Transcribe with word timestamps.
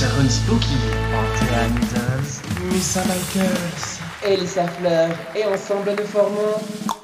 Sharon 0.00 0.30
Spooky, 0.30 0.80
Andrea 1.12 1.68
Needles, 1.68 2.40
Missa 2.72 3.04
Michaels, 3.04 4.00
Elisa 4.24 4.66
Fleur, 4.66 5.10
et 5.36 5.44
ensemble 5.44 5.90
nous 5.90 6.06
formons. 6.06 6.99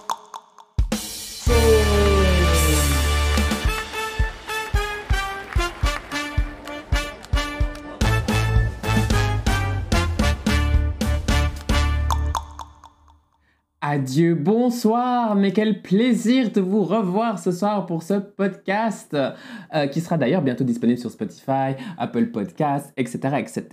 Adieu, 13.96 14.34
bonsoir, 14.34 15.34
mais 15.36 15.54
quel 15.54 15.80
plaisir 15.80 16.52
de 16.52 16.60
vous 16.60 16.84
revoir 16.84 17.38
ce 17.38 17.50
soir 17.50 17.86
pour 17.86 18.02
ce 18.02 18.12
podcast 18.12 19.14
euh, 19.14 19.86
qui 19.86 20.02
sera 20.02 20.18
d'ailleurs 20.18 20.42
bientôt 20.42 20.64
disponible 20.64 20.98
sur 20.98 21.10
Spotify, 21.10 21.76
Apple 21.96 22.27
Podcasts, 22.27 22.92
etc. 22.98 23.38
etc. 23.38 23.64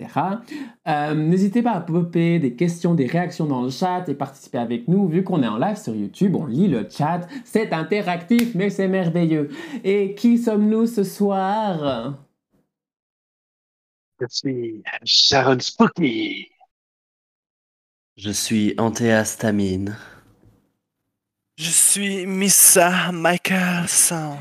Euh, 0.87 1.13
N'hésitez 1.13 1.61
pas 1.61 1.71
à 1.71 1.81
popper 1.81 2.39
des 2.39 2.55
questions, 2.55 2.93
des 2.93 3.05
réactions 3.05 3.47
dans 3.47 3.63
le 3.63 3.69
chat 3.69 4.07
et 4.07 4.13
participer 4.13 4.59
avec 4.59 4.87
nous. 4.87 5.09
Vu 5.09 5.25
qu'on 5.25 5.43
est 5.43 5.47
en 5.47 5.57
live 5.57 5.75
sur 5.75 5.93
YouTube, 5.93 6.37
on 6.37 6.45
lit 6.45 6.69
le 6.69 6.87
chat, 6.89 7.27
c'est 7.43 7.73
interactif, 7.73 8.55
mais 8.55 8.69
c'est 8.69 8.87
merveilleux. 8.87 9.49
Et 9.83 10.15
qui 10.15 10.37
sommes-nous 10.37 10.85
ce 10.85 11.03
soir? 11.03 12.17
Je 14.21 14.25
suis 14.29 14.83
Sharon 15.03 15.59
Spooky. 15.59 16.47
Je 18.15 18.29
suis 18.29 18.73
antéhistamine. 18.77 19.97
Je 21.63 21.69
suis 21.69 22.25
Missa 22.25 23.13
Michaelson. 23.13 24.35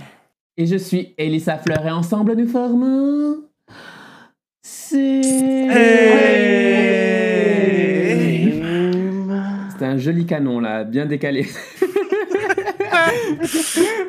Et 0.56 0.66
je 0.66 0.74
suis 0.74 1.14
Elisa 1.16 1.56
Fleur 1.56 1.86
et 1.86 1.90
ensemble 1.92 2.34
nous 2.34 2.48
formons... 2.48 3.44
C'est... 4.60 5.22
C'est 9.70 9.84
un 9.84 9.98
joli 9.98 10.26
canon 10.26 10.58
là, 10.58 10.82
bien 10.82 11.06
décalé. 11.06 11.46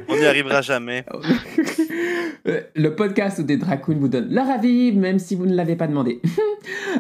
On 0.10 0.16
n'y 0.16 0.26
arrivera 0.26 0.64
jamais. 0.64 1.06
Euh, 2.48 2.62
Le 2.76 2.96
podcast 2.96 3.40
où 3.40 3.44
des 3.44 3.58
drag 3.58 3.82
vous 3.88 4.08
donnent 4.08 4.34
leur 4.34 4.50
avis, 4.50 4.92
même 4.92 5.20
si 5.20 5.36
vous 5.36 5.46
ne 5.46 5.56
l'avez 5.56 5.76
pas 5.76 5.88
demandé. 5.88 6.22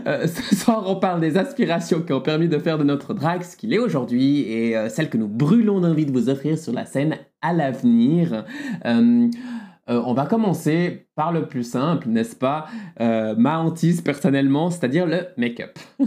Euh, 0.07 0.27
ce 0.27 0.55
soir, 0.55 0.83
on 0.87 0.97
parle 0.97 1.21
des 1.21 1.37
aspirations 1.37 2.01
qui 2.01 2.11
ont 2.11 2.19
permis 2.19 2.49
de 2.49 2.57
faire 2.57 2.77
de 2.77 2.83
notre 2.83 3.13
drag 3.13 3.43
ce 3.43 3.55
qu'il 3.55 3.73
est 3.73 3.77
aujourd'hui 3.77 4.41
et 4.41 4.75
euh, 4.75 4.89
celles 4.89 5.09
que 5.09 5.17
nous 5.17 5.29
brûlons 5.29 5.79
d'envie 5.79 6.05
de 6.05 6.11
vous 6.11 6.29
offrir 6.29 6.57
sur 6.57 6.73
la 6.73 6.85
scène 6.85 7.17
à 7.41 7.53
l'avenir. 7.53 8.43
On 8.83 10.13
va 10.13 10.25
commencer 10.25 11.07
par 11.15 11.31
le 11.31 11.45
plus 11.45 11.63
simple, 11.63 12.09
n'est-ce 12.09 12.35
pas? 12.35 12.65
Ma 12.99 13.59
hantise 13.59 14.01
personnellement, 14.01 14.69
c'est-à-dire 14.69 15.05
le 15.05 15.27
make-up. 15.37 15.77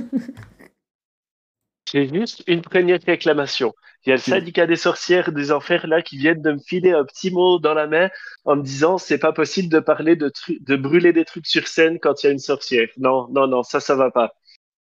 J'ai 1.91 2.09
juste 2.09 2.43
une 2.47 2.61
première 2.61 3.01
réclamation. 3.07 3.73
Il 4.07 4.11
y 4.11 4.13
a 4.13 4.17
le 4.17 4.23
syndicat 4.23 4.67
des 4.69 4.77
sorcières 4.77 5.33
des 5.33 5.51
enfers 5.51 5.89
là 5.89 6.01
qui 6.01 6.17
viennent 6.17 6.41
de 6.41 6.53
me 6.53 6.59
filer 6.61 6.93
un 6.93 7.05
petit 7.05 7.33
mot 7.33 7.59
dans 7.59 7.75
la 7.75 7.89
main 7.89 8.09
en 8.45 8.55
me 8.55 8.63
disant 8.63 8.99
c'est 8.99 9.19
pas 9.19 9.33
possible 9.33 9.69
de 9.69 9.81
parler 9.81 10.15
de, 10.15 10.31
de 10.49 10.77
brûler 10.77 11.13
des 11.13 11.25
trucs 11.25 11.47
sur 11.49 11.67
scène 11.67 11.99
quand 11.99 12.23
il 12.23 12.27
y 12.27 12.29
a 12.29 12.33
une 12.33 12.39
sorcière. 12.39 12.89
Non, 12.99 13.27
non, 13.33 13.49
non, 13.49 13.65
ça, 13.65 13.81
ça 13.81 13.97
va 13.97 14.13
pas. 14.13 14.33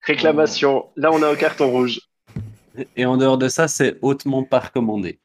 Réclamation. 0.02 0.90
Là, 0.96 1.12
on 1.12 1.22
a 1.22 1.28
un 1.30 1.36
carton 1.36 1.70
rouge. 1.70 2.00
Et 2.96 3.06
en 3.06 3.16
dehors 3.16 3.38
de 3.38 3.46
ça, 3.46 3.68
c'est 3.68 3.98
hautement 4.02 4.42
pas 4.42 4.58
recommandé. 4.58 5.20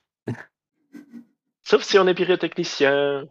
Sauf 1.64 1.82
si 1.82 1.98
on 1.98 2.08
est 2.08 2.14
pyrotechnicien. 2.14 3.28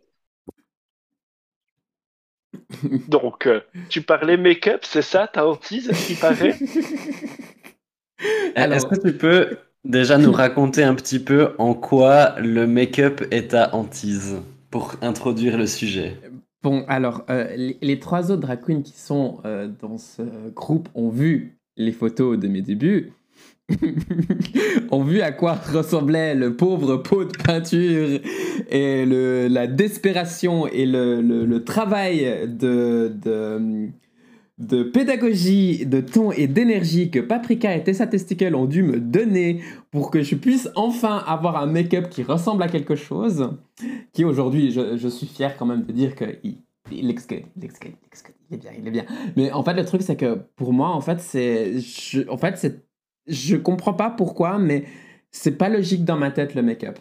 Donc, 3.06 3.46
euh, 3.46 3.60
tu 3.88 4.02
parlais 4.02 4.36
make-up, 4.36 4.80
c'est 4.84 5.02
ça? 5.02 5.28
Ta 5.28 5.46
hantise, 5.46 5.92
ce 5.92 6.06
qui 6.06 6.14
paraît? 6.16 6.58
Alors- 8.56 8.76
Est-ce 8.76 8.86
que 8.86 9.08
tu 9.08 9.16
peux 9.16 9.56
déjà 9.84 10.18
nous 10.18 10.32
raconter 10.32 10.82
un 10.82 10.94
petit 10.94 11.18
peu 11.18 11.50
en 11.58 11.74
quoi 11.74 12.34
le 12.40 12.66
make-up 12.66 13.22
est 13.30 13.48
ta 13.52 13.74
hantise 13.74 14.36
pour 14.70 14.96
introduire 15.02 15.56
le 15.58 15.66
sujet. 15.66 16.16
Bon, 16.62 16.84
alors, 16.88 17.24
euh, 17.30 17.54
les, 17.56 17.78
les 17.80 17.98
trois 18.00 18.30
autres 18.32 18.42
drag 18.42 18.60
queens 18.60 18.82
qui 18.82 18.98
sont 18.98 19.38
euh, 19.44 19.68
dans 19.80 19.96
ce 19.96 20.22
groupe 20.54 20.88
ont 20.94 21.08
vu 21.08 21.58
les 21.76 21.92
photos 21.92 22.36
de 22.38 22.48
mes 22.48 22.62
débuts, 22.62 23.12
ont 24.90 25.04
vu 25.04 25.20
à 25.20 25.30
quoi 25.32 25.52
ressemblait 25.54 26.34
le 26.34 26.56
pauvre 26.56 26.96
pot 26.96 27.24
de 27.24 27.36
peinture 27.36 28.20
et 28.70 29.04
le, 29.06 29.46
la 29.48 29.66
désespération 29.66 30.66
et 30.66 30.86
le, 30.86 31.20
le- 31.22 31.44
le 31.44 31.64
travail 31.64 32.48
de, 32.48 33.12
de, 33.22 33.88
de 34.58 34.82
pédagogie, 34.82 35.86
de 35.86 36.00
ton 36.00 36.32
et 36.32 36.46
d'énergie 36.48 37.10
que 37.10 37.20
Paprika 37.20 37.74
et 37.76 37.84
Tessa 37.84 38.06
Testicle 38.06 38.54
ont 38.54 38.64
dû 38.66 38.82
me 38.82 38.98
donner 38.98 39.60
pour 39.90 40.10
que 40.10 40.22
je 40.22 40.34
puisse 40.34 40.68
enfin 40.74 41.22
avoir 41.26 41.56
un 41.62 41.66
make-up 41.66 42.08
qui 42.10 42.22
ressemble 42.24 42.62
à 42.64 42.68
quelque 42.68 42.96
chose 42.96 43.50
qui 44.12 44.24
aujourd'hui, 44.24 44.72
je, 44.72 44.96
je 44.96 45.08
suis 45.08 45.26
fier 45.26 45.56
quand 45.56 45.66
même 45.66 45.84
de 45.84 45.92
dire 45.92 46.16
qu'il 46.16 46.38
il, 46.42 46.54
il 46.90 47.06
good, 47.14 47.42
il 47.56 47.62
looks 47.62 47.78
good, 47.80 47.92
il 48.50 48.54
est 48.56 48.58
bien, 48.58 48.70
il 48.78 48.88
est 48.88 48.90
bien. 48.90 49.04
Mais 49.36 49.52
en 49.52 49.62
fait, 49.62 49.74
le 49.74 49.84
truc, 49.84 50.02
c'est 50.02 50.16
que 50.16 50.38
pour 50.56 50.72
moi, 50.72 50.88
en 50.88 51.00
fait, 51.00 51.20
c'est. 51.20 51.78
je- 51.78 52.28
En 52.28 52.36
fait, 52.38 52.56
c'est. 52.56 52.82
Je 53.26 53.56
comprends 53.56 53.92
pas 53.94 54.10
pourquoi, 54.10 54.58
mais 54.58 54.84
c'est 55.30 55.52
pas 55.58 55.68
logique 55.68 56.04
dans 56.04 56.16
ma 56.16 56.30
tête 56.30 56.54
le 56.54 56.62
make-up. 56.62 56.98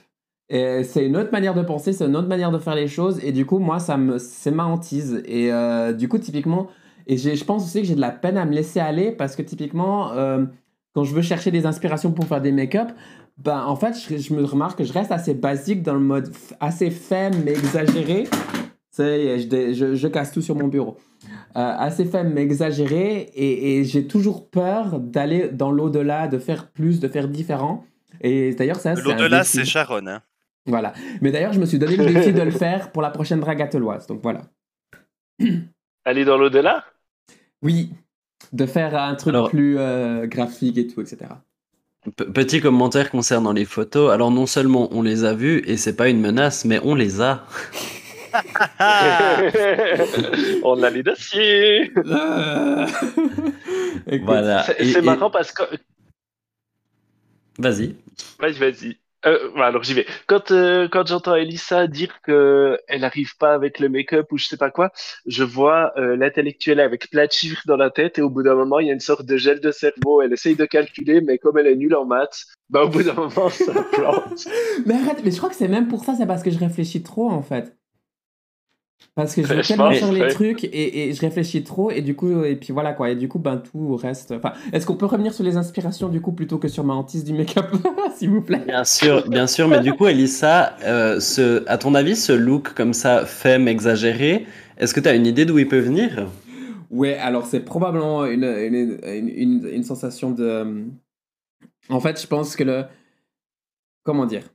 C'est 0.50 1.06
une 1.06 1.18
autre 1.18 1.32
manière 1.32 1.54
de 1.56 1.62
penser, 1.62 1.92
c'est 1.94 2.06
une 2.06 2.16
autre 2.16 2.28
manière 2.28 2.52
de 2.52 2.58
faire 2.60 2.76
les 2.76 2.88
choses, 2.88 3.20
et 3.24 3.32
du 3.32 3.46
coup, 3.46 3.60
moi, 3.60 3.80
ça 3.80 3.98
me, 3.98 4.18
c'est 4.18 4.52
ma 4.52 4.66
hantise. 4.66 5.22
Et 5.26 5.52
euh, 5.52 5.92
du 5.94 6.08
coup, 6.08 6.20
typiquement, 6.20 6.68
et 7.08 7.18
je 7.18 7.44
pense 7.44 7.64
aussi 7.64 7.82
que 7.82 7.88
j'ai 7.88 7.96
de 7.96 8.02
la 8.02 8.12
peine 8.12 8.38
à 8.38 8.46
me 8.46 8.54
laisser 8.54 8.80
aller 8.80 9.12
parce 9.12 9.36
que 9.36 9.42
typiquement, 9.42 10.12
euh, 10.12 10.46
quand 10.94 11.04
je 11.04 11.14
veux 11.14 11.22
chercher 11.22 11.52
des 11.52 11.66
inspirations 11.66 12.12
pour 12.12 12.26
faire 12.26 12.42
des 12.42 12.52
make-up, 12.52 12.90
ben, 13.38 13.64
en 13.66 13.76
fait, 13.76 13.96
je, 13.98 14.18
je 14.18 14.34
me 14.34 14.44
remarque 14.44 14.80
que 14.80 14.84
je 14.84 14.94
reste 14.94 15.12
assez 15.12 15.34
basique 15.34 15.84
dans 15.84 15.94
le 15.94 16.00
mode 16.00 16.32
assez 16.60 16.90
faible 16.90 17.38
mais 17.46 17.52
exagéré. 17.52 18.26
Ça 18.92 19.06
y 19.16 19.28
est, 19.28 19.40
je, 19.40 19.74
je, 19.74 19.96
je 19.96 20.08
casse 20.08 20.32
tout 20.32 20.42
sur 20.42 20.56
mon 20.56 20.68
bureau. 20.68 20.98
Euh, 21.56 21.76
assez 21.78 22.06
faible 22.06 22.32
mais 22.34 22.42
exagéré 22.42 23.32
et, 23.34 23.78
et 23.78 23.84
j'ai 23.84 24.08
toujours 24.08 24.50
peur 24.50 25.00
d'aller 25.00 25.50
dans 25.50 25.72
l'au-delà, 25.72 26.28
de 26.28 26.40
faire 26.40 26.72
plus, 26.72 27.00
de 27.00 27.08
faire 27.08 27.28
différent. 27.28 27.86
Et 28.22 28.54
d'ailleurs, 28.56 28.80
ça, 28.80 28.96
c'est 28.96 29.04
L'au-delà, 29.04 29.44
c'est 29.44 29.66
Sharon. 29.66 30.08
Hein. 30.08 30.22
Voilà. 30.66 30.94
Mais 31.22 31.32
d'ailleurs, 31.32 31.54
je 31.54 31.60
me 31.60 31.66
suis 31.66 31.80
donné 31.80 31.96
le 31.96 32.06
défi 32.06 32.34
de 32.34 32.42
le 32.42 32.52
faire 32.52 32.92
pour 32.92 33.02
la 33.02 33.12
prochaine 33.12 33.40
drague 33.40 33.62
ateloise. 33.62 34.08
Donc 34.08 34.22
voilà. 34.24 34.42
Aller 36.06 36.26
dans 36.26 36.38
l'au-delà? 36.38 36.84
Oui, 37.64 37.92
de 38.54 38.66
faire 38.66 38.96
un 38.96 39.16
truc 39.16 39.34
Alors- 39.34 39.50
plus 39.50 39.78
euh, 39.80 40.26
graphique 40.28 40.78
et 40.78 40.88
tout, 40.88 41.02
etc. 41.02 41.18
Petit 42.16 42.62
commentaire 42.62 43.10
concernant 43.12 43.52
les 43.52 43.66
photos. 43.66 44.12
Alors 44.14 44.32
non 44.32 44.46
seulement 44.46 44.88
on 44.92 45.02
les 45.02 45.26
a 45.26 45.34
vues 45.34 45.62
et 45.66 45.76
c'est 45.76 45.96
pas 45.96 46.08
une 46.08 46.22
menace, 46.22 46.64
mais 46.64 46.80
on 46.84 46.96
les 46.96 47.20
a. 47.22 47.46
On 50.64 50.84
a 50.84 50.90
les 50.90 51.02
dossiers. 51.04 51.84
Écoute, 54.08 54.26
Voilà. 54.26 54.64
C'est 54.64 54.82
Et- 54.82 54.92
c'est 54.94 55.00
et- 55.00 55.02
marrant 55.02 55.30
parce 55.30 55.52
que. 55.52 55.64
Vas-y. 57.58 57.96
Vas-y, 58.40 58.54
vas-y. 58.60 58.98
Euh, 59.26 59.56
alors 59.56 59.84
j'y 59.84 59.94
vais. 59.94 60.06
Quand, 60.28 60.52
euh, 60.52 60.88
quand 60.88 61.08
j'entends 61.08 61.36
Elissa 61.36 61.88
dire 61.88 62.22
que 62.22 62.78
elle 62.88 63.02
n'arrive 63.02 63.36
pas 63.38 63.54
avec 63.54 63.80
le 63.80 63.90
make-up 63.90 64.32
ou 64.32 64.38
je 64.38 64.46
sais 64.46 64.58
pas 64.58 64.70
quoi, 64.70 64.92
je 65.26 65.44
vois 65.44 65.92
euh, 65.98 66.16
l'intellectuelle 66.16 66.80
avec 66.80 67.10
plein 67.10 67.26
de 67.26 67.32
chiffres 67.32 67.64
dans 67.66 67.78
la 67.78 67.90
tête 67.90 68.20
et 68.20 68.22
au 68.22 68.30
bout 68.30 68.44
d'un 68.44 68.56
moment, 68.56 68.80
il 68.80 68.88
y 68.88 68.90
a 68.90 68.94
une 68.94 69.00
sorte 69.00 69.26
de 69.26 69.38
gel 69.38 69.60
de 69.60 69.72
cerveau. 69.72 70.22
Elle 70.22 70.34
essaye 70.34 70.56
de 70.56 70.66
calculer, 70.66 71.22
mais 71.22 71.40
comme 71.40 71.58
elle 71.58 71.68
est 71.68 71.76
nulle 71.76 71.96
en 71.96 72.06
maths, 72.06 72.46
bah 72.70 72.84
au 72.84 72.90
bout 72.90 73.04
d'un 73.04 73.14
moment, 73.14 73.50
ça 73.50 73.74
plante. 73.92 74.48
Mais 74.86 74.94
arrête, 74.94 75.22
mais 75.24 75.32
je 75.32 75.38
crois 75.38 75.50
que 75.50 75.56
c'est 75.56 75.68
même 75.68 75.88
pour 75.88 76.06
ça, 76.06 76.16
c'est 76.16 76.28
parce 76.28 76.44
que 76.44 76.52
je 76.52 76.60
réfléchis 76.60 77.02
trop 77.02 77.30
en 77.30 77.42
fait. 77.42 77.76
Parce 79.16 79.34
que 79.36 79.44
je 79.44 79.54
veux 79.56 79.64
Je 79.64 79.68
tellement 79.68 79.94
sur 79.94 80.12
les 80.12 80.28
trucs 80.28 80.64
et, 80.64 81.10
et 81.10 81.14
je 81.14 81.22
réfléchis 81.22 81.64
trop 81.64 81.90
et 81.92 82.02
du 82.02 82.16
coup, 82.16 82.44
et 82.44 82.56
puis 82.56 82.72
voilà 82.74 82.94
quoi, 82.94 83.10
et 83.10 83.16
du 83.16 83.28
coup, 83.28 83.40
ben 83.40 83.58
tout 83.58 83.96
reste. 83.96 84.32
Enfin, 84.32 84.54
est-ce 84.74 84.86
qu'on 84.86 84.96
peut 84.96 85.06
revenir 85.08 85.34
sur 85.34 85.44
les 85.44 85.58
inspirations 85.58 86.10
du 86.10 86.22
coup 86.22 86.32
plutôt 86.34 86.58
que 86.60 86.68
sur 86.68 86.84
ma 86.84 86.94
hantise 86.94 87.24
du 87.24 87.34
make-up, 87.34 87.66
s'il 88.16 88.30
vous 88.30 88.42
plaît? 88.42 88.62
Bien 88.66 88.84
sûr, 88.84 89.28
bien 89.30 89.46
sûr, 89.48 89.68
mais 89.68 89.80
du 89.80 89.94
coup, 89.94 90.08
Elissa, 90.08 90.76
euh, 90.84 91.20
ce, 91.20 91.64
à 91.68 91.78
ton 91.78 91.94
avis, 91.96 92.16
ce 92.16 92.32
look 92.34 92.74
comme 92.74 92.94
ça, 92.94 93.26
femme, 93.26 93.68
exagéré, 93.68 94.46
est-ce 94.78 94.94
que 94.94 95.00
tu 95.00 95.08
as 95.10 95.14
une 95.16 95.26
idée 95.26 95.46
d'où 95.46 95.60
il 95.60 95.68
peut 95.68 95.80
venir? 95.80 96.28
Ouais, 96.90 97.16
alors 97.16 97.46
c'est 97.46 97.60
probablement 97.62 98.26
une, 98.26 98.44
une, 98.46 99.00
une, 99.04 99.30
une- 99.30 99.68
une 99.68 99.84
sensation 99.84 100.32
de. 100.32 100.86
En 101.90 102.00
fait, 102.00 102.22
je 102.22 102.28
pense 102.28 102.56
que 102.56 102.64
le. 102.64 102.86
Comment 104.04 104.26
dire? 104.26 104.50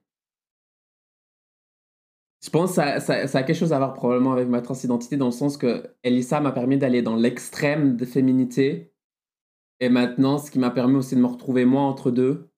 Je 2.42 2.50
pense 2.50 2.70
que 2.70 3.00
ça, 3.00 3.38
a 3.38 3.42
quelque 3.44 3.54
chose 3.54 3.72
à 3.72 3.78
voir 3.78 3.94
probablement 3.94 4.32
avec 4.32 4.48
ma 4.48 4.60
transidentité, 4.60 5.16
dans 5.16 5.26
le 5.26 5.32
sens 5.32 5.56
que 5.56 5.84
Elissa 6.02 6.40
m'a 6.40 6.50
permis 6.50 6.76
d'aller 6.76 7.00
dans 7.00 7.14
l'extrême 7.14 7.96
de 7.96 8.04
féminité. 8.04 8.92
Et 9.78 9.88
maintenant, 9.88 10.38
ce 10.38 10.50
qui 10.50 10.58
m'a 10.58 10.70
permis 10.70 10.96
aussi 10.96 11.14
de 11.14 11.20
me 11.20 11.26
retrouver 11.26 11.64
moi 11.64 11.82
entre 11.82 12.10
deux. 12.10 12.50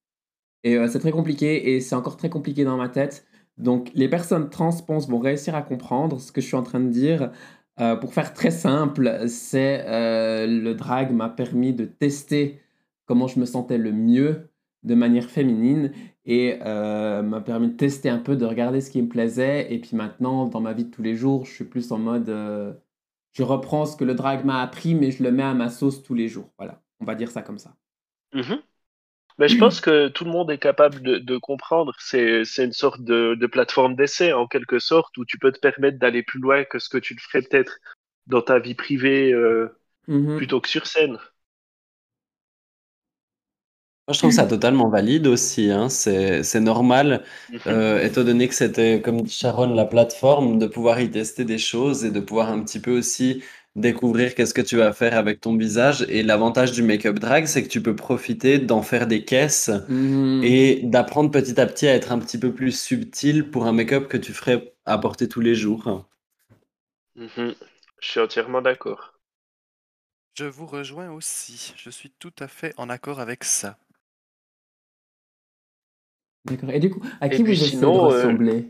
Et 0.62 0.78
euh, 0.78 0.88
c'est 0.88 1.00
très 1.00 1.12
compliqué, 1.12 1.74
et 1.74 1.80
c'est 1.80 1.94
encore 1.94 2.16
très 2.16 2.30
compliqué 2.30 2.64
dans 2.64 2.78
ma 2.78 2.88
tête. 2.88 3.26
Donc, 3.58 3.90
les 3.94 4.08
personnes 4.08 4.48
trans, 4.48 4.70
je 4.70 4.82
pense, 4.82 5.08
vont 5.08 5.18
réussir 5.18 5.54
à 5.54 5.62
comprendre 5.62 6.18
ce 6.18 6.32
que 6.32 6.40
je 6.40 6.46
suis 6.46 6.56
en 6.56 6.62
train 6.62 6.80
de 6.80 6.88
dire. 6.88 7.30
Euh, 7.80 7.96
pour 7.96 8.14
faire 8.14 8.32
très 8.32 8.50
simple, 8.50 9.24
c'est 9.28 9.84
euh, 9.86 10.46
le 10.46 10.74
drag 10.74 11.12
m'a 11.12 11.28
permis 11.28 11.74
de 11.74 11.84
tester 11.84 12.60
comment 13.04 13.26
je 13.26 13.38
me 13.38 13.44
sentais 13.44 13.78
le 13.78 13.92
mieux 13.92 14.48
de 14.82 14.94
manière 14.94 15.30
féminine 15.30 15.92
et 16.26 16.58
euh, 16.62 17.22
m'a 17.22 17.40
permis 17.40 17.68
de 17.70 17.76
tester 17.76 18.08
un 18.08 18.18
peu, 18.18 18.36
de 18.36 18.44
regarder 18.46 18.80
ce 18.80 18.90
qui 18.90 19.02
me 19.02 19.08
plaisait. 19.08 19.72
Et 19.72 19.78
puis 19.80 19.96
maintenant, 19.96 20.46
dans 20.46 20.60
ma 20.60 20.72
vie 20.72 20.84
de 20.84 20.90
tous 20.90 21.02
les 21.02 21.16
jours, 21.16 21.44
je 21.46 21.52
suis 21.52 21.64
plus 21.64 21.92
en 21.92 21.98
mode, 21.98 22.28
euh, 22.30 22.72
je 23.32 23.42
reprends 23.42 23.86
ce 23.86 23.96
que 23.96 24.04
le 24.04 24.14
drag 24.14 24.44
m'a 24.44 24.62
appris, 24.62 24.94
mais 24.94 25.10
je 25.12 25.22
le 25.22 25.32
mets 25.32 25.42
à 25.44 25.54
ma 25.54 25.70
sauce 25.70 26.02
tous 26.02 26.14
les 26.14 26.28
jours. 26.28 26.50
Voilà, 26.58 26.82
on 27.00 27.04
va 27.06 27.14
dire 27.16 27.30
ça 27.30 27.42
comme 27.42 27.58
ça. 27.58 27.76
Mhm. 28.32 28.62
Mais 29.38 29.48
je 29.48 29.58
pense 29.58 29.80
que 29.80 30.08
tout 30.08 30.24
le 30.24 30.30
monde 30.30 30.50
est 30.50 30.58
capable 30.58 31.02
de, 31.02 31.18
de 31.18 31.38
comprendre. 31.38 31.94
C'est, 31.98 32.44
c'est 32.44 32.64
une 32.64 32.72
sorte 32.72 33.02
de, 33.02 33.34
de 33.34 33.46
plateforme 33.46 33.96
d'essai, 33.96 34.32
en 34.32 34.46
quelque 34.46 34.78
sorte, 34.78 35.16
où 35.18 35.24
tu 35.24 35.38
peux 35.38 35.52
te 35.52 35.58
permettre 35.58 35.98
d'aller 35.98 36.22
plus 36.22 36.40
loin 36.40 36.64
que 36.64 36.78
ce 36.78 36.88
que 36.88 36.98
tu 36.98 37.14
le 37.14 37.20
ferais 37.20 37.42
peut-être 37.42 37.78
dans 38.26 38.42
ta 38.42 38.58
vie 38.60 38.74
privée 38.74 39.32
euh, 39.32 39.76
Mhm. 40.06 40.46
plutôt 40.46 40.60
que 40.60 40.68
sur 40.68 40.86
scène. 40.86 41.18
Moi, 44.06 44.12
je 44.12 44.18
trouve 44.18 44.32
ça 44.32 44.46
totalement 44.46 44.88
valide 44.90 45.26
aussi. 45.26 45.70
Hein. 45.70 45.88
C'est, 45.88 46.42
c'est 46.42 46.60
normal, 46.60 47.24
Mhm. 47.48 47.60
euh, 47.66 48.02
étant 48.04 48.22
donné 48.22 48.48
que 48.48 48.54
c'était, 48.54 49.00
comme 49.00 49.22
dit 49.22 49.30
Sharon, 49.32 49.74
la 49.74 49.86
plateforme, 49.86 50.58
de 50.58 50.66
pouvoir 50.66 51.00
y 51.00 51.10
tester 51.10 51.44
des 51.46 51.56
choses 51.58 52.04
et 52.04 52.10
de 52.10 52.20
pouvoir 52.20 52.50
un 52.50 52.62
petit 52.62 52.80
peu 52.80 52.96
aussi 52.98 53.42
découvrir 53.76 54.34
qu'est-ce 54.34 54.52
que 54.54 54.60
tu 54.62 54.76
vas 54.76 54.92
faire 54.92 55.16
avec 55.16 55.40
ton 55.40 55.56
visage. 55.56 56.04
Et 56.10 56.22
l'avantage 56.22 56.72
du 56.72 56.82
make-up 56.82 57.18
drag, 57.18 57.46
c'est 57.46 57.62
que 57.62 57.68
tu 57.68 57.82
peux 57.82 57.96
profiter 57.96 58.58
d'en 58.58 58.82
faire 58.82 59.06
des 59.06 59.24
caisses 59.24 59.70
Mhm. 59.88 60.44
et 60.44 60.80
d'apprendre 60.84 61.30
petit 61.30 61.58
à 61.60 61.66
petit 61.66 61.86
à 61.88 61.94
être 61.94 62.12
un 62.12 62.18
petit 62.18 62.38
peu 62.38 62.52
plus 62.52 62.78
subtil 62.78 63.50
pour 63.50 63.64
un 63.66 63.72
make-up 63.72 64.08
que 64.08 64.18
tu 64.18 64.32
ferais 64.34 64.74
à 64.84 64.98
porter 64.98 65.28
tous 65.28 65.40
les 65.40 65.54
jours. 65.54 66.06
Mhm. 67.16 67.56
Je 68.00 68.08
suis 68.08 68.20
entièrement 68.20 68.62
d'accord. 68.62 69.18
Je 70.34 70.44
vous 70.44 70.66
rejoins 70.66 71.10
aussi. 71.10 71.74
Je 71.76 71.90
suis 71.90 72.10
tout 72.10 72.32
à 72.38 72.46
fait 72.46 72.72
en 72.76 72.88
accord 72.88 73.18
avec 73.18 73.42
ça. 73.42 73.76
D'accord. 76.44 76.70
Et 76.70 76.80
du 76.80 76.90
coup, 76.90 77.00
à 77.20 77.28
qui 77.28 77.42
vous 77.42 77.50
essayez 77.50 77.70
sinon, 77.70 77.94
de 77.94 77.98
euh, 77.98 78.02
ressembler 78.02 78.68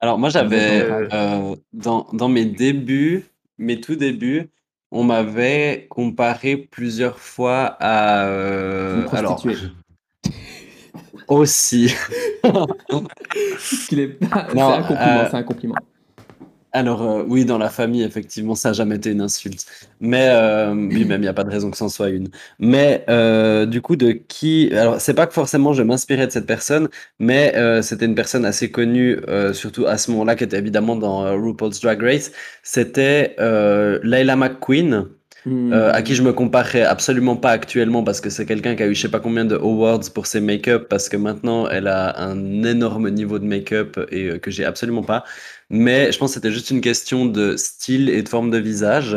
Alors 0.00 0.18
moi, 0.18 0.28
j'avais, 0.28 0.82
Euh, 0.82 1.08
euh, 1.12 1.56
dans, 1.72 2.06
dans 2.12 2.28
mes 2.28 2.44
débuts, 2.44 3.24
mes 3.58 3.80
tout 3.80 3.96
débuts, 3.96 4.50
on 4.90 5.04
m'avait 5.04 5.86
comparé 5.90 6.56
plusieurs 6.56 7.18
fois 7.18 7.76
à... 7.80 8.24
Une 8.24 8.30
euh, 8.30 9.08
alors, 9.12 9.44
aussi. 11.28 11.94
Ce 13.58 13.88
qu'il 13.88 14.00
est 14.00 14.08
pas- 14.08 14.46
C'est 14.48 14.56
Non, 14.56 14.72
un 14.72 14.82
compliment, 14.82 15.20
euh, 15.20 15.28
c'est 15.30 15.36
un 15.36 15.42
compliment. 15.42 15.74
Alors, 16.72 17.02
euh, 17.02 17.24
oui, 17.26 17.46
dans 17.46 17.56
la 17.56 17.70
famille, 17.70 18.02
effectivement, 18.02 18.54
ça 18.54 18.68
n'a 18.70 18.72
jamais 18.74 18.96
été 18.96 19.10
une 19.10 19.22
insulte. 19.22 19.64
Mais, 20.00 20.28
euh, 20.30 20.74
oui, 20.74 21.06
même, 21.06 21.20
il 21.22 21.24
n'y 21.24 21.28
a 21.28 21.32
pas 21.32 21.44
de 21.44 21.50
raison 21.50 21.70
que 21.70 21.78
c'en 21.78 21.88
soit 21.88 22.10
une. 22.10 22.28
Mais, 22.58 23.04
euh, 23.08 23.64
du 23.64 23.80
coup, 23.80 23.96
de 23.96 24.12
qui... 24.12 24.70
Alors, 24.74 25.00
c'est 25.00 25.14
pas 25.14 25.26
que 25.26 25.32
forcément 25.32 25.72
je 25.72 25.82
m'inspirais 25.82 26.26
de 26.26 26.32
cette 26.32 26.46
personne, 26.46 26.88
mais 27.18 27.54
euh, 27.56 27.80
c'était 27.80 28.04
une 28.04 28.14
personne 28.14 28.44
assez 28.44 28.70
connue, 28.70 29.18
euh, 29.28 29.54
surtout 29.54 29.86
à 29.86 29.96
ce 29.96 30.10
moment-là, 30.10 30.36
qui 30.36 30.44
était 30.44 30.58
évidemment 30.58 30.94
dans 30.96 31.24
euh, 31.24 31.32
RuPaul's 31.36 31.80
Drag 31.80 32.02
Race. 32.02 32.32
C'était 32.62 33.34
Layla 34.02 34.36
McQueen, 34.36 35.08
euh, 35.46 35.92
à 35.92 36.02
qui 36.02 36.14
je 36.14 36.22
me 36.22 36.32
comparerais 36.32 36.82
absolument 36.82 37.36
pas 37.36 37.50
actuellement, 37.50 38.02
parce 38.04 38.20
que 38.20 38.30
c'est 38.30 38.44
quelqu'un 38.46 38.74
qui 38.74 38.82
a 38.82 38.86
eu 38.86 38.94
je 38.94 39.02
sais 39.02 39.10
pas 39.10 39.20
combien 39.20 39.44
de 39.44 39.56
awards 39.56 40.10
pour 40.14 40.26
ses 40.26 40.40
make-up, 40.40 40.88
parce 40.88 41.08
que 41.08 41.16
maintenant, 41.16 41.68
elle 41.68 41.86
a 41.86 42.20
un 42.20 42.62
énorme 42.64 43.10
niveau 43.10 43.38
de 43.38 43.44
make-up 43.44 43.98
et 44.10 44.26
euh, 44.26 44.38
que 44.38 44.50
j'ai 44.50 44.64
absolument 44.64 45.02
pas. 45.02 45.24
Mais 45.70 46.12
je 46.12 46.18
pense 46.18 46.30
que 46.30 46.34
c'était 46.34 46.52
juste 46.52 46.70
une 46.70 46.80
question 46.80 47.26
de 47.26 47.56
style 47.56 48.08
et 48.10 48.22
de 48.22 48.28
forme 48.28 48.50
de 48.50 48.58
visage. 48.58 49.16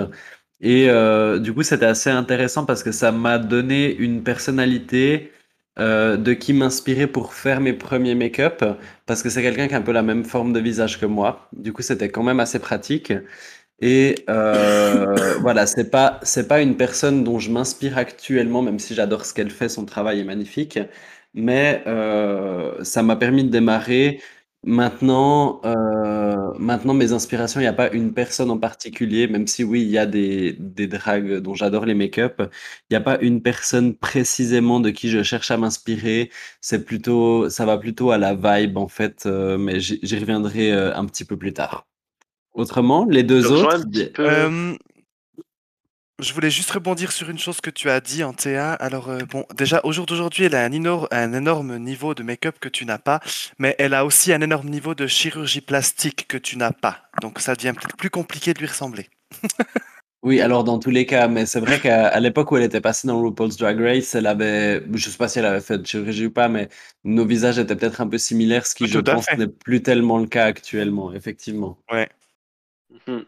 Et 0.61 0.89
euh, 0.89 1.39
du 1.39 1.53
coup, 1.53 1.63
c'était 1.63 1.85
assez 1.85 2.09
intéressant 2.09 2.65
parce 2.65 2.83
que 2.83 2.91
ça 2.91 3.11
m'a 3.11 3.39
donné 3.39 3.93
une 3.95 4.23
personnalité 4.23 5.31
euh, 5.79 6.17
de 6.17 6.33
qui 6.33 6.53
m'inspirer 6.53 7.07
pour 7.07 7.33
faire 7.33 7.61
mes 7.61 7.73
premiers 7.73 8.15
make-up. 8.15 8.63
Parce 9.05 9.23
que 9.23 9.29
c'est 9.29 9.41
quelqu'un 9.41 9.67
qui 9.67 9.73
a 9.73 9.77
un 9.77 9.81
peu 9.81 9.91
la 9.91 10.03
même 10.03 10.23
forme 10.23 10.53
de 10.53 10.59
visage 10.59 10.99
que 10.99 11.05
moi. 11.05 11.49
Du 11.53 11.73
coup, 11.73 11.81
c'était 11.81 12.09
quand 12.09 12.23
même 12.23 12.39
assez 12.39 12.59
pratique. 12.59 13.11
Et 13.81 14.25
euh, 14.29 15.37
voilà, 15.41 15.65
c'est 15.67 15.89
pas, 15.89 16.19
c'est 16.23 16.47
pas 16.47 16.61
une 16.61 16.77
personne 16.77 17.23
dont 17.23 17.39
je 17.39 17.51
m'inspire 17.51 17.97
actuellement, 17.97 18.61
même 18.61 18.79
si 18.79 18.93
j'adore 18.95 19.25
ce 19.25 19.33
qu'elle 19.33 19.49
fait, 19.51 19.69
son 19.69 19.85
travail 19.85 20.19
est 20.19 20.23
magnifique. 20.23 20.79
Mais 21.33 21.83
euh, 21.87 22.83
ça 22.83 23.03
m'a 23.03 23.15
permis 23.15 23.43
de 23.43 23.49
démarrer. 23.49 24.21
Maintenant, 24.63 25.59
euh, 25.65 26.53
maintenant, 26.59 26.93
mes 26.93 27.13
inspirations, 27.13 27.59
il 27.59 27.63
n'y 27.63 27.67
a 27.67 27.73
pas 27.73 27.91
une 27.91 28.13
personne 28.13 28.51
en 28.51 28.59
particulier, 28.59 29.27
même 29.27 29.47
si 29.47 29.63
oui, 29.63 29.81
il 29.81 29.89
y 29.89 29.97
a 29.97 30.05
des, 30.05 30.53
des 30.59 30.85
drags 30.87 31.37
dont 31.39 31.55
j'adore 31.55 31.85
les 31.85 31.95
make-up. 31.95 32.41
Il 32.89 32.93
n'y 32.93 32.97
a 32.97 33.01
pas 33.01 33.17
une 33.21 33.41
personne 33.41 33.95
précisément 33.95 34.79
de 34.79 34.91
qui 34.91 35.09
je 35.09 35.23
cherche 35.23 35.49
à 35.51 35.57
m'inspirer. 35.57 36.29
C'est 36.61 36.85
plutôt, 36.85 37.49
ça 37.49 37.65
va 37.65 37.77
plutôt 37.79 38.11
à 38.11 38.17
la 38.19 38.35
vibe, 38.35 38.77
en 38.77 38.87
fait, 38.87 39.25
mais 39.25 39.79
j'y 39.79 39.99
reviendrai 40.19 40.71
un 40.71 41.05
petit 41.05 41.25
peu 41.25 41.37
plus 41.37 41.53
tard. 41.53 41.87
Autrement, 42.53 43.05
les 43.09 43.21
Je 43.21 43.25
deux 43.25 43.51
autres, 43.51 43.83
peu. 44.13 44.29
Euh, 44.29 44.73
je 46.19 46.33
voulais 46.33 46.51
juste 46.51 46.69
rebondir 46.71 47.11
sur 47.11 47.29
une 47.29 47.39
chose 47.39 47.61
que 47.61 47.69
tu 47.69 47.89
as 47.89 47.99
dit, 48.01 48.23
Antea. 48.23 48.73
Alors, 48.73 49.09
euh, 49.09 49.19
bon, 49.29 49.45
déjà, 49.55 49.81
au 49.83 49.91
jour 49.91 50.05
d'aujourd'hui, 50.05 50.43
elle 50.45 50.55
a 50.55 50.63
un, 50.63 50.69
énor- 50.71 51.07
un 51.11 51.33
énorme 51.33 51.77
niveau 51.79 52.13
de 52.13 52.21
make-up 52.23 52.57
que 52.59 52.69
tu 52.69 52.85
n'as 52.85 52.99
pas, 52.99 53.21
mais 53.57 53.75
elle 53.79 53.93
a 53.93 54.05
aussi 54.05 54.31
un 54.33 54.41
énorme 54.41 54.69
niveau 54.69 54.93
de 54.93 55.07
chirurgie 55.07 55.61
plastique 55.61 56.27
que 56.27 56.37
tu 56.37 56.57
n'as 56.57 56.73
pas. 56.73 57.03
Donc, 57.21 57.39
ça 57.39 57.55
devient 57.55 57.73
peut-être 57.73 57.97
plus 57.97 58.09
compliqué 58.11 58.53
de 58.53 58.59
lui 58.59 58.67
ressembler. 58.67 59.09
Oui, 60.23 60.39
alors 60.39 60.63
dans 60.63 60.77
tous 60.77 60.91
les 60.91 61.07
cas, 61.07 61.27
mais 61.27 61.47
c'est 61.47 61.59
vrai 61.59 61.79
qu'à 61.79 62.19
l'époque 62.19 62.51
où 62.51 62.57
elle 62.57 62.61
était 62.61 62.79
passée 62.79 63.07
dans 63.07 63.19
RuPaul's 63.19 63.57
Drag 63.57 63.81
Race, 63.81 64.13
elle 64.13 64.27
avait, 64.27 64.83
je 64.93 65.09
sais 65.09 65.17
pas 65.17 65.27
si 65.27 65.39
elle 65.39 65.47
avait 65.47 65.61
fait 65.61 65.79
de 65.79 65.83
chirurgie 65.87 66.27
ou 66.27 66.31
pas, 66.31 66.47
mais 66.47 66.69
nos 67.03 67.25
visages 67.25 67.57
étaient 67.57 67.75
peut-être 67.75 68.01
un 68.01 68.07
peu 68.07 68.19
similaires, 68.19 68.67
ce 68.67 68.75
qui, 68.75 68.85
je 68.87 68.99
Tout 68.99 69.09
à 69.09 69.15
pense, 69.15 69.25
fait. 69.25 69.35
n'est 69.37 69.47
plus 69.47 69.81
tellement 69.81 70.19
le 70.19 70.27
cas 70.27 70.45
actuellement, 70.45 71.11
effectivement. 71.11 71.79
Ouais. 71.91 72.07
Mhm. 73.07 73.25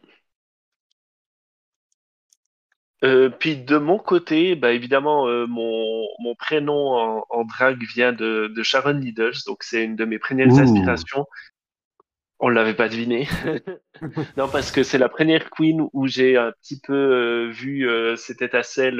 Euh, 3.03 3.29
puis 3.29 3.57
de 3.57 3.77
mon 3.77 3.99
côté, 3.99 4.55
bah 4.55 4.71
évidemment, 4.71 5.27
euh, 5.27 5.45
mon, 5.45 6.05
mon 6.19 6.35
prénom 6.35 6.95
en, 6.95 7.25
en 7.29 7.43
drag 7.43 7.77
vient 7.93 8.13
de, 8.13 8.47
de 8.55 8.63
Sharon 8.63 8.93
Needles, 8.93 9.43
donc 9.45 9.63
c'est 9.63 9.83
une 9.83 9.97
de 9.97 10.05
mes 10.05 10.19
premières 10.19 10.47
Ouh. 10.49 10.57
inspirations. 10.59 11.25
On 12.39 12.49
l'avait 12.49 12.73
pas 12.73 12.89
deviné. 12.89 13.27
non, 14.37 14.49
parce 14.49 14.71
que 14.71 14.83
c'est 14.83 14.97
la 14.97 15.09
première 15.09 15.49
queen 15.49 15.87
où 15.93 16.07
j'ai 16.07 16.37
un 16.37 16.51
petit 16.61 16.79
peu 16.79 16.93
euh, 16.93 17.49
vu 17.51 17.87
cette 18.17 18.41
étincelle 18.41 18.99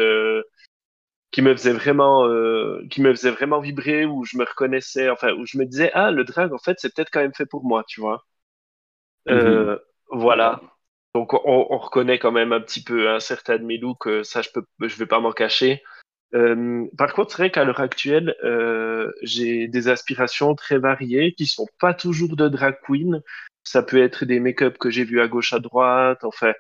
qui 1.32 1.42
me 1.42 1.53
faisait 1.56 1.74
vraiment, 1.74 2.25
euh, 2.27 2.82
qui 2.89 3.01
me 3.01 3.12
faisait 3.13 3.32
vraiment 3.32 3.60
vibrer, 3.60 4.06
où 4.06 4.24
je 4.24 4.38
me 4.38 4.46
reconnaissais, 4.46 5.10
enfin, 5.10 5.34
où 5.34 5.46
je 5.46 5.58
me 5.58 5.65
disais, 5.65 5.92
ah, 5.94 6.12
le 6.12 6.24
drag, 6.24 6.53
en 6.53 6.58
fait, 6.60 6.77
c'est 6.80 6.94
peut-être 6.94 7.10
quand 7.12 7.22
même 7.22 7.34
fait 7.34 7.46
pour 7.46 7.65
moi, 7.65 7.84
tu 7.88 8.00
vois. 8.01 8.24
Euh, 9.30 9.77
Voilà. 10.13 10.62
Donc 11.15 11.34
on, 11.34 11.67
on 11.70 11.77
reconnaît 11.77 12.20
quand 12.20 12.32
même 12.32 12.53
un 12.53 12.62
petit 12.62 12.84
peu 12.84 13.10
un 13.10 13.20
certain 13.20 13.58
de 13.58 13.63
mes 13.63 13.77
looks, 13.77 14.08
euh, 14.08 14.24
ça 14.24 14.41
je 14.41 14.50
peux, 14.53 14.63
je 14.79 14.96
vais 14.96 15.05
pas 15.05 15.20
m'en 15.20 15.32
cacher. 15.32 15.84
Euh, 16.34 16.86
par 16.98 17.13
contre, 17.13 17.32
c'est 17.32 17.38
vrai 17.38 17.51
qu'à 17.51 17.63
l'heure 17.63 17.79
actuelle, 17.79 18.36
euh, 18.43 19.12
j'ai 19.22 19.67
des 19.67 19.88
aspirations 19.88 20.55
très 20.55 20.79
variées 20.79 21.34
qui 21.34 21.46
sont 21.46 21.67
pas 21.79 21.93
toujours 21.93 22.36
de 22.36 22.48
drag 22.48 22.77
queen. 22.84 23.22
Ça 23.63 23.84
peut 23.84 24.01
être 24.01 24.25
des 24.25 24.39
make-up 24.39 24.77
que 24.77 24.89
j'ai 24.89 25.03
vus 25.03 25.22
à 25.22 25.27
gauche, 25.27 25.53
à 25.53 25.60
droite, 25.60 26.24
enfin, 26.24 26.53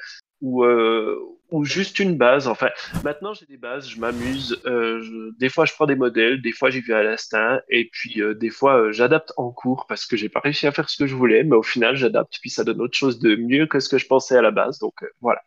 ou 0.43 0.65
euh, 0.65 1.17
juste 1.61 1.99
une 1.99 2.17
base. 2.17 2.47
Enfin, 2.47 2.69
maintenant 3.03 3.33
j'ai 3.33 3.45
des 3.45 3.57
bases, 3.57 3.89
je 3.89 3.99
m'amuse. 3.99 4.61
Euh, 4.65 5.31
des 5.39 5.49
fois, 5.49 5.65
je 5.65 5.73
prends 5.73 5.85
des 5.85 5.95
modèles, 5.95 6.41
des 6.41 6.51
fois 6.51 6.69
j'ai 6.69 6.81
vu 6.81 6.93
à 6.93 7.01
l'instinct, 7.01 7.61
et 7.69 7.89
puis 7.91 8.21
euh, 8.21 8.33
des 8.33 8.49
fois 8.49 8.79
euh, 8.79 8.91
j'adapte 8.91 9.33
en 9.37 9.51
cours 9.51 9.85
parce 9.87 10.05
que 10.05 10.17
j'ai 10.17 10.29
pas 10.29 10.39
réussi 10.39 10.67
à 10.67 10.71
faire 10.71 10.89
ce 10.89 10.97
que 10.97 11.07
je 11.07 11.15
voulais, 11.15 11.43
mais 11.43 11.55
au 11.55 11.63
final 11.63 11.95
j'adapte, 11.95 12.39
puis 12.41 12.49
ça 12.49 12.63
donne 12.63 12.81
autre 12.81 12.97
chose 12.97 13.19
de 13.19 13.35
mieux 13.35 13.67
que 13.67 13.79
ce 13.79 13.89
que 13.89 13.97
je 13.97 14.07
pensais 14.07 14.37
à 14.37 14.41
la 14.41 14.51
base. 14.51 14.79
Donc 14.79 15.03
euh, 15.03 15.07
voilà. 15.21 15.41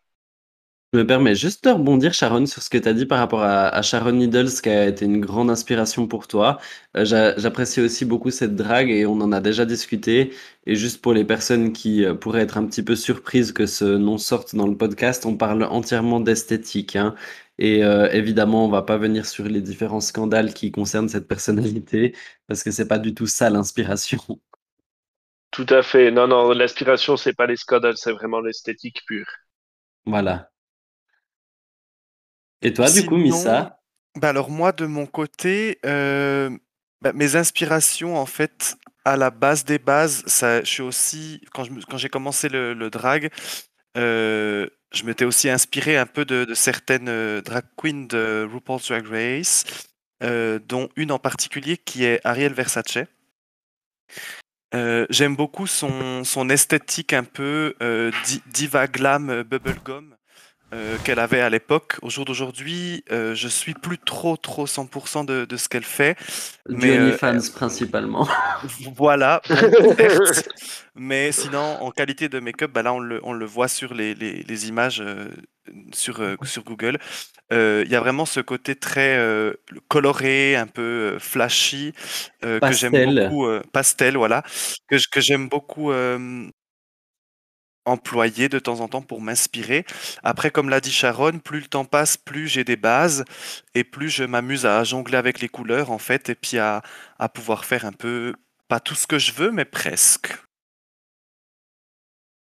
Je 0.93 0.99
me 1.01 1.07
permets 1.07 1.35
juste 1.35 1.65
de 1.65 1.71
rebondir, 1.71 2.15
Sharon, 2.15 2.47
sur 2.47 2.63
ce 2.63 2.71
que 2.71 2.79
tu 2.79 2.89
as 2.89 2.95
dit 2.95 3.07
par 3.07 3.19
rapport 3.19 3.43
à, 3.43 3.69
à 3.69 3.83
Sharon 3.83 4.13
Needles, 4.13 4.49
qui 4.63 4.69
a 4.71 4.87
été 4.87 5.05
une 5.05 5.21
grande 5.21 5.51
inspiration 5.51 6.07
pour 6.07 6.27
toi. 6.29 6.59
Euh, 6.97 7.05
j'a- 7.05 7.37
J'apprécie 7.37 7.81
aussi 7.81 8.05
beaucoup 8.05 8.31
cette 8.31 8.55
drague 8.57 8.89
et 8.91 9.05
on 9.05 9.21
en 9.21 9.33
a 9.33 9.41
déjà 9.41 9.65
discuté. 9.67 10.33
Et 10.65 10.75
juste 10.77 11.03
pour 11.03 11.13
les 11.13 11.25
personnes 11.25 11.73
qui 11.73 12.05
euh, 12.05 12.15
pourraient 12.15 12.43
être 12.43 12.57
un 12.57 12.65
petit 12.67 12.83
peu 12.83 12.97
surprises 12.97 13.53
que 13.53 13.67
ce 13.67 13.85
nom 13.85 14.17
sorte 14.17 14.55
dans 14.55 14.67
le 14.67 14.77
podcast, 14.77 15.27
on 15.27 15.37
parle 15.37 15.65
entièrement 15.65 16.21
d'esthétique. 16.21 16.97
hein. 16.97 17.15
Et 17.59 17.85
euh, 17.85 18.09
évidemment, 18.13 18.65
on 18.67 18.69
va 18.69 18.83
pas 18.83 18.97
venir 18.97 19.27
sur 19.27 19.45
les 19.45 19.61
différents 19.61 20.01
scandales 20.01 20.55
qui 20.55 20.71
concernent 20.71 21.09
cette 21.09 21.27
personnalité, 21.29 22.15
parce 22.47 22.63
que 22.63 22.71
c'est 22.71 22.89
pas 22.89 22.99
du 22.99 23.13
tout 23.15 23.27
ça 23.27 23.51
l'inspiration. 23.51 24.19
Tout 25.51 25.67
à 25.71 25.83
fait. 25.83 26.13
Non, 26.13 26.29
non, 26.29 26.53
l'aspiration 26.53 27.17
c'est 27.17 27.35
pas 27.35 27.47
les 27.49 27.57
scandales, 27.57 27.97
c'est 27.97 28.13
vraiment 28.13 28.39
l'esthétique 28.39 29.03
pure. 29.09 29.27
Voilà. 30.07 30.51
Et 32.67 32.73
toi, 32.73 32.91
du 32.91 33.07
coup, 33.07 33.17
Missa? 33.17 33.79
Bah 34.17 34.31
alors 34.31 34.51
moi 34.51 34.73
de 34.73 34.87
mon 34.87 35.07
côté, 35.07 35.79
euh, 35.87 36.51
bah, 37.01 37.13
mes 37.13 37.37
inspirations 37.37 38.17
en 38.17 38.27
fait, 38.27 38.77
à 39.05 39.17
la 39.17 39.31
base 39.31 39.65
des 39.65 39.79
bases, 39.79 40.25
je 40.27 40.63
suis 40.65 40.83
aussi 40.83 41.43
quand 41.53 41.97
j'ai 41.97 42.09
commencé 42.09 42.49
le, 42.49 42.89
drag, 42.91 43.31
euh, 43.97 44.67
je 44.93 45.05
m'étais 45.05 45.25
aussi 45.25 45.49
inspiré 45.49 45.97
un 45.97 46.07
peu 46.07 46.25
de, 46.25 46.55
certaines 46.55 47.09
euh, 47.09 47.41
drag 47.41 47.67
queens 47.77 48.07
de 48.09 48.49
RuPaul's 48.51 48.89
Drag 48.89 49.07
Race, 49.07 49.65
euh, 50.25 50.59
dont 50.59 50.89
une 50.97 51.13
en 51.13 51.21
particulier 51.21 51.77
qui 51.77 52.05
est 52.05 52.21
Ariel 52.25 52.53
Versace. 52.53 52.99
J'aime 55.09 55.37
beaucoup 55.37 55.67
son, 55.67 56.25
son 56.25 56.51
esthétique 56.51 57.13
un 57.13 57.25
peu 57.25 57.75
di- 58.27 58.43
diva 58.47 58.87
glam 58.89 59.43
bubblegum 59.43 60.16
euh, 60.75 60.99
qu'elle 60.99 61.19
avait 61.19 61.41
à 61.41 61.51
l'époque. 61.51 61.97
Au 62.03 62.11
jour 62.11 62.25
d'aujourd'hui, 62.25 63.05
euh, 63.13 63.35
je 63.35 63.49
suis 63.49 63.75
plus 63.75 63.99
trop 63.99 64.37
trop 64.37 64.67
100% 64.67 65.25
de, 65.25 65.45
de 65.45 65.57
ce 65.57 65.69
qu'elle 65.69 65.85
fait. 65.85 66.17
Du 66.69 66.75
Mais, 66.79 66.97
euh, 66.99 67.19
OnlyFans 67.23 67.51
principalement. 67.55 68.29
Voilà, 68.97 69.43
mais 70.95 71.31
sinon, 71.33 71.61
en 71.81 71.91
qualité 71.91 72.29
de 72.29 72.41
make-up, 72.41 72.71
bah 72.73 72.83
là, 72.83 72.93
on 72.95 72.99
le, 72.99 73.21
on 73.23 73.33
le 73.33 73.45
voit 73.47 73.69
sur 73.69 73.95
les, 73.95 74.15
les- 74.15 74.43
les 74.43 74.69
images 74.69 75.01
euh, 75.01 75.29
sur, 75.93 76.21
euh, 76.21 76.37
sur 76.45 76.65
Google. 76.65 76.99
Il 77.53 77.87
y 77.89 77.95
a 77.95 78.01
vraiment 78.01 78.27
ce 78.27 78.41
côté 78.41 78.75
très 78.75 79.21
coloré, 79.89 80.57
un 80.57 80.67
peu 80.67 81.17
flashy, 81.21 81.93
que 82.43 82.73
j'aime 82.73 82.99
beaucoup, 82.99 83.47
pastel, 83.73 84.17
voilà, 84.17 84.43
que, 84.89 84.97
que 85.11 85.21
j'aime 85.21 85.49
beaucoup 85.49 85.93
employer 87.87 88.49
de 88.49 88.59
temps 88.59 88.81
en 88.81 88.89
temps 88.89 89.01
pour 89.01 89.21
m'inspirer. 89.23 89.87
Après, 90.23 90.51
comme 90.51 90.69
l'a 90.69 90.81
dit 90.81 90.93
Sharon, 90.93 91.39
plus 91.39 91.61
le 91.61 91.67
temps 91.67 91.85
passe, 91.85 92.17
plus 92.17 92.49
j'ai 92.49 92.65
des 92.65 92.77
bases 92.77 93.25
et 93.75 93.85
plus 93.85 94.11
je 94.11 94.25
m'amuse 94.25 94.67
à 94.67 94.85
jongler 94.85 95.17
avec 95.17 95.41
les 95.41 95.49
couleurs, 95.49 95.91
en 95.91 95.99
fait, 95.99 96.29
et 96.29 96.35
puis 96.35 96.59
à, 96.59 96.83
à 97.19 97.29
pouvoir 97.29 97.65
faire 97.65 97.85
un 97.85 97.93
peu, 97.93 98.35
pas 98.69 98.81
tout 98.81 98.95
ce 98.95 99.07
que 99.07 99.19
je 99.19 99.33
veux, 99.33 99.51
mais 99.51 99.65
presque. 99.65 100.37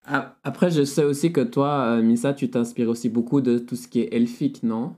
Ah, 0.04 0.36
Après, 0.44 0.70
je 0.70 0.84
sais 0.84 1.04
aussi 1.04 1.32
que 1.32 1.40
toi, 1.40 1.96
euh, 1.96 2.02
Misa, 2.02 2.34
tu 2.34 2.50
t'inspires 2.50 2.88
aussi 2.88 3.08
beaucoup 3.08 3.40
de 3.40 3.58
tout 3.58 3.76
ce 3.76 3.86
qui 3.86 4.00
est 4.00 4.12
elfique, 4.12 4.62
non? 4.62 4.96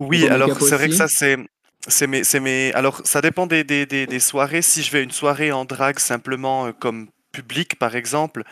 Oui, 0.00 0.26
alors 0.26 0.60
c'est 0.60 0.76
vrai 0.76 0.88
que 0.88 0.94
ça, 0.94 1.08
c'est. 1.08 1.36
C'est 1.88 2.06
mes, 2.06 2.22
c'est 2.22 2.38
mes... 2.38 2.72
Alors, 2.74 3.00
ça 3.04 3.20
dépend 3.20 3.48
des, 3.48 3.64
des, 3.64 3.86
des, 3.86 4.06
des 4.06 4.20
soirées. 4.20 4.62
Si 4.62 4.84
je 4.84 4.92
vais 4.92 5.00
à 5.00 5.02
une 5.02 5.10
soirée 5.10 5.50
en 5.50 5.64
drague 5.64 5.98
simplement 5.98 6.66
euh, 6.66 6.72
comme 6.72 7.08
public, 7.32 7.76
par 7.76 7.96
exemple, 7.96 8.44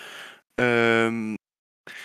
euh, 0.60 1.34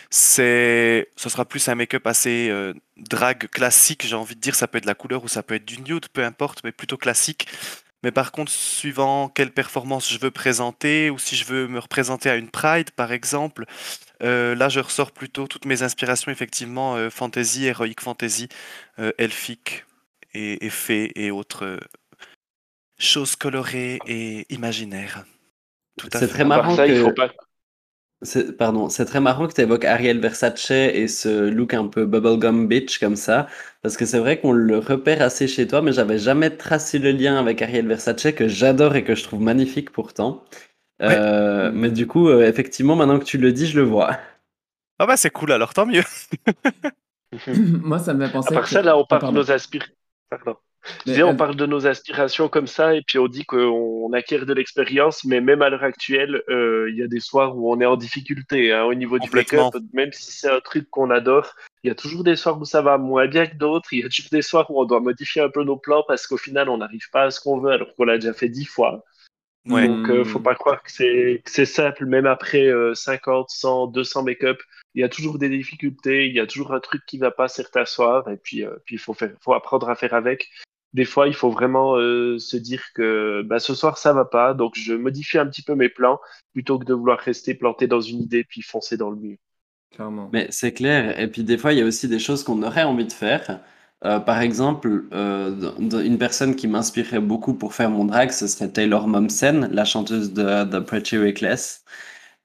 c'est... 0.10 1.10
ce 1.16 1.30
sera 1.30 1.46
plus 1.46 1.68
un 1.70 1.76
make-up 1.76 2.08
assez 2.08 2.50
euh, 2.50 2.74
drague 2.98 3.48
classique, 3.50 4.06
j'ai 4.06 4.16
envie 4.16 4.36
de 4.36 4.42
dire. 4.42 4.56
Ça 4.56 4.68
peut 4.68 4.78
être 4.78 4.86
de 4.86 4.90
la 4.90 4.96
couleur 4.96 5.24
ou 5.24 5.28
ça 5.28 5.44
peut 5.44 5.56
être 5.56 5.66
du 5.66 5.82
nude, 5.82 6.08
peu 6.10 6.24
importe, 6.24 6.64
mais 6.64 6.72
plutôt 6.72 6.98
classique. 6.98 7.48
Mais 8.04 8.12
par 8.12 8.32
contre, 8.32 8.52
suivant 8.52 9.30
quelle 9.30 9.52
performance 9.52 10.12
je 10.12 10.20
veux 10.20 10.30
présenter, 10.32 11.10
ou 11.10 11.18
si 11.18 11.36
je 11.36 11.44
veux 11.46 11.68
me 11.68 11.80
représenter 11.80 12.30
à 12.30 12.36
une 12.36 12.50
Pride, 12.52 12.92
par 12.92 13.12
exemple, 13.12 13.66
euh, 14.22 14.54
là, 14.54 14.70
je 14.70 14.80
ressors 14.80 15.12
plutôt 15.12 15.48
toutes 15.48 15.66
mes 15.66 15.82
inspirations, 15.82 16.32
effectivement, 16.32 16.96
euh, 16.96 17.10
fantasy, 17.10 17.66
heroic 17.66 17.96
fantasy, 18.00 18.48
euh, 19.00 19.12
elfique 19.18 19.86
et, 20.36 20.66
et 20.66 20.70
fées 20.70 21.12
et 21.16 21.32
autres 21.32 21.80
choses 23.00 23.36
colorées 23.36 24.00
et 24.06 24.46
imaginaires. 24.54 25.26
Tout 25.98 26.10
à 26.14 26.20
C'est 26.20 26.28
fait. 26.28 26.34
très 26.34 26.46
marrant 26.46 26.76
ça, 26.76 26.86
il 26.88 26.94
que- 26.94 27.02
faut 27.04 27.12
pas. 27.14 27.30
C'est- 28.25 28.53
Pardon, 28.58 28.89
c'est 28.89 29.05
très 29.05 29.22
marrant 29.22 29.48
que 29.48 29.53
tu 29.53 29.62
évoques 29.62 29.86
Ariel 29.86 30.20
Versace 30.20 30.72
et 30.72 31.08
ce 31.08 31.50
look 31.50 31.74
un 31.74 31.88
peu 31.88 32.05
bubblegum 32.05 32.67
bitch 32.67 33.00
comme 33.00 33.15
ça, 33.15 33.48
parce 33.82 33.98
que 33.98 34.05
c'est 34.05 34.20
vrai 34.20 34.39
qu'on 34.39 34.51
le 34.53 34.79
repère 34.79 35.22
assez 35.22 35.48
chez 35.48 35.67
toi, 35.67 35.82
mais 35.82 35.94
j'avais 35.94 36.17
jamais 36.20 36.50
tracé 36.50 37.00
le 37.00 37.12
lien 37.12 37.38
avec 37.38 37.62
Ariel 37.62 37.88
Versace 37.88 38.32
que 38.36 38.48
j'adore 38.48 38.96
et 38.96 39.03
que 39.03 39.15
je 39.15 39.24
trouve 39.24 39.41
magnifique 39.41 39.91
pourtant. 39.91 40.44
Euh, 41.03 41.72
mais 41.74 41.91
du 41.91 42.08
coup, 42.08 42.29
euh, 42.29 42.48
effectivement, 42.48 42.96
maintenant 42.98 43.20
que 43.20 43.25
tu 43.25 43.38
le 43.39 43.51
dis, 43.53 43.67
je 43.67 43.79
le 43.79 43.86
vois. 43.88 44.17
Ah 45.00 45.05
bah 45.05 45.17
c'est 45.17 45.29
cool, 45.32 45.51
alors 45.51 45.74
tant 45.74 45.86
mieux. 45.86 46.03
Moi, 47.84 48.00
ça 48.00 48.13
me 48.13 48.25
fait 48.25 48.32
À 48.46 48.51
penser. 48.51 48.53
part 48.53 48.67
que- 48.70 48.70
ça, 48.70 48.82
là, 48.82 48.98
on 48.98 49.05
Ah, 49.12 49.20
parle 49.20 49.25
de 49.25 49.32
nos 49.32 49.51
aspirations. 49.51 49.94
Pardon. 50.29 50.58
Je 51.06 51.12
disais, 51.12 51.24
on 51.24 51.32
euh, 51.32 51.34
parle 51.34 51.56
de 51.56 51.65
nos 51.65 51.88
aspirations 51.88 52.48
comme 52.48 52.68
ça, 52.68 52.96
et 52.96 53.01
puis 53.01 53.20
on 53.20 53.27
dit 53.27 53.46
qu'on 53.46 54.12
acquiert 54.13 54.46
de 54.46 54.54
l'expérience, 54.54 55.24
mais 55.24 55.42
même 55.42 55.62
à 55.62 55.70
l'heure 55.70 55.84
actuelle, 55.84 56.44
euh, 56.50 56.89
il 56.89 56.98
y 56.98 57.04
a 57.04 57.08
des 57.08 57.20
soirs 57.20 57.58
où 57.58 57.72
on 57.72 57.80
est 57.82 57.86
en 57.86 57.98
difficulté 57.98 58.72
hein, 58.72 58.84
au 58.84 58.94
niveau 58.94 59.20
du 59.20 59.30
make-up, 59.32 59.74
même 59.94 60.12
si 60.12 60.32
c'est 60.32 60.50
un 60.50 60.60
truc 60.60 60.89
qu'on 60.89 61.10
adore. 61.10 61.54
Il 61.84 61.88
y 61.88 61.92
a 61.92 61.96
toujours 61.96 62.24
des 62.24 62.36
soirs 62.36 62.60
où 62.60 62.65
ça 62.65 62.82
va 62.82 62.98
moins 62.98 63.27
bien 63.27 63.46
que 63.46 63.56
d'autres. 63.56 63.94
Il 63.94 64.00
y 64.00 64.06
a 64.06 64.10
toujours 64.10 64.32
des 64.32 64.42
soirs 64.42 64.70
où 64.72 64.82
on 64.82 64.86
doit 64.86 65.00
modifier 65.00 65.42
un 65.42 65.50
peu 65.50 65.63
nos 65.63 65.77
plans 65.77 66.04
parce 66.08 66.25
qu'au 66.25 66.38
final, 66.38 66.70
on 66.70 66.77
n'arrive 66.77 67.10
pas 67.12 67.24
à 67.24 67.32
ce 67.32 67.39
qu'on 67.39 67.60
veut 67.60 67.72
alors 67.72 67.94
qu'on 67.96 68.06
l'a 68.06 68.18
déjà 68.18 68.34
fait 68.34 68.50
dix 68.50 68.65
fois. 68.65 69.04
Ouais. 69.68 69.88
Donc, 69.88 70.10
euh, 70.10 70.24
faut 70.24 70.39
pas 70.39 70.54
croire 70.54 70.84
que 70.84 70.92
c'est 70.92 71.65
simple, 71.65 72.06
même 72.06 72.27
après 72.27 72.68
euh, 72.68 72.94
50, 72.94 73.50
100, 73.50 73.88
200 73.88 74.24
make-up. 74.24 74.62
Il 74.94 75.01
y 75.01 75.04
a 75.04 75.10
toujours 75.10 75.39
des 75.39 75.50
difficultés, 75.50 76.27
il 76.27 76.36
y 76.36 76.39
a 76.39 76.46
toujours 76.46 76.74
un 76.74 76.80
truc 76.80 77.04
qui 77.06 77.18
va 77.18 77.32
pas 77.32 77.48
certains 77.48 77.86
soirs, 77.86 78.30
et 78.30 78.38
puis 78.38 78.63
euh, 78.63 78.75
puis 78.86 78.96
il 78.96 79.00
faut 79.00 79.13
faire, 79.13 79.32
faut 79.42 79.54
apprendre 79.54 79.89
à 79.89 79.96
faire 79.96 80.13
avec. 80.13 80.50
Des 80.96 81.06
fois, 81.06 81.28
il 81.28 81.36
faut 81.36 81.52
vraiment 81.52 81.96
euh, 81.98 82.40
se 82.40 82.58
dire 82.58 82.82
que 82.96 83.44
bah, 83.44 83.60
ce 83.60 83.75
soir 83.75 83.98
ça 83.98 84.14
va 84.14 84.25
pas, 84.25 84.54
donc 84.56 84.74
je 84.75 84.94
modifie 84.94 85.38
un 85.38 85.48
petit 85.48 85.62
peu 85.62 85.75
mes 85.75 85.90
plans 85.90 86.20
plutôt 86.54 86.80
que 86.80 86.86
de 86.86 86.94
vouloir 86.94 87.20
rester 87.20 87.54
planté 87.54 87.88
dans 87.88 88.02
une 88.02 88.22
idée 88.22 88.44
puis 88.44 88.62
foncer 88.64 88.98
dans 88.98 89.12
le 89.12 89.18
mur. 89.18 89.38
Clairement. 89.92 90.30
Mais 90.34 90.48
c'est 90.52 90.74
clair. 90.74 91.20
Et 91.20 91.28
puis 91.28 91.44
des 91.44 91.58
fois, 91.58 91.74
il 91.74 91.80
y 91.80 91.82
a 91.82 91.86
aussi 91.86 92.08
des 92.08 92.20
choses 92.20 92.44
qu'on 92.44 92.64
aurait 92.64 92.84
envie 92.84 93.06
de 93.06 93.14
faire. 93.14 93.62
Euh, 94.06 94.20
par 94.20 94.42
exemple, 94.42 95.06
euh, 95.14 95.72
une 95.80 96.18
personne 96.18 96.56
qui 96.56 96.68
m'inspirerait 96.68 97.22
beaucoup 97.22 97.54
pour 97.54 97.74
faire 97.74 97.90
mon 97.90 98.06
drag, 98.06 98.32
ce 98.32 98.48
serait 98.48 98.70
Taylor 98.70 99.08
Momsen, 99.08 99.70
la 99.72 99.86
chanteuse 99.86 100.34
de, 100.34 100.66
de 100.66 100.80
Pretty 100.80 101.18
Reckless. 101.18 101.84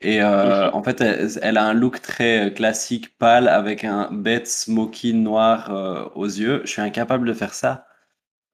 Et 0.01 0.23
euh, 0.23 0.71
en 0.73 0.83
fait, 0.83 1.01
elle, 1.03 1.31
elle 1.43 1.59
a 1.59 1.65
un 1.67 1.75
look 1.75 2.01
très 2.03 2.53
classique, 2.55 3.17
pâle, 3.19 3.49
avec 3.49 3.85
un 3.85 4.11
bête 4.13 4.49
smoky 4.49 5.15
noir 5.15 5.71
euh, 5.71 6.09
aux 6.15 6.27
yeux. 6.27 6.63
Je 6.65 6.71
suis 6.71 6.83
incapable 6.83 7.29
de 7.29 7.35
faire 7.35 7.55
ça. 7.55 7.87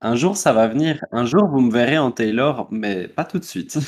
Un 0.00 0.16
jour, 0.16 0.36
ça 0.38 0.52
va 0.54 0.68
venir. 0.68 1.04
Un 1.12 1.26
jour, 1.26 1.46
vous 1.48 1.60
me 1.60 1.70
verrez 1.72 1.98
en 1.98 2.10
Taylor, 2.12 2.68
mais 2.70 3.08
pas 3.08 3.24
tout 3.24 3.38
de 3.38 3.44
suite. 3.44 3.78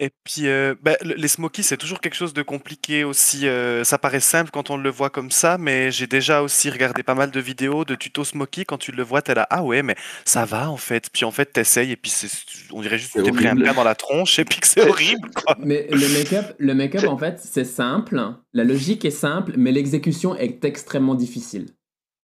Et 0.00 0.10
puis, 0.24 0.48
euh, 0.48 0.74
bah, 0.82 0.96
le- 1.04 1.14
les 1.14 1.28
smokies, 1.28 1.62
c'est 1.62 1.76
toujours 1.76 2.00
quelque 2.00 2.16
chose 2.16 2.34
de 2.34 2.42
compliqué 2.42 3.04
aussi. 3.04 3.46
euh, 3.46 3.84
ça 3.84 3.96
paraît 3.96 4.18
simple 4.20 4.50
quand 4.50 4.70
on 4.70 4.76
le 4.76 4.90
voit 4.90 5.08
comme 5.08 5.30
ça, 5.30 5.56
mais 5.56 5.92
j'ai 5.92 6.08
déjà 6.08 6.42
aussi 6.42 6.68
regardé 6.68 7.04
pas 7.04 7.14
mal 7.14 7.30
de 7.30 7.38
vidéos 7.40 7.84
de 7.84 7.94
tutos 7.94 8.24
smoky. 8.24 8.64
Quand 8.64 8.76
tu 8.76 8.90
le 8.90 9.04
vois, 9.04 9.22
t'es 9.22 9.34
là, 9.34 9.46
ah 9.50 9.62
ouais, 9.62 9.82
mais 9.84 9.94
ça 10.24 10.44
va 10.46 10.68
en 10.68 10.76
fait. 10.76 11.08
Puis 11.12 11.24
en 11.24 11.30
fait, 11.30 11.46
t'essayes 11.52 11.92
et 11.92 11.96
puis 11.96 12.10
c'est, 12.10 12.28
on 12.72 12.82
dirait 12.82 12.98
juste 12.98 13.14
que 13.14 13.20
C'est 13.20 13.22
t'es 13.22 13.30
pris 13.32 13.46
un 13.46 13.54
horrible. 13.54 13.62
plein 13.62 13.72
dans 13.72 13.84
la 13.84 13.94
tronche 13.94 14.38
et 14.40 14.44
puis 14.44 14.58
que 14.60 14.66
c'est 14.66 14.82
horrible, 14.82 15.30
quoi. 15.32 15.56
Mais 15.56 15.88
le 15.90 16.08
make-up, 16.08 16.54
le 16.58 16.74
make-up 16.74 17.06
en 17.06 17.18
fait, 17.18 17.38
c'est 17.40 17.64
simple. 17.64 18.20
La 18.52 18.64
logique 18.64 19.04
est 19.04 19.10
simple, 19.10 19.54
mais 19.56 19.72
l'exécution 19.72 20.36
est 20.36 20.64
extrêmement 20.64 21.14
difficile. 21.16 21.66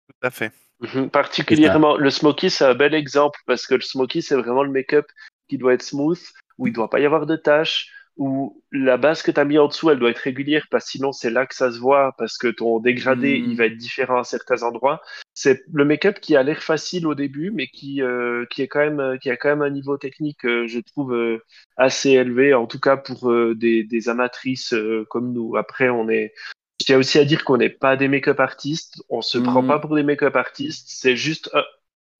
Tout 0.09 0.26
à 0.26 0.31
fait. 0.31 0.52
Mhm. 0.81 1.11
Particulièrement, 1.11 1.97
le 1.97 2.11
smoky, 2.11 2.50
c'est 2.50 2.64
un 2.64 2.75
bel 2.75 2.95
exemple 2.95 3.38
parce 3.47 3.66
que 3.66 3.75
le 3.75 3.81
smoky, 3.81 4.23
c'est 4.23 4.37
vraiment 4.37 4.62
le 4.62 4.71
make-up 4.71 5.07
qui 5.49 5.59
doit 5.59 5.75
être 5.75 5.83
smooth, 5.83 6.21
où 6.59 6.66
il 6.66 6.73
doit 6.73 6.90
pas 6.90 7.00
y 7.00 7.07
avoir 7.07 7.26
de 7.26 7.37
taches, 7.37 7.90
où 8.16 8.62
la 8.71 8.97
base 8.97 9.23
que 9.23 9.31
tu 9.31 9.40
as 9.40 9.45
mis 9.45 9.59
en 9.59 9.66
dessous, 9.66 9.90
elle 9.90 9.99
doit 9.99 10.11
être 10.11 10.19
régulière 10.19 10.66
parce 10.71 10.85
que 10.85 10.90
sinon 10.93 11.11
c'est 11.11 11.31
là 11.31 11.47
que 11.47 11.54
ça 11.54 11.73
se 11.73 11.78
voit 11.78 12.14
parce 12.16 12.38
que 12.38 12.47
ton 12.47 12.78
dégradé, 12.78 13.43
il 13.45 13.57
va 13.57 13.66
être 13.66 13.76
différent 13.76 14.21
à 14.21 14.25
certains 14.25 14.62
endroits. 14.62 15.00
C'est 15.35 15.64
le 15.73 15.85
make-up 15.85 16.21
qui 16.21 16.37
a 16.37 16.43
l'air 16.45 16.62
facile 16.62 17.09
au 17.09 17.14
début, 17.16 17.50
mais 17.50 17.66
qui, 17.66 18.02
euh, 18.02 18.47
qui, 18.50 18.62
est 18.62 18.69
quand 18.69 18.88
même, 18.88 19.19
qui 19.19 19.31
a 19.31 19.37
quand 19.37 19.49
même 19.49 19.62
un 19.62 19.71
niveau 19.71 19.97
technique, 19.97 20.45
euh, 20.45 20.69
je 20.69 20.78
trouve, 20.78 21.12
euh, 21.12 21.43
assez 21.76 22.11
élevé, 22.11 22.54
en 22.54 22.66
tout 22.66 22.78
cas 22.78 22.97
pour 22.97 23.33
des, 23.54 23.83
des 23.83 24.09
amatrices 24.09 24.75
comme 25.11 25.33
nous. 25.33 25.57
Après, 25.57 25.88
on 25.88 26.09
est, 26.09 26.33
je 26.81 26.87
tiens 26.87 26.99
aussi 26.99 27.19
à 27.19 27.25
dire 27.25 27.45
qu'on 27.45 27.57
n'est 27.57 27.69
pas 27.71 27.97
des 27.97 28.07
make-up 28.09 28.38
artistes, 28.40 29.02
on 29.09 29.23
se 29.23 29.38
Mhm. 29.38 29.38
prend 29.38 29.64
pas 29.64 29.78
pour 29.81 29.97
des 29.97 30.02
make-up 30.04 30.37
artistes, 30.37 30.87
c'est 30.88 31.16
juste 31.16 31.50
euh, 31.54 31.62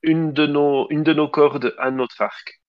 une, 0.03 0.33
de 0.33 0.47
nos, 0.47 0.89
une 0.91 1.03
de 1.05 1.13
nos 1.15 1.29
cordes 1.29 1.75
à 1.79 1.91
notre 1.93 2.23
arc. 2.23 2.63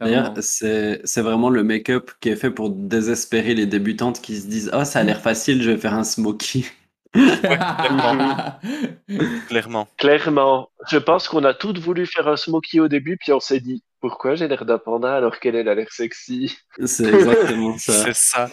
D'ailleurs, 0.00 0.32
c'est 0.40 1.20
vraiment 1.22 1.50
le 1.50 1.62
make-up 1.64 2.10
qui 2.20 2.28
est 2.30 2.36
fait 2.36 2.50
pour 2.50 2.70
désespérer 2.70 3.54
les 3.54 3.66
débutantes 3.66 4.20
qui 4.20 4.36
se 4.40 4.46
disent 4.46 4.70
Oh, 4.74 4.84
ça 4.84 5.00
a 5.00 5.04
l'air 5.04 5.20
facile, 5.20 5.62
je 5.62 5.70
vais 5.70 5.76
faire 5.78 5.94
un 5.94 6.04
smoky. 6.04 6.66
Clairement. 9.48 9.88
Clairement, 9.96 10.70
je 10.90 10.98
pense 10.98 11.28
qu'on 11.28 11.44
a 11.44 11.54
toutes 11.54 11.78
voulu 11.78 12.06
faire 12.06 12.28
un 12.28 12.36
smoky 12.36 12.80
au 12.80 12.88
début, 12.88 13.16
puis 13.16 13.32
on 13.32 13.40
s'est 13.40 13.60
dit 13.60 13.82
pourquoi 14.00 14.34
j'ai 14.34 14.46
l'air 14.46 14.64
d'un 14.64 14.78
panda 14.78 15.16
alors 15.16 15.40
qu'elle 15.40 15.56
elle 15.56 15.68
a 15.68 15.74
l'air 15.74 15.90
sexy? 15.90 16.56
C'est 16.84 17.08
exactement 17.08 17.78
ça. 17.78 17.92
C'est 18.04 18.14
ça. 18.14 18.50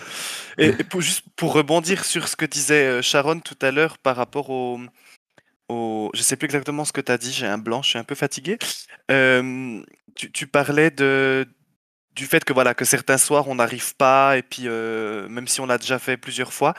Et, 0.58 0.68
et 0.68 0.84
pour, 0.84 1.02
juste 1.02 1.24
pour 1.36 1.54
rebondir 1.54 2.04
sur 2.04 2.28
ce 2.28 2.36
que 2.36 2.46
disait 2.46 2.86
euh, 2.86 3.02
Sharon 3.02 3.40
tout 3.40 3.58
à 3.62 3.72
l'heure 3.72 3.98
par 3.98 4.16
rapport 4.16 4.50
au, 4.50 4.80
au... 5.70 6.10
Je 6.14 6.22
sais 6.22 6.36
plus 6.36 6.46
exactement 6.46 6.86
ce 6.86 6.94
que 6.94 7.02
tu 7.02 7.12
as 7.12 7.18
dit, 7.18 7.32
j'ai 7.32 7.46
un 7.46 7.58
blanc, 7.58 7.82
je 7.82 7.90
suis 7.90 8.00
un 8.00 8.04
peu 8.04 8.16
fatigué. 8.16 8.58
Euh, 9.12 9.82
tu, 10.16 10.32
tu 10.32 10.48
parlais 10.48 10.92
de, 10.92 11.46
du 12.16 12.26
fait 12.26 12.44
que, 12.46 12.54
voilà, 12.54 12.74
que 12.74 12.86
certains 12.86 13.18
soirs 13.18 13.48
on 13.48 13.56
n'arrive 13.56 13.96
pas, 13.96 14.38
et 14.38 14.42
puis 14.44 14.64
euh, 14.68 15.28
même 15.30 15.48
si 15.48 15.62
on 15.62 15.66
l'a 15.66 15.78
déjà 15.78 16.00
fait 16.00 16.18
plusieurs 16.18 16.54
fois, 16.54 16.74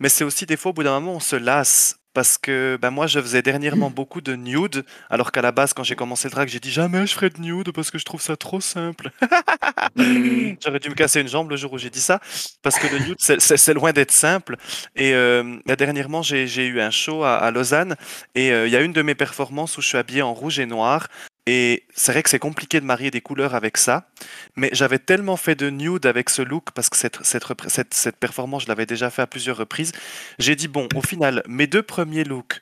mais 0.00 0.08
c'est 0.08 0.24
aussi 0.24 0.46
des 0.46 0.56
fois 0.56 0.70
au 0.70 0.74
bout 0.74 0.82
d'un 0.84 0.98
moment 1.00 1.14
on 1.16 1.20
se 1.20 1.36
lasse. 1.36 1.96
parce 2.14 2.36
que 2.38 2.76
ben, 2.82 2.90
moi, 2.90 3.06
je 3.06 3.20
faisais 3.20 3.42
dernièrement 3.42 3.90
beaucoup 3.90 4.20
de 4.20 4.34
nude, 4.34 4.84
alors 5.08 5.30
qu'à 5.30 5.40
la 5.42 5.52
base, 5.52 5.72
quand 5.72 5.84
j'ai 5.84 5.94
commencé 5.94 6.26
le 6.26 6.32
drag, 6.32 6.48
j'ai 6.48 6.58
dit 6.58 6.72
jamais 6.72 7.06
je 7.06 7.14
ferai 7.14 7.30
de 7.30 7.40
nude 7.40 7.70
parce 7.72 7.90
que 7.92 7.98
je 7.98 8.04
trouve 8.04 8.20
ça 8.20 8.36
trop 8.36 8.60
simple. 8.60 9.10
J'aurais 9.96 10.80
dû 10.80 10.88
me 10.90 10.94
casser 10.94 11.20
une 11.20 11.28
jambe 11.28 11.50
le 11.50 11.56
jour 11.56 11.72
où 11.72 11.78
j'ai 11.78 11.90
dit 11.90 12.00
ça, 12.00 12.20
parce 12.62 12.78
que 12.78 12.86
le 12.88 12.98
nude, 13.00 13.16
c'est- 13.18 13.74
loin 13.74 13.92
d'être 13.92 14.10
simple. 14.12 14.56
Et 14.96 15.12
euh, 15.14 15.58
là, 15.66 15.76
dernièrement, 15.76 16.22
j'ai 16.22 16.46
j'ai 16.46 16.66
eu 16.66 16.80
un 16.80 16.90
show 16.90 17.22
à, 17.24 17.36
à 17.36 17.50
Lausanne, 17.50 17.94
et 18.34 18.50
euh, 18.52 18.66
il 18.66 18.72
y 18.72 18.76
a 18.76 18.80
une 18.80 18.92
de 18.92 19.02
mes 19.02 19.14
performances 19.14 19.76
où 19.78 19.82
je 19.82 19.88
suis 19.88 19.98
habillé 19.98 20.22
en 20.22 20.34
rouge 20.34 20.58
et 20.58 20.66
noir. 20.66 21.08
Et 21.50 21.84
c'est 21.94 22.12
vrai 22.12 22.22
que 22.22 22.28
c'est 22.28 22.38
compliqué 22.38 22.78
de 22.78 22.84
marier 22.84 23.10
des 23.10 23.22
couleurs 23.22 23.54
avec 23.54 23.78
ça, 23.78 24.10
mais 24.54 24.68
j'avais 24.74 24.98
tellement 24.98 25.38
fait 25.38 25.54
de 25.54 25.70
nude 25.70 26.04
avec 26.04 26.28
ce 26.28 26.42
look, 26.42 26.72
parce 26.74 26.90
que 26.90 26.96
cette, 26.98 27.20
cette, 27.24 28.16
performance, 28.18 28.64
je 28.64 28.68
l'avais 28.68 28.84
déjà 28.84 29.08
fait 29.08 29.22
à 29.22 29.26
plusieurs 29.26 29.56
reprises. 29.56 29.92
J'ai 30.38 30.56
dit, 30.56 30.68
bon, 30.68 30.90
au 30.94 31.00
final, 31.00 31.42
mes 31.48 31.66
deux 31.66 31.80
premiers 31.80 32.24
looks, 32.24 32.60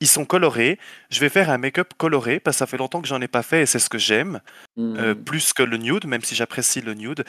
ils 0.00 0.06
sont 0.08 0.24
colorés. 0.24 0.78
Je 1.10 1.20
vais 1.20 1.28
faire 1.28 1.50
un 1.50 1.58
make-up 1.58 1.92
coloré, 1.96 2.40
parce 2.40 2.56
que 2.56 2.58
ça 2.58 2.66
fait 2.66 2.76
longtemps 2.76 3.00
que 3.02 3.08
j'en 3.08 3.20
ai 3.20 3.28
pas 3.28 3.42
fait 3.42 3.62
et 3.62 3.66
c'est 3.66 3.78
ce 3.78 3.88
que 3.88 3.98
j'aime, 3.98 4.40
euh, 4.78 5.14
Hmm. 5.14 5.24
plus 5.24 5.52
que 5.52 5.62
le 5.62 5.76
nude, 5.76 6.06
même 6.06 6.22
si 6.22 6.34
j'apprécie 6.34 6.80
le 6.80 6.94
nude. 6.94 7.24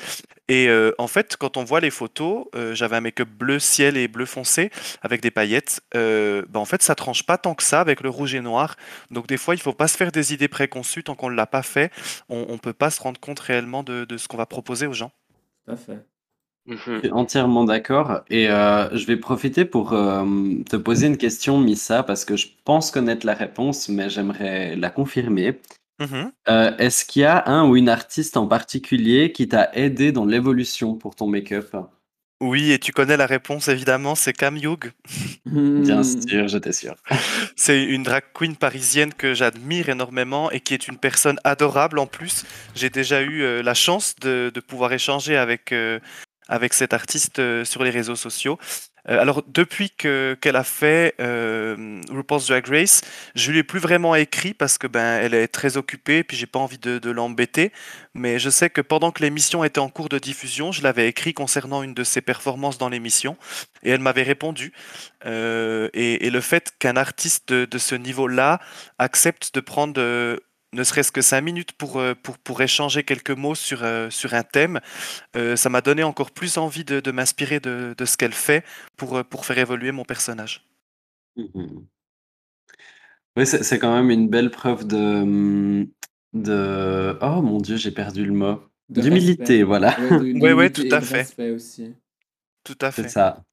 Et 0.48 0.68
euh, 0.70 0.92
en 0.98 1.08
fait, 1.08 1.36
quand 1.38 1.58
on 1.58 1.64
voit 1.64 1.80
les 1.80 1.90
photos, 1.92 2.46
euh, 2.56 2.76
j'avais 2.76 2.96
un 2.98 3.02
make-up 3.02 3.30
bleu 3.30 3.60
ciel 3.60 3.98
et 3.98 4.08
bleu 4.08 4.26
foncé 4.26 4.72
avec 5.02 5.22
des 5.22 5.32
paillettes. 5.32 5.82
Euh, 5.96 6.44
bah, 6.50 6.60
en 6.60 6.66
fait, 6.66 6.82
ça 6.84 6.96
tranche 6.96 7.24
pas 7.24 7.38
tant 7.38 7.56
que 7.56 7.64
ça 7.64 7.82
avec 7.82 8.02
le 8.02 8.10
rouge 8.10 8.34
et 8.36 8.42
noir. 8.42 8.76
Donc 9.12 9.28
des 9.28 9.38
fois, 9.38 9.56
il 9.56 9.62
faut 9.62 9.74
pas 9.74 9.88
se 9.88 9.98
faire 9.98 10.12
des 10.12 10.34
idées 10.34 10.48
préconçues 10.48 11.04
tant 11.04 11.16
qu'on 11.16 11.30
ne 11.30 11.36
l'a 11.36 11.48
pas 11.48 11.64
fait. 11.64 11.92
On, 12.30 12.46
on 12.50 12.58
peut 12.58 12.74
pas 12.74 12.90
se 12.92 13.02
rendre 13.02 13.20
compte 13.20 13.40
réellement 13.40 13.84
de, 13.84 14.06
de 14.06 14.18
ce 14.18 14.28
qu'on 14.28 14.38
va 14.38 14.46
proposer 14.46 14.88
aux 14.88 14.94
gens. 14.94 15.12
Tout 15.66 15.72
à 15.74 15.78
fait. 15.78 16.00
Mhm. 16.66 16.78
Je 16.86 17.00
suis 17.00 17.12
entièrement 17.12 17.64
d'accord. 17.64 18.22
Et 18.30 18.50
euh, 18.50 18.96
je 18.96 19.06
vais 19.06 19.18
profiter 19.18 19.66
pour 19.66 19.94
euh, 19.94 20.24
te 20.70 20.76
poser 20.76 21.08
une 21.08 21.18
question, 21.18 21.60
Missa, 21.60 22.04
parce 22.04 22.26
que 22.26 22.36
je 22.36 22.48
pense 22.66 22.92
connaître 22.92 23.26
la 23.26 23.34
réponse, 23.34 23.90
mais 23.90 24.10
j'aimerais 24.10 24.76
la 24.76 24.90
confirmer. 24.90 25.60
Mhm. 26.00 26.32
Euh, 26.48 26.78
est-ce 26.78 27.06
qu'il 27.06 27.24
y 27.24 27.26
a 27.26 27.44
un 27.48 27.68
ou 27.68 27.76
une 27.76 27.90
artiste 27.90 28.38
en 28.38 28.48
particulier 28.48 29.32
qui 29.32 29.48
t'a 29.48 29.70
aidé 29.74 30.12
dans 30.12 30.26
l'évolution 30.26 30.96
pour 30.96 31.16
ton 31.16 31.28
make-up? 31.28 31.76
Oui, 32.42 32.72
et 32.72 32.80
tu 32.80 32.94
connais 32.94 33.18
la 33.18 33.26
réponse 33.26 33.68
évidemment, 33.68 34.16
c'est 34.16 34.32
Cam 34.34 34.56
Hugh. 34.56 34.94
Bien 35.76 36.02
Hmm. 36.02 36.04
sûr, 36.04 36.48
j'étais 36.48 36.72
sûr. 36.72 36.96
C'est 37.56 37.84
une 37.84 38.04
drag 38.04 38.24
queen 38.34 38.56
parisienne 38.56 39.14
que 39.14 39.34
j'admire 39.34 39.90
énormément 39.90 40.52
et 40.52 40.60
qui 40.62 40.74
est 40.74 40.88
une 40.88 40.98
personne 40.98 41.40
adorable 41.44 42.00
en 42.00 42.08
plus. 42.08 42.46
J'ai 42.76 42.90
déjà 42.90 43.22
eu 43.22 43.42
euh, 43.44 43.62
la 43.64 43.74
chance 43.74 44.16
de, 44.22 44.52
de 44.54 44.60
pouvoir 44.60 44.94
échanger 44.94 45.38
avec, 45.38 45.72
euh, 45.72 46.00
avec 46.50 46.74
cette 46.74 46.94
artiste 46.94 47.40
euh, 47.40 47.64
sur 47.64 47.84
les 47.84 47.92
réseaux 47.92 48.18
sociaux. 48.18 48.60
Euh, 49.08 49.20
alors, 49.20 49.44
depuis 49.48 49.92
que, 49.92 50.38
qu'elle 50.42 50.56
a 50.56 50.64
fait 50.64 51.16
euh, 51.20 52.02
RuPaul's 52.10 52.48
Drag 52.48 52.68
Race, 52.68 53.02
je 53.36 53.52
lui 53.52 53.60
ai 53.60 53.64
plus 53.64 53.80
vraiment 53.80 54.16
écrit 54.16 54.54
parce 54.54 54.78
que 54.78 54.88
ben 54.88 55.22
elle 55.22 55.34
est 55.34 55.48
très 55.48 55.78
occupée, 55.78 56.24
puis 56.24 56.36
j'ai 56.36 56.46
pas 56.46 56.60
envie 56.60 56.78
de, 56.78 57.10
l'embêter. 57.10 57.72
Mais 58.14 58.40
je 58.40 58.50
sais 58.50 58.70
que 58.70 58.82
pendant 58.82 59.12
que 59.12 59.24
l'émission 59.24 59.64
était 59.64 59.80
en 59.80 59.90
cours 59.90 60.10
de 60.10 60.20
diffusion, 60.20 60.72
je 60.72 60.84
l'avais 60.84 61.08
écrit 61.08 61.34
concernant 61.34 61.82
une 61.82 61.94
de 61.94 62.04
ses 62.04 62.22
performances 62.22 62.78
dans 62.78 62.90
l'émission, 62.90 63.38
et 63.84 63.90
elle 63.92 64.02
m'avait 64.02 64.24
répondu. 64.24 64.74
Euh, 65.26 65.90
et, 65.94 66.28
et 66.28 66.30
le 66.30 66.42
fait 66.42 66.72
qu'un 66.78 66.98
artiste 66.98 67.52
de, 67.52 67.78
ce 67.78 67.96
niveau-là 67.96 68.60
accepte 69.00 69.56
de 69.56 69.60
prendre 69.62 69.94
ne 70.74 70.84
serait-ce 70.84 71.12
que 71.12 71.22
cinq 71.22 71.42
minutes 71.42 71.72
pour, 71.74 71.98
euh, 72.00 72.14
pour, 72.16 72.38
pour 72.38 72.62
échanger 72.62 73.04
quelques 73.04 73.32
mots 73.32 73.56
sur, 73.56 73.84
euh, 73.84 74.10
sur 74.10 74.34
un 74.34 74.44
thème, 74.44 74.80
euh, 75.36 75.56
ça 75.56 75.70
m'a 75.70 75.82
donné 75.82 76.04
encore 76.04 76.32
plus 76.32 76.58
envie 76.58 76.84
de, 76.86 77.00
de 77.00 77.12
m'inspirer 77.12 77.60
de, 77.60 77.96
de 77.98 78.06
ce 78.06 78.18
qu'elle 78.18 78.34
fait 78.34 78.64
pour, 78.98 79.24
pour 79.26 79.46
faire 79.46 79.58
évoluer 79.58 79.92
mon 79.92 80.06
personnage. 80.06 80.66
Mhm. 81.36 81.88
Oui, 83.38 83.46
c'est 83.48 83.64
c'est 83.64 83.80
quand 83.80 83.94
même 83.96 84.10
une 84.12 84.28
belle 84.28 84.52
preuve 84.52 84.86
de, 84.86 85.88
de... 86.34 87.18
Oh 87.22 87.42
mon 87.42 87.60
Dieu, 87.60 87.78
j'ai 87.78 87.92
perdu 87.92 88.26
le 88.26 88.34
mot. 88.34 88.62
De 88.90 89.02
D'humilité, 89.02 89.44
respect. 89.44 89.64
voilà. 89.64 89.96
Ouais, 90.00 90.10
de- 90.40 90.54
Ouais, 90.54 90.70
tout 90.70 90.88
à 90.92 91.02
fait. 91.02 91.52
aussi. 91.52 91.96
Tout 92.64 92.78
à 92.82 92.92
C'est 92.92 93.04
fait. 93.04 93.10
ça. 93.10 93.44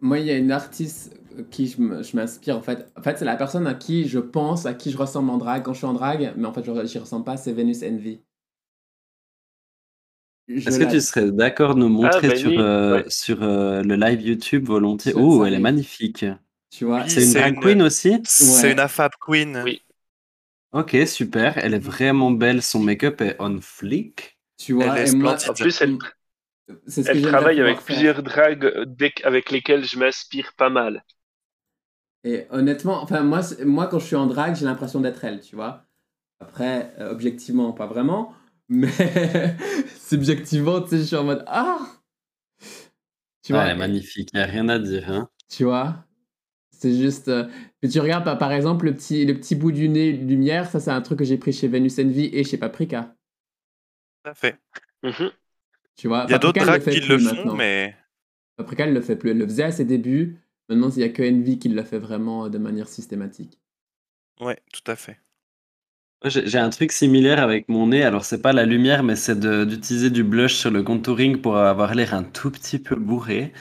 Moi, 0.00 0.18
il 0.20 0.26
y 0.26 0.30
a 0.30 0.36
une 0.36 0.52
artiste 0.52 1.17
qui 1.42 1.66
je 1.68 1.80
m'inspire 2.16 2.56
en 2.56 2.62
fait. 2.62 2.90
En 2.96 3.02
fait, 3.02 3.18
c'est 3.18 3.24
la 3.24 3.36
personne 3.36 3.66
à 3.66 3.74
qui 3.74 4.08
je 4.08 4.18
pense, 4.18 4.66
à 4.66 4.74
qui 4.74 4.90
je 4.90 4.96
ressemble 4.98 5.30
en 5.30 5.38
drague 5.38 5.62
quand 5.64 5.72
je 5.72 5.78
suis 5.78 5.86
en 5.86 5.92
drague, 5.94 6.32
mais 6.36 6.46
en 6.46 6.52
fait, 6.52 6.64
je 6.64 6.86
j'y 6.86 6.98
ressemble 6.98 7.24
pas, 7.24 7.36
c'est 7.36 7.52
Venus 7.52 7.82
Envy. 7.82 8.20
Est-ce 10.48 10.78
que 10.78 10.90
tu 10.90 11.00
serais 11.00 11.30
d'accord 11.30 11.74
de 11.74 11.80
nous 11.80 11.88
montrer 11.90 12.28
bah 12.28 12.36
sur, 12.36 12.48
oui, 12.50 12.56
euh, 12.58 13.02
ouais. 13.02 13.04
sur 13.10 13.42
euh, 13.42 13.82
le 13.82 13.96
live 13.96 14.22
YouTube 14.22 14.64
volontiers? 14.66 15.12
Oh, 15.14 15.44
elle 15.44 15.54
est 15.54 15.58
magnifique. 15.58 16.24
Tu 16.70 16.84
vois, 16.86 17.02
Oui, 17.04 17.10
C'est 17.10 17.24
une 17.24 17.32
drag 17.34 17.54
une- 17.54 17.60
queen 17.60 17.82
aussi? 17.82 18.18
C'est 18.24 18.66
Ouais. 18.66 18.72
une 18.72 18.80
affab 18.80 19.12
queen. 19.20 19.60
Oui. 19.64 19.82
Ok, 20.72 20.96
super. 21.06 21.58
Elle 21.58 21.74
est 21.74 21.78
vraiment 21.78 22.30
belle. 22.30 22.62
Son 22.62 22.80
make-up 22.80 23.20
est 23.20 23.36
on 23.40 23.60
flick. 23.60 24.38
tu 24.56 24.72
vois, 24.72 24.98
Elle 24.98 25.06
est 25.06 25.08
et 25.08 25.12
moi, 25.16 25.38
splendide. 25.38 25.50
En 25.50 25.54
plus, 25.54 25.80
elle, 25.82 25.98
elle 27.06 27.22
travaille 27.22 27.60
avec 27.60 27.80
plusieurs 27.84 28.22
dragues 28.22 28.84
dès- 28.86 29.12
avec 29.24 29.50
lesquelles 29.50 29.84
je 29.84 29.98
m'inspire 29.98 30.52
pas 30.56 30.70
mal. 30.70 31.04
Et 32.28 32.46
honnêtement, 32.50 33.02
enfin, 33.02 33.22
moi, 33.22 33.40
moi, 33.64 33.86
quand 33.86 33.98
je 33.98 34.04
suis 34.04 34.16
en 34.16 34.26
drague, 34.26 34.54
j'ai 34.54 34.66
l'impression 34.66 35.00
d'être 35.00 35.24
elle, 35.24 35.40
tu 35.40 35.56
vois. 35.56 35.86
Après, 36.40 36.92
euh, 36.98 37.10
objectivement, 37.10 37.72
pas 37.72 37.86
vraiment, 37.86 38.34
mais 38.68 38.90
subjectivement, 39.96 40.82
tu 40.82 40.90
sais, 40.90 40.98
je 40.98 41.02
suis 41.04 41.16
en 41.16 41.24
mode 41.24 41.42
Ah 41.46 41.78
Tu 43.42 43.54
Ah, 43.54 43.56
vois, 43.56 43.64
elle 43.64 43.70
est 43.76 43.78
magnifique. 43.78 44.28
Il 44.34 44.36
n'y 44.36 44.42
a 44.42 44.46
rien 44.46 44.68
à 44.68 44.78
dire. 44.78 45.10
Hein. 45.10 45.30
tu 45.48 45.64
vois 45.64 46.04
C'est 46.70 46.94
juste. 46.94 47.28
euh, 47.28 47.48
Puis 47.80 47.90
tu 47.90 47.98
regardes, 48.00 48.24
par- 48.24 48.36
par 48.36 48.52
exemple, 48.52 48.84
le 48.84 48.94
petit, 48.94 49.24
le 49.24 49.34
petit 49.34 49.54
bout 49.54 49.72
du 49.72 49.88
nez 49.88 50.12
lumière, 50.12 50.68
ça, 50.70 50.80
c'est 50.80 50.90
un 50.90 51.00
truc 51.00 51.20
que 51.20 51.24
j'ai 51.24 51.38
pris 51.38 51.52
chez 51.54 51.66
Venus 51.68 51.98
Envy 51.98 52.26
et 52.32 52.44
chez 52.44 52.58
Paprika. 52.58 53.16
Tout 54.24 54.30
à 54.30 54.34
fait. 54.34 54.58
Mhm. 55.02 55.30
Tu 55.96 56.08
vois, 56.08 56.26
Il 56.28 56.32
y 56.32 56.34
a 56.34 56.38
d'autres 56.38 56.58
Paprika, 56.58 56.60
elle 56.60 56.66
drags 56.66 56.82
fait 56.82 57.00
qui 57.00 57.06
le 57.08 57.18
font, 57.18 57.34
maintenant. 57.36 57.54
mais 57.54 57.96
Paprika, 58.56 58.84
elle 58.84 58.92
le 58.94 59.00
fait 59.00 59.16
plus. 59.16 59.30
Elle 59.30 59.38
le 59.38 59.46
faisait 59.46 59.62
à 59.64 59.72
ses 59.72 59.84
débuts. 59.86 60.38
Maintenant, 60.68 60.90
il 60.90 60.98
n'y 60.98 61.04
a 61.04 61.08
que 61.08 61.22
Envy 61.22 61.58
qui 61.58 61.68
le 61.68 61.82
fait 61.82 61.98
vraiment 61.98 62.44
euh, 62.46 62.48
de 62.48 62.58
manière 62.58 62.88
systématique. 62.88 63.58
ouais, 64.40 64.58
tout 64.72 64.90
à 64.90 64.96
fait. 64.96 65.18
J'ai 66.24 66.58
un 66.58 66.70
truc 66.70 66.90
similaire 66.90 67.40
avec 67.40 67.68
mon 67.68 67.86
nez. 67.88 68.02
Alors, 68.02 68.24
c'est 68.24 68.42
pas 68.42 68.52
la 68.52 68.64
lumière, 68.66 69.04
mais 69.04 69.14
c'est 69.14 69.38
d'utiliser 69.38 70.10
du 70.10 70.24
blush 70.24 70.54
sur 70.56 70.70
le 70.70 70.82
contouring 70.82 71.40
pour 71.40 71.56
avoir 71.56 71.94
l'air 71.94 72.12
un 72.12 72.24
tout 72.24 72.50
petit 72.50 72.80
peu 72.80 72.96
bourré. 72.96 73.52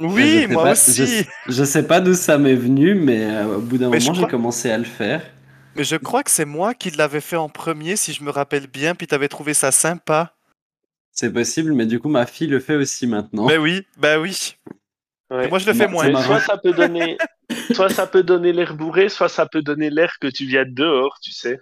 Oui, 0.00 0.46
moi 0.48 0.64
pas- 0.64 0.72
aussi. 0.72 1.24
Je, 1.46 1.52
je 1.52 1.64
sais 1.64 1.86
pas 1.86 2.00
d'où 2.00 2.14
ça 2.14 2.38
m'est 2.38 2.56
venu, 2.56 2.94
mais 2.96 3.24
euh, 3.24 3.56
au 3.58 3.60
bout 3.60 3.78
d'un 3.78 3.86
moment, 3.86 4.00
j'ai 4.00 4.14
crois- 4.14 4.28
commencé 4.28 4.68
à 4.70 4.78
le 4.78 4.84
faire. 4.84 5.22
Mais 5.76 5.84
je 5.84 5.96
crois 5.96 6.24
que 6.24 6.30
c'est 6.30 6.44
moi 6.44 6.74
qui 6.74 6.90
l'avais 6.90 7.20
fait 7.20 7.36
en 7.36 7.48
premier, 7.48 7.94
si 7.96 8.12
je 8.12 8.24
me 8.24 8.30
rappelle 8.30 8.66
bien, 8.66 8.96
puis 8.96 9.06
t'avais 9.06 9.28
trouvé 9.28 9.54
ça 9.54 9.70
sympa. 9.70 10.34
C'est 11.12 11.32
possible, 11.32 11.72
mais 11.72 11.86
du 11.86 12.00
coup, 12.00 12.08
ma 12.08 12.26
fille 12.26 12.48
le 12.48 12.58
fait 12.58 12.74
aussi 12.76 13.06
maintenant. 13.06 13.46
Ben 13.46 13.58
oui, 13.60 13.86
ben 13.96 14.20
oui. 14.20 14.56
Ouais. 15.32 15.48
Moi, 15.48 15.58
je 15.58 15.66
le 15.66 15.74
fais 15.74 15.86
Bah, 15.86 15.92
moins. 15.92 16.22
soit 16.22 16.40
ça 16.40 16.58
peut 16.58 16.72
donner, 16.72 17.16
soit 17.74 17.88
ça 17.88 18.06
peut 18.06 18.22
donner 18.22 18.52
l'air 18.52 18.74
bourré, 18.76 19.08
soit 19.08 19.28
ça 19.28 19.46
peut 19.46 19.62
donner 19.62 19.90
l'air 19.90 20.12
que 20.20 20.28
tu 20.28 20.46
viens 20.46 20.64
de 20.64 20.70
dehors, 20.74 21.18
tu 21.22 21.32
sais. 21.32 21.60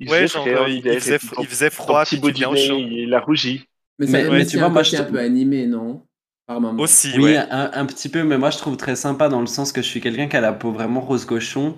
Il 0.00 0.08
Ouais, 0.08 0.26
faisait 0.26 0.28
genre, 0.28 0.46
euh, 0.46 0.68
il, 0.68 0.86
il 0.86 1.00
faisait, 1.00 1.18
ton- 1.18 1.42
il 1.42 1.46
faisait 1.48 1.70
froid, 1.70 2.04
petit 2.04 2.18
puis 2.20 2.20
tu 2.20 2.32
viens 2.32 2.50
au 2.50 2.56
chaud. 2.56 2.78
il 2.78 3.12
a 3.14 3.20
rougi. 3.20 3.64
Mais, 3.98 4.06
Mais- 4.06 4.24
ça, 4.24 4.30
mais 4.30 4.38
mais 4.38 4.46
tu 4.46 4.58
vois, 4.58 4.68
un 4.68 4.70
moi, 4.70 4.82
je 4.82 4.96
un 4.96 5.04
te- 5.04 5.10
peu 5.10 5.18
animé, 5.18 5.66
non? 5.66 6.06
Par 6.46 6.60
moment. 6.60 6.82
Aussi, 6.82 7.12
Oui, 7.16 7.24
ouais. 7.24 7.36
un, 7.36 7.70
un 7.74 7.86
petit 7.86 8.08
peu, 8.08 8.22
mais 8.24 8.38
moi 8.38 8.50
je 8.50 8.58
trouve 8.58 8.76
très 8.76 8.96
sympa 8.96 9.28
dans 9.28 9.40
le 9.40 9.46
sens 9.46 9.72
que 9.72 9.82
je 9.82 9.86
suis 9.88 10.00
quelqu'un 10.00 10.28
qui 10.28 10.36
a 10.36 10.40
la 10.40 10.52
peau 10.52 10.72
vraiment 10.72 11.00
rose 11.00 11.24
cochon. 11.26 11.76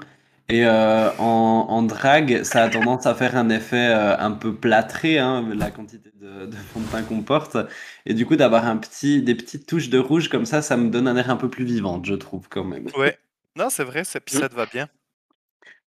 Et 0.50 0.64
euh, 0.66 1.10
en, 1.18 1.66
en 1.68 1.82
drague, 1.82 2.42
ça 2.42 2.64
a 2.64 2.68
tendance 2.68 3.06
à 3.06 3.14
faire 3.14 3.36
un 3.36 3.48
effet 3.50 3.88
euh, 3.90 4.16
un 4.18 4.32
peu 4.32 4.54
plâtré, 4.54 5.18
hein, 5.18 5.48
la 5.54 5.70
quantité 5.70 6.10
de, 6.20 6.46
de 6.46 6.56
fond 6.56 6.80
de 6.80 6.86
teint 6.86 7.02
qu'on 7.04 7.22
porte. 7.22 7.56
Et 8.04 8.14
du 8.14 8.26
coup, 8.26 8.34
d'avoir 8.36 8.66
un 8.66 8.76
petit, 8.76 9.22
des 9.22 9.36
petites 9.36 9.66
touches 9.66 9.90
de 9.90 9.98
rouge 9.98 10.28
comme 10.28 10.44
ça, 10.46 10.60
ça 10.60 10.76
me 10.76 10.90
donne 10.90 11.06
un 11.06 11.16
air 11.16 11.30
un 11.30 11.36
peu 11.36 11.48
plus 11.48 11.64
vivant, 11.64 12.02
je 12.02 12.14
trouve 12.14 12.48
quand 12.48 12.64
même. 12.64 12.86
Ouais. 12.96 13.16
Non, 13.56 13.70
c'est 13.70 13.84
vrai, 13.84 14.04
ça, 14.04 14.20
puis 14.20 14.34
ça 14.34 14.48
te 14.48 14.54
va 14.54 14.66
bien. 14.66 14.88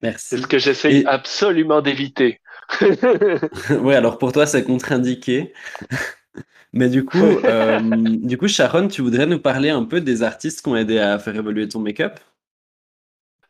Merci. 0.03 0.27
C'est 0.29 0.37
ce 0.37 0.47
que 0.47 0.59
j'essaye 0.59 0.97
Et- 1.01 1.05
absolument 1.07 1.81
d'éviter. 1.81 2.39
Ouais, 3.81 3.95
alors 3.95 4.17
pour 4.17 4.31
toi, 4.31 4.45
c'est 4.45 4.63
contre-indiqué. 4.63 5.53
Mais 6.73 6.89
du 6.89 7.03
coup, 7.05 7.17
euh, 7.45 7.79
du 7.81 8.37
coup, 8.37 8.47
Sharon, 8.47 8.87
tu 8.87 9.01
voudrais 9.01 9.25
nous 9.25 9.39
parler 9.39 9.69
un 9.69 9.83
peu 9.83 10.01
des 10.01 10.23
artistes 10.23 10.61
qui 10.61 10.69
ont 10.69 10.75
aidé 10.75 10.99
à 10.99 11.19
faire 11.19 11.35
évoluer 11.35 11.67
ton 11.67 11.79
make-up? 11.79 12.19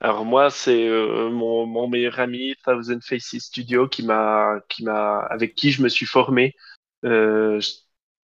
Alors 0.01 0.25
moi, 0.25 0.49
c'est 0.49 0.87
euh, 0.87 1.29
mon, 1.29 1.65
mon 1.67 1.87
meilleur 1.87 2.19
ami 2.19 2.55
Thousand 2.63 2.99
Faces 3.01 3.37
Studio 3.39 3.87
qui 3.87 4.03
m'a, 4.03 4.59
qui 4.67 4.83
m'a, 4.83 5.19
avec 5.19 5.55
qui 5.55 5.71
je 5.71 5.83
me 5.83 5.89
suis 5.89 6.05
formé. 6.07 6.55
Euh, 7.05 7.59
je 7.59 7.71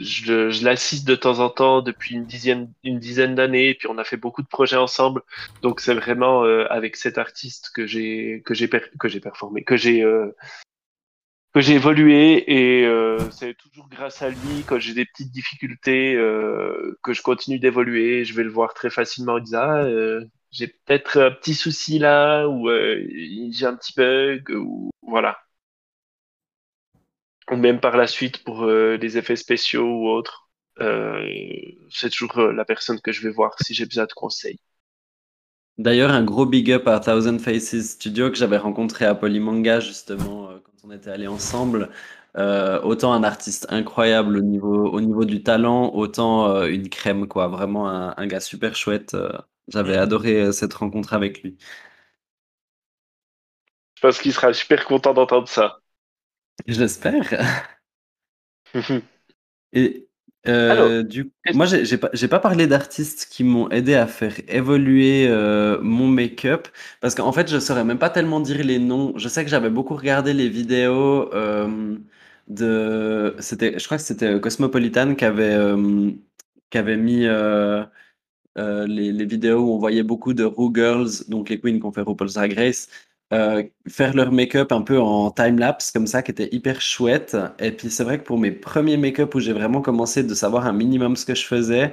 je, 0.01 0.51
je 0.51 0.65
l'assiste 0.65 1.07
de 1.09 1.15
temps 1.15 1.39
en 1.41 1.49
temps 1.49 1.81
depuis 1.83 2.15
une 2.15 2.27
dizaine, 2.27 2.73
une 2.85 2.99
dizaine 2.99 3.35
d'années, 3.35 3.71
et 3.71 3.75
puis 3.75 3.89
on 3.89 3.99
a 3.99 4.05
fait 4.05 4.19
beaucoup 4.19 4.43
de 4.43 4.47
projets 4.47 4.77
ensemble. 4.77 5.23
Donc 5.63 5.81
c'est 5.81 5.95
vraiment 5.95 6.45
euh, 6.45 6.67
avec 6.71 6.97
cet 6.97 7.19
artiste 7.19 7.71
que 7.75 7.87
j'ai, 7.87 8.43
que 8.45 8.55
j'ai, 8.55 8.69
que 8.69 9.09
j'ai 9.09 9.21
performé, 9.21 9.65
que 9.65 9.77
j'ai, 9.77 10.03
euh, 10.03 10.35
que 11.55 11.63
j'ai 11.63 11.75
évolué 11.77 12.45
et 12.53 12.85
euh, 12.85 13.19
c'est 13.31 13.55
toujours 13.57 13.89
grâce 13.89 14.21
à 14.21 14.29
lui 14.29 14.65
quand 14.67 14.79
j'ai 14.79 14.93
des 14.93 15.07
petites 15.07 15.33
difficultés 15.33 16.15
euh, 16.15 16.99
que 17.03 17.15
je 17.15 17.23
continue 17.23 17.59
d'évoluer. 17.59 18.27
Je 18.27 18.35
vais 18.35 18.45
le 18.45 18.51
voir 18.51 18.75
très 18.75 18.91
facilement. 18.91 19.39
Il 19.39 19.55
ah, 19.57 19.79
euh, 19.85 20.23
j'ai 20.57 20.69
peut-être 20.69 21.19
un 21.21 21.31
petit 21.31 21.55
souci 21.55 21.99
là 21.99 22.47
ou 22.47 22.69
euh, 22.69 23.07
j'ai 23.51 23.67
un 23.67 23.77
petit 23.77 23.93
bug 23.95 24.51
ou 24.51 24.91
voilà. 25.03 25.37
Ou 27.51 27.57
même 27.57 27.79
par 27.79 27.97
la 27.97 28.07
suite 28.07 28.43
pour 28.43 28.65
euh, 28.65 28.97
des 28.99 29.19
effets 29.19 29.37
spéciaux 29.37 29.85
ou 29.85 30.09
autres. 30.09 30.49
Euh, 30.81 31.25
c'est 31.91 32.11
toujours 32.11 32.39
la 32.39 32.65
personne 32.65 33.01
que 33.01 33.13
je 33.13 33.23
vais 33.23 33.33
voir 33.33 33.55
si 33.61 33.75
j'ai 33.75 33.87
besoin 33.87 34.07
de 34.07 34.13
conseils. 34.13 34.59
D'ailleurs, 35.79 36.11
un 36.11 36.25
gros 36.25 36.47
big 36.47 36.73
up 36.73 36.89
à 36.89 37.01
Thousand 37.01 37.39
Faces 37.39 37.91
Studio 37.91 38.31
que 38.31 38.37
j'avais 38.37 38.57
rencontré 38.57 39.05
à 39.05 39.15
Polymanga 39.15 39.81
justement 39.81 40.49
quand 40.65 40.89
on 40.89 40.91
était 40.91 41.11
allés 41.11 41.27
ensemble. 41.27 41.91
Autant 42.35 43.13
un 43.13 43.23
artiste 43.23 43.67
incroyable 43.71 44.39
au 44.39 44.43
niveau, 44.43 44.89
au 44.91 45.01
niveau 45.01 45.25
du 45.25 45.43
talent, 45.43 45.95
autant 45.95 46.65
une 46.65 46.89
crème, 46.89 47.29
quoi. 47.29 47.49
Vraiment 47.49 47.89
un 47.89 48.27
gars 48.27 48.41
super 48.41 48.75
chouette. 48.75 49.15
J'avais 49.69 49.97
adoré 49.97 50.43
euh, 50.43 50.53
cette 50.53 50.75
rencontre 50.75 51.13
avec 51.15 51.43
lui. 51.43 51.57
Je 53.97 54.03
pense 54.03 54.19
qu'il 54.21 54.33
sera 54.33 54.53
super 54.53 54.85
content 54.85 55.15
d'entendre 55.15 55.49
ça. 55.49 55.81
J'espère. 56.67 57.33
Et 59.73 60.09
euh, 60.49 61.03
du 61.03 61.33
moi, 61.55 61.67
j'ai 61.67 61.99
pas, 61.99 62.11
pas 62.11 62.39
parlé 62.39 62.67
d'artistes 62.67 63.29
qui 63.31 63.43
m'ont 63.45 63.69
aidé 63.71 63.95
à 63.95 64.07
faire 64.07 64.35
évoluer 64.49 65.27
euh, 65.29 65.79
mon 65.83 66.07
make-up 66.07 66.69
parce 67.01 67.15
qu'en 67.15 67.33
fait, 67.33 67.51
je 67.51 67.59
saurais 67.59 67.85
même 67.85 67.99
pas 67.99 68.11
tellement 68.11 68.41
dire 68.41 68.65
les 68.65 68.79
noms. 68.79 69.13
Je 69.17 69.29
sais 69.29 69.45
que 69.45 69.51
j'avais 69.51 69.71
beaucoup 69.71 69.97
regardé 69.97 70.33
les 70.35 70.49
vidéos 70.49 71.33
euh, 71.35 71.97
de, 72.49 73.35
c'était, 73.41 73.79
je 73.79 73.85
crois 73.87 73.97
que 73.99 74.05
c'était 74.05 74.41
Cosmopolitan 74.41 75.15
qui 75.17 75.25
avait 75.25 75.57
qui 76.71 76.79
avait 76.79 76.97
mis 76.97 77.27
euh, 78.59 78.87
les, 78.87 79.13
les 79.13 79.25
vidéos 79.27 79.61
où 79.61 79.73
on 79.75 79.79
voyait 79.79 80.03
beaucoup 80.03 80.35
de 80.35 80.45
Ru 80.45 80.71
Girls, 80.75 81.11
donc 81.29 81.49
les 81.49 81.61
queens 81.61 81.79
qui 81.79 81.85
ont 81.85 81.93
fait 81.93 82.03
RuPaul's 82.03 82.35
Drag 82.35 82.53
Race, 82.55 82.89
euh, 83.33 83.63
faire 83.89 84.15
leur 84.15 84.31
make-up 84.33 84.73
un 84.73 84.83
peu 84.83 84.99
en 85.01 85.31
time-lapse, 85.31 85.91
comme 85.91 86.07
ça, 86.07 86.23
qui 86.23 86.31
était 86.31 86.49
hyper 86.53 86.81
chouette. 86.81 87.37
Et 87.59 87.73
puis 87.73 87.91
c'est 87.91 88.05
vrai 88.05 88.19
que 88.19 88.25
pour 88.25 88.39
mes 88.39 88.53
premiers 88.53 88.97
make-up 88.97 89.35
où 89.35 89.41
j'ai 89.41 89.53
vraiment 89.53 89.81
commencé 89.83 90.23
de 90.23 90.35
savoir 90.35 90.67
un 90.67 90.73
minimum 90.73 91.17
ce 91.17 91.27
que 91.27 91.35
je 91.35 91.45
faisais, 91.45 91.93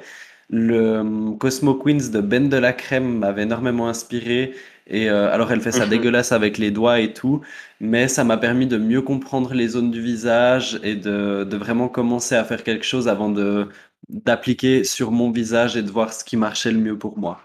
le 0.50 0.76
euh, 1.00 1.32
Cosmo 1.38 1.76
Queens 1.76 2.10
de 2.12 2.22
Ben 2.22 2.50
de 2.50 2.58
la 2.58 2.74
Crème 2.74 3.18
m'avait 3.20 3.44
énormément 3.44 3.88
inspiré. 3.88 4.54
Et 4.88 5.10
euh, 5.10 5.32
alors 5.32 5.52
elle 5.52 5.62
fait 5.62 5.72
ça 5.72 5.86
Mhm. 5.86 5.90
dégueulasse 5.90 6.32
avec 6.34 6.58
les 6.58 6.70
doigts 6.72 7.00
et 7.00 7.14
tout, 7.14 7.42
mais 7.80 8.08
ça 8.10 8.24
m'a 8.26 8.38
permis 8.38 8.68
de 8.68 8.78
mieux 8.78 9.02
comprendre 9.02 9.54
les 9.54 9.70
zones 9.70 9.92
du 9.92 10.02
visage 10.02 10.80
et 10.84 10.96
de, 10.96 11.46
de 11.50 11.58
vraiment 11.58 11.88
commencer 11.88 12.36
à 12.36 12.44
faire 12.44 12.64
quelque 12.64 12.84
chose 12.86 13.08
avant 13.08 13.30
de 13.30 13.70
d'appliquer 14.10 14.84
sur 14.84 15.12
mon 15.12 15.32
visage 15.32 15.78
et 15.78 15.84
de 15.84 15.92
voir 15.92 16.14
ce 16.14 16.24
qui 16.24 16.38
marchait 16.38 16.72
le 16.72 16.80
mieux 16.80 16.98
pour 16.98 17.18
moi. 17.18 17.42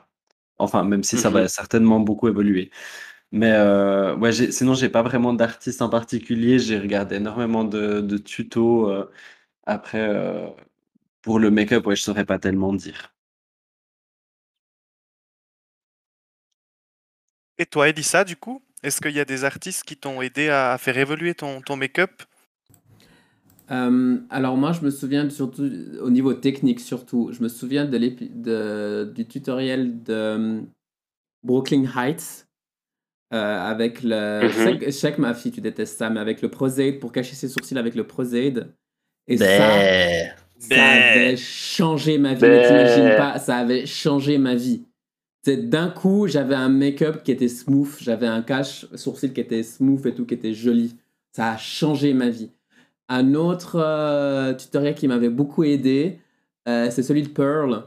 Enfin, 0.59 0.85
même 0.85 1.03
si 1.05 1.19
ça 1.19 1.31
Mhm. 1.31 1.35
va 1.35 1.49
certainement 1.49 2.01
beaucoup 2.01 2.29
évoluer. 2.29 2.71
Mais 3.33 3.53
euh, 3.53 4.17
ouais, 4.17 4.33
sinon, 4.53 4.75
j'ai 4.75 4.89
pas 4.91 5.03
vraiment 5.03 5.35
d'artiste 5.35 5.83
en 5.83 5.89
particulier. 5.91 6.59
J'ai 6.61 6.79
regardé 6.79 7.17
énormément 7.17 7.65
de, 7.65 8.01
de 8.03 8.19
tutos. 8.19 8.91
euh, 8.91 9.11
après, 9.67 10.01
euh, 10.01 10.49
pour 11.23 11.39
le 11.41 11.51
make-up, 11.51 11.87
ouais, 11.87 11.97
je 11.97 12.03
saurais 12.03 12.27
pas 12.27 12.39
tellement 12.41 12.73
dire. 12.75 13.15
Et 17.59 17.67
toi, 17.67 17.89
Elissa, 17.91 18.25
du 18.25 18.37
coup, 18.37 18.63
est-ce 18.83 19.01
qu'il 19.03 19.11
y 19.13 19.21
a 19.21 19.25
des 19.27 19.45
artistes 19.45 19.85
qui 19.85 19.97
t'ont 19.99 20.23
aidé 20.23 20.49
à 20.49 20.73
à 20.73 20.79
faire 20.79 20.97
évoluer 20.97 21.35
ton, 21.35 21.61
ton 21.61 21.77
make-up? 21.77 22.23
Euh, 23.71 24.19
alors 24.31 24.57
moi, 24.57 24.73
je 24.73 24.81
me 24.83 24.91
souviens 24.91 25.29
surtout, 25.29 25.69
au 26.01 26.11
niveau 26.11 26.33
technique 26.33 26.81
surtout, 26.81 27.31
je 27.33 27.43
me 27.43 27.49
souviens 27.49 27.85
de 27.85 27.99
de- 27.99 29.13
du 29.15 29.27
tutoriel 29.27 30.03
de 30.03 30.13
euh, 30.13 30.61
Brooklyn 31.43 31.85
Heights 31.97 32.47
euh, 33.35 33.59
avec 33.61 34.03
le... 34.03 34.49
Sais 34.91 35.13
que 35.13 35.21
ma 35.21 35.35
fille, 35.35 35.53
tu 35.53 35.61
détestes 35.61 35.99
ça, 35.99 36.09
mais 36.09 36.21
avec 36.21 36.41
le 36.41 36.49
Prozaid, 36.49 36.99
pour 36.99 37.13
cacher 37.13 37.35
ses 37.35 37.49
sourcils 37.49 37.77
avec 37.79 37.95
le 37.95 38.07
Prozaid. 38.07 38.69
Et 39.27 39.37
ça, 39.37 39.69
ça 40.59 40.75
avait 41.21 41.37
changé 41.37 42.17
ma 42.17 42.33
vie, 42.35 42.41
mais 42.43 42.67
t'imagines 42.67 43.17
pas, 43.19 43.39
ça 43.39 43.59
avait 43.59 43.85
changé 43.85 44.39
ma 44.39 44.55
vie. 44.55 44.83
C'est 45.45 45.69
d'un 45.69 45.89
coup, 45.91 46.27
j'avais 46.27 46.55
un 46.55 46.71
make-up 46.71 47.23
qui 47.23 47.31
était 47.33 47.49
smooth, 47.49 47.97
j'avais 48.01 48.27
un 48.27 48.43
cache 48.43 48.87
sourcil 48.95 49.33
qui 49.35 49.41
était 49.41 49.63
smooth 49.63 50.07
et 50.07 50.15
tout, 50.15 50.25
qui 50.25 50.35
était 50.35 50.55
joli. 50.55 50.97
Ça 51.33 51.53
a 51.53 51.57
changé 51.59 52.15
ma 52.15 52.31
vie. 52.31 52.51
Un 53.09 53.35
autre 53.35 53.77
euh, 53.77 54.55
tutoriel 54.55 54.95
qui 54.95 55.09
m'avait 55.09 55.31
beaucoup 55.31 55.65
aidé, 55.65 56.21
euh, 56.69 56.91
c'est 56.91 57.03
celui 57.03 57.23
de 57.23 57.29
Pearl, 57.29 57.85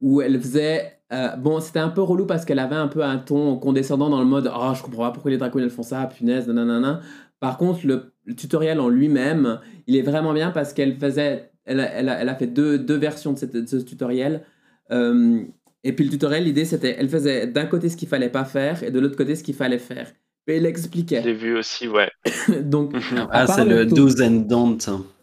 où 0.00 0.20
elle 0.22 0.40
faisait. 0.40 1.00
euh, 1.12 1.36
bon, 1.36 1.60
c'était 1.60 1.78
un 1.80 1.88
peu 1.90 2.02
relou 2.02 2.26
parce 2.26 2.44
qu'elle 2.44 2.58
avait 2.58 2.76
un 2.76 2.88
peu 2.88 3.02
un 3.04 3.18
ton 3.18 3.56
condescendant 3.58 4.10
dans 4.10 4.20
le 4.20 4.26
mode 4.26 4.50
Oh, 4.54 4.72
je 4.74 4.82
comprends 4.82 5.04
pas 5.04 5.12
pourquoi 5.12 5.30
les 5.30 5.38
dragons 5.38 5.60
elles 5.60 5.70
font 5.70 5.82
ça, 5.82 6.06
punaise, 6.06 6.48
nanana. 6.48 7.00
Par 7.40 7.58
contre, 7.58 7.86
le, 7.86 8.12
tutoriel 8.36 8.80
en 8.80 8.88
lui-même, 8.88 9.60
il 9.86 9.96
est 9.96 10.02
vraiment 10.02 10.32
bien 10.34 10.50
parce 10.50 10.72
qu'elle 10.72 10.96
faisait. 10.98 11.52
Elle 11.64 11.80
elle 11.80 12.08
a- 12.08 12.34
fait 12.36 12.46
deux, 12.48 12.76
versions 12.96 13.32
de, 13.34 13.46
de 13.46 13.66
ce 13.66 13.76
tutoriel. 13.76 14.44
Et 15.82 15.92
puis 15.94 16.04
le 16.04 16.10
tutoriel, 16.10 16.44
l'idée 16.44 16.64
c'était. 16.64 16.96
Elle 16.98 17.08
faisait 17.08 17.46
d'un 17.46 17.66
côté 17.66 17.88
ce 17.88 17.96
qu'il 17.96 18.08
fallait 18.08 18.28
pas 18.30 18.44
faire 18.44 18.82
et 18.82 18.90
de 18.90 18.98
l'autre 19.00 19.16
côté 19.16 19.34
ce 19.36 19.42
qu'il 19.44 19.54
fallait 19.54 19.78
faire. 19.78 20.12
Et 20.46 20.60
Je 20.60 20.66
expliquait. 20.66 21.20
l'ai 21.20 21.32
vu 21.32 21.56
aussi, 21.56 21.86
ouais. 21.88 22.10
Donc, 22.62 22.92
Mhm. 22.94 23.28
Ah, 23.30 23.46
c'est 23.46 23.64
le 23.64 23.86
ton- 23.86 23.96
do's 23.96 24.20
and 24.20 24.46
don't. 24.48 24.78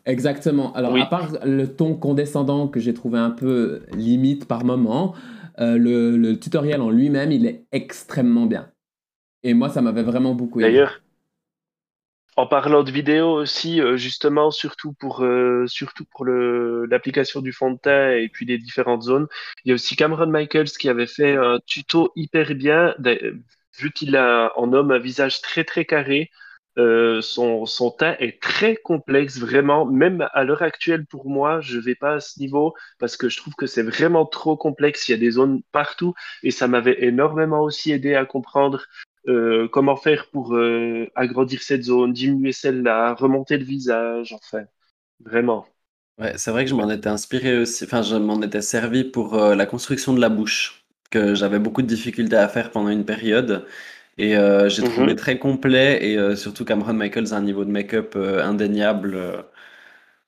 Exactement. 0.06 0.74
Alors, 0.74 0.94
Oui. 0.94 1.02
à 1.02 1.06
part 1.06 1.32
le 1.46 1.68
ton 1.68 1.96
condescendant 1.96 2.68
que 2.68 2.80
j'ai 2.80 2.94
trouvé 2.94 3.20
un 3.20 3.32
peu 3.32 3.82
limite 3.94 4.46
par 4.48 4.64
moment, 4.64 5.16
euh, 5.60 5.78
le, 5.78 6.16
le 6.16 6.40
tutoriel 6.40 6.82
en 6.82 6.90
lui-même, 6.90 7.32
il 7.32 7.46
est 7.46 7.66
extrêmement 7.74 8.46
bien. 8.46 8.70
Et 9.44 9.54
moi, 9.54 9.70
ça 9.70 9.82
m'avait 9.82 10.04
vraiment 10.04 10.34
beaucoup 10.34 10.62
aidé. 10.62 10.70
D'ailleurs, 10.72 11.02
en 12.38 12.46
parlant 12.46 12.84
de 12.84 12.92
vidéo 12.92 13.32
aussi, 13.32 13.82
euh, 13.82 13.98
justement, 13.98 14.52
surtout 14.52 14.94
pour, 14.94 15.24
euh, 15.24 15.66
surtout 15.68 16.06
pour 16.06 16.24
le, 16.24 16.86
l'application 16.86 17.42
du 17.42 17.52
fond 17.52 17.72
de 17.72 17.80
teint 17.80 18.12
et 18.12 18.30
puis 18.30 18.46
les 18.46 18.60
différentes 18.60 19.02
zones, 19.04 19.28
il 19.66 19.70
y 19.70 19.72
a 19.72 19.76
aussi 19.76 19.96
Cameron 19.96 20.28
Michaels 20.28 20.70
qui 20.70 20.88
avait 20.88 21.08
fait 21.08 21.36
un 21.36 21.60
tuto 21.66 22.12
hyper 22.16 22.54
bien, 22.54 22.94
vu 23.80 23.92
qu'il 23.92 24.16
a 24.16 24.52
en 24.58 24.74
homme 24.74 24.92
un 24.92 25.00
visage 25.00 25.42
très 25.42 25.64
très 25.64 25.86
carré. 25.86 26.30
euh, 26.78 27.22
son, 27.22 27.66
son 27.66 27.90
teint 27.92 28.16
est 28.20 28.40
très 28.42 28.76
complexe, 28.76 29.40
vraiment. 29.40 29.86
Même 29.86 30.28
à 30.34 30.44
l'heure 30.44 30.62
actuelle, 30.62 31.06
pour 31.08 31.28
moi, 31.30 31.60
je 31.62 31.80
vais 31.80 31.96
pas 31.96 32.14
à 32.16 32.20
ce 32.20 32.40
niveau 32.40 32.76
parce 33.00 33.18
que 33.18 33.30
je 33.30 33.38
trouve 33.38 33.56
que 33.56 33.66
c'est 33.66 33.82
vraiment 33.84 34.26
trop 34.28 34.56
complexe. 34.58 35.08
Il 35.10 35.12
y 35.14 35.16
a 35.16 35.18
des 35.18 35.32
zones 35.32 35.62
partout 35.72 36.14
et 36.44 36.52
ça 36.52 36.68
m'avait 36.68 37.04
énormément 37.04 37.62
aussi 37.64 37.92
aidé 37.92 38.14
à 38.16 38.26
comprendre 38.26 38.86
euh, 39.28 39.68
comment 39.70 39.96
faire 39.96 40.30
pour 40.30 40.56
euh, 40.56 41.08
agrandir 41.16 41.62
cette 41.64 41.84
zone, 41.84 42.14
diminuer 42.14 42.52
celle-là, 42.52 43.16
remonter 43.16 43.58
le 43.58 43.66
visage, 43.66 44.34
enfin, 44.34 44.64
vraiment. 45.20 45.68
Ouais, 46.20 46.38
c'est 46.38 46.50
vrai 46.52 46.64
que 46.64 46.70
je 46.72 46.76
m'en 46.76 46.90
étais 46.90 47.08
inspiré 47.10 47.58
aussi, 47.60 47.84
enfin, 47.84 48.02
je 48.02 48.16
m'en 48.16 48.42
étais 48.42 48.62
servi 48.62 49.04
pour 49.04 49.36
la 49.38 49.66
construction 49.68 50.14
de 50.14 50.20
la 50.20 50.30
bouche, 50.30 50.87
que 51.10 51.36
j'avais 51.36 51.60
beaucoup 51.60 51.82
de 51.82 51.88
difficultés 51.88 52.36
à 52.38 52.48
faire 52.48 52.72
pendant 52.72 52.90
une 52.90 53.06
période. 53.06 53.66
Et 54.18 54.38
euh, 54.38 54.70
j'ai 54.70 54.84
Mhm. 54.84 54.84
trouvé 54.84 55.16
très 55.16 55.40
complet, 55.40 56.00
et 56.12 56.18
euh, 56.18 56.36
surtout 56.36 56.66
Cameron 56.66 56.94
Michaels 56.94 57.34
a 57.34 57.38
un 57.38 57.42
niveau 57.42 57.66
de 57.66 57.72
make-up 57.72 58.14
euh, 58.16 58.44
indéniable. 58.44 59.18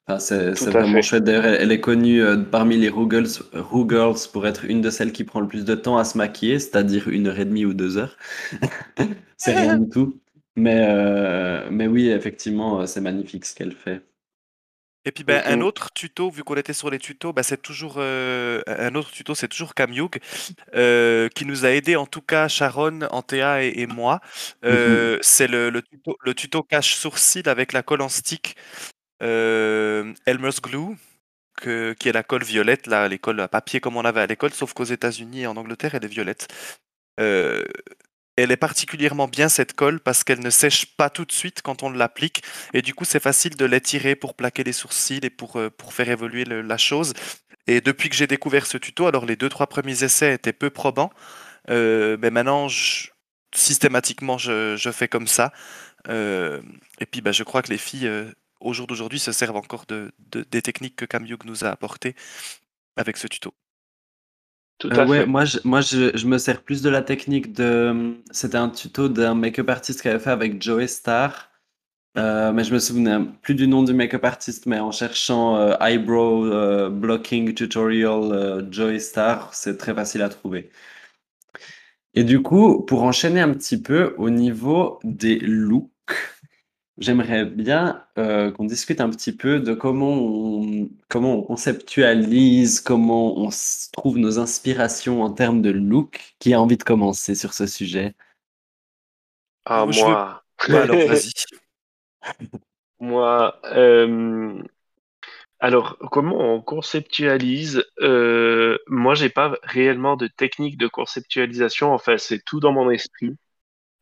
Enfin, 0.07 0.19
c'est 0.19 0.71
vraiment 0.71 1.01
chouette. 1.01 1.23
D'ailleurs, 1.23 1.45
elle, 1.45 1.61
elle 1.61 1.71
est 1.71 1.79
connue 1.81 2.21
parmi 2.51 2.77
les 2.77 2.89
Ru 2.89 3.07
Girls, 3.09 3.27
Ru 3.53 3.85
Girls 3.87 4.17
pour 4.33 4.47
être 4.47 4.65
une 4.65 4.81
de 4.81 4.89
celles 4.89 5.11
qui 5.11 5.23
prend 5.23 5.39
le 5.39 5.47
plus 5.47 5.65
de 5.65 5.75
temps 5.75 5.97
à 5.97 6.03
se 6.03 6.17
maquiller, 6.17 6.59
c'est-à-dire 6.59 7.07
une 7.09 7.27
heure 7.27 7.39
et 7.39 7.45
demie 7.45 7.65
ou 7.65 7.73
deux 7.75 7.97
heures. 7.97 8.17
C'est 9.37 9.53
rien 9.53 9.73
du 9.73 9.89
tout. 9.89 10.19
Mais, 10.55 11.69
mais 11.71 11.87
oui, 11.87 12.09
effectivement, 12.09 12.85
c'est 12.87 13.01
magnifique 13.01 13.45
ce 13.45 13.55
qu'elle 13.55 13.73
fait. 13.73 14.01
Et 15.05 15.11
puis 15.11 15.23
ben, 15.23 15.41
un 15.45 15.61
autre 15.61 15.91
tuto, 15.93 16.29
vu 16.29 16.43
qu'on 16.43 16.55
était 16.55 16.73
sur 16.73 16.89
les 16.89 16.99
tutos, 16.99 17.33
ben, 17.33 17.41
c'est 17.43 17.61
toujours 17.61 17.95
euh, 17.97 18.61
un 18.67 18.93
autre 18.95 19.11
tuto, 19.11 19.33
c'est 19.35 19.47
toujours 19.47 19.73
euh, 20.75 21.29
qui 21.29 21.45
nous 21.45 21.65
a 21.65 21.69
aidé 21.71 21.95
en 21.95 22.05
tout 22.05 22.21
cas 22.21 22.47
Sharon, 22.47 23.01
Antea 23.11 23.63
et, 23.63 23.73
et 23.81 23.87
moi. 23.87 24.21
Euh, 24.65 25.17
C'est 25.21 25.47
le, 25.47 25.69
le 25.69 25.81
tuto, 25.81 26.17
le 26.23 26.33
tuto 26.33 26.63
cache 26.63 26.95
sourcil 26.95 27.47
avec 27.49 27.73
la 27.73 27.83
colle 27.83 28.01
en 28.01 28.09
stick 28.09 28.55
euh, 29.23 30.13
Elmer's 30.25 30.61
Glue, 30.61 30.97
que- 31.61 31.93
qui 31.99 32.09
est 32.09 32.13
la 32.13 32.23
colle 32.23 32.43
violette, 32.43 32.87
là, 32.87 33.07
les 33.07 33.19
colles 33.19 33.39
à 33.41 33.47
papier 33.49 33.79
comme 33.81 33.97
on 33.97 34.05
avait 34.05 34.21
à 34.21 34.27
l'école, 34.27 34.53
sauf 34.53 34.73
qu'aux 34.73 34.85
États-Unis 34.85 35.41
et 35.43 35.47
en 35.47 35.57
Angleterre, 35.57 35.95
elle 35.95 36.05
est 36.05 36.09
violette. 36.09 36.47
Elle 38.41 38.51
est 38.51 38.57
particulièrement 38.57 39.27
bien 39.27 39.49
cette 39.49 39.73
colle 39.73 39.99
parce 39.99 40.23
qu'elle 40.23 40.39
ne 40.39 40.49
sèche 40.49 40.85
pas 40.95 41.09
tout 41.09 41.25
de 41.25 41.31
suite 41.31 41.61
quand 41.61 41.83
on 41.83 41.89
l'applique 41.89 42.41
et 42.73 42.81
du 42.81 42.93
coup 42.93 43.03
c'est 43.03 43.19
facile 43.19 43.55
de 43.57 43.65
l'étirer 43.65 44.15
pour 44.15 44.33
plaquer 44.33 44.63
les 44.63 44.71
sourcils 44.71 45.19
et 45.23 45.29
pour, 45.29 45.57
euh, 45.57 45.69
faire 45.89 46.09
évoluer 46.09 46.45
la 46.45 46.77
chose. 46.77 47.13
Et 47.67 47.81
depuis 47.81 48.09
que 48.09 48.15
j'ai 48.15 48.27
découvert 48.27 48.65
ce 48.65 48.77
tuto, 48.77 49.07
alors 49.07 49.25
les 49.25 49.35
deux 49.35 49.49
trois 49.49 49.67
premiers 49.67 50.03
essais 50.03 50.33
étaient 50.35 50.53
peu 50.53 50.69
probants, 50.69 51.11
euh, 51.69 52.17
mais 52.21 52.31
maintenant 52.31 52.67
systématiquement 53.53 54.37
je, 54.37 54.91
fais 54.93 55.07
comme 55.07 55.27
ça. 55.27 55.51
Euh, 56.09 56.61
et 56.99 57.05
puis, 57.05 57.21
bah, 57.21 57.31
je 57.33 57.43
crois 57.43 57.61
que 57.61 57.69
les 57.71 57.77
filles, 57.77 58.09
au 58.61 58.73
jour 58.73 58.87
d'aujourd'hui, 58.87 59.19
se 59.19 59.31
servent 59.31 59.57
encore 59.57 59.85
de, 59.87 60.11
de- 60.31 60.43
des 60.43 60.61
techniques 60.61 60.95
que 60.95 61.05
Camyouk 61.05 61.45
nous 61.45 61.63
a 61.65 61.69
apportées 61.69 62.15
avec 62.97 63.17
ce 63.17 63.27
tuto. 63.27 63.53
Tout 64.79 64.91
Euh, 64.91 65.03
ouais, 65.03 65.23
fait. 65.23 65.25
moi, 65.25 65.45
je, 65.45 65.59
moi 65.65 65.81
je, 65.81 66.15
je 66.17 66.25
me 66.27 66.37
sers 66.37 66.63
plus 66.63 66.81
de 66.81 66.89
la 66.89 67.01
technique 67.01 67.53
de. 67.53 68.15
C'était 68.31 68.57
un 68.57 68.69
tuto 68.69 69.07
d'un 69.09 69.35
make-up 69.35 69.69
artist 69.69 70.01
qui 70.01 70.07
avait 70.09 70.19
fait 70.19 70.31
avec 70.31 70.61
Joey 70.61 70.87
Star. 70.87 71.49
Euh, 72.17 72.51
mais 72.53 72.63
je 72.65 72.73
me 72.73 72.79
souvenais 72.79 73.19
plus 73.43 73.55
du 73.55 73.67
nom 73.67 73.83
du 73.83 73.93
make-up 73.93 74.25
artist, 74.25 74.65
mais 74.67 74.79
en 74.79 74.91
cherchant 74.91 75.57
euh, 75.57 75.75
eyebrow 75.81 76.89
blocking 76.91 77.53
tutorial 77.55 78.67
Joey 78.71 78.99
Star, 78.99 79.53
c'est 79.53 79.77
très 79.77 79.93
facile 79.95 80.23
à 80.23 80.29
trouver. 80.29 80.71
Et 82.13 82.23
du 82.23 82.41
coup, 82.41 82.81
pour 82.85 83.03
enchaîner 83.03 83.41
un 83.41 83.53
petit 83.53 83.81
peu 83.81 84.13
au 84.17 84.29
niveau 84.29 84.99
des 85.03 85.39
looks, 85.39 85.89
j'aimerais 86.99 87.45
bien 87.45 88.05
euh, 88.17 88.51
qu'on 88.51 88.65
discute 88.65 89.01
un 89.01 89.09
petit 89.09 89.31
peu 89.35 89.59
de 89.59 89.73
comment 89.73 90.13
on, 90.13 90.89
comment 91.09 91.35
on 91.37 91.41
conceptualise, 91.43 92.81
comment 92.81 93.39
on 93.39 93.49
trouve 93.93 94.17
nos 94.19 94.39
inspirations 94.39 95.23
en 95.23 95.31
termes 95.31 95.61
de 95.61 95.71
look. 95.71 96.35
Qui 96.39 96.53
a 96.53 96.61
envie 96.61 96.77
de 96.77 96.83
commencer 96.83 97.35
sur 97.35 97.53
ce 97.53 97.67
sujet? 97.67 98.13
Ah, 99.65 99.85
veux- 99.85 99.93
moi. 99.93 100.43
Bah, 100.67 100.81
alors, 100.81 101.03
vas-y. 101.05 101.31
Moi, 102.99 103.59
euh, 103.65 104.61
alors, 105.59 105.97
comment 106.11 106.37
on 106.55 106.61
conceptualise? 106.61 107.83
Euh, 108.01 108.77
moi, 108.87 109.15
j'ai 109.15 109.29
pas 109.29 109.57
réellement 109.63 110.15
de 110.17 110.27
technique 110.27 110.77
de 110.77 110.87
conceptualisation. 110.87 111.93
Enfin, 111.93 112.17
c'est 112.17 112.43
tout 112.45 112.59
dans 112.59 112.71
mon 112.73 112.89
esprit. 112.91 113.35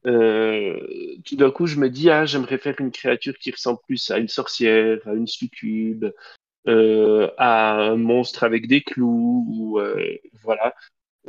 Euh, 0.05 0.79
tout 1.25 1.35
d'un 1.35 1.51
coup, 1.51 1.67
je 1.67 1.79
me 1.79 1.89
dis, 1.89 2.09
ah, 2.09 2.25
j'aimerais 2.25 2.57
faire 2.57 2.75
une 2.79 2.91
créature 2.91 3.37
qui 3.37 3.51
ressemble 3.51 3.79
plus 3.85 4.11
à 4.11 4.19
une 4.19 4.27
sorcière, 4.27 4.99
à 5.05 5.13
une 5.13 5.27
succube, 5.27 6.05
euh, 6.67 7.29
à 7.37 7.73
un 7.73 7.95
monstre 7.97 8.43
avec 8.43 8.67
des 8.67 8.81
clous, 8.81 9.45
ou 9.49 9.79
euh, 9.79 10.17
voilà. 10.43 10.73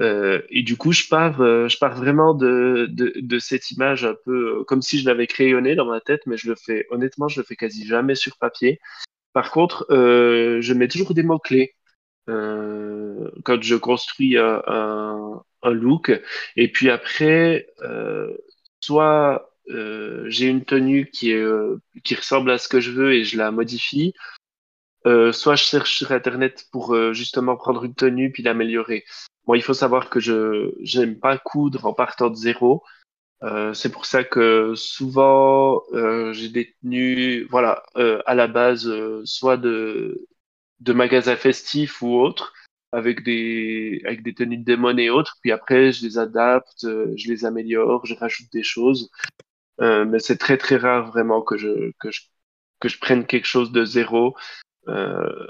Euh, 0.00 0.42
et 0.50 0.62
du 0.62 0.76
coup, 0.76 0.92
je 0.92 1.09
pars, 1.09 1.40
euh, 1.40 1.68
je 1.68 1.76
pars 1.78 1.96
vraiment 1.96 2.35
de, 2.35 2.87
de, 2.90 3.12
de 3.16 3.38
cette 3.40 3.70
image 3.72 4.04
un 4.04 4.14
peu 4.24 4.61
euh, 4.61 4.64
comme 4.64 4.81
si 4.83 4.98
je 5.00 5.07
l'avais 5.07 5.26
crayonnée 5.26 5.74
dans 5.74 5.87
ma 5.87 6.00
tête, 6.00 6.22
mais 6.26 6.37
je 6.37 6.48
le 6.48 6.54
fais, 6.54 6.87
honnêtement, 6.90 7.26
je 7.28 7.40
le 7.40 7.44
fais 7.46 7.57
quasi 7.57 7.85
jamais 7.87 8.14
sur 8.14 8.37
papier. 8.38 8.78
Par 9.33 9.50
contre, 9.50 9.87
je 9.90 10.72
mets 10.72 10.88
toujours 10.88 11.14
des 11.14 11.22
mots-clés 11.22 11.74
quand 12.26 13.62
je 13.62 13.76
construis 13.76 14.37
un, 14.37 14.62
un, 14.66 15.42
un 15.62 15.70
look. 15.70 16.11
Et 16.57 16.72
puis 16.72 16.90
après, 16.90 17.68
soit 18.88 19.53
euh, 19.68 20.24
j'ai 20.29 20.46
une 20.46 20.64
tenue 20.64 21.11
euh, 21.24 21.77
qui 22.03 22.14
ressemble 22.14 22.51
à 22.51 22.57
ce 22.57 22.68
que 22.68 22.81
je 22.81 22.90
veux 22.90 23.12
et 23.12 23.24
je 23.24 23.37
la 23.37 23.51
modifie, 23.51 24.14
euh, 25.07 25.31
soit 25.31 25.57
je 25.57 25.64
cherche 25.64 25.98
sur 25.98 26.11
Internet 26.12 26.66
pour 26.72 26.96
justement 27.12 27.57
prendre 27.57 27.85
une 27.85 27.94
tenue 27.94 28.33
puis 28.33 28.42
l'améliorer. 28.42 29.05
Bon, 29.46 29.55
il 29.55 29.62
faut 29.62 29.74
savoir 29.74 30.09
que 30.09 30.20
je 30.20 30.72
j'aime 30.81 31.18
pas 31.18 31.37
coudre 31.37 31.85
en 31.85 31.92
partant 31.92 32.31
de 32.31 32.37
zéro. 32.37 32.83
C'est 33.74 33.92
pour 33.92 34.07
ça 34.07 34.24
que 34.24 34.74
souvent 34.74 35.83
j'ai 36.33 36.48
des 36.48 36.74
tenues, 36.81 37.46
voilà, 37.51 37.83
à 38.27 38.35
la 38.35 38.46
base, 38.48 38.90
soit 39.24 39.59
de 39.59 40.92
magasins 40.94 41.37
festifs 41.37 42.01
ou 42.03 42.14
autres, 42.14 42.55
avec 42.92 43.22
des 43.24 44.03
avec 44.05 44.22
des 44.22 44.35
tenues 44.35 44.59
de 44.59 44.64
démon 44.64 44.96
et 44.98 45.11
autres. 45.11 45.37
Puis 45.42 45.53
après, 45.53 45.92
je 45.92 46.05
les 46.05 46.18
adapte, 46.18 46.85
euh, 46.85 47.12
je 47.16 47.29
les 47.31 47.44
améliore, 47.44 48.07
je 48.07 48.14
rajoute 48.14 48.51
des 48.53 48.62
choses. 48.62 49.11
Euh, 49.81 50.05
mais 50.05 50.18
c'est 50.20 50.38
très 50.38 50.57
très 50.59 50.77
rare 50.77 51.09
vraiment 51.11 51.42
que 51.42 51.57
je 51.57 51.92
que 52.01 52.11
je 52.11 52.22
que 52.81 52.88
je 52.88 52.98
prenne 52.98 53.27
quelque 53.27 53.46
chose 53.46 53.72
de 53.72 53.85
zéro. 53.85 54.37
Euh, 54.88 55.46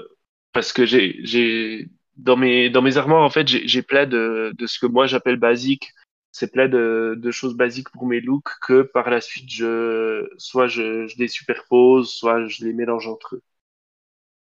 parce 0.53 0.73
que 0.73 0.85
j'ai, 0.85 1.19
j'ai, 1.23 1.89
dans 2.17 2.35
mes, 2.37 2.69
dans 2.69 2.81
mes 2.81 2.97
armoires, 2.97 3.23
en 3.23 3.29
fait, 3.29 3.47
j'ai, 3.47 3.67
j'ai 3.67 3.81
plein 3.83 4.05
de, 4.07 4.53
de 4.57 4.67
ce 4.67 4.79
que 4.79 4.87
moi 4.87 5.07
j'appelle 5.07 5.37
basique. 5.37 5.93
C'est 6.31 6.51
plein 6.51 6.67
de, 6.69 7.15
de 7.17 7.31
choses 7.31 7.55
basiques 7.55 7.89
pour 7.91 8.05
mes 8.07 8.21
looks 8.21 8.49
que 8.61 8.83
par 8.83 9.09
la 9.09 9.21
suite, 9.21 9.49
je, 9.49 10.27
soit 10.37 10.67
je, 10.67 11.07
je 11.07 11.17
les 11.17 11.27
superpose, 11.27 12.11
soit 12.11 12.47
je 12.47 12.65
les 12.65 12.73
mélange 12.73 13.07
entre 13.07 13.35
eux. 13.35 13.43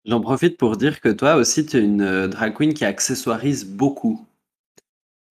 J'en 0.10 0.22
profite 0.22 0.58
pour 0.58 0.76
dire 0.76 1.02
que 1.02 1.10
toi 1.10 1.36
aussi, 1.36 1.67
tu 1.67 1.78
es 1.78 1.82
une 1.82 2.02
euh, 2.02 2.28
drag 2.28 2.56
queen 2.56 2.74
qui 2.74 2.84
accessoirise 2.84 3.63
beaucoup. 3.63 4.26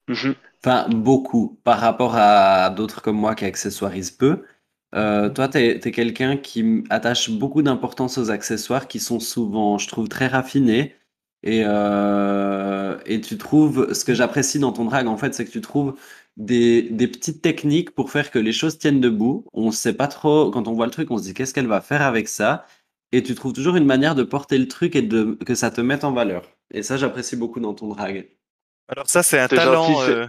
Mhm. 0.06 0.36
Enfin, 0.64 0.88
beaucoup 0.88 1.58
par 1.64 1.80
rapport 1.80 2.14
à 2.14 2.70
d'autres 2.70 3.02
comme 3.02 3.16
moi 3.16 3.34
qui 3.34 3.44
accessoirisent 3.44 4.12
peu. 4.12 4.44
Euh, 4.94 5.30
toi, 5.30 5.48
tu 5.48 5.58
es, 5.58 5.80
quelqu'un 5.80 6.36
qui 6.36 6.84
attache 6.90 7.28
beaucoup 7.30 7.62
d'importance 7.62 8.18
aux 8.18 8.30
accessoires 8.30 8.86
qui 8.86 9.00
sont 9.00 9.18
souvent, 9.18 9.78
je 9.78 9.88
trouve, 9.88 10.08
très 10.08 10.28
raffinés. 10.28 10.94
Et, 11.42 11.62
euh, 11.66 12.98
et 13.04 13.20
tu 13.20 13.36
trouves, 13.36 13.92
ce 13.92 14.04
que 14.04 14.14
j'apprécie 14.14 14.60
dans 14.60 14.72
ton 14.72 14.84
drag, 14.84 15.08
en 15.08 15.16
fait, 15.16 15.34
c'est 15.34 15.44
que 15.44 15.50
tu 15.50 15.60
trouves 15.60 15.96
des, 16.36 16.82
des 16.82 17.08
petites 17.08 17.42
techniques 17.42 17.90
pour 17.90 18.12
faire 18.12 18.30
que 18.30 18.38
les 18.38 18.52
choses 18.52 18.78
tiennent 18.78 19.00
debout. 19.00 19.44
On 19.52 19.72
sait 19.72 19.92
pas 19.94 20.06
trop, 20.08 20.50
quand 20.52 20.68
on 20.68 20.72
voit 20.72 20.86
le 20.86 20.92
truc, 20.92 21.10
on 21.10 21.18
se 21.18 21.24
dit 21.24 21.34
qu'est-ce 21.34 21.52
qu'elle 21.52 21.66
va 21.66 21.80
faire 21.80 22.02
avec 22.02 22.28
ça? 22.28 22.64
Et 23.12 23.22
tu 23.22 23.34
trouves 23.34 23.52
toujours 23.52 23.76
une 23.76 23.86
manière 23.86 24.14
de 24.14 24.22
porter 24.22 24.58
le 24.58 24.68
truc 24.68 24.96
et 24.96 25.02
de, 25.02 25.38
que 25.46 25.54
ça 25.54 25.70
te 25.70 25.80
mette 25.80 26.04
en 26.04 26.12
valeur. 26.12 26.50
Et 26.72 26.82
ça, 26.82 26.96
j'apprécie 26.96 27.36
beaucoup 27.36 27.60
dans 27.60 27.74
ton 27.74 27.88
drag. 27.88 28.28
Alors 28.88 29.08
ça, 29.08 29.22
c'est 29.22 29.38
un 29.38 29.48
talent 29.48 29.98
gentil, 29.98 30.10
euh, 30.10 30.26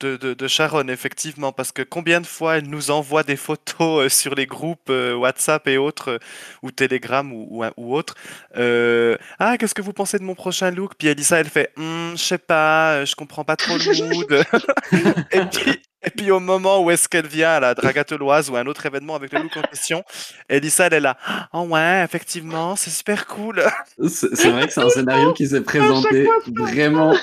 de, 0.00 0.16
de, 0.16 0.34
de 0.34 0.48
Sharon, 0.48 0.88
effectivement, 0.88 1.52
parce 1.52 1.70
que 1.70 1.82
combien 1.82 2.20
de 2.20 2.26
fois 2.26 2.58
elle 2.58 2.68
nous 2.68 2.90
envoie 2.90 3.22
des 3.22 3.36
photos 3.36 4.06
euh, 4.06 4.08
sur 4.08 4.34
les 4.34 4.46
groupes 4.46 4.90
euh, 4.90 5.14
WhatsApp 5.14 5.68
et 5.68 5.78
autres, 5.78 6.08
euh, 6.12 6.18
ou 6.62 6.72
Telegram 6.72 7.32
ou, 7.32 7.46
ou, 7.62 7.64
ou 7.76 7.94
autres. 7.96 8.14
euh, 8.56 9.16
ah, 9.38 9.56
qu'est-ce 9.58 9.74
que 9.74 9.82
vous 9.82 9.92
pensez 9.92 10.18
de 10.18 10.24
mon 10.24 10.34
prochain 10.34 10.70
look? 10.72 10.94
Puis 10.98 11.06
Elisa, 11.08 11.38
elle 11.38 11.48
fait, 11.50 11.72
Hum, 11.76 12.14
je 12.16 12.22
sais 12.22 12.38
pas, 12.38 13.04
je 13.04 13.14
comprends 13.14 13.44
pas 13.44 13.56
trop 13.56 13.76
le 13.78 13.92
mood. 13.94 14.44
et, 15.30 15.46
puis, 15.46 15.80
et 16.04 16.10
puis 16.10 16.30
au 16.30 16.40
moment 16.40 16.82
où 16.82 16.90
est-ce 16.90 17.08
qu'elle 17.08 17.26
vient 17.26 17.50
à 17.50 17.60
la 17.60 17.74
Dragateloise 17.74 18.50
ou 18.50 18.56
à 18.56 18.60
un 18.60 18.66
autre 18.66 18.84
événement 18.86 19.14
avec 19.14 19.32
le 19.32 19.42
look 19.42 19.56
en 19.56 19.62
question, 19.62 20.02
Elisa, 20.48 20.86
elle 20.86 20.94
est 20.94 21.00
là, 21.00 21.16
oh 21.52 21.62
ouais, 21.62 22.02
effectivement, 22.04 22.76
c'est 22.76 22.90
super 22.90 23.26
cool. 23.26 23.62
C'est 24.08 24.50
vrai 24.50 24.66
que 24.66 24.72
c'est 24.72 24.82
un 24.82 24.88
scénario 24.88 25.32
qui 25.32 25.46
s'est 25.46 25.62
présenté 25.62 26.28
vraiment 26.56 27.14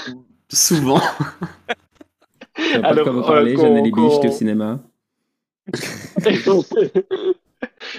souvent. 0.49 1.01
Je 2.57 2.63
sais 2.63 2.81
pas 2.81 2.87
Alors, 2.89 3.07
euh, 3.07 3.21
parlez, 3.21 3.53
qu'on- 3.53 3.61
Jeanne 3.61 4.11
j'étais 4.11 4.27
au 4.27 4.31
cinéma. 4.31 4.79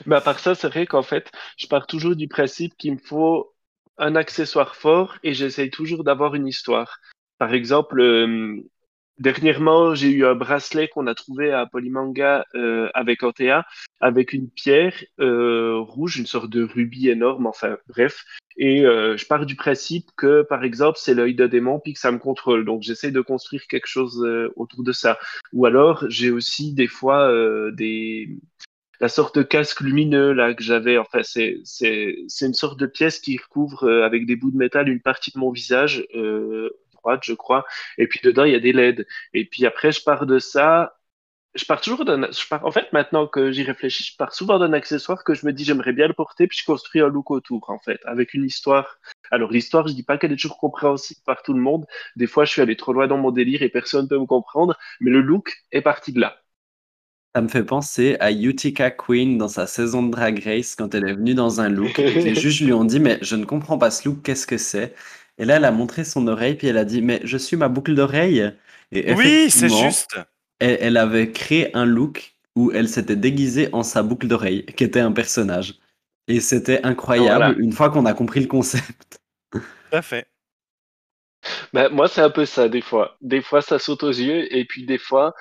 Mais 0.07 0.16
à 0.16 0.21
part 0.21 0.38
ça, 0.38 0.55
c'est 0.55 0.69
vrai 0.69 0.87
qu'en 0.87 1.03
fait, 1.03 1.31
je 1.57 1.66
pars 1.66 1.87
toujours 1.87 2.16
du 2.16 2.29
principe 2.29 2.77
qu'il 2.77 2.95
me 2.95 2.99
faut 2.99 3.53
un 3.99 4.16
accessoire 4.16 4.77
fort 4.77 5.16
et 5.23 5.35
j'essaye 5.35 5.71
toujours 5.71 6.05
d'avoir 6.05 6.35
une 6.35 6.47
histoire. 6.47 6.99
Par 7.38 7.55
exemple, 7.55 8.01
euh, 8.01 8.57
dernièrement, 9.21 9.95
j'ai 9.95 10.11
eu 10.11 10.27
un 10.27 10.35
bracelet 10.35 10.89
qu'on 10.89 11.07
a 11.07 11.15
trouvé 11.15 11.53
à 11.53 11.67
Polymanga 11.67 12.47
euh, 12.55 12.89
avec 12.95 13.23
Antea, 13.23 13.65
avec 14.01 14.33
une 14.33 14.49
pierre 14.49 14.95
euh, 15.21 15.79
rouge, 15.79 16.19
une 16.19 16.27
sorte 16.27 16.51
de 16.51 16.65
rubis 16.65 17.09
énorme, 17.09 17.47
enfin 17.47 17.77
bref. 17.89 18.25
Et 18.57 18.85
euh, 18.85 19.17
je 19.17 19.27
pars 19.27 19.47
du 19.47 19.57
principe 19.57 20.07
que, 20.17 20.43
par 20.43 20.65
exemple, 20.65 20.99
c'est 21.01 21.15
l'œil 21.15 21.35
de 21.35 21.47
démon 21.47 21.79
puis 21.79 21.93
que 21.93 22.01
ça 22.01 22.11
me 22.11 22.19
contrôle. 22.19 22.65
Donc 22.65 22.83
j'essaye 22.83 23.13
de 23.13 23.21
construire 23.21 23.67
quelque 23.69 23.87
chose 23.87 24.27
autour 24.57 24.83
de 24.83 24.93
ça. 24.93 25.19
Ou 25.53 25.67
alors, 25.67 26.05
j'ai 26.09 26.31
aussi 26.31 26.73
des 26.73 26.89
fois 26.89 27.31
des 27.73 28.29
la 29.01 29.09
sorte 29.09 29.39
de 29.39 29.43
casque 29.43 29.81
lumineux 29.81 30.33
là 30.33 30.53
que 30.53 30.63
j'avais. 30.63 30.99
Enfin, 30.99 31.23
c'est 31.23 31.61
c'est 31.65 32.47
une 32.47 32.55
sorte 32.55 32.79
de 32.79 32.87
pièce 32.87 33.19
qui 33.19 33.39
recouvre 33.39 33.89
avec 34.03 34.27
des 34.27 34.37
bouts 34.37 34.51
de 34.51 34.59
métal 34.59 34.89
une 34.89 35.01
partie 35.01 35.31
de 35.31 35.39
mon 35.39 35.51
visage 35.51 36.07
droite, 37.03 37.21
je 37.25 37.35
crois. 37.35 37.65
Et 37.99 38.07
puis 38.07 38.21
dedans 38.23 38.45
il 38.45 38.53
y 38.53 38.57
a 38.57 38.61
des 38.61 38.73
LED. 38.73 39.07
Et 39.35 39.45
puis 39.45 39.67
après 39.67 39.93
je 39.93 40.03
pars 40.03 40.27
de 40.27 40.39
ça. 40.39 40.97
Je 41.55 41.65
pars 41.65 41.81
toujours 41.81 42.05
d'un. 42.05 42.23
En 42.63 42.71
fait, 42.71 42.93
maintenant 42.93 43.27
que 43.27 43.51
j'y 43.51 43.65
réfléchis, 43.65 44.05
je 44.05 44.17
pars 44.17 44.33
souvent 44.33 44.59
d'un 44.61 44.73
accessoire 44.73 45.25
que 45.25 45.35
je 45.35 45.45
me 45.47 45.53
dis 45.53 45.65
j'aimerais 45.65 45.93
bien 45.93 46.07
le 46.07 46.15
porter, 46.15 46.47
puis 46.47 46.57
je 46.59 46.65
construis 46.65 47.01
un 47.01 47.09
look 47.09 47.31
autour, 47.33 47.71
en 47.71 47.79
fait, 47.81 47.99
avec 48.05 48.35
une 48.35 48.45
histoire. 48.45 48.99
Alors 49.33 49.51
l'histoire, 49.51 49.89
je 49.89 49.95
dis 49.95 50.05
pas 50.05 50.17
qu'elle 50.17 50.33
est 50.33 50.37
toujours 50.37 50.59
compréhensible 50.59 51.21
par 51.27 51.43
tout 51.43 51.53
le 51.53 51.61
monde. 51.61 51.87
Des 52.17 52.29
fois, 52.29 52.45
je 52.45 52.53
suis 52.53 52.63
allé 52.63 52.77
trop 52.77 52.93
loin 52.93 53.09
dans 53.09 53.19
mon 53.19 53.33
délire 53.33 53.63
et 53.63 53.69
personne 53.69 54.07
peut 54.09 54.19
me 54.19 54.27
comprendre. 54.27 54.79
Mais 55.01 55.11
le 55.11 55.21
look 55.21 55.53
est 55.73 55.83
parti 55.83 56.13
de 56.13 56.21
là. 56.21 56.37
Ça 57.35 57.43
me 57.43 57.49
fait 57.49 57.65
penser 57.65 58.17
à 58.19 58.33
Utica 58.33 58.91
Queen 58.91 59.39
dans 59.39 59.47
sa 59.47 59.69
saison 59.69 60.03
de 60.03 60.11
Drag 60.11 60.43
Race 60.45 60.75
quand 60.75 60.95
elle 60.97 61.09
est 61.09 61.15
venue 61.15 61.35
dans 61.35 61.61
un 61.61 61.69
look 61.69 61.97
et 62.01 62.13
que 62.13 62.19
les 62.19 62.35
juges 62.35 62.61
lui 62.61 62.73
ont 62.73 62.85
dit 62.85 62.99
mais 62.99 63.19
je 63.23 63.37
ne 63.37 63.45
comprends 63.45 63.79
pas 63.79 63.93
ce 63.93 64.09
look, 64.09 64.23
qu'est-ce 64.23 64.49
que 64.49 64.59
c'est? 64.59 64.95
Et 65.40 65.44
là 65.46 65.57
elle 65.57 65.64
a 65.64 65.72
montré 65.72 66.05
son 66.05 66.29
oreille 66.29 66.55
puis 66.57 66.68
elle 66.68 66.79
a 66.79 66.85
dit 66.87 67.03
mais 67.03 67.20
je 67.24 67.37
suis 67.38 67.57
ma 67.57 67.68
boucle 67.68 67.94
d'oreille. 67.96 68.53
Et 68.92 69.12
Oui, 69.14 69.50
c'est 69.50 69.68
effectivement, 69.68 69.68
juste. 69.70 70.18
Elle, 70.61 70.79
elle 70.81 70.96
avait 70.96 71.33
créé 71.33 71.76
un 71.76 71.85
look 71.87 72.37
où 72.57 72.72
elle 72.72 72.88
s'était 72.88 73.16
déguisée 73.16 73.68
en 73.72 73.83
sa 73.83 74.03
boucle 74.05 74.29
d'oreille 74.29 74.66
qui 74.66 74.85
était 74.85 75.00
un 75.00 75.12
personnage. 75.12 75.81
Et 76.29 76.40
c'était 76.40 76.85
incroyable 76.85 77.55
Voilà. 77.55 77.55
une 77.59 77.72
fois 77.72 77.90
qu'on 77.90 78.07
a 78.07 78.14
compris 78.14 78.40
le 78.40 78.46
concept. 78.46 79.20
Tout 79.90 79.96
à 79.96 80.03
fait. 80.03 80.26
Ben, 81.72 81.88
moi, 81.90 82.09
c'est 82.09 82.20
un 82.20 82.31
peu 82.31 82.44
ça, 82.46 82.68
des 82.68 82.83
fois. 82.83 83.16
Des 83.20 83.42
fois, 83.42 83.62
ça 83.62 83.79
saute 83.79 84.03
aux 84.03 84.11
yeux, 84.11 84.53
et 84.55 84.64
puis 84.64 84.85
des 84.87 84.98
fois, 84.98 85.35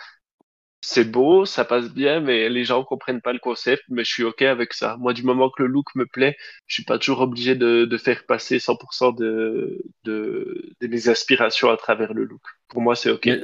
c'est 0.81 1.05
beau, 1.05 1.45
ça 1.45 1.65
passe 1.65 1.89
bien, 1.91 2.21
mais 2.21 2.49
les 2.49 2.65
gens 2.65 2.83
comprennent 2.83 3.21
pas 3.21 3.33
le 3.33 3.39
concept, 3.39 3.83
mais 3.89 4.03
je 4.05 4.11
suis 4.11 4.23
OK 4.23 4.41
avec 4.43 4.73
ça. 4.73 4.97
Moi, 4.97 5.13
du 5.13 5.23
moment 5.23 5.49
que 5.49 5.63
le 5.63 5.67
look 5.69 5.87
me 5.95 6.05
plaît, 6.05 6.37
je 6.67 6.75
suis 6.75 6.83
pas 6.85 6.97
toujours 6.99 7.21
obligé 7.21 7.55
de, 7.55 7.85
de 7.85 7.97
faire 7.97 8.25
passer 8.25 8.59
100% 8.59 9.11
de, 9.11 9.81
de, 10.05 10.71
de 10.81 10.87
mes 10.87 11.09
aspirations 11.09 11.69
à 11.69 11.77
travers 11.77 12.13
le 12.13 12.23
look. 12.25 12.41
Pour 12.69 12.81
moi, 12.81 12.95
c'est 12.95 13.11
OK. 13.11 13.29
Mais 13.29 13.41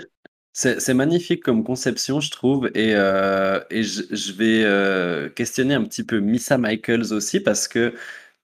C'est 0.54 0.80
c'est 0.82 0.93
magnifique 0.93 1.43
comme 1.43 1.63
conception, 1.63 2.19
je 2.21 2.32
trouve, 2.32 2.67
et, 2.76 2.95
euh, 2.95 3.62
et 3.69 3.84
je, 3.84 4.04
je 4.12 4.34
vais 4.34 4.63
euh, 4.65 5.30
questionner 5.30 5.74
un 5.76 5.84
petit 5.86 6.04
peu 6.06 6.19
Missa 6.19 6.58
Michaels 6.58 7.13
aussi, 7.13 7.39
parce 7.41 7.67
que 7.67 7.95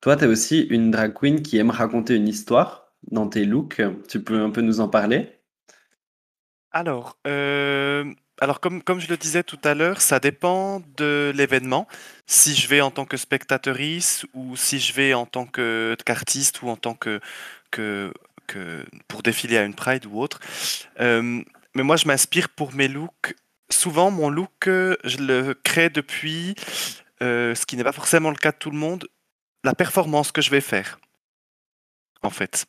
toi, 0.01 0.17
tu 0.17 0.25
es 0.25 0.27
aussi 0.27 0.61
une 0.61 0.91
drag 0.91 1.13
queen 1.13 1.41
qui 1.43 1.57
aime 1.57 1.71
raconter 1.71 2.15
une 2.15 2.27
histoire 2.27 2.93
dans 3.11 3.27
tes 3.29 3.45
looks. 3.45 3.81
Tu 4.09 4.23
peux 4.23 4.41
un 4.41 4.51
peu 4.51 4.61
nous 4.61 4.81
en 4.81 4.89
parler? 4.89 5.29
Alors, 6.71 7.17
euh, 7.27 8.13
alors 8.39 8.59
comme, 8.59 8.81
comme 8.81 8.99
je 8.99 9.07
le 9.07 9.17
disais 9.17 9.43
tout 9.43 9.59
à 9.63 9.73
l'heure, 9.75 10.01
ça 10.01 10.19
dépend 10.19 10.81
de 10.97 11.31
l'événement. 11.35 11.87
Si 12.25 12.55
je 12.55 12.67
vais 12.67 12.81
en 12.81 12.91
tant 12.91 13.05
que 13.05 13.17
spectatrice 13.17 14.25
ou 14.33 14.55
si 14.55 14.79
je 14.79 14.93
vais 14.93 15.13
en 15.13 15.25
tant 15.25 15.45
qu'artiste 15.45 16.61
ou 16.61 16.69
en 16.69 16.75
tant 16.75 16.95
que, 16.95 17.19
que, 17.69 18.13
que 18.47 18.83
pour 19.07 19.21
défiler 19.21 19.57
à 19.57 19.63
une 19.63 19.75
Pride 19.75 20.05
ou 20.05 20.19
autre. 20.19 20.39
Euh, 20.99 21.43
mais 21.75 21.83
moi, 21.83 21.97
je 21.97 22.07
m'inspire 22.07 22.49
pour 22.49 22.73
mes 22.73 22.87
looks. 22.87 23.35
Souvent, 23.69 24.11
mon 24.11 24.29
look, 24.29 24.65
je 24.65 25.17
le 25.17 25.53
crée 25.53 25.89
depuis, 25.89 26.55
euh, 27.21 27.55
ce 27.55 27.65
qui 27.65 27.77
n'est 27.77 27.83
pas 27.83 27.93
forcément 27.93 28.29
le 28.29 28.35
cas 28.35 28.51
de 28.51 28.57
tout 28.57 28.71
le 28.71 28.77
monde, 28.77 29.07
la 29.63 29.73
performance 29.73 30.31
que 30.31 30.41
je 30.41 30.49
vais 30.49 30.61
faire, 30.61 30.99
en 32.23 32.29
fait. 32.29 32.65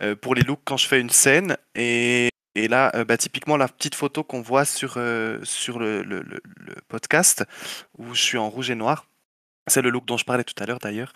Euh, 0.00 0.14
pour 0.14 0.34
les 0.36 0.42
looks 0.42 0.60
quand 0.64 0.76
je 0.76 0.86
fais 0.86 1.00
une 1.00 1.10
scène. 1.10 1.56
Et, 1.74 2.28
et 2.58 2.66
là, 2.66 2.90
euh, 2.96 3.04
bah, 3.04 3.16
typiquement, 3.16 3.56
la 3.56 3.68
petite 3.68 3.94
photo 3.94 4.24
qu'on 4.24 4.42
voit 4.42 4.64
sur, 4.64 4.94
euh, 4.96 5.38
sur 5.44 5.78
le, 5.78 6.24
podcast, 6.88 7.44
où 7.96 8.14
je 8.14 8.20
suis 8.20 8.38
en 8.38 8.50
rouge 8.50 8.70
et 8.70 8.74
noir, 8.74 9.06
c'est 9.68 9.80
le 9.82 9.90
look 9.90 10.06
dont 10.06 10.16
je 10.16 10.24
parlais 10.24 10.44
tout 10.44 10.60
à 10.60 10.66
l'heure 10.66 10.80
d'ailleurs. 10.80 11.12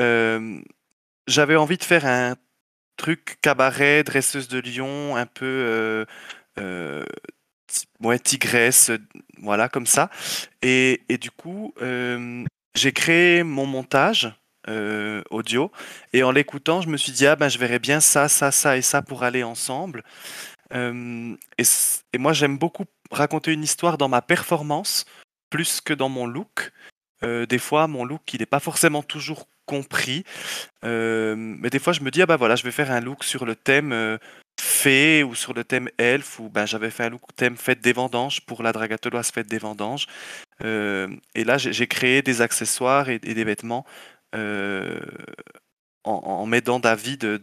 Euh, 0.00 0.60
J'avais 1.26 1.56
envie 1.56 1.78
de 1.78 1.84
faire 1.84 2.04
un 2.04 2.36
truc 2.98 3.38
cabaret, 3.40 4.04
dresseuse 4.04 4.48
de 4.48 4.60
lion, 4.60 5.16
un 5.16 5.26
peu 5.26 6.04
ouais, 8.00 8.18
tigresse, 8.18 8.90
voilà, 9.38 9.68
comme 9.70 9.86
ça. 9.86 10.10
Et, 10.60 11.00
du 11.20 11.30
coup, 11.30 11.72
j'ai 12.74 12.92
créé 12.92 13.42
mon 13.42 13.64
montage 13.64 14.30
audio. 15.30 15.70
Et 16.12 16.22
en 16.22 16.32
l'écoutant, 16.32 16.82
je 16.82 16.88
me 16.88 16.98
suis 16.98 17.12
dit, 17.12 17.26
ah 17.26 17.36
ben, 17.36 17.48
je 17.48 17.58
verrais 17.58 17.78
bien 17.78 18.00
ça, 18.00 18.28
ça, 18.28 18.50
ça 18.50 18.76
et 18.76 18.82
ça 18.82 19.00
pour 19.00 19.22
aller 19.22 19.42
ensemble. 19.42 20.02
Euh, 20.74 21.36
et, 21.58 22.18
moi, 22.18 22.32
j'aime 22.32 22.58
beaucoup 22.58 22.84
raconter 23.10 23.52
une 23.52 23.62
histoire 23.62 23.98
dans 23.98 24.08
ma 24.08 24.22
performance 24.22 25.04
plus 25.50 25.80
que 25.80 25.94
dans 25.94 26.08
mon 26.08 26.26
look. 26.26 26.72
Euh, 27.22 27.46
des 27.46 27.58
fois, 27.58 27.86
mon 27.86 28.04
look, 28.04 28.34
il 28.34 28.40
n'est 28.40 28.46
pas 28.46 28.60
forcément 28.60 29.02
toujours 29.02 29.48
compris. 29.64 30.24
Euh, 30.84 31.34
mais 31.36 31.70
des 31.70 31.78
fois, 31.78 31.92
je 31.92 32.00
me 32.00 32.10
dis, 32.10 32.22
ah 32.22 32.26
bah 32.26 32.36
voilà, 32.36 32.56
je 32.56 32.64
vais 32.64 32.70
faire 32.70 32.90
un 32.90 33.00
look 33.00 33.24
sur 33.24 33.44
le 33.44 33.56
thème 33.56 34.18
fée 34.60 35.22
ou 35.22 35.34
sur 35.34 35.54
le 35.54 35.64
thème 35.64 35.88
elfe, 35.98 36.40
ou 36.40 36.48
ben, 36.48 36.66
j'avais 36.66 36.90
fait 36.90 37.04
un 37.04 37.10
look 37.10 37.22
thème 37.36 37.56
fête 37.56 37.80
des 37.80 37.92
vendanges 37.92 38.40
pour 38.42 38.62
la 38.62 38.72
dragateloise 38.72 39.30
fête 39.30 39.48
des 39.48 39.58
vendanges. 39.58 40.06
Et 40.62 41.44
là, 41.44 41.58
j'ai 41.58 41.86
créé 41.86 42.22
des 42.22 42.42
accessoires 42.42 43.08
et, 43.08 43.18
des 43.18 43.44
vêtements 43.44 43.84
en, 46.04 46.46
m'aidant 46.46 46.78
d'avis 46.80 47.16
de, 47.16 47.40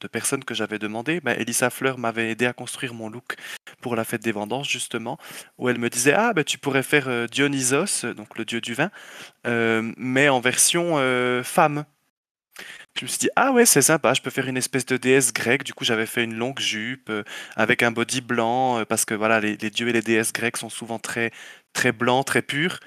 de- 0.00 0.08
personnes 0.08 0.44
que 0.44 0.54
j'avais 0.54 0.78
demandé. 0.78 1.20
Ben, 1.20 1.38
Elissa 1.38 1.70
Fleur 1.70 1.98
m'avait 1.98 2.30
aidé 2.30 2.46
à 2.46 2.52
construire 2.52 2.94
mon 2.94 3.08
look 3.08 3.36
pour 3.80 3.96
la 3.96 4.04
fête 4.04 4.22
des 4.22 4.32
vendanges, 4.32 4.68
justement, 4.68 5.18
où 5.58 5.68
elle 5.68 5.78
me 5.78 5.90
disait 5.90 6.12
Ah, 6.12 6.32
ben, 6.32 6.44
tu 6.44 6.58
pourrais 6.58 6.82
faire 6.82 7.08
euh, 7.08 7.26
Dionysos, 7.26 8.04
donc 8.14 8.38
le 8.38 8.44
dieu 8.44 8.60
du 8.60 8.74
vin, 8.74 8.90
euh, 9.46 9.92
mais 9.96 10.28
en 10.28 10.40
version 10.40 10.94
euh, 10.98 11.42
femme. 11.42 11.84
Je 12.98 13.04
me 13.04 13.08
suis 13.08 13.18
dit, 13.18 13.28
ah 13.36 13.52
ouais, 13.52 13.66
c'est 13.66 13.82
sympa, 13.82 14.14
je 14.14 14.22
peux 14.22 14.30
faire 14.30 14.48
une 14.48 14.56
espèce 14.56 14.86
de 14.86 14.96
déesse 14.96 15.30
grecque. 15.30 15.64
Du 15.64 15.74
coup, 15.74 15.84
j'avais 15.84 16.06
fait 16.06 16.24
une 16.24 16.34
longue 16.34 16.58
jupe 16.58 17.12
avec 17.54 17.82
un 17.82 17.90
body 17.90 18.22
blanc, 18.22 18.84
parce 18.88 19.04
que 19.04 19.12
voilà, 19.14 19.38
les, 19.40 19.56
dieux 19.56 19.88
et 19.88 19.92
les 19.92 20.00
déesses 20.00 20.32
grecques 20.32 20.56
sont 20.56 20.70
souvent 20.70 20.98
très, 20.98 21.30
très 21.74 21.92
blancs, 21.92 22.24
très 22.24 22.40
purs 22.40 22.80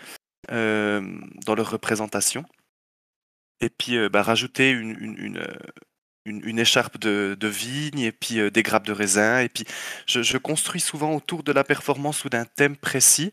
dans 0.49 1.55
leur 1.55 1.69
représentation. 1.69 2.43
Et 3.61 3.69
puis, 3.69 3.97
bah, 4.09 4.23
rajouter 4.23 4.71
une, 4.71 4.97
une, 5.19 5.47
une- 6.29 6.59
écharpe 6.59 6.97
de, 6.99 7.35
de 7.39 7.47
vigne 7.47 7.99
et 7.99 8.11
puis 8.11 8.39
euh, 8.39 8.51
des 8.51 8.63
grappes 8.63 8.85
de 8.85 8.93
raisin. 8.93 9.39
Et 9.39 9.49
puis, 9.49 9.65
je, 10.07 10.37
construis 10.37 10.81
souvent 10.81 11.15
autour 11.15 11.43
de 11.43 11.51
la 11.51 11.63
performance 11.63 12.25
ou 12.25 12.29
d'un 12.29 12.45
thème 12.45 12.75
précis. 12.77 13.31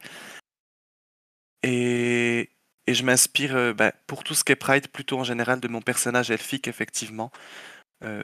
Et, 1.62 2.50
et 2.86 2.94
je 2.94 3.04
m'inspire 3.04 3.56
euh, 3.56 3.72
bah, 3.72 3.92
pour 4.06 4.24
tout 4.24 4.34
ce 4.34 4.44
qui 4.44 4.52
est 4.52 4.56
Pride, 4.56 4.88
plutôt 4.88 5.18
en 5.18 5.24
général 5.24 5.60
de 5.60 5.68
mon 5.68 5.82
personnage 5.82 6.30
elfique, 6.30 6.68
effectivement. 6.68 7.30
Euh, 8.04 8.22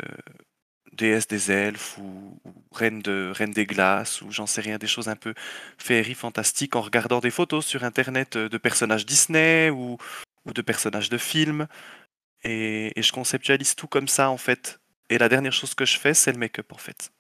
déesse 0.92 1.26
des 1.26 1.50
elfes 1.50 1.98
ou, 1.98 2.38
reine, 2.72 3.00
de, 3.02 3.32
reine 3.35 3.52
des 3.52 3.66
glaces 3.66 4.22
ou 4.22 4.30
j'en 4.30 4.46
sais 4.46 4.61
rien, 4.61 4.78
des 4.78 4.87
choses 4.87 5.08
un 5.08 5.16
peu 5.16 5.35
féeries, 5.78 6.14
fantastiques, 6.14 6.76
en 6.76 6.82
regardant 6.82 7.20
des 7.20 7.30
photos 7.30 7.66
sur 7.66 7.85
Internet 7.85 8.37
de 8.37 8.58
personnages 8.58 9.06
Disney 9.06 9.70
ou, 9.70 9.96
ou 10.44 10.52
de 10.52 10.62
personnages 10.62 11.08
de 11.11 11.18
films. 11.18 11.66
Et, 12.44 12.98
et 12.98 13.02
je 13.02 13.12
conceptualise 13.12 13.74
tout 13.74 13.87
comme 13.88 14.09
ça, 14.09 14.31
en 14.31 14.37
fait. 14.37 14.81
Et 15.11 15.18
la 15.18 15.28
dernière 15.28 15.52
chose 15.52 15.74
que 15.74 15.85
je 15.85 15.98
fais, 15.98 16.14
c'est 16.14 16.33
le 16.33 16.38
make-up, 16.38 16.72
en 16.72 16.78
fait. 16.78 17.12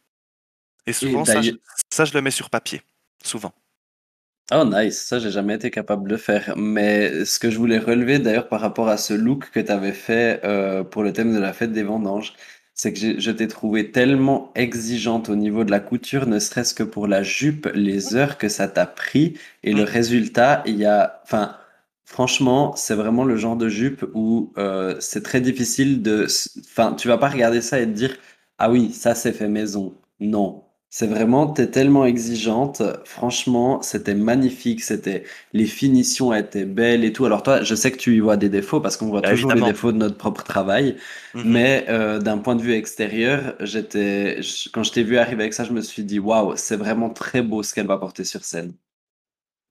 Et 0.86 0.92
souvent, 0.92 1.24
ça, 1.24 1.42
je, 1.42 1.50
d'ailleurs- 1.50 1.58
ça, 1.92 2.04
je 2.04 2.14
le 2.14 2.22
mets 2.22 2.30
sur 2.30 2.50
papier. 2.50 2.82
Souvent. 3.24 3.52
Oh 4.52 4.64
nice, 4.66 5.00
ça 5.06 5.18
j'ai 5.18 5.30
jamais 5.30 5.54
été 5.54 5.70
capable 5.70 6.08
de 6.10 6.16
faire. 6.16 6.54
Mais 6.56 7.24
ce 7.24 7.38
que 7.38 7.50
je 7.50 7.56
voulais 7.58 7.78
relever 7.78 8.18
d'ailleurs 8.18 8.48
par 8.48 8.60
rapport 8.60 8.88
à 8.88 8.96
ce 8.98 9.14
look 9.14 9.50
que 9.50 9.60
tu 9.60 9.70
avais 9.72 9.92
fait 9.92 10.40
euh, 10.44 10.84
pour 10.84 11.02
le 11.02 11.12
thème 11.12 11.32
de 11.32 11.38
la 11.38 11.52
fête 11.54 11.72
des 11.72 11.82
vendanges, 11.84 12.34
c'est 12.74 12.92
que 12.92 13.18
je 13.20 13.30
t'ai 13.30 13.48
trouvé 13.48 13.90
tellement 13.92 14.52
exigeante 14.54 15.28
au 15.30 15.36
niveau 15.36 15.64
de 15.64 15.70
la 15.70 15.80
couture, 15.80 16.26
ne 16.26 16.38
serait-ce 16.38 16.74
que 16.74 16.82
pour 16.82 17.06
la 17.06 17.22
jupe, 17.22 17.66
les 17.74 18.14
heures 18.14 18.36
que 18.36 18.48
ça 18.48 18.68
t'a 18.68 18.86
pris 18.86 19.38
et 19.62 19.72
le 19.72 19.84
résultat, 19.84 20.62
il 20.66 20.76
y 20.76 20.84
a, 20.84 21.20
enfin, 21.24 21.56
franchement, 22.04 22.74
c'est 22.76 22.94
vraiment 22.94 23.24
le 23.24 23.36
genre 23.36 23.56
de 23.56 23.68
jupe 23.68 24.04
où 24.14 24.52
euh, 24.58 24.96
c'est 25.00 25.22
très 25.22 25.40
difficile 25.40 26.02
de, 26.02 26.26
enfin, 26.66 26.94
tu 26.94 27.08
vas 27.08 27.18
pas 27.18 27.28
regarder 27.28 27.60
ça 27.60 27.80
et 27.80 27.86
te 27.86 27.90
dire, 27.92 28.16
ah 28.58 28.70
oui, 28.70 28.92
ça 28.92 29.14
c'est 29.14 29.32
fait 29.32 29.48
maison. 29.48 29.94
Non. 30.20 30.64
C'est 30.94 31.06
vraiment, 31.06 31.46
t'es 31.46 31.68
tellement 31.70 32.04
exigeante. 32.04 32.82
Franchement, 33.06 33.80
c'était 33.80 34.14
magnifique. 34.14 34.82
C'était, 34.82 35.24
les 35.54 35.64
finitions 35.66 36.34
étaient 36.34 36.66
belles 36.66 37.02
et 37.04 37.12
tout. 37.14 37.24
Alors 37.24 37.42
toi, 37.42 37.62
je 37.62 37.74
sais 37.74 37.90
que 37.90 37.96
tu 37.96 38.14
y 38.14 38.20
vois 38.20 38.36
des 38.36 38.50
défauts 38.50 38.80
parce 38.80 38.98
qu'on 38.98 39.06
voit 39.08 39.22
Bah, 39.22 39.30
toujours 39.30 39.54
évidemment. 39.54 39.54
les 39.54 39.62
défauts 39.62 39.92
de 39.92 39.96
notre 39.96 40.18
propre 40.18 40.44
travail. 40.44 40.96
Mhm. 41.34 41.44
Mais 41.44 41.86
euh, 41.88 42.18
d'un 42.20 42.38
point 42.38 42.56
de 42.56 42.62
vue 42.62 42.74
extérieur, 42.74 43.54
j'étais, 43.60 44.40
quand 44.72 44.82
je 44.82 44.92
t'ai 44.92 45.02
vu 45.02 45.16
arriver 45.18 45.42
avec 45.44 45.54
ça, 45.54 45.64
je 45.64 45.72
me 45.72 45.80
suis 45.80 46.04
dit, 46.04 46.18
waouh, 46.18 46.56
c'est 46.56 46.76
vraiment 46.76 47.08
très 47.10 47.40
beau 47.42 47.62
ce 47.62 47.72
qu'elle 47.74 47.86
va 47.86 47.96
porter 47.98 48.24
sur 48.24 48.44
scène. 48.44 48.74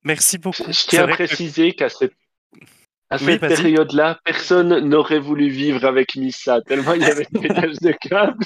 Merci 0.03 0.37
beaucoup. 0.37 0.63
Je 0.67 0.87
tiens 0.87 1.03
à 1.03 1.07
préciser 1.07 1.73
qu'à 1.73 1.89
cette, 1.89 2.13
à 3.09 3.17
Oui, 3.17 3.37
cette 3.39 3.39
période-là, 3.39 4.19
personne 4.23 4.79
n'aurait 4.79 5.19
voulu 5.19 5.49
vivre 5.49 5.85
avec 5.85 6.15
Missa, 6.15 6.61
tellement 6.61 6.93
il 6.93 7.01
y 7.01 7.05
avait 7.09 7.27
de 7.31 7.39
pétage 7.39 7.75
de 7.81 7.91
câble. 7.91 8.43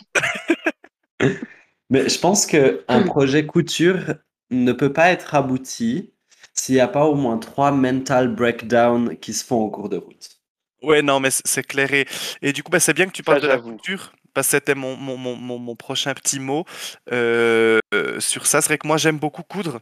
Mais 1.90 2.10
je 2.10 2.20
pense 2.20 2.46
que 2.46 2.84
un 2.88 3.04
projet 3.04 3.46
couture 3.46 4.16
ne 4.50 4.72
peut 4.74 4.92
pas 4.92 5.12
être 5.12 5.36
abouti 5.36 6.14
s'il 6.54 6.76
n'y 6.76 6.82
a 6.82 6.88
pas 6.88 7.06
au 7.06 7.16
moins 7.16 7.38
trois 7.38 7.72
mental 7.72 8.34
breakdowns 8.34 9.18
qui 9.18 9.34
se 9.34 9.46
font 9.46 9.58
au 9.58 9.70
cours 9.70 9.90
de 9.90 9.98
route. 9.98 10.40
Ouais, 10.82 11.02
non, 11.02 11.20
mais 11.20 11.30
c'est 11.32 11.64
clair. 11.64 11.94
Et, 11.94 12.06
et 12.42 12.54
du 12.54 12.64
coup, 12.64 12.72
bah, 12.72 12.80
c'est 12.80 12.94
bien 12.94 13.08
que 13.08 13.12
tu 13.12 13.24
Ça, 13.24 13.32
parles 13.32 13.42
de 13.42 13.48
la 13.48 13.58
couture, 13.58 14.14
parce 14.34 14.48
que 14.48 14.52
c'était 14.52 14.76
mon, 14.76 14.96
mon, 14.98 15.18
mon, 15.18 15.36
mon, 15.36 15.58
mon 15.60 15.76
prochain 15.76 16.14
petit 16.14 16.40
mot 16.40 16.66
euh, 17.12 17.80
euh, 17.94 18.20
sur 18.20 18.46
ça. 18.46 18.62
C'est 18.62 18.68
vrai 18.68 18.78
que 18.78 18.88
moi, 18.88 18.98
j'aime 18.98 19.18
beaucoup 19.18 19.44
coudre. 19.44 19.80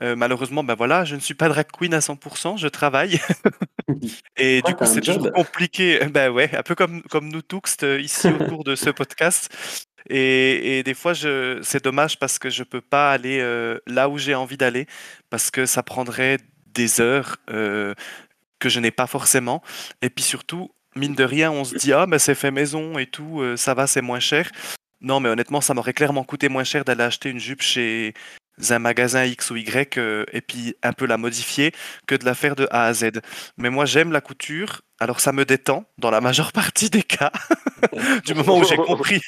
Euh, 0.00 0.16
malheureusement, 0.16 0.64
ben 0.64 0.74
voilà, 0.74 1.04
je 1.04 1.14
ne 1.14 1.20
suis 1.20 1.34
pas 1.34 1.48
drag 1.48 1.66
queen 1.70 1.92
à 1.94 2.00
100%, 2.00 2.56
je 2.58 2.68
travaille. 2.68 3.20
Et 4.36 4.62
du 4.62 4.74
coup, 4.74 4.86
c'est 4.86 5.00
toujours 5.00 5.32
compliqué. 5.32 6.00
Ben 6.06 6.30
ouais, 6.30 6.54
un 6.56 6.62
peu 6.62 6.74
comme, 6.74 7.02
comme 7.02 7.28
nous 7.28 7.42
tous 7.42 7.76
euh, 7.82 8.00
ici 8.00 8.28
autour 8.28 8.64
de 8.64 8.74
ce 8.74 8.90
podcast. 8.90 9.48
Et, 10.08 10.78
et 10.78 10.82
des 10.82 10.94
fois, 10.94 11.12
je, 11.12 11.60
c'est 11.62 11.84
dommage 11.84 12.18
parce 12.18 12.38
que 12.38 12.50
je 12.50 12.64
peux 12.64 12.80
pas 12.80 13.12
aller 13.12 13.38
euh, 13.40 13.78
là 13.86 14.08
où 14.08 14.18
j'ai 14.18 14.34
envie 14.34 14.56
d'aller, 14.56 14.86
parce 15.30 15.50
que 15.50 15.66
ça 15.66 15.82
prendrait 15.82 16.38
des 16.74 17.00
heures 17.00 17.36
euh, 17.50 17.94
que 18.58 18.68
je 18.68 18.80
n'ai 18.80 18.90
pas 18.90 19.06
forcément. 19.06 19.62
Et 20.00 20.10
puis 20.10 20.24
surtout, 20.24 20.70
mine 20.96 21.14
de 21.14 21.24
rien, 21.24 21.52
on 21.52 21.64
se 21.64 21.76
dit, 21.76 21.92
ah, 21.92 22.06
ben 22.06 22.18
c'est 22.18 22.34
fait 22.34 22.50
maison 22.50 22.98
et 22.98 23.06
tout, 23.06 23.42
ça 23.56 23.74
va, 23.74 23.86
c'est 23.86 24.02
moins 24.02 24.20
cher. 24.20 24.50
Non, 25.00 25.20
mais 25.20 25.28
honnêtement, 25.28 25.60
ça 25.60 25.74
m'aurait 25.74 25.92
clairement 25.92 26.24
coûté 26.24 26.48
moins 26.48 26.64
cher 26.64 26.84
d'aller 26.84 27.02
acheter 27.02 27.28
une 27.28 27.40
jupe 27.40 27.62
chez 27.62 28.14
un 28.70 28.78
magasin 28.78 29.24
X 29.24 29.50
ou 29.50 29.56
Y 29.56 29.98
euh, 29.98 30.24
et 30.32 30.40
puis 30.40 30.74
un 30.82 30.92
peu 30.92 31.06
la 31.06 31.16
modifier 31.18 31.72
que 32.06 32.14
de 32.14 32.24
la 32.24 32.34
faire 32.34 32.54
de 32.56 32.68
A 32.70 32.84
à 32.86 32.94
Z. 32.94 33.20
Mais 33.56 33.70
moi, 33.70 33.84
j'aime 33.86 34.12
la 34.12 34.20
couture, 34.20 34.82
alors 35.00 35.20
ça 35.20 35.32
me 35.32 35.44
détend 35.44 35.84
dans 35.98 36.10
la 36.10 36.20
majeure 36.20 36.52
partie 36.52 36.90
des 36.90 37.02
cas. 37.02 37.32
du 38.24 38.34
moment 38.34 38.58
où 38.58 38.64
j'ai 38.64 38.78
compris, 38.78 39.20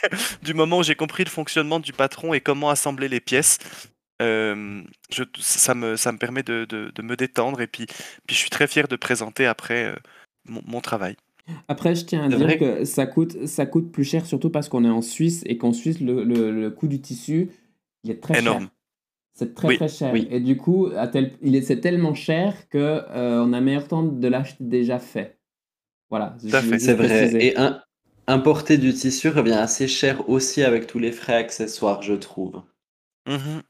du 0.42 0.54
moment 0.54 0.78
où 0.78 0.82
j'ai 0.82 0.94
compris 0.96 1.24
le 1.24 1.30
fonctionnement 1.30 1.80
du 1.80 1.92
patron 1.92 2.34
et 2.34 2.40
comment 2.40 2.70
assembler 2.70 3.08
les 3.08 3.20
pièces. 3.20 3.58
euh, 4.22 4.82
je, 5.10 5.24
ça, 5.40 5.74
me, 5.74 5.96
ça 5.96 6.12
me 6.12 6.18
permet 6.18 6.42
de, 6.42 6.64
de, 6.66 6.90
de 6.94 7.02
me 7.02 7.16
détendre 7.16 7.60
et 7.60 7.66
puis, 7.66 7.86
puis 8.26 8.34
je 8.36 8.40
suis 8.40 8.50
très 8.50 8.66
fier 8.68 8.88
de 8.88 8.96
présenter 8.96 9.46
après 9.46 9.84
euh, 9.86 9.96
mon, 10.46 10.62
mon 10.66 10.80
travail. 10.80 11.16
Après, 11.68 11.94
je 11.94 12.04
tiens 12.06 12.24
à 12.24 12.30
dire 12.30 12.38
vrai 12.38 12.56
que 12.56 12.84
ça 12.84 13.06
coûte, 13.06 13.46
ça 13.46 13.66
coûte 13.66 13.92
plus 13.92 14.04
cher, 14.04 14.24
surtout 14.26 14.50
parce 14.50 14.68
qu'on 14.68 14.84
est 14.84 14.88
en 14.88 15.02
Suisse 15.02 15.42
et 15.46 15.58
qu'en 15.58 15.72
Suisse, 15.72 16.00
le, 16.00 16.24
le, 16.24 16.50
le 16.50 16.70
coût 16.70 16.88
du 16.88 17.00
tissu, 17.00 17.50
il 18.02 18.10
est 18.10 18.20
très 18.22 18.38
Énorme. 18.38 18.68
cher. 18.68 18.70
C'est 19.34 19.54
très 19.54 19.68
Oui, 19.68 19.76
très 19.76 19.88
cher. 19.88 20.12
oui. 20.12 20.28
Et 20.30 20.40
du 20.40 20.56
coup, 20.56 20.88
à 20.96 21.08
tel, 21.08 21.32
il 21.42 21.56
est, 21.56 21.62
c'est 21.62 21.80
tellement 21.80 22.14
cher 22.14 22.68
que 22.68 22.78
euh, 22.78 23.42
on 23.44 23.52
a 23.52 23.60
meilleur 23.60 23.88
temps 23.88 24.04
de 24.04 24.28
l'acheter 24.28 24.62
déjà 24.64 24.98
fait. 24.98 25.38
Voilà. 26.08 26.36
Tout 26.40 26.54
à 26.54 26.60
je 26.60 26.66
fait. 26.66 26.70
veux 26.72 26.78
C'est 26.78 26.94
vrai. 26.94 27.44
Et 27.44 27.56
un, 27.58 27.82
importer 28.26 28.78
du 28.78 28.92
tissu 28.94 29.28
revient 29.28 29.52
assez 29.52 29.88
cher 29.88 30.28
aussi 30.28 30.62
avec 30.62 30.86
tous 30.86 30.98
les 31.00 31.12
frais 31.12 31.34
accessoires, 31.34 32.02
je 32.02 32.14
trouve. 32.14 32.62
Mhm. 33.26 33.62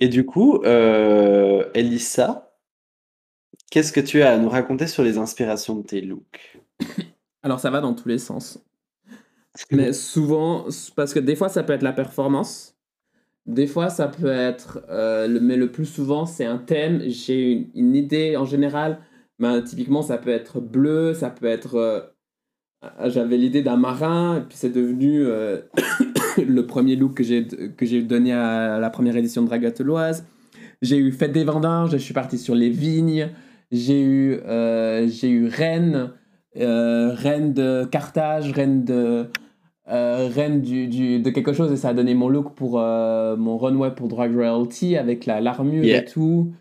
Et 0.00 0.08
du 0.08 0.24
coup, 0.26 0.62
euh, 0.64 1.70
Elissa, 1.74 2.52
qu'est-ce 3.70 3.92
que 3.92 4.00
tu 4.00 4.22
as 4.22 4.32
à 4.32 4.38
nous 4.38 4.48
raconter 4.48 4.86
sur 4.86 5.02
les 5.02 5.18
inspirations 5.18 5.76
de 5.76 5.82
tes 5.86 6.00
looks? 6.00 6.58
Alors, 7.42 7.60
ça 7.60 7.70
va 7.70 7.80
dans 7.80 7.94
tous 7.94 8.08
les 8.08 8.18
sens. 8.18 8.58
Mais 9.70 9.92
souvent, 9.92 10.66
parce 10.96 11.14
que 11.14 11.18
des 11.18 11.36
fois, 11.36 11.48
ça 11.48 11.62
peut 11.62 11.72
être 11.72 11.82
la 11.82 11.92
performance. 11.92 12.75
Des 13.46 13.66
fois, 13.66 13.90
ça 13.90 14.08
peut 14.08 14.26
être. 14.30 14.80
euh, 14.90 15.38
mais 15.40 15.56
le 15.56 15.70
plus 15.70 15.86
souvent, 15.86 16.26
c'est 16.26 16.44
un 16.44 16.58
thème. 16.58 17.02
J'ai 17.06 17.68
une, 17.74 17.94
idée 17.94 18.36
en 18.36 18.44
général. 18.44 18.98
Ben, 19.38 19.62
typiquement, 19.62 20.02
ça 20.02 20.18
peut 20.18 20.30
être 20.30 20.60
bleu, 20.60 21.14
ça 21.14 21.30
peut 21.30 21.46
être. 21.46 21.76
euh, 21.76 22.00
ah, 22.82 23.08
J'avais 23.08 23.36
l'idée 23.36 23.62
d'un 23.62 23.76
marin, 23.76 24.38
et 24.38 24.40
puis 24.40 24.56
c'est 24.56 24.70
devenu 24.70 25.20
le 26.44 26.66
premier 26.66 26.96
look 26.96 27.14
que 27.14 27.22
j'ai 27.86 28.02
donné 28.02 28.32
à 28.32 28.78
la 28.78 28.90
première 28.90 29.16
édition 29.16 29.42
de 29.42 29.48
Dragateloise. 29.48 30.26
J'ai 30.82 30.98
eu 30.98 31.12
Fête 31.12 31.32
des 31.32 31.44
Vendanges, 31.44 31.92
je 31.92 31.96
suis 31.96 32.14
parti 32.14 32.38
sur 32.38 32.54
les 32.54 32.70
vignes. 32.70 33.30
J'ai 33.72 34.02
eu, 34.02 34.40
j'ai 35.08 35.30
eu 35.30 35.46
Rennes, 35.48 36.10
Rennes 36.54 37.54
de 37.54 37.84
Carthage, 37.90 38.52
Rennes 38.52 38.84
de, 38.84 39.26
euh, 39.88 40.28
Rennes 40.32 40.60
du, 40.62 40.88
du- 40.88 41.20
de 41.20 41.30
quelque 41.30 41.52
chose, 41.52 41.72
et 41.72 41.76
ça 41.76 41.90
a 41.90 41.94
donné 41.94 42.14
mon 42.14 42.28
look 42.28 42.54
pour 42.54 42.80
euh, 42.80 43.36
mon 43.36 43.56
runway 43.58 43.90
pour 43.94 44.08
Drag 44.08 44.34
Royalty 44.34 44.96
avec 44.96 45.26
la 45.26 45.40
l'armure 45.40 45.84
Yeah. 45.84 45.98
et 46.00 46.04
tout. 46.04 46.52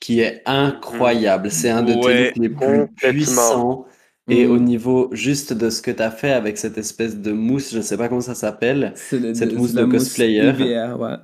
qui 0.00 0.20
est 0.20 0.42
incroyable. 0.46 1.50
C'est 1.50 1.70
un 1.70 1.82
de 1.82 1.94
tes 1.94 2.24
looks 2.26 2.36
les 2.36 2.48
plus 2.50 2.86
puissants. 2.96 3.86
Et 4.28 4.46
Mm. 4.46 4.50
au 4.52 4.58
niveau 4.58 5.08
juste 5.12 5.52
de 5.52 5.68
ce 5.70 5.82
que 5.82 5.90
tu 5.90 6.02
as 6.02 6.10
fait 6.10 6.32
avec 6.32 6.56
cette 6.58 6.78
espèce 6.78 7.18
de 7.18 7.30
mousse, 7.32 7.72
je 7.72 7.78
ne 7.78 7.82
sais 7.82 7.96
pas 7.98 8.08
comment 8.08 8.20
ça 8.22 8.34
s'appelle. 8.34 8.92
Cette 8.96 9.54
mousse 9.54 9.72
de 9.74 9.84
cosplayer. 9.84 10.48
IVR, 10.48 10.98
ouais. 10.98 11.16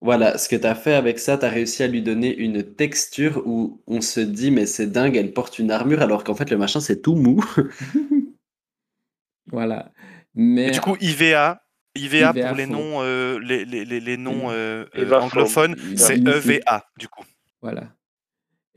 Voilà, 0.00 0.36
ce 0.38 0.48
que 0.48 0.56
tu 0.56 0.66
as 0.66 0.74
fait 0.76 0.94
avec 0.94 1.18
ça, 1.18 1.38
tu 1.38 1.44
as 1.44 1.48
réussi 1.48 1.82
à 1.82 1.88
lui 1.88 2.02
donner 2.02 2.36
une 2.36 2.62
texture 2.62 3.42
où 3.46 3.80
on 3.88 4.00
se 4.00 4.20
dit, 4.20 4.50
mais 4.52 4.66
c'est 4.66 4.86
dingue, 4.86 5.16
elle 5.16 5.32
porte 5.32 5.58
une 5.58 5.70
armure, 5.72 6.02
alors 6.02 6.22
qu'en 6.24 6.34
fait, 6.34 6.50
le 6.50 6.56
machin, 6.56 6.80
c'est 6.80 7.02
tout 7.02 7.14
mou. 7.16 7.44
Voilà. 9.50 9.90
Mais 10.34 10.68
Et 10.68 10.70
du 10.70 10.80
coup, 10.80 10.96
IVA, 11.00 11.62
IVA, 11.94 12.30
IVA 12.30 12.32
pour 12.32 12.56
les 12.56 12.66
noms, 12.66 13.02
euh, 13.02 13.38
les, 13.40 13.64
les, 13.64 13.84
les, 13.84 14.00
les 14.00 14.16
noms 14.16 14.50
euh, 14.50 14.84
euh, 14.96 15.20
anglophones, 15.20 15.76
c'est. 15.96 16.18
EVA, 16.18 16.84
du 16.98 17.08
coup. 17.08 17.24
Voilà. 17.62 17.84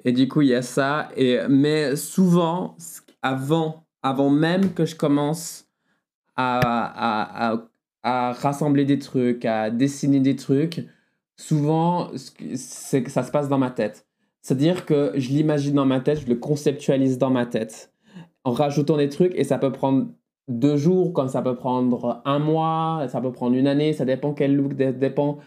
Et 0.03 0.11
du 0.11 0.27
coup, 0.27 0.41
il 0.41 0.49
y 0.49 0.55
a 0.55 0.61
ça. 0.61 1.09
Et, 1.15 1.39
mais 1.49 1.95
souvent, 1.95 2.75
avant, 3.21 3.85
avant 4.01 4.29
même 4.29 4.73
que 4.73 4.85
je 4.85 4.95
commence 4.95 5.67
à, 6.35 6.59
à, 6.59 7.51
à, 7.51 7.67
à 8.03 8.33
rassembler 8.33 8.85
des 8.85 8.97
trucs, 8.97 9.45
à 9.45 9.69
dessiner 9.69 10.19
des 10.19 10.35
trucs, 10.35 10.87
souvent, 11.37 12.09
c'est 12.55 13.03
que 13.03 13.11
ça 13.11 13.23
se 13.23 13.31
passe 13.31 13.47
dans 13.49 13.59
ma 13.59 13.69
tête. 13.69 14.07
C'est-à-dire 14.41 14.85
que 14.85 15.11
je 15.15 15.29
l'imagine 15.29 15.75
dans 15.75 15.85
ma 15.85 15.99
tête, 15.99 16.21
je 16.21 16.27
le 16.27 16.35
conceptualise 16.35 17.19
dans 17.19 17.29
ma 17.29 17.45
tête, 17.45 17.93
en 18.43 18.51
rajoutant 18.51 18.97
des 18.97 19.09
trucs, 19.09 19.33
et 19.35 19.43
ça 19.43 19.59
peut 19.59 19.71
prendre 19.71 20.07
deux 20.47 20.77
jours, 20.77 21.13
comme 21.13 21.27
ça 21.29 21.41
peut 21.41 21.55
prendre 21.55 22.21
un 22.25 22.39
mois, 22.39 23.05
ça 23.07 23.21
peut 23.21 23.31
prendre 23.31 23.55
une 23.55 23.67
année, 23.67 23.93
ça 23.93 24.05
dépend 24.05 24.33
quel 24.33 24.55
look, 24.55 24.73
dé- 24.73 24.93
dépend 24.93 25.39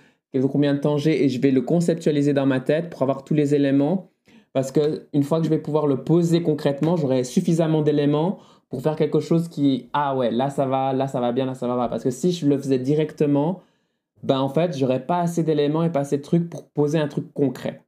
combien 0.50 0.74
de 0.74 0.80
temps 0.80 0.96
j'ai, 0.96 1.24
et 1.24 1.28
je 1.28 1.40
vais 1.40 1.50
le 1.50 1.62
conceptualiser 1.62 2.32
dans 2.32 2.46
ma 2.46 2.60
tête 2.60 2.90
pour 2.90 3.02
avoir 3.02 3.24
tous 3.24 3.34
les 3.34 3.54
éléments, 3.54 4.10
parce 4.52 4.72
que 4.72 5.06
une 5.12 5.22
fois 5.22 5.38
que 5.38 5.44
je 5.44 5.50
vais 5.50 5.58
pouvoir 5.58 5.86
le 5.86 6.02
poser 6.02 6.42
concrètement, 6.42 6.96
j'aurai 6.96 7.24
suffisamment 7.24 7.82
d'éléments 7.82 8.38
pour 8.68 8.82
faire 8.82 8.96
quelque 8.96 9.20
chose 9.20 9.48
qui, 9.48 9.88
ah 9.92 10.16
ouais, 10.16 10.30
là 10.30 10.50
ça 10.50 10.66
va, 10.66 10.92
là 10.92 11.06
ça 11.06 11.20
va 11.20 11.32
bien, 11.32 11.46
là 11.46 11.54
ça 11.54 11.68
va 11.68 11.76
pas. 11.76 11.88
Parce 11.88 12.02
que 12.02 12.10
si 12.10 12.32
je 12.32 12.46
le 12.48 12.58
faisais 12.58 12.78
directement, 12.78 13.62
ben 14.22 14.40
en 14.40 14.48
fait, 14.48 14.76
j'aurais 14.76 15.06
pas 15.06 15.20
assez 15.20 15.42
d'éléments 15.42 15.84
et 15.84 15.90
pas 15.92 16.00
assez 16.00 16.18
de 16.18 16.22
trucs 16.22 16.48
pour 16.50 16.68
poser 16.70 16.98
un 16.98 17.08
truc 17.08 17.32
concret. 17.34 17.84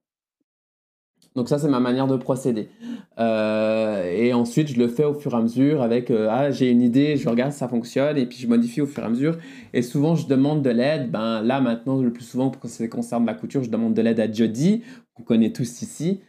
Donc 1.36 1.50
ça, 1.50 1.58
c'est 1.58 1.68
ma 1.68 1.80
manière 1.80 2.06
de 2.06 2.16
procéder. 2.16 2.70
Euh, 3.18 4.10
et 4.10 4.32
ensuite, 4.32 4.68
je 4.68 4.78
le 4.78 4.88
fais 4.88 5.04
au 5.04 5.12
fur 5.12 5.34
et 5.34 5.36
à 5.36 5.42
mesure 5.42 5.82
avec, 5.82 6.10
euh, 6.10 6.28
ah, 6.30 6.50
j'ai 6.50 6.70
une 6.70 6.80
idée, 6.80 7.16
je 7.16 7.28
regarde 7.28 7.52
ça 7.52 7.68
fonctionne, 7.68 8.16
et 8.16 8.24
puis 8.24 8.38
je 8.38 8.48
modifie 8.48 8.80
au 8.80 8.86
fur 8.86 9.02
et 9.02 9.06
à 9.06 9.10
mesure. 9.10 9.36
Et 9.74 9.82
souvent, 9.82 10.16
je 10.16 10.26
demande 10.26 10.62
de 10.62 10.70
l'aide. 10.70 11.10
Ben 11.10 11.42
là, 11.42 11.60
maintenant, 11.60 12.00
le 12.00 12.10
plus 12.10 12.24
souvent, 12.24 12.48
pour 12.48 12.68
ce 12.70 12.82
qui 12.82 12.88
concerne 12.88 13.26
la 13.26 13.34
couture, 13.34 13.62
je 13.62 13.70
demande 13.70 13.92
de 13.92 14.00
l'aide 14.00 14.18
à 14.18 14.32
Jody, 14.32 14.82
qu'on 15.14 15.24
connaît 15.24 15.52
tous 15.52 15.82
ici, 15.82 16.22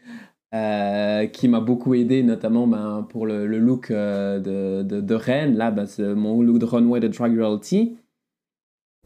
euh, 0.54 1.26
qui 1.28 1.48
m'a 1.48 1.62
beaucoup 1.62 1.94
aidé, 1.94 2.22
notamment 2.22 2.68
ben, 2.68 3.08
pour 3.10 3.26
le, 3.26 3.48
look 3.48 3.90
de, 3.94 4.84
de, 4.84 5.00
de 5.00 5.16
Rennes. 5.16 5.56
Là, 5.56 5.72
ben, 5.72 5.86
c'est 5.86 6.16
mon 6.16 6.42
look 6.42 6.60
de 6.60 6.66
runway 6.66 7.00
de 7.00 7.08
Drag 7.08 7.34
Royalty. 7.34 7.96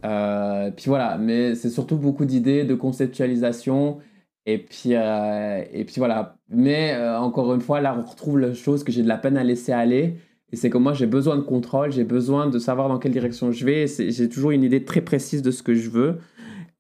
Puis 0.02 0.86
voilà, 0.88 1.20
mais 1.20 1.54
c'est 1.54 1.70
surtout 1.70 1.98
beaucoup 1.98 2.26
d'idées, 2.26 2.64
de 2.64 2.74
conceptualisation. 2.74 4.00
Et 4.46 4.58
puis, 4.58 4.96
euh, 4.96 5.64
et 5.72 5.86
puis 5.86 5.96
voilà. 5.98 6.38
Mais 6.50 6.94
euh, 6.94 7.20
encore 7.20 7.54
une 7.54 7.62
fois, 7.62 7.80
là, 7.82 7.96
on 7.98 8.02
retrouve 8.02 8.40
la 8.40 8.54
chose 8.54 8.84
que 8.84 8.92
j'ai 8.92 9.04
de 9.04 9.08
la 9.08 9.18
peine 9.18 9.38
à 9.38 9.44
laisser 9.44 9.72
aller. 9.72 10.16
Et 10.52 10.56
c'est 10.56 10.70
que 10.70 10.78
moi, 10.78 10.94
j'ai 10.94 11.06
besoin 11.08 11.38
de 11.38 11.42
contrôle, 11.42 11.92
j'ai 11.92 12.04
besoin 12.04 12.48
de 12.48 12.60
savoir 12.60 12.90
dans 12.90 13.00
quelle 13.00 13.12
direction 13.12 13.52
je 13.52 13.66
vais. 13.66 13.86
J'ai 13.88 14.28
toujours 14.30 14.52
une 14.52 14.64
idée 14.64 14.84
très 14.84 15.02
précise 15.02 15.42
de 15.42 15.52
ce 15.52 15.64
que 15.64 15.76
je 15.76 15.90
veux. 15.90 16.18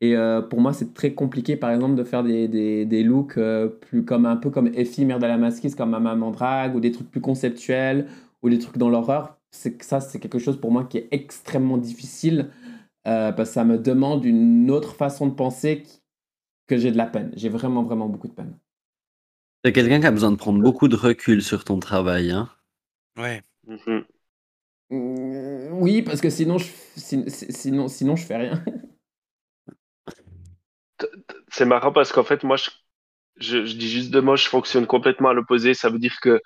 Et 0.01 0.15
euh, 0.17 0.41
pour 0.41 0.59
moi, 0.61 0.73
c'est 0.73 0.93
très 0.93 1.13
compliqué, 1.13 1.55
par 1.55 1.71
exemple, 1.71 1.95
de 1.95 2.03
faire 2.03 2.23
des, 2.23 2.47
des, 2.47 2.85
des 2.85 3.03
looks 3.03 3.39
plus 3.81 4.03
comme 4.03 4.25
un 4.25 4.35
peu 4.35 4.49
comme 4.49 4.67
Effie, 4.73 5.05
mère 5.05 5.19
de 5.19 5.27
la 5.27 5.37
masquise, 5.37 5.75
comme 5.75 5.91
ma 5.91 5.99
maman 5.99 6.31
drague, 6.31 6.75
ou 6.75 6.79
des 6.79 6.91
trucs 6.91 7.09
plus 7.11 7.21
conceptuels, 7.21 8.07
ou 8.43 8.49
des 8.49 8.59
trucs 8.59 8.77
dans 8.77 8.89
l'horreur. 8.89 9.37
C'est 9.51 9.77
que 9.77 9.85
ça, 9.85 9.99
c'est 10.01 10.19
quelque 10.19 10.39
chose 10.39 10.59
pour 10.59 10.71
moi 10.71 10.85
qui 10.85 10.97
est 10.97 11.07
extrêmement 11.11 11.77
difficile, 11.77 12.49
parce 13.03 13.35
que 13.35 13.45
ça 13.45 13.63
me 13.63 13.77
demande 13.77 14.25
une 14.25 14.71
autre 14.71 14.95
façon 14.95 15.27
de 15.27 15.33
penser 15.33 15.83
que 16.71 16.77
j'ai 16.77 16.91
de 16.91 16.97
la 16.97 17.05
peine. 17.07 17.31
J'ai 17.35 17.49
vraiment, 17.49 17.83
vraiment 17.83 18.07
beaucoup 18.09 18.27
de 18.29 18.33
peine. 18.33 18.57
C'est 19.65 19.73
quelqu'un 19.73 19.99
qui 19.99 20.05
a 20.05 20.11
besoin 20.11 20.29
de 20.29 20.35
prendre 20.35 20.61
beaucoup 20.61 20.87
de 20.87 20.95
recul 20.95 21.41
sur 21.41 21.63
ton 21.63 21.79
travail. 21.79 22.29
Hein. 22.29 22.47
Ouais. 23.17 23.41
Mhm. 23.67 24.05
Mm, 24.91 25.73
Oui, 25.81 26.01
parce 26.03 26.21
que 26.21 26.29
sinon, 26.29 26.57
je, 26.57 26.67
sin- 26.97 27.25
sinon, 27.29 27.87
sinon, 27.87 28.15
je 28.15 28.25
fais 28.25 28.37
rien. 28.37 28.63
C'est 31.49 31.65
marrant 31.65 31.91
parce 31.91 32.11
qu'en 32.11 32.23
fait, 32.23 32.43
moi, 32.43 32.57
je, 32.57 32.69
je, 33.37 33.65
je 33.65 33.75
dis 33.75 33.89
juste 33.89 34.11
de 34.11 34.19
moi, 34.19 34.35
je 34.35 34.47
fonctionne 34.47 34.87
complètement 34.87 35.29
à 35.29 35.33
l'opposé. 35.33 35.73
Ça 35.73 35.89
veut 35.89 35.99
dire 35.99 36.19
que 36.21 36.41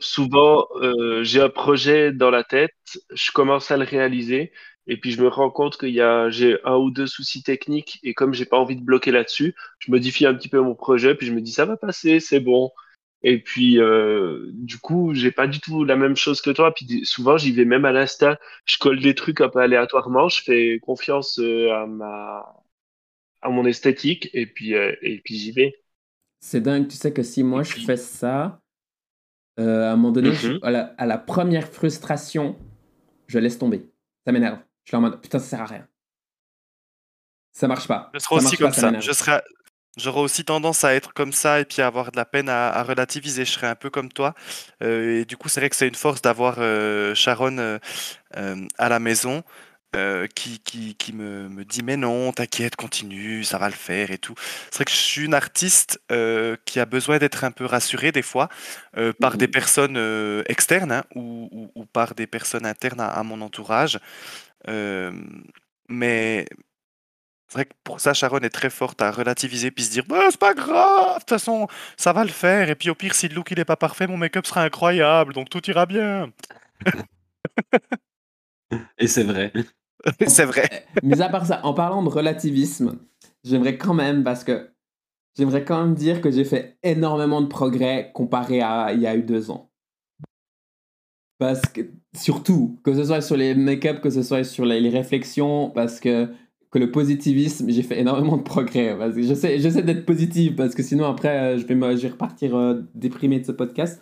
souvent, 0.00 0.66
euh, 0.82 1.24
j'ai 1.24 1.42
un 1.42 1.50
projet 1.50 2.12
dans 2.12 2.30
la 2.30 2.44
tête, 2.44 2.72
je 3.14 3.32
commence 3.32 3.70
à 3.70 3.76
le 3.76 3.84
réaliser, 3.84 4.52
et 4.86 4.96
puis 4.98 5.10
je 5.12 5.22
me 5.22 5.28
rends 5.28 5.50
compte 5.50 5.78
qu'il 5.78 5.90
y 5.94 6.00
a, 6.00 6.30
j'ai 6.30 6.58
un 6.64 6.76
ou 6.76 6.90
deux 6.90 7.06
soucis 7.06 7.42
techniques, 7.42 7.98
et 8.02 8.14
comme 8.14 8.34
j'ai 8.34 8.44
pas 8.46 8.58
envie 8.58 8.76
de 8.76 8.82
bloquer 8.84 9.10
là-dessus, 9.10 9.54
je 9.78 9.90
modifie 9.90 10.26
un 10.26 10.34
petit 10.34 10.48
peu 10.48 10.60
mon 10.60 10.74
projet, 10.74 11.14
puis 11.14 11.26
je 11.26 11.32
me 11.32 11.40
dis 11.40 11.52
ça 11.52 11.64
va 11.64 11.76
passer, 11.76 12.20
c'est 12.20 12.40
bon. 12.40 12.70
Et 13.26 13.38
puis, 13.40 13.78
euh, 13.80 14.50
du 14.52 14.76
coup, 14.78 15.14
j'ai 15.14 15.30
pas 15.32 15.46
du 15.46 15.58
tout 15.58 15.84
la 15.84 15.96
même 15.96 16.14
chose 16.14 16.42
que 16.42 16.50
toi. 16.50 16.74
Puis 16.74 17.06
souvent, 17.06 17.38
j'y 17.38 17.52
vais 17.52 17.64
même 17.64 17.86
à 17.86 17.92
l'instinct. 17.92 18.36
Je 18.66 18.76
colle 18.76 19.00
des 19.00 19.14
trucs 19.14 19.40
un 19.40 19.48
peu 19.48 19.60
aléatoirement. 19.60 20.28
Je 20.28 20.42
fais 20.42 20.78
confiance 20.80 21.38
euh, 21.38 21.72
à 21.72 21.86
ma, 21.86 22.44
à 23.40 23.48
mon 23.48 23.64
esthétique, 23.64 24.28
et 24.34 24.44
puis, 24.44 24.74
euh, 24.74 24.94
et 25.00 25.20
puis 25.24 25.36
j'y 25.36 25.52
vais. 25.52 25.72
C'est 26.40 26.60
dingue, 26.60 26.86
tu 26.86 26.96
sais 26.96 27.14
que 27.14 27.22
si 27.22 27.42
moi 27.42 27.62
je 27.62 27.72
fais 27.72 27.96
ça, 27.96 28.60
euh, 29.58 29.88
à 29.88 29.92
un 29.92 29.96
moment 29.96 30.12
donné, 30.12 30.32
je- 30.34 30.48
Mhm. 30.48 30.58
à, 30.62 30.70
la, 30.70 30.80
à 30.98 31.06
la 31.06 31.16
première 31.16 31.68
frustration, 31.68 32.58
je 33.26 33.38
laisse 33.38 33.58
tomber. 33.58 33.86
Ça 34.26 34.32
m'énerve. 34.32 34.58
Je 34.84 34.90
suis 34.90 34.96
en 34.96 35.00
mode 35.00 35.20
putain, 35.20 35.38
ça 35.38 35.46
sert 35.46 35.60
à 35.62 35.66
rien. 35.66 35.86
Ça 37.52 37.68
marche 37.68 37.86
pas. 37.86 38.10
Je 38.14 38.18
serai 38.18 38.40
Ça 38.40 38.46
aussi 38.46 38.56
pas, 38.56 38.64
comme 38.64 38.72
ça. 38.72 38.86
m'énerve. 38.86 39.04
Je 39.04 39.12
serai, 39.12 39.40
j'aurai 39.96 40.20
aussi 40.20 40.44
tendance 40.44 40.84
à 40.84 40.94
être 40.94 41.12
comme 41.14 41.32
ça 41.32 41.60
et 41.60 41.64
puis 41.64 41.82
à 41.82 41.86
avoir 41.86 42.10
de 42.10 42.16
la 42.16 42.24
peine 42.24 42.48
à, 42.48 42.68
à 42.70 42.82
relativiser. 42.82 43.44
Je 43.44 43.52
serai 43.52 43.68
un 43.68 43.76
peu 43.76 43.90
comme 43.90 44.10
toi. 44.10 44.34
Euh, 44.82 45.20
et 45.20 45.24
du 45.24 45.36
coup, 45.36 45.48
c'est 45.48 45.60
vrai 45.60 45.70
que 45.70 45.76
c'est 45.76 45.88
une 45.88 45.94
force 45.94 46.20
d'avoir 46.20 46.56
euh, 46.58 47.14
Sharon 47.14 47.58
euh, 47.58 47.78
à 48.78 48.88
la 48.88 48.98
maison. 48.98 49.42
qui, 50.34 50.58
qui, 50.58 50.96
qui 50.96 51.12
me, 51.12 51.48
me 51.48 51.64
dit 51.64 51.84
mais 51.84 51.96
non, 51.96 52.32
t'inquiète, 52.32 52.74
continue, 52.74 53.44
ça 53.44 53.58
va 53.58 53.68
le 53.68 53.76
faire 53.76 54.10
et 54.10 54.18
tout. 54.18 54.34
C'est 54.72 54.74
vrai 54.78 54.84
que 54.86 54.90
je 54.90 54.96
suis 54.96 55.24
une 55.24 55.34
artiste 55.34 56.00
qui 56.64 56.80
a 56.80 56.84
besoin 56.84 57.18
d'être 57.18 57.44
un 57.44 57.52
peu 57.52 57.64
rassurée 57.64 58.10
des 58.10 58.22
fois 58.22 58.48
par 59.20 59.36
des 59.36 59.46
personnes 59.46 59.96
externes 60.48 60.90
hein, 60.90 61.04
ou, 61.14 61.48
ou- 61.52 61.70
ou 61.76 61.86
par 61.86 62.16
des 62.16 62.26
personnes 62.26 62.66
internes 62.66 62.98
à, 63.00 63.06
à 63.06 63.22
mon 63.22 63.40
entourage. 63.40 64.00
Mais 65.88 66.46
C'est 67.48 67.58
vrai 67.58 67.64
que 67.66 67.74
pour 67.84 68.00
ça, 68.00 68.14
Sharon 68.14 68.38
est 68.40 68.50
très 68.50 68.70
forte 68.70 69.00
à 69.02 69.10
relativiser 69.10 69.70
puis 69.70 69.84
se 69.84 69.90
dire 69.92 70.04
bah, 70.08 70.20
c'est 70.30 70.40
pas 70.40 70.54
grave, 70.54 71.16
de 71.16 71.20
toute 71.20 71.28
façon, 71.30 71.68
ça 71.96 72.12
va 72.12 72.24
le 72.24 72.30
faire. 72.30 72.68
Et 72.70 72.74
puis 72.74 72.90
au 72.90 72.94
pire, 72.94 73.14
si 73.14 73.28
le 73.28 73.34
look 73.34 73.50
il 73.50 73.60
est 73.60 73.64
pas 73.64 73.76
parfait, 73.76 74.06
mon 74.06 74.16
make-up 74.16 74.46
sera 74.46 74.62
incroyable, 74.64 75.34
donc 75.34 75.50
tout 75.50 75.64
ira 75.70 75.86
bien. 75.86 76.30
Et 78.98 79.06
c'est 79.06 79.24
vrai. 79.24 79.52
c'est 80.26 80.44
vrai. 80.44 80.86
Mais 81.02 81.20
à 81.20 81.28
part 81.28 81.46
ça, 81.46 81.60
en 81.64 81.74
parlant 81.74 82.02
de 82.02 82.08
relativisme, 82.08 82.98
j'aimerais 83.44 83.78
quand 83.78 83.94
même, 83.94 84.24
parce 84.24 84.44
que 84.44 84.70
j'aimerais 85.36 85.64
quand 85.64 85.82
même 85.84 85.94
dire 85.94 86.20
que 86.20 86.30
j'ai 86.30 86.44
fait 86.44 86.78
énormément 86.82 87.40
de 87.42 87.46
progrès 87.46 88.10
comparé 88.14 88.60
à 88.62 88.92
il 88.92 89.00
y 89.00 89.06
a 89.06 89.14
eu 89.16 89.22
deux 89.22 89.50
ans. 89.50 89.70
Parce 91.38 91.62
que, 91.62 91.80
surtout, 92.14 92.78
que 92.84 92.94
ce 92.94 93.04
soit 93.04 93.20
sur 93.20 93.36
les 93.36 93.54
make-up, 93.54 94.00
que 94.00 94.10
ce 94.10 94.22
soit 94.22 94.44
sur 94.44 94.64
les, 94.64 94.88
réflexions, 94.88 95.70
parce 95.70 96.00
que, 96.00 96.28
que 96.70 96.78
le 96.78 96.90
positivisme, 96.90 97.68
j'ai 97.70 97.82
fait 97.82 98.00
énormément 98.00 98.36
de 98.36 98.42
progrès. 98.42 98.96
Parce 98.96 99.14
que 99.14 99.22
j'essaie, 99.22 99.58
j'essaie 99.58 99.82
d'être 99.82 100.06
positif, 100.06 100.56
parce 100.56 100.74
que 100.74 100.82
sinon, 100.82 101.06
après, 101.06 101.54
euh, 101.56 101.58
je 101.58 101.66
vais, 101.66 101.74
me, 101.74 101.96
je 101.96 102.06
repartir 102.08 102.56
euh, 102.56 102.82
déprimé 102.94 103.40
de 103.40 103.46
ce 103.46 103.52
podcast. 103.52 104.00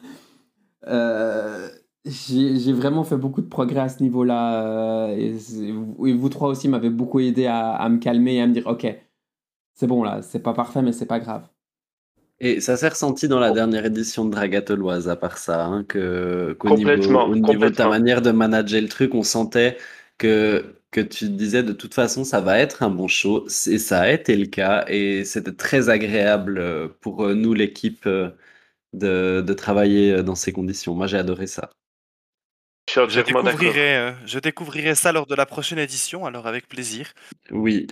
Euh, 0.89 1.69
j'ai, 2.05 2.73
vraiment 2.73 3.05
fait 3.05 3.17
beaucoup 3.17 3.43
de 3.43 3.49
progrès 3.49 3.81
à 3.81 3.89
ce 3.89 4.03
niveau-là. 4.03 5.09
euh, 5.11 5.17
et, 5.17 6.09
et 6.09 6.13
vous 6.13 6.29
trois 6.29 6.49
aussi 6.49 6.69
m'avez 6.69 6.91
beaucoup 6.91 7.21
aidé 7.21 7.47
à, 7.47 7.71
à 7.71 7.89
me 7.89 7.99
calmer 7.99 8.37
et 8.37 8.43
à 8.43 8.47
me 8.47 8.53
dire, 8.53 8.67
ok, 8.67 8.87
c'est 9.75 9.87
bon 9.87 10.03
là, 10.03 10.23
c'est 10.23 10.43
pas 10.43 10.53
parfait, 10.53 10.83
mais 10.83 10.93
c'est 10.93 11.07
pas 11.07 11.21
grave. 11.21 11.49
Et 12.45 12.61
ça 12.61 12.77
s'est 12.77 12.89
ressenti 12.89 13.29
dans 13.29 13.39
la 13.39 13.53
dernière 13.53 13.87
édition 13.87 14.25
de 14.25 14.33
Dragatoloise, 14.33 15.09
à 15.09 15.15
part 15.17 15.39
ça, 15.39 15.65
hein, 15.65 15.85
que, 15.85 16.55
qu'au 16.59 16.71
niveau, 16.77 16.91
Complètement, 16.91 17.25
au 17.27 17.37
niveau 17.37 17.71
de 17.71 17.75
ta 17.75 17.89
manière 17.89 18.21
de 18.21 18.33
manager 18.33 18.83
le 18.83 18.89
truc, 18.89 19.15
on 19.15 19.23
sentait 19.23 19.79
que, 20.19 20.77
que 20.91 21.01
tu 21.01 21.29
disais 21.29 21.63
de 21.63 21.73
toute 21.73 21.95
façon, 21.95 22.25
ça 22.25 22.41
va 22.41 22.59
être 22.59 22.83
un 22.83 22.91
bon 22.91 23.07
show. 23.07 23.47
Et 23.69 23.79
ça 23.79 24.01
a 24.01 24.11
été 24.11 24.35
le 24.37 24.47
cas. 24.47 24.85
Et 24.89 25.25
c'était 25.25 25.53
très 25.53 25.89
agréable 25.89 26.59
euh, 26.59 26.89
pour 27.01 27.25
euh, 27.25 27.35
nous, 27.35 27.55
l'équipe, 27.55 28.07
euh, 28.07 28.31
de, 28.93 29.41
de 29.41 29.53
travailler 29.55 30.23
dans 30.25 30.35
ces 30.35 30.53
conditions. 30.53 30.95
Moi, 30.95 31.07
j'ai 31.07 31.19
adoré 31.19 31.47
ça. 31.47 31.71
Je 32.91 33.21
découvrirai, 33.21 33.97
euh, 33.97 34.13
je 34.27 34.39
découvrirai 34.39 34.95
ça 34.95 35.13
lors 35.13 35.27
de 35.27 35.35
la 35.35 35.47
prochaine 35.47 35.79
édition, 35.79 36.27
alors 36.27 36.47
avec 36.47 36.69
plaisir. 36.69 37.13
Oui. 37.51 37.87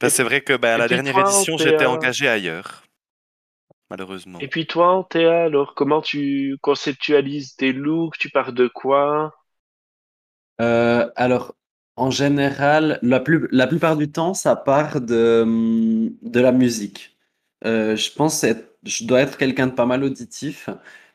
Parce 0.00 0.12
que 0.12 0.16
c'est 0.16 0.22
vrai 0.24 0.40
que 0.40 0.56
bah, 0.56 0.74
à 0.74 0.78
la 0.78 0.88
dernière 0.88 1.18
édition, 1.18 1.56
j'étais 1.56 1.86
engagé 1.86 2.28
ailleurs. 2.28 2.83
Malheureusement. 3.90 4.38
Et 4.38 4.46
puis 4.46 4.68
toi, 4.68 5.04
Théa, 5.10 5.42
alors 5.42 5.74
comment 5.74 6.00
tu 6.00 6.56
conceptualises 6.62 7.56
tes 7.56 7.72
looks? 7.72 8.16
Tu 8.16 8.30
pars 8.30 8.52
de 8.52 8.68
quoi? 8.68 9.34
Euh, 10.60 11.10
alors, 11.16 11.54
en 11.96 12.10
général, 12.10 12.98
la, 13.02 13.20
plus, 13.20 13.48
la 13.50 13.66
plupart 13.66 13.96
du 13.96 14.10
temps, 14.10 14.34
ça 14.34 14.56
part 14.56 15.00
de, 15.00 15.44
de 16.22 16.40
la 16.40 16.52
musique. 16.52 17.16
Euh, 17.64 17.96
je 17.96 18.10
pense 18.12 18.44
être, 18.44 18.76
je 18.84 19.04
dois 19.04 19.20
être 19.20 19.38
quelqu'un 19.38 19.66
de 19.68 19.72
pas 19.72 19.86
mal 19.86 20.04
auditif 20.04 20.68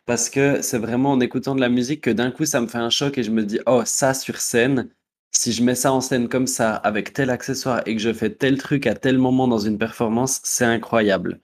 parce 0.05 0.30
que 0.30 0.61
c'est 0.61 0.80
vraiment 0.80 1.11
en 1.11 1.20
écoutant 1.20 1.55
de 1.55 1.61
la 1.61 1.70
musique 1.70 2.01
que 2.01 2.09
d'un 2.09 2.32
coup, 2.32 2.45
ça 2.45 2.61
me 2.61 2.67
fait 2.67 2.78
un 2.80 2.89
choc 2.89 3.17
et 3.17 3.24
je 3.24 3.32
me 3.32 3.43
dis, 3.45 3.59
oh, 3.67 3.84
ça 3.86 4.13
sur 4.13 4.38
scène, 4.41 4.89
si 5.32 5.51
je 5.53 5.63
mets 5.63 5.76
ça 5.76 5.93
en 5.93 6.01
scène 6.01 6.28
comme 6.30 6.47
ça, 6.47 6.76
avec 6.76 7.13
tel 7.13 7.30
accessoire 7.30 7.82
et 7.86 7.95
que 7.95 8.01
je 8.01 8.11
fais 8.13 8.32
tel 8.34 8.57
truc 8.57 8.88
à 8.88 8.95
tel 8.95 9.17
moment 9.20 9.47
dans 9.47 9.59
une 9.59 9.78
performance, 9.78 10.41
c'est 10.43 10.65
incroyable. 10.65 11.39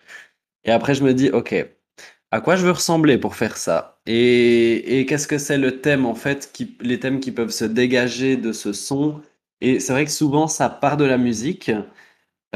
Et 0.66 0.72
après, 0.72 0.96
je 0.96 1.04
me 1.04 1.14
dis, 1.14 1.30
ok, 1.30 1.56
à 2.32 2.42
quoi 2.42 2.56
je 2.56 2.66
veux 2.66 2.72
ressembler 2.72 3.18
pour 3.18 3.36
faire 3.36 3.58
ça? 3.58 4.00
Et, 4.08 5.00
et 5.00 5.06
qu'est-ce 5.06 5.28
que 5.28 5.38
c'est 5.38 5.58
le 5.58 5.82
thème, 5.82 6.06
en 6.06 6.16
fait, 6.16 6.52
qui, 6.54 6.78
les 6.82 7.00
thèmes 7.00 7.20
qui 7.20 7.32
peuvent 7.32 7.52
se 7.52 7.66
dégager 7.66 8.38
de 8.38 8.52
ce 8.54 8.74
son? 8.74 9.22
Et 9.62 9.80
c'est 9.80 9.94
vrai 9.94 10.06
que 10.06 10.12
souvent, 10.12 10.48
ça 10.48 10.70
part 10.70 10.98
de 10.98 11.06
la 11.06 11.18
musique. 11.18 11.72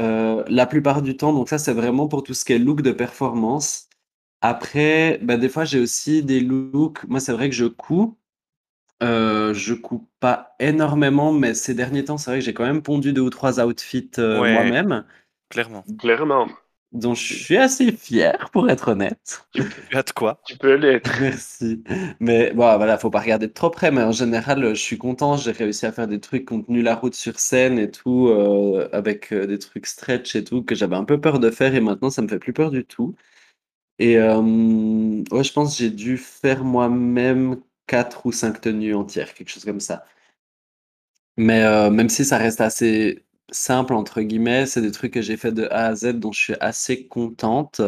Euh, 0.00 0.44
la 0.48 0.66
plupart 0.66 1.02
du 1.02 1.16
temps, 1.16 1.32
donc 1.34 1.48
ça, 1.48 1.58
c'est 1.58 1.74
vraiment 1.74 2.08
pour 2.08 2.22
tout 2.22 2.34
ce 2.34 2.44
qui 2.44 2.52
est 2.54 2.58
look 2.58 2.82
de 2.82 2.92
performance. 2.92 3.88
Après, 4.42 5.18
bah, 5.22 5.36
des 5.38 5.48
fois, 5.48 5.64
j'ai 5.64 5.80
aussi 5.80 6.22
des 6.24 6.40
looks. 6.40 7.04
Moi, 7.08 7.20
c'est 7.20 7.32
vrai 7.32 7.50
que 7.50 7.56
je 7.56 7.66
couds. 7.66 8.18
Euh, 9.02 9.54
je 9.54 9.74
couds 9.74 10.08
pas 10.20 10.54
énormément, 10.60 11.32
mais 11.32 11.54
ces 11.54 11.74
derniers 11.74 12.04
temps, 12.04 12.18
c'est 12.18 12.30
vrai 12.30 12.40
que 12.40 12.44
j'ai 12.44 12.54
quand 12.54 12.64
même 12.66 12.82
pondu 12.82 13.12
deux 13.12 13.22
ou 13.22 13.30
trois 13.30 13.60
outfits 13.60 14.10
euh, 14.18 14.42
Ouais. 14.42 14.44
moi-même, 14.44 15.04
Clairement. 15.50 15.86
Clairement, 15.98 16.48
dont 16.92 17.14
je 17.14 17.34
suis 17.34 17.56
assez 17.56 17.92
fier, 17.92 18.50
pour 18.52 18.68
être 18.68 18.88
honnête. 18.88 19.46
Tu 19.52 19.62
as 19.92 20.02
de 20.02 20.10
quoi? 20.10 20.40
Tu 20.44 20.56
peux 20.56 20.74
l'être. 20.74 21.10
Merci. 21.20 21.82
Mais 22.18 22.52
bon, 22.52 22.76
voilà, 22.76 22.98
faut 22.98 23.10
pas 23.10 23.20
regarder 23.20 23.46
de 23.46 23.52
trop 23.52 23.70
près, 23.70 23.90
mais 23.90 24.02
en 24.02 24.12
général, 24.12 24.74
je 24.74 24.80
suis 24.80 24.98
content. 24.98 25.36
J'ai 25.36 25.52
réussi 25.52 25.86
à 25.86 25.92
faire 25.92 26.08
des 26.08 26.20
trucs 26.20 26.48
qui 26.48 26.54
ont 26.54 26.62
tenu 26.62 26.82
la 26.82 26.94
route 26.96 27.14
sur 27.14 27.38
scène 27.38 27.78
et 27.78 27.90
tout, 27.90 28.28
euh, 28.28 28.88
avec 28.92 29.32
euh, 29.32 29.46
des 29.46 29.58
trucs 29.58 29.86
stretch 29.86 30.34
et 30.34 30.44
tout, 30.44 30.62
que 30.62 30.74
j'avais 30.74 30.96
un 30.96 31.04
peu 31.04 31.20
peur 31.20 31.38
de 31.38 31.50
faire 31.50 31.74
et 31.74 31.80
maintenant, 31.80 32.10
ça 32.10 32.22
me 32.22 32.28
fait 32.28 32.40
plus 32.40 32.52
peur 32.52 32.70
du 32.70 32.84
tout. 32.84 33.14
Et 34.00 34.16
euh, 34.18 34.40
ouais, 35.30 35.44
je 35.44 35.52
pense 35.52 35.76
que 35.76 35.84
j'ai 35.84 35.90
dû 35.90 36.16
faire 36.16 36.64
moi-même 36.64 37.60
quatre 37.86 38.26
ou 38.26 38.32
cinq 38.32 38.60
tenues 38.62 38.94
entières, 38.94 39.34
quelque 39.34 39.50
chose 39.50 39.64
comme 39.64 39.80
ça. 39.80 40.04
Mais 41.36 41.62
euh, 41.64 41.90
même 41.90 42.08
si 42.08 42.24
ça 42.24 42.38
reste 42.38 42.60
assez 42.60 43.24
simple, 43.52 43.94
entre 43.94 44.22
guillemets, 44.22 44.66
c'est 44.66 44.82
des 44.82 44.92
trucs 44.92 45.12
que 45.14 45.22
j'ai 45.22 45.36
fait 45.36 45.52
de 45.52 45.66
A 45.70 45.86
à 45.86 45.94
Z 45.96 46.14
dont 46.20 46.32
je 46.32 46.40
suis 46.40 46.54
assez 46.60 47.06
contente. 47.08 47.80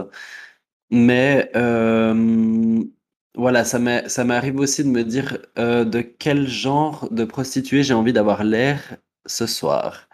Mais 0.91 1.51
voilà, 3.35 3.65
ça 3.65 3.79
m'arrive 4.25 4.59
aussi 4.59 4.85
de 4.85 4.89
me 4.89 5.05
dire 5.05 5.39
de 5.57 6.01
quel 6.01 6.47
genre 6.49 7.09
de 7.11 7.25
prostituée 7.25 7.83
j'ai 7.83 7.95
envie 7.95 8.13
d'avoir 8.13 8.45
l'air 8.45 8.97
ce 9.27 9.47
soir. 9.47 10.09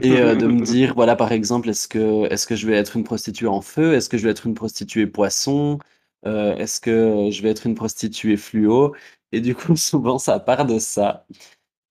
Et 0.00 0.20
de 0.36 0.46
me 0.46 0.60
dire, 0.62 0.94
voilà, 0.94 1.16
par 1.16 1.32
exemple, 1.32 1.68
est-ce 1.70 1.88
que, 1.88 2.26
est-ce 2.32 2.46
que 2.46 2.54
je 2.56 2.66
vais 2.66 2.74
être 2.76 2.96
une 2.96 3.02
prostituée 3.04 3.48
en 3.48 3.60
feu? 3.60 3.94
Est-ce 3.94 4.08
que 4.08 4.16
je 4.18 4.24
vais 4.24 4.30
être 4.30 4.46
une 4.46 4.54
prostituée 4.54 5.06
poisson? 5.06 5.78
Est-ce 6.24 6.80
que 6.80 7.30
je 7.30 7.42
vais 7.42 7.50
être 7.50 7.66
une 7.66 7.74
prostituée 7.74 8.36
fluo? 8.36 8.94
Et 9.32 9.40
du 9.40 9.54
coup, 9.54 9.76
souvent, 9.76 10.18
ça 10.18 10.38
part 10.40 10.66
de 10.66 10.78
ça. 10.78 11.26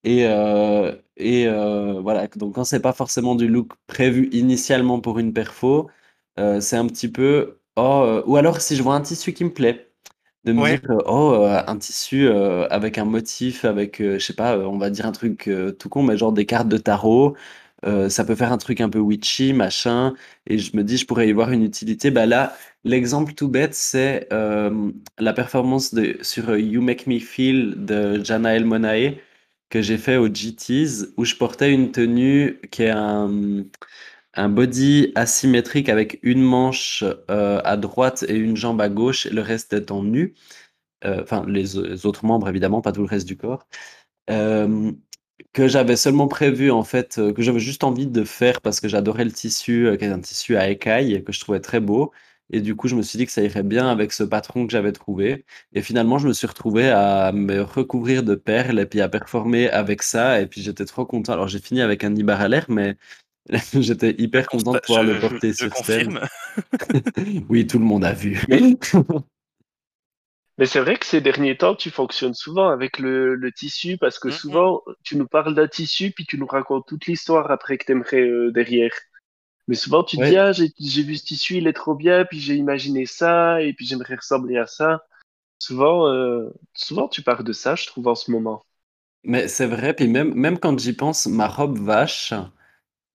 Et, 0.04 0.26
euh, 0.28 0.96
et 1.18 1.48
euh, 1.48 2.00
voilà, 2.02 2.28
donc 2.28 2.56
quand 2.56 2.64
c'est 2.64 2.80
pas 2.82 2.94
forcément 2.94 3.36
du 3.36 3.48
look 3.48 3.74
prévu 3.88 4.30
initialement 4.32 5.02
pour 5.02 5.20
une 5.20 5.34
perfo, 5.34 5.90
euh, 6.40 6.62
c'est 6.62 6.78
un 6.78 6.88
petit 6.88 7.10
peu, 7.12 7.60
oh, 7.76 8.22
ou 8.26 8.38
alors 8.38 8.62
si 8.62 8.76
je 8.76 8.84
vois 8.84 8.96
un 8.96 9.02
tissu 9.02 9.34
qui 9.34 9.44
me 9.44 9.54
plaît, 9.54 9.92
de 10.46 10.54
me 10.54 10.62
Ouais. 10.62 10.80
dire, 10.80 10.82
oh, 11.08 11.46
un 11.46 11.78
tissu 11.78 12.30
avec 12.30 12.98
un 12.98 13.06
motif, 13.06 13.66
avec, 13.66 13.98
je 14.02 14.20
sais 14.20 14.34
pas, 14.36 14.58
on 14.60 14.78
va 14.78 14.90
dire 14.90 15.06
un 15.06 15.12
truc 15.12 15.50
tout 15.80 15.90
con, 15.90 16.04
mais 16.04 16.18
genre 16.18 16.32
des 16.34 16.46
cartes 16.46 16.70
de 16.70 16.78
tarot, 16.78 17.36
ça 18.10 18.24
peut 18.26 18.36
faire 18.36 18.52
un 18.54 18.58
truc 18.58 18.82
un 18.82 18.90
peu 18.90 19.00
witchy, 19.00 19.54
machin, 19.54 20.14
et 20.48 20.58
je 20.58 20.76
me 20.78 20.84
dis, 20.84 20.98
je 20.98 21.06
pourrais 21.06 21.28
y 21.30 21.34
voir 21.34 21.52
une 21.52 21.64
utilité. 21.64 22.12
Bah 22.12 22.26
là, 22.26 22.56
l'exemple 22.86 23.34
tout 23.34 23.50
bête, 23.50 23.74
c'est 23.76 24.28
la 25.20 25.34
performance 25.34 25.94
de, 25.94 26.18
sur 26.22 26.58
You 26.58 26.82
Make 26.82 27.08
Me 27.08 27.20
Feel 27.20 27.76
de 27.86 28.24
Jana 28.24 28.56
El 28.56 28.66
Monae 28.66 29.18
que 29.70 29.82
j'ai 29.82 29.98
fait 29.98 30.18
au 30.18 30.28
GTs 30.28 31.14
où 31.18 31.26
je 31.26 31.36
portais 31.36 31.74
une 31.74 31.92
tenue 31.92 32.60
qui 32.72 32.84
est 32.84 32.90
un, 32.90 33.66
un 34.34 34.50
body 34.50 35.12
asymétrique 35.16 35.90
avec 35.90 36.20
une 36.24 36.42
manche 36.44 37.04
euh, 37.32 37.62
à 37.64 37.78
droite 37.78 38.24
et 38.30 38.36
une 38.36 38.56
jambe 38.56 38.82
à 38.82 38.90
gauche 38.90 39.26
et 39.26 39.32
le 39.32 39.42
reste 39.42 39.74
étant 39.74 40.04
nu. 40.04 40.36
Euh, 41.06 41.22
Enfin, 41.24 41.46
les, 41.48 41.78
autres 42.06 42.26
membres 42.26 42.50
évidemment, 42.50 42.82
pas 42.82 42.92
tout 42.92 43.02
le 43.02 43.08
reste 43.08 43.28
du 43.28 43.38
corps. 43.38 43.68
Euh, 44.30 44.92
que 45.54 45.68
j'avais 45.68 45.96
seulement 45.98 46.28
prévu 46.28 46.72
en 46.72 46.84
fait, 46.84 47.16
que 47.36 47.42
j'avais 47.42 47.60
juste 47.60 47.84
envie 47.84 48.08
de 48.08 48.24
faire 48.24 48.62
parce 48.62 48.80
que 48.80 48.88
j'adorais 48.88 49.26
le 49.26 49.32
tissu, 49.32 49.90
qui 50.00 50.06
est 50.06 50.10
un 50.10 50.20
tissu 50.20 50.58
à 50.58 50.70
écailles 50.70 51.24
que 51.24 51.32
je 51.34 51.40
trouvais 51.40 51.60
très 51.62 51.80
beau. 51.80 52.12
Et 52.52 52.62
du 52.62 52.76
coup, 52.76 52.88
je 52.88 52.96
me 52.96 53.02
suis 53.02 53.18
dit 53.18 53.26
que 53.26 53.32
ça 53.32 53.42
irait 53.44 53.64
bien 53.64 53.90
avec 53.90 54.14
ce 54.14 54.24
patron 54.24 54.66
que 54.66 54.72
j'avais 54.72 54.94
trouvé. 54.94 55.46
Et 55.74 55.82
finalement, 55.82 56.18
je 56.18 56.28
me 56.28 56.34
suis 56.34 56.48
retrouvé 56.48 56.90
à 56.90 57.32
me 57.34 57.62
recouvrir 57.62 58.24
de 58.24 58.36
perles 58.36 58.80
et 58.80 58.86
puis 58.86 59.02
à 59.02 59.10
performer 59.10 59.70
avec 59.70 60.02
ça. 60.04 60.42
Et 60.42 60.48
puis 60.48 60.62
j'étais 60.62 60.86
trop 60.86 61.06
content. 61.06 61.34
Alors 61.34 61.48
j'ai 61.50 61.60
fini 61.60 61.82
avec 61.82 62.04
un 62.04 62.12
nibar 62.12 62.40
à 62.42 62.48
l'air, 62.48 62.66
mais 62.70 62.96
j'étais 63.74 64.16
hyper 64.20 64.48
content 64.48 64.76
de 64.76 64.80
pouvoir 64.80 65.04
je, 65.04 65.12
le 65.12 65.20
porter 65.20 65.54
je 65.54 65.54
sur 65.54 65.76
scène. 65.78 66.10
confirme. 66.10 66.28
Oui, 67.50 67.68
tout 67.68 67.80
le 67.80 67.86
monde 67.86 68.06
a 68.06 68.14
vu. 68.14 68.40
Mais 70.60 70.66
c'est 70.66 70.80
vrai 70.80 70.98
que 70.98 71.06
ces 71.06 71.22
derniers 71.22 71.58
temps, 71.58 71.76
tu 71.76 71.92
fonctionnes 71.92 72.34
souvent 72.34 72.70
avec 72.70 72.98
le, 73.00 73.36
le 73.36 73.52
tissu 73.52 73.98
parce 73.98 74.18
que 74.20 74.30
Mhm. 74.30 74.32
souvent, 74.32 74.84
tu 75.04 75.16
nous 75.16 75.28
parles 75.28 75.54
d'un 75.56 75.68
tissu 75.68 76.12
puis 76.12 76.26
tu 76.26 76.38
nous 76.40 76.48
racontes 76.48 76.88
toute 76.88 77.06
l'histoire 77.06 77.52
après 77.52 77.78
que 77.78 77.86
t'aimerais 77.86 78.22
euh, 78.28 78.52
derrière. 78.52 78.92
Mais 79.68 79.76
souvent, 79.76 80.04
tu 80.04 80.18
te 80.18 80.22
Ouais. 80.22 80.30
dis, 80.30 80.38
ah, 80.38 80.52
j'ai, 80.54 81.04
vu 81.04 81.16
ce 81.18 81.26
tissu, 81.26 81.58
il 81.58 81.68
est 81.68 81.74
trop 81.74 81.94
bien, 81.94 82.26
puis 82.26 82.40
j'ai 82.40 82.56
imaginé 82.56 83.06
ça, 83.06 83.62
et 83.62 83.74
puis 83.74 83.86
j'aimerais 83.86 84.16
ressembler 84.16 84.58
à 84.58 84.66
ça. 84.66 85.06
Souvent, 85.60 86.08
euh, 86.08 86.50
souvent, 86.74 87.08
tu 87.08 87.22
pars 87.22 87.44
de 87.44 87.52
ça, 87.52 87.76
je 87.76 87.86
trouve, 87.88 88.08
en 88.08 88.16
ce 88.16 88.32
moment. 88.32 88.64
Mais 89.24 89.48
c'est 89.50 89.66
vrai, 89.66 89.94
puis 89.94 90.08
même, 90.08 90.34
même 90.36 90.58
quand 90.58 90.80
j'y 90.80 90.94
pense, 90.94 91.26
ma 91.26 91.48
robe 91.48 91.80
vache, 91.80 92.34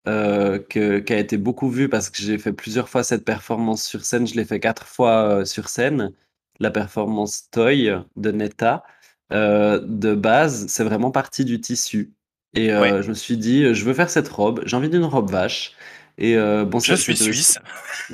euh, 0.07 0.59
que, 0.59 1.01
qui 1.01 1.13
a 1.13 1.19
été 1.19 1.37
beaucoup 1.37 1.69
vue 1.69 1.91
parce 1.91 2.09
que 2.09 2.23
j'ai 2.23 2.39
fait 2.39 2.55
plusieurs 2.55 2.89
fois 2.89 3.03
cette 3.03 3.27
performance 3.27 3.85
sur 3.85 4.05
scène, 4.05 4.27
je 4.27 4.35
l'ai 4.35 4.47
fait 4.47 4.61
quatre 4.61 4.87
fois 4.87 5.41
euh, 5.41 5.45
sur 5.45 5.69
scène, 5.69 6.13
la 6.61 6.71
performance 6.71 7.51
Toy 7.51 7.91
de 8.17 8.31
Netta, 8.31 8.85
de 9.31 10.15
base, 10.15 10.67
c'est 10.69 10.85
vraiment 10.85 11.11
parti 11.11 11.45
du 11.45 11.61
tissu. 11.61 12.15
Et 12.55 12.73
Ouais. 12.73 13.03
je 13.03 13.09
me 13.11 13.15
suis 13.15 13.37
dit, 13.37 13.75
je 13.75 13.85
veux 13.85 13.93
faire 13.93 14.09
cette 14.09 14.29
robe. 14.29 14.63
J'ai 14.65 14.77
envie 14.77 14.89
d'une 14.89 15.05
robe 15.05 15.31
vache. 15.31 15.75
Et 16.19 16.37
euh, 16.37 16.65
bon, 16.65 16.81
Je 16.81 16.95
suis 16.95 17.17
c'était 17.17 17.31
aussi- 17.31 17.43
suisse. 17.45 17.59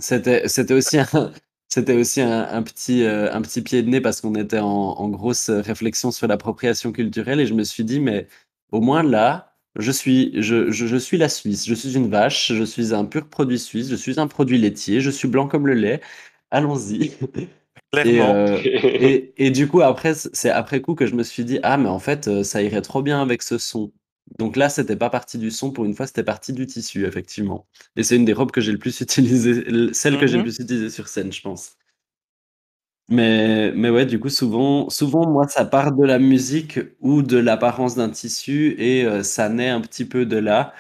C'était, 0.00 0.74
aussi 0.74 0.98
un, 0.98 1.32
c'était 1.68 1.94
aussi 1.96 2.20
un, 2.20 2.42
un 2.50 2.62
petit, 2.62 3.02
euh, 3.04 3.32
un 3.32 3.40
petit 3.42 3.62
pied 3.62 3.82
de 3.82 3.88
nez 3.88 4.00
parce 4.00 4.20
qu'on 4.20 4.34
était 4.34 4.58
en, 4.58 4.66
en 4.68 5.08
grosse 5.08 5.50
réflexion 5.50 6.10
sur 6.10 6.26
l'appropriation 6.26 6.92
culturelle 6.92 7.40
et 7.40 7.46
je 7.46 7.54
me 7.54 7.64
suis 7.64 7.84
dit, 7.84 8.00
mais 8.00 8.26
au 8.72 8.80
moins 8.80 9.02
là, 9.02 9.52
je 9.76 9.90
suis, 9.90 10.32
je, 10.40 10.70
je, 10.70 10.86
je 10.86 10.96
suis 10.96 11.16
la 11.16 11.28
Suisse, 11.28 11.66
je 11.66 11.74
suis 11.74 11.94
une 11.96 12.08
vache, 12.08 12.52
je 12.52 12.62
suis 12.64 12.94
un 12.94 13.04
pur 13.06 13.28
produit 13.28 13.58
suisse, 13.58 13.88
je 13.88 13.96
suis 13.96 14.20
un 14.20 14.26
produit 14.28 14.58
laitier, 14.58 15.00
je 15.00 15.10
suis 15.10 15.26
blanc 15.28 15.48
comme 15.48 15.66
le 15.66 15.74
lait. 15.74 16.00
Allons-y. 16.50 17.12
Et, 18.04 18.20
euh, 18.20 18.58
et, 18.64 19.32
et 19.36 19.50
du 19.50 19.66
coup, 19.68 19.80
après, 19.80 20.14
c'est 20.14 20.50
après 20.50 20.80
coup 20.80 20.94
que 20.94 21.06
je 21.06 21.14
me 21.14 21.22
suis 21.22 21.44
dit, 21.44 21.58
ah, 21.62 21.76
mais 21.76 21.88
en 21.88 21.98
fait, 22.00 22.42
ça 22.44 22.60
irait 22.62 22.82
trop 22.82 23.02
bien 23.02 23.22
avec 23.22 23.42
ce 23.42 23.56
son. 23.58 23.92
Donc 24.38 24.56
là, 24.56 24.68
c'était 24.68 24.96
pas 24.96 25.10
partie 25.10 25.38
du 25.38 25.50
son, 25.50 25.70
pour 25.72 25.84
une 25.84 25.94
fois, 25.94 26.06
c'était 26.06 26.24
partie 26.24 26.52
du 26.52 26.66
tissu, 26.66 27.06
effectivement. 27.06 27.66
Et 27.96 28.02
c'est 28.02 28.16
une 28.16 28.24
des 28.24 28.32
robes 28.32 28.50
que 28.50 28.60
j'ai 28.60 28.72
le 28.72 28.78
plus 28.78 29.00
utilisée, 29.00 29.64
celle 29.94 30.18
que 30.18 30.26
j'ai 30.26 30.36
le 30.38 30.42
Mhm. 30.42 30.44
plus 30.44 30.58
utilisée 30.58 30.90
sur 30.90 31.08
scène, 31.08 31.32
je 31.32 31.40
pense. 31.42 31.76
Mais, 33.10 33.70
mais 33.72 33.90
ouais, 33.90 34.06
du 34.06 34.18
coup, 34.18 34.30
souvent, 34.30 34.88
souvent, 34.88 35.28
moi, 35.28 35.46
ça 35.48 35.66
part 35.66 35.92
de 35.92 36.04
la 36.04 36.18
musique 36.18 36.78
ou 37.00 37.20
de 37.22 37.36
l'apparence 37.36 37.96
d'un 37.96 38.08
tissu 38.08 38.74
et 38.78 39.04
euh, 39.04 39.22
ça 39.22 39.48
naît 39.50 39.68
un 39.68 39.80
petit 39.82 40.06
peu 40.06 40.24
de 40.24 40.36
là. 40.38 40.72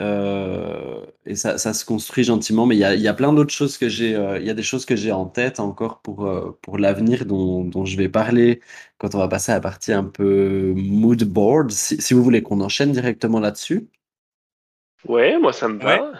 Euh, 0.00 1.04
et 1.26 1.34
ça, 1.36 1.58
ça 1.58 1.74
se 1.74 1.84
construit 1.84 2.24
gentiment, 2.24 2.64
mais 2.66 2.74
il 2.76 2.78
y 2.78 2.84
a, 2.84 2.94
il 2.94 3.02
y 3.02 3.08
a 3.08 3.12
plein 3.14 3.32
d'autres 3.34 3.52
choses 3.52 3.76
que 3.76 3.88
j'ai, 3.88 4.14
euh, 4.16 4.38
il 4.38 4.46
y 4.46 4.50
a 4.50 4.54
des 4.54 4.62
choses 4.62 4.86
que 4.86 4.96
j'ai 4.96 5.12
en 5.12 5.26
tête 5.26 5.60
encore 5.60 6.00
pour, 6.00 6.26
euh, 6.26 6.58
pour 6.62 6.78
l'avenir 6.78 7.26
dont, 7.26 7.64
dont 7.64 7.84
je 7.84 7.96
vais 7.98 8.08
parler 8.08 8.60
quand 8.98 9.14
on 9.14 9.18
va 9.18 9.28
passer 9.28 9.52
à 9.52 9.56
la 9.56 9.60
partie 9.60 9.92
un 9.92 10.04
peu 10.04 10.72
mood 10.74 11.22
board. 11.24 11.70
Si, 11.70 12.00
si 12.00 12.14
vous 12.14 12.22
voulez 12.24 12.42
qu'on 12.42 12.60
enchaîne 12.62 12.92
directement 12.92 13.40
là-dessus. 13.40 13.88
Ouais, 15.04 15.38
moi 15.38 15.52
ça 15.52 15.68
me 15.68 15.78
va. 15.78 16.12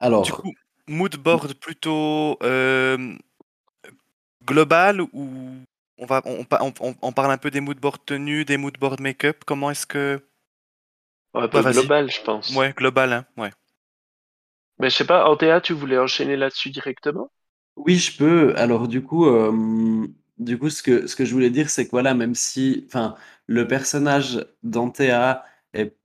Alors, 0.00 0.26
Du 0.26 0.32
coup, 0.32 0.52
mood 0.88 1.16
board 1.16 1.54
plutôt 1.54 2.38
euh, 2.42 3.16
global 4.46 5.00
ou 5.12 5.64
on 5.98 6.06
va 6.06 6.22
on, 6.24 6.44
pa- 6.44 6.60
on- 6.62 6.72
on- 6.80 6.94
on 7.02 7.12
parle 7.12 7.32
un 7.32 7.38
peu 7.38 7.50
des 7.50 7.60
mood 7.60 7.78
board 7.78 7.98
tenues, 8.06 8.44
des 8.44 8.56
mood 8.56 8.76
board 8.78 9.00
make-up. 9.00 9.44
Comment 9.46 9.70
est-ce 9.70 9.86
que 9.86 10.20
Ouais, 11.34 11.48
vas-y. 11.48 11.72
global, 11.72 12.10
je 12.10 12.20
pense. 12.22 12.56
ouais 12.56 12.72
global 12.76 13.12
hein 13.12 13.26
ouais. 13.36 13.50
Mais 14.80 14.90
je 14.90 14.96
sais 14.96 15.06
pas, 15.06 15.28
Antea, 15.30 15.60
tu 15.60 15.74
voulais 15.74 15.96
enchaîner 15.96 16.36
là-dessus 16.36 16.70
directement? 16.70 17.30
Oui, 17.76 17.96
je 17.96 18.16
peux. 18.16 18.54
Alors, 18.56 18.88
du 18.88 19.02
coup, 19.02 19.26
euh, 19.26 20.06
du 20.38 20.58
coup, 20.58 20.70
ce 20.70 20.82
que, 20.82 21.06
ce 21.06 21.16
que 21.16 21.24
je 21.24 21.32
voulais 21.32 21.50
dire, 21.50 21.70
c'est 21.70 21.86
que 21.86 21.90
voilà, 21.92 22.14
même 22.14 22.34
si, 22.34 22.84
enfin, 22.86 23.16
le 23.46 23.66
personnage 23.66 24.46
d'Antea 24.62 25.44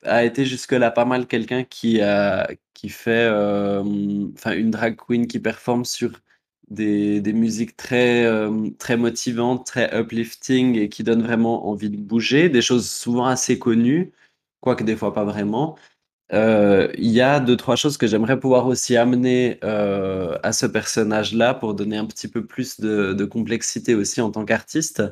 a 0.04 0.24
été 0.26 0.46
jusque-là 0.46 0.92
pas 0.92 1.06
mal 1.06 1.28
quelqu'un 1.28 1.64
qui 1.64 2.00
a, 2.02 2.48
qui 2.74 2.90
fait, 2.90 3.28
euh, 3.30 3.84
enfin, 4.36 4.54
une 4.54 4.70
drag 4.72 4.96
queen 4.96 5.28
qui 5.28 5.40
performe 5.40 5.86
sur 5.86 6.12
des, 6.70 7.20
des 7.22 7.34
musiques 7.34 7.76
très, 7.76 8.26
euh, 8.26 8.70
très 8.80 8.96
motivantes, 8.98 9.66
très 9.66 9.90
uplifting 10.00 10.76
et 10.78 10.90
qui 10.90 11.04
donnent 11.04 11.24
vraiment 11.24 11.68
envie 11.68 11.90
de 11.90 11.98
bouger, 11.98 12.48
des 12.50 12.62
choses 12.62 12.90
souvent 12.90 13.26
assez 13.26 13.58
connues, 13.60 14.12
quoique 14.66 14.84
des 14.84 14.96
fois 14.96 15.14
pas 15.14 15.24
vraiment. 15.24 15.78
Euh, 16.34 16.92
il 16.98 17.12
y 17.12 17.22
a 17.22 17.40
deux, 17.40 17.56
trois 17.56 17.76
choses 17.76 17.98
que 17.98 18.08
j'aimerais 18.08 18.40
pouvoir 18.40 18.66
aussi 18.66 18.98
amener 18.98 19.60
euh, 19.64 20.38
à 20.42 20.54
ce 20.54 20.66
personnage-là 20.66 21.54
pour 21.54 21.76
donner 21.76 21.98
un 21.98 22.06
petit 22.06 22.28
peu 22.28 22.44
plus 22.46 22.80
de, 22.80 23.14
de 23.14 23.26
complexité 23.26 23.94
aussi 23.94 24.22
en 24.22 24.32
tant 24.32 24.44
qu'artiste. 24.44 25.04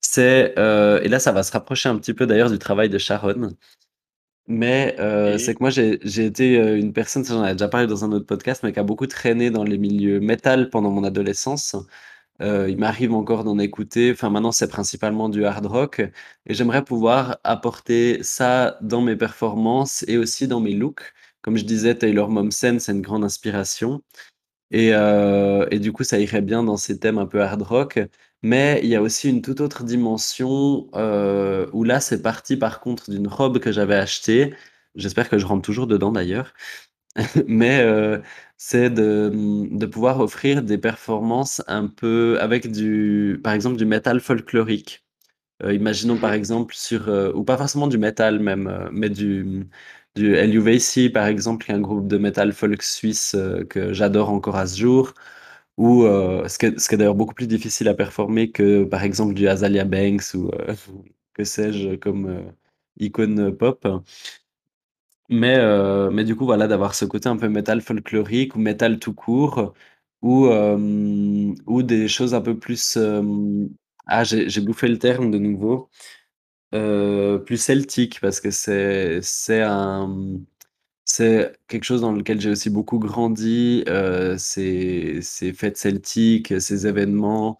C'est, 0.00 0.54
euh, 0.58 1.00
et 1.02 1.08
là, 1.08 1.20
ça 1.20 1.30
va 1.30 1.44
se 1.44 1.52
rapprocher 1.52 1.88
un 1.88 1.96
petit 1.96 2.14
peu 2.14 2.26
d'ailleurs 2.26 2.50
du 2.50 2.58
travail 2.58 2.90
de 2.90 2.98
Sharon. 2.98 3.54
Mais 4.48 4.96
Et- 4.98 5.38
c'est 5.38 5.54
que 5.54 5.60
moi, 5.60 5.70
j'ai 5.70 6.24
été 6.24 6.56
une 6.56 6.92
personne, 6.92 7.24
ça 7.24 7.34
j'en 7.34 7.46
ai 7.46 7.52
déjà 7.52 7.68
parlé 7.68 7.86
dans 7.86 8.04
un 8.04 8.10
autre 8.12 8.26
podcast, 8.26 8.62
mais 8.64 8.72
qui 8.72 8.80
a 8.80 8.84
beaucoup 8.84 9.06
traîné 9.06 9.50
dans 9.50 9.64
les 9.64 9.78
milieux 9.78 10.18
métal 10.20 10.68
pendant 10.70 10.90
mon 10.90 11.04
adolescence. 11.04 11.76
Euh, 12.42 12.68
il 12.68 12.76
m'arrive 12.78 13.12
encore 13.14 13.44
d'en 13.44 13.58
écouter. 13.58 14.12
Enfin, 14.12 14.30
maintenant, 14.30 14.52
c'est 14.52 14.68
principalement 14.68 15.28
du 15.28 15.44
hard 15.44 15.66
rock. 15.66 16.00
Et 16.46 16.54
j'aimerais 16.54 16.84
pouvoir 16.84 17.38
apporter 17.44 18.22
ça 18.22 18.78
dans 18.82 19.00
mes 19.00 19.16
performances 19.16 20.04
et 20.08 20.18
aussi 20.18 20.46
dans 20.48 20.60
mes 20.60 20.74
looks. 20.74 21.12
Comme 21.42 21.56
je 21.56 21.64
disais, 21.64 21.94
Taylor 21.94 22.28
Momsen, 22.30 22.80
c'est 22.80 22.92
une 22.92 23.02
grande 23.02 23.24
inspiration. 23.24 24.02
Et, 24.70 24.90
euh, 24.94 25.66
du 25.78 25.92
coup, 25.92 26.04
ça 26.04 26.18
irait 26.18 26.42
bien 26.42 26.62
dans 26.64 26.76
ces 26.76 26.98
thèmes 26.98 27.18
un 27.18 27.26
peu 27.26 27.42
hard 27.42 27.62
rock. 27.62 27.98
Mais 28.42 28.80
il 28.82 28.88
y 28.90 28.96
a 28.96 29.02
aussi 29.02 29.28
une 29.30 29.42
toute 29.42 29.60
autre 29.60 29.84
dimension 29.84 30.88
euh, 30.94 31.66
où 31.72 31.84
là, 31.84 32.00
c'est 32.00 32.22
parti 32.22 32.56
par 32.56 32.80
contre 32.80 33.10
d'une 33.10 33.28
robe 33.28 33.58
que 33.60 33.72
j'avais 33.72 33.96
achetée. 33.96 34.54
J'espère 34.94 35.28
que 35.28 35.38
je 35.38 35.46
rentre 35.46 35.62
toujours 35.64 35.86
dedans 35.86 36.12
d'ailleurs. 36.12 36.54
Mais 37.48 37.80
c'est 38.56 38.90
de, 38.90 39.30
de 39.70 39.86
pouvoir 39.86 40.20
offrir 40.20 40.62
des 40.62 40.78
performances 40.78 41.62
un 41.66 41.86
peu 41.88 42.38
avec 42.40 42.70
du, 42.72 43.40
par 43.44 43.52
exemple, 43.54 43.76
du 43.76 43.84
métal 43.86 44.20
folklorique. 44.20 45.04
Euh, 45.62 45.72
imaginons 45.74 46.18
par 46.18 46.30
Mhm. 46.32 46.36
exemple 46.38 46.74
sur, 46.76 47.08
euh, 47.08 47.32
ou 47.34 47.44
pas 47.44 47.56
forcément 47.56 47.86
du 47.88 47.98
métal 47.98 48.40
même, 48.40 48.66
euh, 48.68 48.88
mais 48.92 49.10
du, 49.10 49.68
du 50.16 50.34
LUVC 50.36 51.10
par 51.10 51.26
exemple, 51.26 51.64
qui 51.66 51.72
est 51.72 51.74
un 51.74 51.80
groupe 51.80 52.08
de 52.08 52.18
métal 52.18 52.52
folk 52.52 52.82
suisse 52.82 53.36
que 53.70 53.92
j'adore 53.94 54.30
encore 54.30 54.56
à 54.56 54.66
ce 54.66 54.78
jour, 54.78 55.14
ou 55.78 56.04
ce 56.04 56.58
qui 56.58 56.66
est, 56.66 56.78
ce 56.80 56.88
qui 56.88 56.94
est 56.94 56.98
d'ailleurs 56.98 57.14
beaucoup 57.16 57.34
plus 57.34 57.46
difficile 57.48 57.88
à 57.88 57.94
performer 57.94 58.50
que 58.52 58.84
par 58.84 59.02
exemple 59.04 59.34
du 59.34 59.48
Azalia 59.48 59.84
Banks 59.84 60.34
ou 60.34 60.50
que 61.34 61.44
sais-je 61.44 61.96
comme 61.96 62.52
icône 62.98 63.56
pop. 63.56 63.86
Mais, 65.28 65.56
euh, 65.58 66.10
mais 66.10 66.24
du 66.24 66.36
coup, 66.36 66.44
voilà, 66.44 66.68
d'avoir 66.68 66.94
ce 66.94 67.04
côté 67.04 67.28
un 67.28 67.36
peu 67.36 67.48
métal 67.48 67.80
folklorique 67.80 68.54
ou 68.56 68.58
métal 68.60 68.98
tout 69.00 69.12
court, 69.14 69.74
ou, 70.22 70.46
euh, 70.46 71.54
ou 71.66 71.82
des 71.82 72.08
choses 72.08 72.34
un 72.34 72.40
peu 72.40 72.58
plus... 72.58 72.96
euh, 72.96 73.22
ah, 74.06 74.22
j'ai 74.24 74.60
bouffé 74.60 74.86
le 74.88 74.98
terme 74.98 75.30
de 75.30 75.38
nouveau. 75.38 75.90
Plus 77.46 77.56
celtique, 77.58 78.20
parce 78.20 78.40
que 78.40 78.50
c'est 78.50 79.20
quelque 81.68 81.84
chose 81.84 82.00
dans 82.00 82.12
lequel 82.12 82.40
j'ai 82.40 82.50
aussi 82.50 82.70
beaucoup 82.70 82.98
grandi, 82.98 83.84
ces, 84.38 85.20
fêtes 85.54 85.76
celtiques, 85.76 86.60
ces 86.60 86.86
événements. 86.86 87.58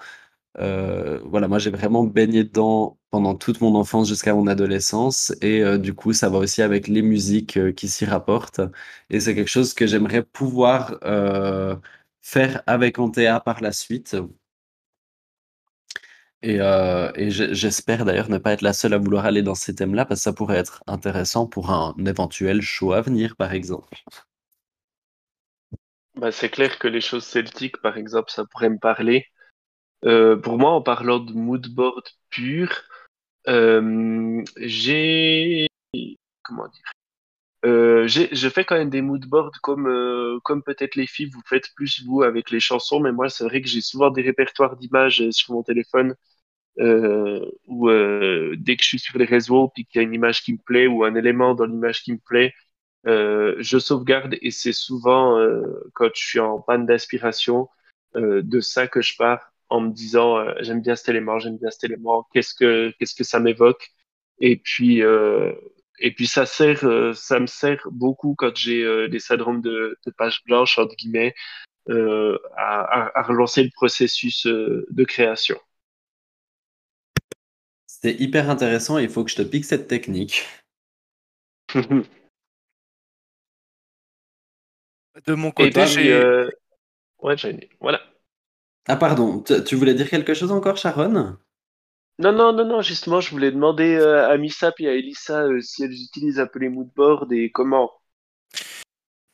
Voilà, 0.58 1.48
moi 1.48 1.58
j'ai 1.58 1.70
vraiment 1.70 2.04
baigné 2.04 2.44
dedans 2.44 2.98
pendant 3.16 3.34
toute 3.34 3.62
mon 3.62 3.74
enfance 3.76 4.08
jusqu'à 4.08 4.34
mon 4.34 4.46
adolescence 4.46 5.34
et 5.40 5.62
euh, 5.62 5.78
du 5.78 5.94
coup 5.94 6.12
ça 6.12 6.28
va 6.28 6.36
aussi 6.36 6.60
avec 6.60 6.86
les 6.86 7.00
musiques 7.00 7.56
euh, 7.56 7.72
qui 7.72 7.88
s'y 7.88 8.04
rapportent 8.04 8.60
et 9.08 9.20
c'est 9.20 9.34
quelque 9.34 9.48
chose 9.48 9.72
que 9.72 9.86
j'aimerais 9.86 10.22
pouvoir 10.22 10.98
euh, 11.02 11.74
faire 12.20 12.62
avec 12.66 12.98
Antea 12.98 13.40
par 13.40 13.62
la 13.62 13.72
suite 13.72 14.14
et, 16.42 16.58
j'espère 17.30 18.04
d'ailleurs 18.04 18.28
ne 18.28 18.36
pas 18.36 18.52
être 18.52 18.60
la 18.60 18.74
seule 18.74 18.92
à 18.92 18.98
vouloir 18.98 19.24
aller 19.24 19.42
dans 19.42 19.54
ces 19.54 19.74
thèmes-là 19.74 20.04
parce 20.04 20.20
que 20.20 20.24
ça 20.24 20.34
pourrait 20.34 20.58
être 20.58 20.84
intéressant 20.86 21.46
pour 21.46 21.70
un 21.70 21.94
éventuel 22.04 22.60
show 22.60 22.92
à 22.92 23.00
venir 23.00 23.34
par 23.36 23.54
exemple. 23.54 23.96
Bah, 26.16 26.32
c'est 26.32 26.50
clair 26.50 26.78
que 26.78 26.88
les 26.88 27.00
choses 27.00 27.24
celtiques, 27.24 27.80
par 27.80 27.96
exemple, 27.96 28.30
ça 28.30 28.44
pourrait 28.44 28.70
me 28.70 28.78
parler. 28.78 29.26
Pour 30.02 30.58
moi, 30.58 30.70
en 30.72 30.82
parlant 30.82 31.18
de 31.18 31.32
mood 31.32 31.66
board 31.68 32.04
pur, 32.30 32.70
j'ai 33.46 35.68
comment 36.42 36.68
dire? 36.68 36.82
Euh, 37.64 38.06
je 38.08 38.48
fais 38.48 38.64
quand 38.64 38.76
même 38.76 38.90
des 38.90 39.02
mood 39.02 39.24
boards 39.26 39.52
comme 39.62 39.86
euh, 39.88 40.38
comme 40.44 40.62
peut-être 40.62 40.94
les 40.94 41.06
filles 41.06 41.30
vous 41.30 41.42
faites 41.46 41.74
plus 41.74 42.04
vous 42.04 42.22
avec 42.22 42.50
les 42.50 42.60
chansons, 42.60 43.00
mais 43.00 43.12
moi 43.12 43.28
c'est 43.28 43.44
vrai 43.44 43.60
que 43.62 43.68
j'ai 43.68 43.80
souvent 43.80 44.10
des 44.10 44.22
répertoires 44.22 44.76
d'images 44.76 45.22
euh, 45.22 45.32
sur 45.32 45.54
mon 45.54 45.62
téléphone 45.64 46.14
euh, 46.80 47.44
où 47.66 47.88
euh, 47.90 48.54
dès 48.58 48.76
que 48.76 48.82
je 48.82 48.88
suis 48.88 48.98
sur 49.00 49.18
les 49.18 49.24
réseaux 49.26 49.68
puis 49.74 49.84
qu'il 49.86 50.00
y 50.00 50.04
a 50.04 50.08
une 50.08 50.14
image 50.14 50.42
qui 50.42 50.52
me 50.54 50.58
plaît 50.58 50.86
ou 50.86 51.04
un 51.04 51.14
élément 51.14 51.54
dans 51.54 51.66
l'image 51.66 52.02
qui 52.02 52.12
me 52.12 52.18
plaît, 52.18 52.54
euh, 53.06 53.54
je 53.60 53.78
sauvegarde 53.78 54.36
et 54.42 54.50
c'est 54.50 54.72
souvent 54.72 55.38
euh, 55.38 55.62
quand 55.94 56.08
je 56.14 56.24
suis 56.26 56.40
en 56.40 56.60
panne 56.60 56.86
d'inspiration 56.86 57.68
euh, 58.16 58.42
de 58.42 58.60
ça 58.60 58.88
que 58.88 59.02
je 59.02 59.16
pars 59.16 59.52
en 59.70 59.80
me 59.80 59.90
disant 59.92 60.38
euh, 60.38 60.52
j'aime 60.60 60.80
bien 60.80 60.96
cet 60.96 61.08
élément, 61.10 61.38
j'aime 61.38 61.58
bien 61.58 61.70
cet 61.70 61.84
élément, 61.84 62.26
qu'est-ce 62.32 62.54
que 62.54 62.92
qu'est-ce 62.98 63.14
que 63.14 63.24
ça 63.24 63.40
m'évoque? 63.40 63.90
Et 64.40 64.56
puis 64.56 65.02
euh, 65.02 65.52
et 66.00 66.12
puis 66.14 66.26
ça 66.26 66.46
sert 66.46 66.84
euh, 66.84 67.14
ça 67.14 67.40
me 67.40 67.46
sert 67.46 67.86
beaucoup 67.92 68.34
quand 68.36 68.54
j'ai 68.56 68.82
euh, 68.84 69.08
des 69.08 69.18
syndromes 69.20 69.62
de, 69.62 69.98
de 70.06 70.10
page 70.12 70.42
blanche 70.46 70.78
entre 70.78 70.94
guillemets 70.96 71.34
euh, 71.90 72.38
à, 72.56 72.82
à, 73.08 73.20
à 73.20 73.22
relancer 73.24 73.64
le 73.64 73.70
processus 73.76 74.46
euh, 74.46 74.86
de 74.90 75.04
création. 75.04 75.58
C'est 77.88 78.14
hyper 78.20 78.48
intéressant 78.48 78.96
il 78.98 79.08
faut 79.08 79.24
que 79.24 79.30
je 79.32 79.34
te 79.34 79.42
pique 79.42 79.64
cette 79.64 79.88
technique. 79.88 80.44
De 85.26 85.34
mon 85.34 85.50
côté, 85.50 85.84
parmi, 85.86 86.08
j'ai 86.08 86.10
euh, 86.10 86.48
ouais, 87.20 87.36
j'ai- 87.38 87.70
voilà. 87.80 88.00
Ah 88.88 88.96
pardon, 88.96 89.42
tu 89.42 89.74
voulais 89.76 89.94
dire 89.94 90.08
quelque 90.08 90.34
chose 90.34 90.52
encore 90.52 90.76
Sharon? 90.76 91.36
Non, 92.18 92.32
non, 92.32 92.52
non, 92.52 92.64
non, 92.64 92.80
justement, 92.82 93.20
je 93.20 93.30
voulais 93.30 93.50
demander 93.50 93.96
euh, 93.96 94.28
à 94.28 94.36
Missap 94.38 94.74
et 94.80 94.88
à 94.88 94.94
Elissa 94.94 95.42
euh, 95.44 95.60
si 95.60 95.82
elles 95.84 95.92
utilisent 95.92 96.40
un 96.40 96.46
peu 96.46 96.58
les 96.60 96.70
moodboards 96.70 97.26
et 97.32 97.50
comment. 97.50 97.90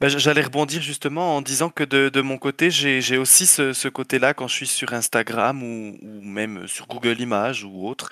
Bah, 0.01 0.09
J'allais 0.09 0.43
rebondir 0.43 0.83
justement 0.83 1.37
en 1.37 1.43
disant 1.43 1.71
que 1.71 1.85
de, 1.85 2.09
de 2.09 2.21
mon 2.23 2.37
côté, 2.37 2.71
j'ai 2.73 3.01
j'ai 3.01 3.19
aussi 3.19 3.47
ce, 3.47 3.73
ce 3.73 3.87
côté-là 3.89 4.35
quand 4.35 4.49
je 4.49 4.55
suis 4.55 4.67
sur 4.67 4.93
Instagram 4.95 5.63
ou, 5.63 5.97
ou 6.03 6.23
même 6.23 6.67
sur 6.67 6.89
Google 6.89 7.21
Images 7.21 7.63
ou 7.63 7.87
autre, 7.87 8.11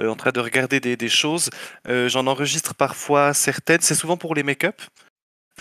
euh, 0.00 0.08
en 0.08 0.16
train 0.16 0.30
de 0.32 0.40
regarder 0.40 0.78
des, 0.80 0.96
des 0.96 1.08
choses. 1.08 1.50
Euh, 1.88 2.08
J'en 2.08 2.28
enregistre 2.28 2.74
parfois 2.74 3.34
certaines, 3.34 3.80
c'est 3.80 3.96
souvent 3.96 4.16
pour 4.16 4.34
les 4.36 4.44
make-up. 4.44 4.80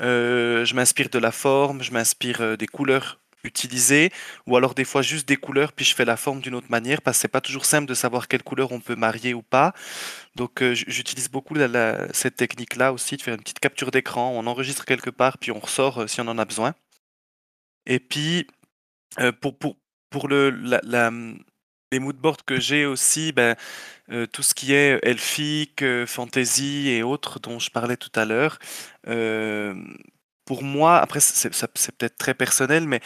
Euh, 0.01 0.65
je 0.65 0.75
m'inspire 0.75 1.09
de 1.09 1.19
la 1.19 1.31
forme, 1.31 1.81
je 1.83 1.91
m'inspire 1.91 2.57
des 2.57 2.67
couleurs 2.67 3.19
utilisées, 3.43 4.11
ou 4.47 4.57
alors 4.57 4.73
des 4.75 4.85
fois 4.85 5.01
juste 5.01 5.27
des 5.27 5.37
couleurs, 5.37 5.73
puis 5.73 5.85
je 5.85 5.95
fais 5.95 6.05
la 6.05 6.17
forme 6.17 6.41
d'une 6.41 6.55
autre 6.55 6.69
manière, 6.69 7.01
parce 7.01 7.17
que 7.17 7.21
c'est 7.21 7.27
pas 7.27 7.41
toujours 7.41 7.65
simple 7.65 7.87
de 7.87 7.93
savoir 7.93 8.27
quelle 8.27 8.43
couleur 8.43 8.71
on 8.71 8.79
peut 8.79 8.95
marier 8.95 9.33
ou 9.33 9.41
pas. 9.41 9.73
Donc 10.35 10.61
euh, 10.61 10.73
j'utilise 10.75 11.29
beaucoup 11.29 11.55
cette 12.13 12.35
technique-là 12.37 12.93
aussi, 12.93 13.17
de 13.17 13.21
faire 13.21 13.35
une 13.35 13.41
petite 13.41 13.59
capture 13.59 13.91
d'écran, 13.91 14.31
on 14.35 14.47
enregistre 14.47 14.85
quelque 14.85 15.09
part, 15.11 15.37
puis 15.37 15.51
on 15.51 15.59
ressort 15.59 16.01
euh, 16.03 16.07
si 16.07 16.21
on 16.21 16.27
en 16.27 16.37
a 16.39 16.45
besoin. 16.45 16.73
Et 17.85 17.99
puis 17.99 18.47
euh, 19.19 19.31
pour, 19.31 19.57
pour, 19.57 19.77
pour 20.09 20.27
le, 20.27 20.49
la, 20.51 20.81
la- 20.83 21.11
les 21.91 21.99
moodboards 21.99 22.45
que 22.45 22.59
j'ai 22.59 22.85
aussi, 22.85 23.33
ben, 23.33 23.55
tout 24.33 24.43
ce 24.43 24.55
qui 24.55 24.73
est 24.73 24.99
elfique, 25.03 25.83
fantasy 26.07 26.89
et 26.89 27.03
autres 27.03 27.39
dont 27.39 27.59
je 27.59 27.69
parlais 27.71 27.97
tout 27.97 28.11
à 28.15 28.25
l'heure, 28.25 28.59
pour 30.45 30.63
moi, 30.63 30.97
après 30.99 31.19
c'est 31.19 31.49
peut-être 31.49 32.17
très 32.17 32.33
personnel, 32.33 32.87
mais 32.87 32.99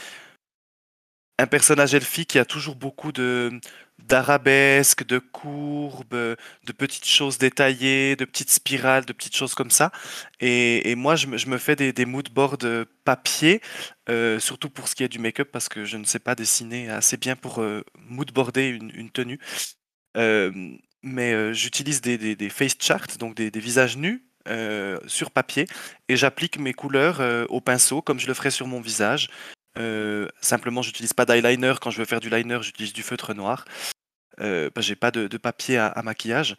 un 1.40 1.48
personnage 1.48 1.94
elfique, 1.94 2.36
y 2.36 2.40
a 2.40 2.46
toujours 2.46 2.76
beaucoup 2.76 3.12
de 3.12 3.60
d'arabesques, 4.00 5.06
de 5.06 5.20
courbes, 5.20 6.08
de 6.12 6.72
petites 6.72 7.08
choses 7.08 7.38
détaillées, 7.38 8.16
de 8.16 8.26
petites 8.26 8.52
spirales, 8.52 9.06
de 9.06 9.14
petites 9.14 9.36
choses 9.36 9.54
comme 9.56 9.72
ça. 9.72 9.92
Et, 10.40 10.96
moi, 10.96 11.16
je 11.16 11.28
me, 11.28 11.58
fais 11.58 11.76
des, 11.76 11.94
des 11.94 12.06
mood 12.06 12.30
boards 12.30 12.58
euh, 12.64 12.86
papier, 13.04 13.62
euh, 14.10 14.40
surtout 14.40 14.70
pour 14.70 14.88
ce 14.88 14.96
qui 14.96 15.04
est 15.04 15.10
du 15.10 15.20
make-up, 15.20 15.50
parce 15.52 15.68
que 15.68 15.84
je 15.84 15.98
ne 15.98 16.06
sais 16.06 16.20
pas 16.20 16.36
dessiner 16.36 16.90
assez 16.90 17.18
bien 17.18 17.36
pour 17.36 17.62
euh, 17.62 17.84
moodboarder 17.96 18.68
une, 18.68 19.10
tenue. 19.10 19.40
Euh, 20.16 20.52
mais 21.04 21.54
j'utilise 21.54 22.02
des, 22.02 22.50
face 22.50 22.76
charts, 22.80 23.18
donc 23.20 23.36
des, 23.36 23.60
visages 23.60 23.98
nus. 23.98 24.24
sur 25.08 25.32
papier 25.32 25.68
et 26.08 26.16
j'applique 26.16 26.58
mes 26.58 26.74
couleurs 26.74 27.20
au 27.50 27.60
pinceau 27.60 28.02
comme 28.02 28.18
je 28.20 28.28
le 28.28 28.34
ferais 28.34 28.52
sur 28.52 28.66
mon 28.66 28.80
visage 28.80 29.30
euh, 29.78 30.28
simplement, 30.42 30.82
j'utilise 30.82 31.14
pas 31.14 31.26
d'eyeliner. 31.26 31.74
Quand 31.82 31.92
je 31.92 32.00
veux 32.00 32.06
faire 32.06 32.20
du 32.20 32.30
liner, 32.30 32.60
j'utilise 32.62 32.94
du 32.94 33.04
feutre 33.04 33.34
noir. 33.34 33.66
Euh, 34.40 34.70
j'ai 34.78 34.96
pas 34.96 35.12
de, 35.12 35.38
papier 35.38 35.78
à, 35.78 36.02
maquillage. 36.04 36.56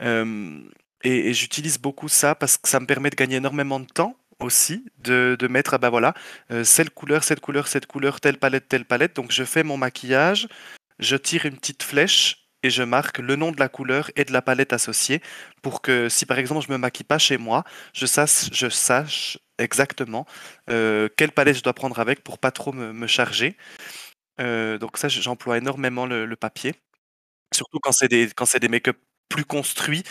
Euh, 0.00 0.60
et 1.02 1.34
j'utilise 1.34 1.78
beaucoup 1.78 2.08
ça 2.08 2.34
parce 2.34 2.56
que 2.56 2.68
ça 2.68 2.80
me 2.80 2.86
permet 2.86 3.10
de 3.10 3.16
gagner 3.16 3.36
énormément 3.36 3.78
de 3.80 3.86
temps 3.86 4.16
aussi, 4.40 4.84
de, 4.98 5.36
mettre, 5.48 5.74
ah 5.74 5.78
bah 5.78 5.90
voilà, 5.90 6.14
cette 6.64 6.90
couleur, 6.90 7.24
cette 7.24 7.40
couleur, 7.40 7.68
cette 7.68 7.86
couleur, 7.86 8.20
telle 8.20 8.38
palette, 8.38 8.68
telle 8.68 8.84
palette. 8.84 9.14
Donc 9.14 9.30
je 9.30 9.44
fais 9.44 9.62
mon 9.62 9.76
maquillage, 9.76 10.48
je 10.98 11.16
tire 11.16 11.46
une 11.46 11.56
petite 11.56 11.82
flèche 11.82 12.43
et 12.64 12.70
je 12.70 12.82
marque 12.82 13.18
le 13.18 13.36
nom 13.36 13.52
de 13.52 13.60
la 13.60 13.68
couleur 13.68 14.10
et 14.16 14.24
de 14.24 14.32
la 14.32 14.42
palette 14.42 14.72
associée 14.72 15.20
pour 15.62 15.82
que 15.82 16.08
si 16.08 16.24
par 16.26 16.38
exemple 16.38 16.66
je 16.66 16.72
me 16.72 16.78
maquille 16.78 17.04
pas 17.04 17.18
chez 17.18 17.36
moi, 17.36 17.62
je 17.92 18.06
sache, 18.06 18.48
je 18.52 18.68
sache 18.70 19.38
exactement 19.58 20.26
euh, 20.70 21.08
quelle 21.16 21.30
palette 21.30 21.58
je 21.58 21.62
dois 21.62 21.74
prendre 21.74 22.00
avec 22.00 22.24
pour 22.24 22.38
pas 22.38 22.50
trop 22.50 22.72
me, 22.72 22.92
me 22.92 23.06
charger. 23.06 23.56
Euh, 24.40 24.78
donc 24.78 24.96
ça, 24.96 25.08
j'emploie 25.08 25.58
énormément 25.58 26.06
le, 26.06 26.24
le 26.24 26.36
papier, 26.36 26.74
surtout 27.54 27.78
quand 27.80 27.92
c'est 27.92 28.08
des, 28.08 28.28
quand 28.34 28.46
c'est 28.46 28.60
des 28.60 28.68
make-up 28.68 28.96
plus 29.28 29.44
construits 29.44 30.02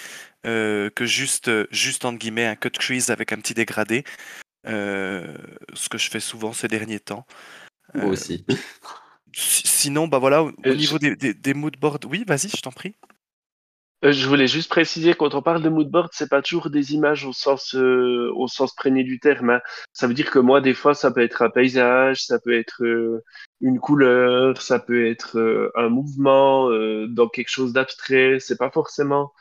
euh, 0.45 0.89
que 0.91 1.05
juste, 1.05 1.49
juste 1.71 2.05
entre 2.05 2.19
guillemets 2.19 2.45
un 2.45 2.55
cut 2.55 2.69
crease 2.71 3.09
avec 3.09 3.33
un 3.33 3.37
petit 3.37 3.55
dégradé, 3.55 4.03
ce 4.65 5.89
que 5.89 5.97
je 5.97 6.09
fais 6.09 6.19
souvent 6.19 6.53
ces 6.53 6.67
derniers 6.67 6.99
temps. 6.99 7.25
Moi 7.95 8.11
aussi. 8.11 8.45
Si- 9.33 9.67
sinon, 9.67 10.07
bah 10.07 10.19
voilà, 10.19 10.43
au, 10.43 10.51
au 10.63 10.71
Euh, 10.71 10.75
niveau 10.75 10.97
je- 10.97 10.99
des, 10.99 11.15
des, 11.15 11.33
des 11.33 11.53
mood 11.53 11.75
boards, 11.77 11.99
oui, 12.09 12.23
vas-y, 12.27 12.49
je 12.49 12.61
t'en 12.61 12.71
prie. 12.71 12.95
Euh, 14.05 14.11
je 14.11 14.27
voulais 14.27 14.47
juste 14.47 14.69
préciser, 14.69 15.13
quand 15.13 15.33
on 15.33 15.41
parle 15.41 15.61
de 15.63 15.69
moodboard, 15.69 16.09
c'est 16.11 16.29
pas 16.29 16.41
toujours 16.41 16.69
des 16.69 16.93
images 16.93 17.25
au 17.25 17.31
sens, 17.31 17.73
euh, 17.75 18.29
au 18.35 18.47
sens 18.49 18.75
premier 18.75 19.03
du 19.05 19.19
terme. 19.19 19.49
hein. 19.51 19.61
Ça 19.93 20.07
veut 20.07 20.13
dire 20.13 20.29
que 20.29 20.39
moi, 20.39 20.59
des 20.59 20.73
fois, 20.73 20.93
ça 20.93 21.09
peut 21.11 21.21
être 21.21 21.41
un 21.41 21.49
paysage, 21.49 22.25
ça 22.25 22.37
peut 22.39 22.53
être 22.53 22.83
euh, 22.83 23.23
une 23.61 23.79
couleur, 23.79 24.61
ça 24.61 24.79
peut 24.79 25.07
être 25.07 25.37
euh, 25.39 25.71
un 25.75 25.87
mouvement 25.89 26.69
euh, 26.69 27.07
dans 27.07 27.29
quelque 27.29 27.47
chose 27.49 27.71
d'abstrait. 27.71 28.39
C'est 28.41 28.57
pas 28.57 28.71
forcément 28.71 29.31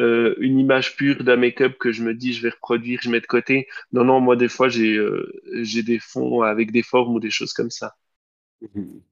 euh, 0.00 0.34
une 0.40 0.58
image 0.58 0.96
pure 0.96 1.22
d'un 1.24 1.36
make-up 1.36 1.76
que 1.78 1.92
je 1.92 2.02
me 2.02 2.12
dis 2.14 2.32
je 2.34 2.42
vais 2.42 2.50
reproduire, 2.50 2.98
je 3.02 3.10
mets 3.10 3.20
de 3.20 3.26
côté. 3.26 3.68
Non, 3.92 4.04
non, 4.04 4.20
moi, 4.20 4.34
des 4.36 4.48
fois, 4.48 4.68
j'ai 4.68 4.96
euh, 4.96 5.32
j'ai 5.62 5.82
des 5.84 6.00
fonds 6.00 6.42
avec 6.42 6.72
des 6.72 6.82
formes 6.82 7.14
ou 7.14 7.20
des 7.20 7.30
choses 7.30 7.52
comme 7.52 7.70
ça. 7.70 7.94
Mhm. 8.60 9.02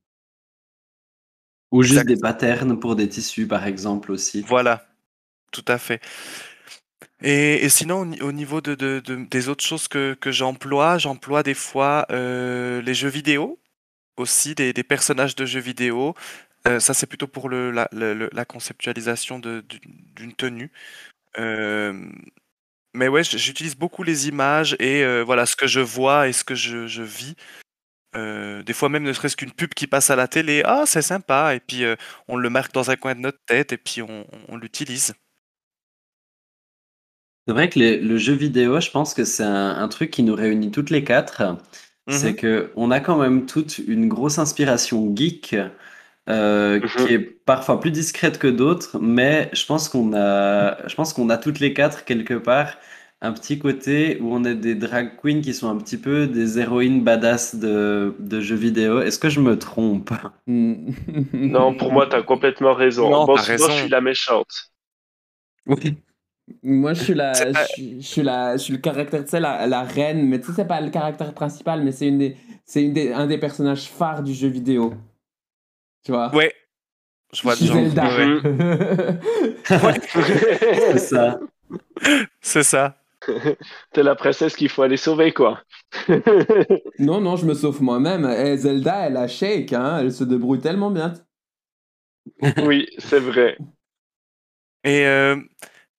Ou 1.73 1.83
juste 1.83 2.03
Exact. 2.03 2.09
des 2.09 2.21
patterns 2.21 2.79
pour 2.79 2.97
des 2.97 3.09
tissus, 3.09 3.47
par 3.47 3.67
exemple, 3.67 4.13
aussi. 4.13 4.43
Voilà, 4.43 4.87
tout 5.53 5.65
à 5.69 5.79
fait. 5.79 6.01
Et, 7.23 7.65
et 7.65 7.69
sinon, 7.69 8.01
au 8.01 8.05
ni- 8.07 8.21
au 8.21 8.33
niveau 8.33 8.61
de, 8.61 8.75
de- 8.75 9.01
de- 9.05 9.25
des 9.25 9.49
autres 9.49 9.65
choses 9.65 9.89
que, 9.89 10.15
que 10.15 10.31
j'emploie, 10.31 10.99
j'emploie 10.99 11.43
des 11.43 11.55
fois 11.55 12.07
euh, 12.11 12.81
les 12.83 12.95
jeux 12.95 13.09
vidéo, 13.09 13.59
aussi 14.17 14.55
des, 14.55 14.73
des 14.73 14.83
personnages 14.85 15.35
de 15.35 15.47
jeux 15.47 15.61
vidéo. 15.61 16.15
Euh, 16.69 16.81
ça, 16.81 16.95
c'est 16.95 17.07
plutôt 17.07 17.27
pour 17.27 17.49
le, 17.49 17.71
la, 17.71 17.89
le- 17.93 18.15
le- 18.15 18.31
la 18.33 18.45
conceptualisation 18.45 19.39
d'une 19.41 20.35
tenue. 20.37 20.71
Euh, 21.39 21.95
mais 22.95 23.09
ouais, 23.09 23.25
j'utilise 23.25 23.77
beaucoup 23.77 24.03
les 24.03 24.29
images 24.29 24.75
et 24.79 25.05
voilà 25.23 25.45
ce 25.47 25.55
que 25.57 25.67
je 25.67 25.81
vois 25.81 26.29
et 26.29 26.33
ce 26.33 26.45
que 26.45 26.55
je, 26.55 26.87
je 26.87 27.03
vis. 27.03 27.35
Euh, 28.17 28.63
des 28.63 28.73
fois 28.73 28.89
même, 28.89 29.03
ne 29.05 29.13
serait-ce 29.13 29.37
qu'une 29.37 29.53
pub 29.53 29.75
qui 29.75 29.87
passe 29.87 30.11
à 30.11 30.17
la 30.17 30.29
télé, 30.29 30.63
ah, 30.65 30.85
c'est 30.87 31.03
sympa, 31.03 31.55
et 31.55 31.61
puis 31.61 31.85
euh, 31.85 31.97
on 32.29 32.37
le 32.37 32.51
marque 32.51 32.73
dans 32.73 32.91
un 32.91 32.97
coin 32.97 33.15
de 33.15 33.21
notre 33.21 33.39
tête 33.47 33.73
et 33.73 33.79
puis 33.79 34.03
on, 34.03 34.27
on 34.49 34.57
l'utilise. 34.57 35.15
C'est 37.47 37.53
vrai 37.55 37.69
que 37.71 37.79
le 37.79 38.19
jeu 38.19 38.33
vidéo, 38.35 38.81
je 38.81 38.91
pense 38.91 39.15
que 39.15 39.25
c'est 39.25 39.45
un, 39.45 39.77
un 39.79 39.89
truc 39.89 40.11
qui 40.11 40.23
nous 40.23 40.35
réunit 40.35 40.71
toutes 40.71 40.91
les 40.91 41.05
quatre. 41.05 41.43
C'est 42.09 42.35
Mhm. 42.35 42.37
que 42.37 42.73
on 42.77 42.91
a 42.91 43.01
quand 43.01 43.19
même 43.19 43.47
toute 43.47 43.79
une 43.79 44.09
grosse 44.09 44.39
inspiration 44.39 45.15
geek 45.15 45.57
euh, 46.29 46.81
Mhm. 46.81 46.89
qui 46.97 47.15
est 47.15 47.19
parfois 47.21 47.81
plus 47.81 47.91
discrète 47.93 48.39
que 48.39 48.49
d'autres, 48.49 48.99
mais 49.01 49.51
je 49.55 49.67
pense 49.67 49.89
qu'on 49.89 50.15
a, 50.15 50.87
je 50.89 50.95
pense 50.97 51.13
qu'on 51.15 51.31
a 51.31 51.39
toutes 51.39 51.61
les 51.61 51.75
quatre 51.75 52.05
quelque 52.05 52.35
part 52.35 52.77
un 53.23 53.33
petit 53.33 53.59
côté 53.59 54.19
où 54.21 54.35
on 54.35 54.45
est 54.45 54.55
des 54.55 54.75
drag 54.75 55.17
queens 55.23 55.41
qui 55.41 55.55
sont 55.55 55.69
un 55.69 55.77
petit 55.79 55.97
peu 55.97 56.27
des 56.27 56.59
héroïnes 56.59 57.03
badass 57.03 57.57
de, 57.57 58.15
de 58.19 58.41
jeux 58.41 58.57
vidéo. 58.57 59.01
Est-ce 59.01 59.19
que 59.19 59.29
je 59.31 59.41
me 59.41 59.59
trompe? 59.59 60.13
Non, 60.47 61.75
pour 61.75 61.93
moi, 61.93 62.07
t'as 62.07 62.23
complètement 62.23 62.75
raison. 62.75 63.11
Non, 63.11 63.25
bon, 63.27 63.37
sinon, 63.39 63.69
je 63.69 63.73
suis 63.73 63.89
la 63.91 64.01
méchante. 64.01 64.71
Oui. 65.67 65.97
Moi, 66.63 66.95
je 66.95 67.03
suis 67.03 67.15
la, 67.15 67.53
je, 67.53 67.59
suis- 67.59 68.01
je 68.03 68.07
suis 68.07 68.23
la, 68.23 68.57
je 68.57 68.63
suis 68.63 68.73
le 68.73 68.79
caractère, 68.79 69.25
tu 69.25 69.31
sais, 69.31 69.41
la, 69.41 69.67
la 69.67 69.83
reine, 69.83 70.29
mais 70.29 70.41
tu 70.41 70.47
sais, 70.47 70.53
c'est 70.57 70.65
pas 70.67 70.81
le 70.81 70.91
caractère 70.91 71.35
principal, 71.35 71.83
mais 71.83 71.91
c'est 71.93 72.07
une 72.09 72.19
des, 72.19 72.37
c'est 72.65 72.83
une 72.85 72.93
des, 72.93 73.13
un 73.13 73.27
des 73.27 73.39
personnages 73.39 73.89
phares 73.89 74.23
du 74.23 74.33
jeu 74.33 74.49
vidéo. 74.49 74.95
Tu 76.05 76.13
vois? 76.13 76.31
Ouais, 76.35 76.55
je 77.33 77.43
vois 77.43 77.55
Je. 77.57 77.67
Zelda. 77.67 78.09
Ouais, 79.83 80.01
C'est 80.91 80.99
ça. 80.99 81.41
c'est 82.41 82.63
ça. 82.63 82.97
T'es 83.93 84.03
la 84.03 84.15
princesse 84.15 84.57
qu'il 84.57 84.69
faut 84.69 84.83
aller 84.83 84.97
sauver, 84.97 85.33
quoi. 85.33 85.63
non, 86.99 87.21
non, 87.21 87.37
je 87.37 87.47
me 87.47 87.55
sauve 87.55 87.83
moi-même. 87.83 88.25
Eh, 88.25 88.57
Zelda, 88.57 89.07
elle 89.07 89.17
a 89.17 89.29
shake, 89.29 89.73
hein, 89.73 89.99
elle 90.01 90.13
se 90.13 90.25
débrouille 90.25 90.61
tellement 90.61 90.91
bien. 90.91 91.15
oui, 92.65 92.87
c'est 92.99 93.21
vrai. 93.21 93.57
Et 94.85 95.07
euh, 95.07 95.37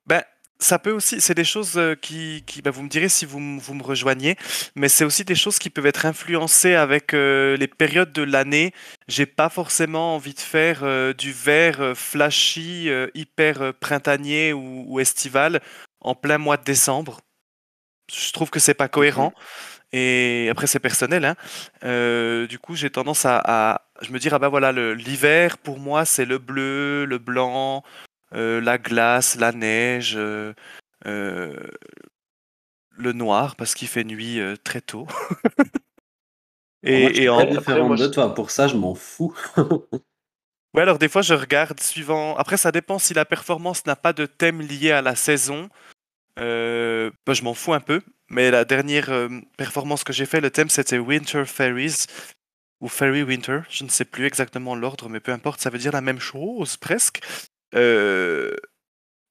ben, 0.05 0.23
ça 0.59 0.79
peut 0.79 0.91
aussi, 0.91 1.21
c'est 1.21 1.33
des 1.35 1.43
choses 1.43 1.77
euh, 1.77 1.95
qui, 1.95 2.43
qui 2.47 2.61
ben, 2.61 2.71
vous 2.71 2.83
me 2.83 2.89
direz 2.89 3.09
si 3.09 3.25
vous, 3.25 3.59
vous 3.59 3.73
me 3.73 3.83
rejoignez, 3.83 4.35
mais 4.75 4.89
c'est 4.89 5.05
aussi 5.05 5.23
des 5.25 5.35
choses 5.35 5.59
qui 5.59 5.69
peuvent 5.69 5.85
être 5.85 6.05
influencées 6.05 6.73
avec 6.75 7.13
euh, 7.13 7.57
les 7.57 7.67
périodes 7.67 8.13
de 8.13 8.23
l'année. 8.23 8.73
J'ai 9.07 9.25
pas 9.25 9.49
forcément 9.49 10.15
envie 10.15 10.33
de 10.33 10.39
faire 10.39 10.83
euh, 10.83 11.13
du 11.13 11.31
vert 11.31 11.81
euh, 11.81 11.93
flashy, 11.95 12.89
euh, 12.89 13.07
hyper 13.13 13.61
euh, 13.61 13.71
printanier 13.79 14.53
ou, 14.53 14.85
ou 14.87 14.99
estival 14.99 15.61
en 16.01 16.15
plein 16.15 16.37
mois 16.37 16.57
de 16.57 16.63
décembre. 16.63 17.19
Je 18.11 18.31
trouve 18.31 18.49
que 18.49 18.59
c'est 18.59 18.73
pas 18.73 18.87
cohérent. 18.87 19.33
Et 19.93 20.47
après, 20.51 20.67
c'est 20.67 20.79
personnel. 20.79 21.25
Hein. 21.25 21.35
Euh, 21.83 22.47
du 22.47 22.59
coup, 22.59 22.75
j'ai 22.75 22.89
tendance 22.89 23.25
à, 23.25 23.41
à- 23.43 23.81
je 24.01 24.11
me 24.11 24.19
dire, 24.19 24.33
ah 24.33 24.39
bah 24.39 24.49
voilà, 24.49 24.71
le- 24.71 24.93
l'hiver, 24.93 25.57
pour 25.57 25.79
moi, 25.79 26.05
c'est 26.05 26.25
le 26.25 26.37
bleu, 26.37 27.05
le 27.05 27.17
blanc, 27.17 27.83
euh, 28.33 28.61
la 28.61 28.77
glace, 28.77 29.35
la 29.35 29.51
neige, 29.51 30.15
euh, 30.17 30.53
euh, 31.05 31.55
le 32.91 33.13
noir, 33.13 33.55
parce 33.55 33.75
qu'il 33.75 33.87
fait 33.87 34.03
nuit 34.03 34.39
euh, 34.39 34.55
très 34.63 34.81
tôt. 34.81 35.07
Moi, 36.83 37.09
je 37.09 37.09
et, 37.09 37.13
suis 37.15 37.23
et 37.25 37.29
en... 37.29 37.39
après, 37.39 37.81
moi, 37.81 37.95
de 37.97 38.07
toi. 38.07 38.33
Pour 38.33 38.51
ça, 38.51 38.67
je 38.67 38.75
m'en 38.75 38.95
fous. 38.95 39.33
Ouais, 40.77 40.83
alors 40.83 40.99
des 40.99 41.09
fois 41.09 41.23
je 41.23 41.33
regarde 41.33 41.79
suivant. 41.79 42.37
Après, 42.37 42.55
ça 42.55 42.71
dépend 42.71 42.99
si 42.99 43.15
la 43.15 43.25
performance 43.25 43.87
n'a 43.87 43.95
pas 43.95 44.13
de 44.13 44.27
thème 44.27 44.61
lié 44.61 44.91
à 44.91 45.01
la 45.01 45.15
saison. 45.15 45.71
Euh, 46.37 47.09
bah, 47.25 47.33
je 47.33 47.41
m'en 47.41 47.55
fous 47.55 47.73
un 47.73 47.79
peu. 47.79 48.03
Mais 48.29 48.51
la 48.51 48.63
dernière 48.63 49.09
euh, 49.09 49.27
performance 49.57 50.03
que 50.03 50.13
j'ai 50.13 50.27
fait, 50.27 50.39
le 50.39 50.51
thème 50.51 50.69
c'était 50.69 50.99
Winter 50.99 51.45
Fairies 51.45 52.05
ou 52.79 52.89
Fairy 52.89 53.23
Winter. 53.23 53.61
Je 53.71 53.85
ne 53.85 53.89
sais 53.89 54.05
plus 54.05 54.27
exactement 54.27 54.75
l'ordre, 54.75 55.09
mais 55.09 55.19
peu 55.19 55.31
importe, 55.31 55.61
ça 55.61 55.71
veut 55.71 55.79
dire 55.79 55.93
la 55.93 56.01
même 56.01 56.19
chose 56.19 56.77
presque. 56.77 57.21
Euh, 57.73 58.55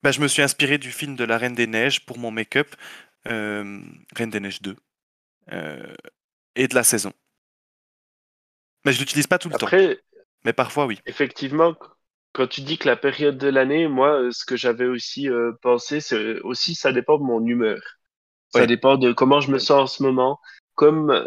bah, 0.02 0.10
je 0.10 0.20
me 0.20 0.26
suis 0.26 0.42
inspiré 0.42 0.78
du 0.78 0.90
film 0.90 1.14
de 1.14 1.22
la 1.22 1.38
Reine 1.38 1.54
des 1.54 1.68
Neiges 1.68 2.04
pour 2.04 2.18
mon 2.18 2.32
make-up, 2.32 2.74
euh, 3.28 3.80
Reine 4.16 4.30
des 4.30 4.40
Neiges 4.40 4.62
2, 4.62 4.74
euh, 5.52 5.94
et 6.56 6.66
de 6.66 6.74
la 6.74 6.82
saison. 6.82 7.12
Mais 8.84 8.92
je 8.92 8.98
l'utilise 8.98 9.28
pas 9.28 9.38
tout 9.38 9.48
le 9.48 9.56
temps. 9.56 9.68
Mais 10.44 10.54
parfois, 10.54 10.86
oui. 10.86 10.98
effectivement, 11.06 11.74
qu- 11.74 11.86
quand 12.32 12.46
tu 12.48 12.60
dis 12.62 12.78
que 12.78 12.88
la 12.88 12.96
période 12.96 13.38
de 13.38 13.48
l'année, 13.48 13.88
moi, 13.88 14.20
euh, 14.22 14.30
ce 14.32 14.44
que 14.44 14.56
j'avais 14.56 14.86
aussi 14.86 15.28
euh, 15.28 15.52
pensé, 15.62 16.00
c'est 16.00 16.40
aussi 16.40 16.74
ça 16.74 16.92
dépend 16.92 17.18
de 17.18 17.24
mon 17.24 17.44
humeur. 17.44 17.80
Ça 18.50 18.66
Ouais. 18.66 18.68
dépend 18.68 18.96
de 18.98 19.12
comment 19.12 19.40
je 19.40 19.50
me 19.52 19.58
sens 19.58 19.82
en 19.82 19.86
ce 19.88 20.02
moment. 20.02 20.40
Comme 20.76 21.10
euh, 21.10 21.26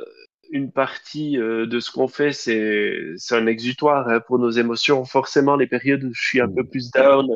une 0.51 0.72
partie 0.74 1.38
euh, 1.39 1.68
de 1.68 1.80
ce 1.80 1.91
qu'on 1.91 2.07
fait, 2.10 2.34
c'est 2.34 2.95
c'est 3.18 3.36
un 3.38 3.47
exutoire 3.47 4.07
hein, 4.10 4.22
pour 4.22 4.39
nos 4.39 4.51
émotions. 4.51 5.05
Forcément, 5.05 5.55
les 5.57 5.68
périodes 5.68 6.03
où 6.05 6.14
je 6.14 6.22
suis 6.22 6.41
un 6.41 6.49
peu 6.49 6.66
plus 6.66 6.91
down, 6.91 7.28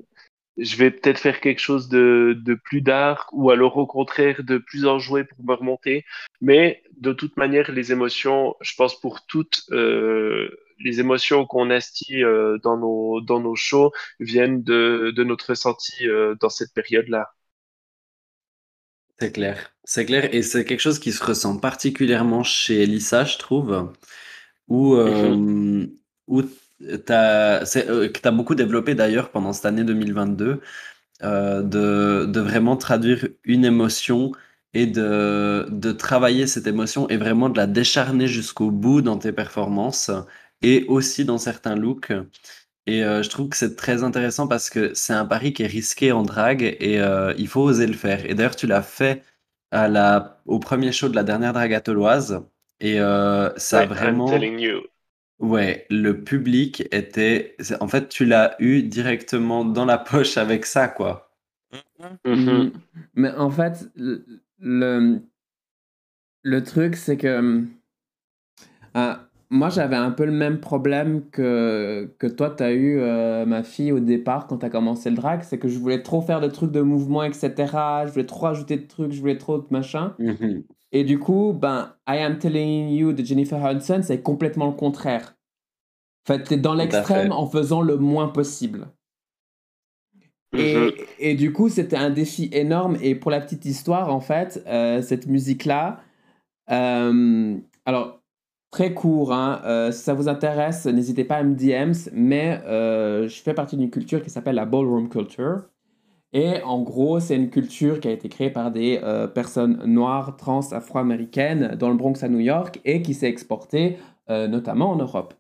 je 0.58 0.76
vais 0.76 0.92
peut-être 0.92 1.20
faire 1.20 1.40
quelque 1.42 1.60
chose 1.60 1.90
de, 1.90 2.36
de 2.40 2.54
plus 2.54 2.82
dark 2.82 3.30
ou 3.34 3.50
alors 3.50 3.78
au 3.78 3.88
contraire 3.88 4.44
de 4.44 4.58
plus 4.58 4.86
enjoué 4.86 5.24
pour 5.24 5.44
me 5.44 5.54
remonter. 5.54 6.06
Mais 6.42 6.84
de 6.98 7.12
toute 7.14 7.38
manière, 7.38 7.72
les 7.72 7.92
émotions, 7.92 8.56
je 8.62 8.74
pense 8.76 9.00
pour 9.00 9.26
toutes 9.26 9.64
euh, 9.72 10.50
les 10.80 11.00
émotions 11.00 11.46
qu'on 11.46 11.72
instille 11.72 12.24
euh, 12.24 12.58
dans 12.64 12.78
nos 12.78 13.22
dans 13.22 13.40
nos 13.40 13.56
shows 13.56 13.92
viennent 14.20 14.64
de, 14.64 15.12
de 15.16 15.24
notre 15.24 15.50
ressenti 15.50 16.08
euh, 16.08 16.36
dans 16.40 16.50
cette 16.50 16.74
période-là. 16.74 17.30
C'est 19.20 19.32
clair. 19.32 19.74
C'est 19.84 20.06
clair. 20.06 20.34
Et 20.34 20.42
c'est 20.42 20.66
quelque 20.66 20.80
chose 20.80 21.00
qui 21.00 21.12
se 21.12 21.24
ressent 21.24 21.58
particulièrement 21.58 22.44
chez 22.44 22.84
Elissa, 22.84 23.26
je 23.26 23.38
trouve, 23.38 23.94
où, 24.68 24.96
euh, 24.96 25.88
où 26.28 26.42
euh, 26.88 27.60
que 28.10 28.20
tu 28.20 28.28
as 28.28 28.32
beaucoup 28.32 28.56
développé 28.56 28.96
d'ailleurs 28.96 29.32
pendant 29.32 29.54
cette 29.54 29.66
année 29.66 29.84
2022, 29.84 30.62
euh, 31.24 31.62
de, 31.64 32.26
de 32.28 32.40
vraiment 32.42 32.78
traduire 32.78 33.28
une 33.44 33.66
émotion 33.66 34.32
et 34.74 34.88
de, 34.88 35.68
de 35.70 35.92
travailler 35.92 36.48
cette 36.48 36.68
émotion 36.68 37.08
et 37.10 37.18
vraiment 37.18 37.50
de 37.50 37.58
la 37.58 37.68
décharner 37.68 38.28
jusqu'au 38.28 38.72
bout 38.72 39.02
dans 39.02 39.18
tes 39.18 39.32
performances 39.32 40.12
et 40.62 40.86
aussi 40.88 41.26
dans 41.26 41.38
certains 41.38 41.76
looks. 41.76 42.12
Et 42.86 43.04
euh, 43.04 43.24
je 43.24 43.30
trouve 43.30 43.50
que 43.50 43.58
c'est 43.58 43.76
très 43.76 44.04
intéressant 44.04 44.48
parce 44.48 44.70
que 44.70 44.94
c'est 44.94 45.14
un 45.14 45.26
pari 45.26 45.54
qui 45.54 45.64
est 45.64 45.68
risqué 45.68 46.12
en 46.12 46.24
drague 46.24 46.64
et 46.64 46.98
il 47.38 47.48
faut 47.48 47.62
oser 47.62 47.88
le 47.88 47.94
faire. 47.94 48.26
Et 48.30 48.34
d'ailleurs, 48.36 48.56
tu 48.56 48.68
l'as 48.68 48.82
fait 48.84 49.24
à 49.72 49.88
la, 49.88 50.42
au 50.46 50.60
premier 50.60 50.92
show 50.92 51.10
de 51.10 51.16
la 51.16 51.24
dernière 51.24 51.54
drague 51.54 51.74
atoloise 51.74 52.42
et 52.80 53.00
euh, 53.00 53.52
ça 53.58 53.82
a 53.82 53.86
Ouais, 53.86 53.94
I'm 54.02 54.24
vraiment... 54.24 54.26
telling 54.26 54.60
you. 54.60 54.84
Ouais, 55.40 55.86
le 55.90 56.24
public 56.24 56.88
était... 56.92 57.56
c'est- 57.60 57.82
En 57.82 57.88
fait, 57.88 58.10
tu 58.10 58.26
l'as 58.26 58.56
eu 58.60 58.82
directement 58.84 59.66
dans 59.66 59.86
la 59.86 59.98
poche 59.98 60.38
avec 60.38 60.66
ça, 60.66 60.88
quoi. 60.88 61.30
Mhm. 62.26 62.64
Mm. 62.66 62.72
Mais 63.16 63.32
en 63.32 63.50
fait, 63.50 63.90
le, 63.96 64.26
le, 64.60 65.22
le 66.44 66.64
truc, 66.64 66.96
c'est 66.96 67.18
que 67.18 67.62
euh, 68.96 69.14
moi, 69.50 69.70
j'avais 69.70 69.96
un 69.96 70.12
peu 70.12 70.26
le 70.26 70.32
même 70.32 70.60
problème 70.60 71.30
que, 71.30 72.14
que 72.20 72.28
toi, 72.28 72.50
tu 72.50 72.64
as 72.64 72.72
eu, 72.74 73.00
euh, 73.00 73.46
ma 73.46 73.64
fille, 73.64 73.92
au 73.92 74.00
départ, 74.00 74.48
quand 74.48 74.60
tu 74.60 74.66
as 74.66 74.70
commencé 74.70 75.10
le 75.10 75.16
drag. 75.16 75.44
C'est 75.44 75.60
que 75.60 75.68
je 75.68 75.78
voulais 75.80 76.02
trop 76.02 76.22
faire 76.22 76.42
de 76.42 76.48
trucs 76.48 76.72
de 76.72 76.82
mouvement, 76.82 77.24
etc. 77.24 78.06
Je 78.08 78.12
voulais 78.12 78.26
trop 78.26 78.48
ajouter 78.48 78.78
de 78.78 78.88
trucs, 78.88 79.12
je 79.12 79.20
voulais 79.20 79.38
trop 79.38 79.58
de 79.60 79.66
machin. 79.72 80.16
Mhm. 80.18 80.64
Et 80.94 81.04
du 81.04 81.18
coup, 81.20 81.54
ben, 81.60 81.96
I 82.08 82.20
Am 82.20 82.38
Telling 82.38 82.90
You 82.90 83.14
de 83.14 83.26
Jennifer 83.26 83.60
Hudson, 83.60 84.02
c'est 84.04 84.22
complètement 84.22 84.68
le 84.68 84.74
contraire. 84.74 85.36
En 86.24 86.34
fait, 86.34 86.44
t'es 86.44 86.58
dans 86.58 86.76
l'extrême 86.76 87.32
en 87.32 87.48
faisant 87.48 87.82
le 87.82 87.98
moins 87.98 88.30
possible. 88.30 88.88
Et, 90.56 90.94
et 91.18 91.34
du 91.34 91.52
coup, 91.52 91.68
c'était 91.68 91.98
un 91.98 92.12
défi 92.12 92.48
énorme. 92.54 92.96
Et 93.02 93.16
pour 93.16 93.32
la 93.32 93.42
petite 93.42 93.66
histoire, 93.66 94.14
en 94.14 94.20
fait, 94.20 94.64
euh, 94.68 95.02
cette 95.02 95.26
musique-là, 95.26 96.02
euh, 96.70 97.58
alors, 97.86 98.22
très 98.70 98.94
court, 98.94 99.34
hein, 99.34 99.62
euh, 99.66 99.92
si 99.92 100.04
ça 100.04 100.14
vous 100.14 100.30
intéresse, 100.30 100.86
n'hésitez 100.86 101.24
pas 101.24 101.38
à 101.38 101.44
me 101.44 101.56
DMs, 101.56 101.96
mais 102.14 102.62
je 102.64 103.42
fais 103.44 103.56
partie 103.56 103.78
d'une 103.78 103.90
culture 103.90 104.22
qui 104.22 104.30
s'appelle 104.30 104.56
la 104.56 104.66
ballroom 104.66 105.10
culture. 105.10 105.64
Et 106.34 106.62
en 106.64 106.82
gros, 106.82 107.20
c'est 107.20 107.36
une 107.36 107.50
culture 107.50 108.00
qui 108.00 108.08
a 108.08 108.12
été 108.12 108.28
créée 108.28 108.50
par 108.50 108.72
des 108.72 109.00
euh, 109.04 109.28
personnes 109.28 109.84
noires, 109.86 110.36
trans, 110.36 110.62
afro-américaines 110.72 111.76
dans 111.80 111.90
le 111.90 111.96
Bronx 111.96 112.24
à 112.24 112.28
New 112.28 112.40
York 112.40 112.82
et 112.86 113.04
qui 113.04 113.14
s'est 113.14 113.30
exportée 113.30 113.98
euh, 114.32 114.48
notamment 114.48 114.90
en 114.90 114.96
Europe. 114.96 115.36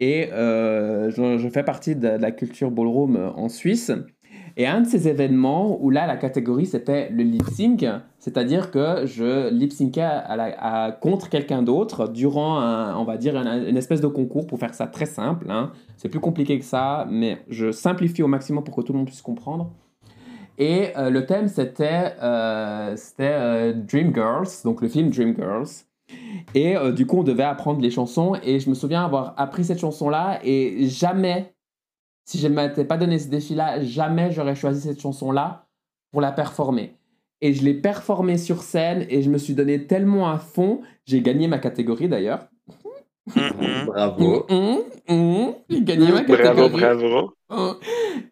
Et 0.00 0.28
euh, 0.32 1.10
je, 1.10 1.48
fais 1.48 1.62
partie 1.62 1.94
de 1.94 2.08
la 2.08 2.32
culture 2.32 2.70
ballroom 2.70 3.32
en 3.36 3.48
Suisse. 3.48 3.92
Et 4.58 4.66
un 4.66 4.80
de 4.80 4.86
ces 4.86 5.06
événements 5.06 5.78
où 5.82 5.90
là, 5.90 6.06
la 6.06 6.16
catégorie, 6.16 6.66
c'était 6.66 7.10
le 7.10 7.22
lip 7.22 7.44
sync, 7.50 7.84
c'est-à-dire 8.18 8.70
que 8.70 9.04
je 9.04 9.50
lip 9.50 9.70
syncais 9.70 10.00
à 10.02 10.96
contre 10.98 11.28
quelqu'un 11.28 11.62
d'autre 11.62 12.08
durant, 12.08 12.58
un, 12.58 12.96
on 12.96 13.04
va 13.04 13.18
dire, 13.18 13.36
un- 13.36 13.66
une 13.68 13.76
espèce 13.76 14.00
de 14.00 14.06
concours 14.06 14.46
pour 14.46 14.58
faire 14.58 14.72
ça 14.74 14.86
très 14.86 15.06
simple. 15.06 15.46
hein. 15.50 15.72
C'est 15.98 16.08
plus 16.08 16.20
compliqué 16.20 16.58
que 16.58 16.64
ça, 16.64 17.06
mais 17.10 17.38
je 17.48 17.70
simplifie 17.70 18.22
au 18.22 18.28
maximum 18.28 18.64
pour 18.64 18.74
que 18.74 18.80
tout 18.80 18.92
le 18.92 18.98
monde 18.98 19.08
puisse 19.08 19.22
comprendre. 19.22 19.72
Et 20.58 20.96
euh, 20.96 21.10
le 21.10 21.26
thème, 21.26 21.48
c'était 21.48 22.14
euh, 22.22 22.96
c'était, 22.96 23.24
euh, 23.32 23.72
Dreamgirls, 23.74 24.48
donc 24.64 24.80
le 24.80 24.88
film 24.88 25.10
Dreamgirls. 25.10 25.84
Et 26.54 26.76
euh, 26.76 26.92
du 26.92 27.06
coup, 27.06 27.18
on 27.18 27.22
devait 27.24 27.42
apprendre 27.42 27.80
les 27.80 27.90
chansons. 27.90 28.36
Et 28.42 28.60
je 28.60 28.70
me 28.70 28.74
souviens 28.74 29.04
avoir 29.04 29.34
appris 29.36 29.64
cette 29.64 29.80
chanson-là. 29.80 30.40
Et 30.44 30.86
jamais, 30.88 31.54
si 32.24 32.38
je 32.38 32.48
ne 32.48 32.54
m'étais 32.54 32.84
pas 32.84 32.96
donné 32.96 33.18
ce 33.18 33.28
défi-là, 33.28 33.82
jamais 33.82 34.30
j'aurais 34.32 34.54
choisi 34.56 34.80
cette 34.80 35.00
chanson-là 35.00 35.66
pour 36.12 36.20
la 36.20 36.32
performer. 36.32 36.94
Et 37.42 37.52
je 37.52 37.62
l'ai 37.64 37.74
performée 37.74 38.38
sur 38.38 38.62
scène 38.62 39.04
et 39.10 39.22
je 39.22 39.28
me 39.30 39.36
suis 39.38 39.54
donné 39.54 39.86
tellement 39.86 40.30
à 40.30 40.38
fond. 40.38 40.80
J'ai 41.04 41.20
gagné 41.20 41.48
ma 41.48 41.58
catégorie 41.58 42.08
d'ailleurs. 42.08 42.46
Mhm. 43.34 43.86
Bravo. 43.86 44.46
Hum, 44.48 44.78
hum. 45.08 45.54
J'ai 45.68 45.82
gagné 45.82 46.12
ma 46.12 46.22
Bravo, 46.22 46.68
catégorie. 46.68 46.80
bravo. 46.80 47.06
Oh. 47.12 47.35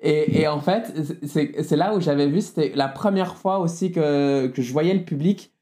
Et, 0.01 0.41
et 0.41 0.49
en 0.49 0.61
fait, 0.61 0.93
c'est 1.25 1.77
là 1.77 1.95
où 1.95 2.01
j'avais 2.01 2.27
vu, 2.27 2.41
c'était 2.41 2.73
la 2.75 2.89
première 2.89 3.37
fois 3.37 3.59
aussi 3.59 3.93
que, 3.93 4.49
que 4.49 4.63
je 4.63 4.73
voyais 4.73 4.95
le 4.95 5.05
public 5.05 5.53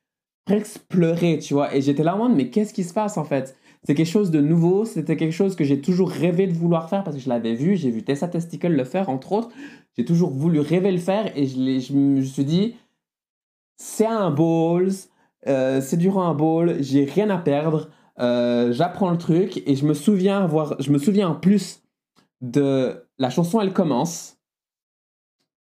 presque 0.44 0.80
pleurer, 0.88 1.38
tu 1.38 1.55
vois. 1.55 1.74
Et 1.74 1.82
j'étais 1.82 2.03
là 2.03 2.14
en 2.14 2.18
mode, 2.18 2.36
mais 2.36 2.50
qu'est-ce 2.50 2.74
qui 2.74 2.84
se 2.84 2.94
passe 2.94 3.16
en 3.16 3.24
fait? 3.24 3.57
C'est 3.84 3.94
quelque 3.94 4.07
chose 4.07 4.30
de 4.30 4.40
nouveau, 4.40 4.84
c'était 4.84 5.16
quelque 5.16 5.32
chose 5.32 5.57
que 5.57 5.64
j'ai 5.64 5.80
toujours 5.80 6.09
rêvé 6.09 6.46
de 6.46 6.53
vouloir 6.53 6.88
faire 6.88 7.03
parce 7.03 7.16
que 7.16 7.22
je 7.22 7.28
l'avais 7.28 7.55
vu, 7.55 7.76
j'ai 7.76 7.90
vu 7.90 8.03
Tessa 8.05 8.28
Testicle 8.28 8.68
le 8.68 8.84
faire 8.84 9.09
entre 9.09 9.32
autres. 9.32 9.48
J'ai 9.98 10.05
toujours 10.05 10.30
voulu 10.30 10.61
rêver 10.61 10.92
le 10.92 10.98
faire 10.98 11.36
et 11.36 11.46
je, 11.46 11.57
je 11.80 11.92
me 11.92 12.22
suis 12.22 12.44
dit, 12.44 12.76
c'est 13.76 14.07
un 14.07 14.30
balls, 14.30 14.92
euh, 15.48 15.80
c'est 15.80 15.96
durant 15.96 16.22
un 16.28 16.34
ball, 16.34 16.76
j'ai 16.80 17.05
rien 17.05 17.28
à 17.30 17.38
perdre, 17.38 17.90
euh, 18.20 18.72
j'apprends 18.72 19.11
le 19.11 19.18
truc 19.18 19.62
et 19.66 19.74
je 19.74 19.84
me 19.84 19.94
souviens 19.94 20.44
avoir, 20.44 20.80
je 20.80 20.92
me 20.92 20.98
souviens 20.98 21.30
en 21.30 21.34
plus 21.34 21.81
de 22.43 23.09
la 23.18 23.30
chanson 23.30 23.61
elle 23.61 23.72
commence. 23.72 24.36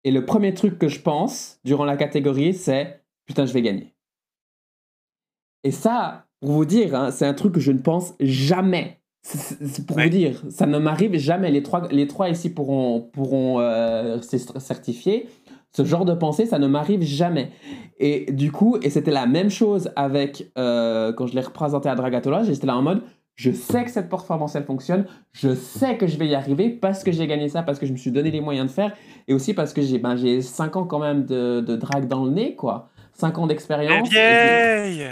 Et 0.05 0.11
le 0.13 0.25
premier 0.25 0.55
truc 0.55 0.79
que 0.79 0.89
je 0.89 1.01
pense 1.01 1.59
durant 1.65 1.85
la 1.85 1.97
catégorie 1.97 2.55
c'est 2.55 3.03
putain 3.27 3.45
je 3.47 3.53
vais 3.53 3.63
gagner. 3.63 3.95
Et 5.65 5.71
ça 5.71 6.27
pour 6.41 6.53
vous 6.53 6.65
dire 6.65 6.95
hein, 6.95 7.11
c'est 7.11 7.27
un 7.27 7.35
truc 7.35 7.55
que 7.55 7.61
je 7.61 7.73
ne 7.73 7.81
pense 7.81 8.15
jamais. 8.21 9.01
C'est 9.23 9.85
pour 9.87 9.97
Ouais. 9.97 10.05
vous 10.05 10.11
dire 10.11 10.43
ça 10.49 10.67
ne 10.67 10.79
m'arrive 10.79 11.17
jamais. 11.17 11.51
Les 11.51 11.63
trois, 11.63 11.89
les 11.89 12.07
trois 12.07 12.31
ici 12.31 12.51
pourront, 12.51 13.01
pourront 13.13 13.59
euh, 13.61 14.21
certifier 14.23 15.29
ce 15.73 15.85
genre 15.85 16.05
de 16.07 16.15
pensée 16.15 16.47
ça 16.47 16.59
ne 16.59 16.67
m'arrive 16.69 17.03
jamais. 17.03 17.51
Et 17.99 18.31
du 18.33 18.53
coup 18.53 18.77
et 18.83 18.91
c'était 18.91 19.11
la 19.11 19.27
même 19.27 19.51
chose 19.51 19.91
avec 19.97 20.51
euh, 20.57 21.13
quand 21.13 21.27
je 21.27 21.35
l'ai 21.35 21.41
représenté 21.41 21.89
à 21.89 21.95
Dragatola 21.97 22.45
j'étais 22.45 22.67
là 22.67 22.77
en 22.77 22.83
mode 22.83 23.03
je 23.39 23.53
sais 23.53 23.85
que 23.85 23.91
cette 23.91 24.11
performance 24.11 24.57
elle 24.57 24.65
fonctionne, 24.65 25.07
je 25.33 25.55
sais 25.55 25.97
que 25.97 26.09
je 26.09 26.19
vais 26.19 26.27
y 26.27 26.35
arriver 26.35 26.71
parce 26.71 27.05
que 27.05 27.13
j'ai 27.13 27.29
gagné 27.29 27.49
ça, 27.49 27.63
parce 27.63 27.79
que 27.79 27.87
je 27.87 27.93
me 27.93 27.97
suis 27.97 28.11
donné 28.11 28.33
les 28.33 28.41
moyens 28.41 28.67
de 28.67 28.73
faire 28.73 28.93
et 29.29 29.33
aussi 29.33 29.55
parce 29.55 29.73
que 29.73 29.81
j'ai 29.81 29.99
ben, 29.99 30.17
j'ai 30.17 30.43
5 30.43 30.75
ans 30.75 30.85
quand 30.85 30.99
même 30.99 31.25
de, 31.25 31.61
de 31.61 31.77
drag 31.77 32.09
dans 32.09 32.25
le 32.25 32.33
nez 32.33 32.57
quoi. 32.57 32.91
5 33.13 33.39
ans 33.39 33.47
d'expérience. 33.47 34.09
vieille 34.11 35.09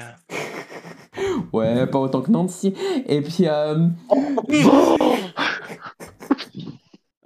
Ouais, 1.52 1.86
pas 1.86 1.98
autant 1.98 2.20
que 2.20 2.30
Nancy. 2.30 2.74
Et 3.06 3.22
puis, 3.22 3.46
euh, 3.46 3.86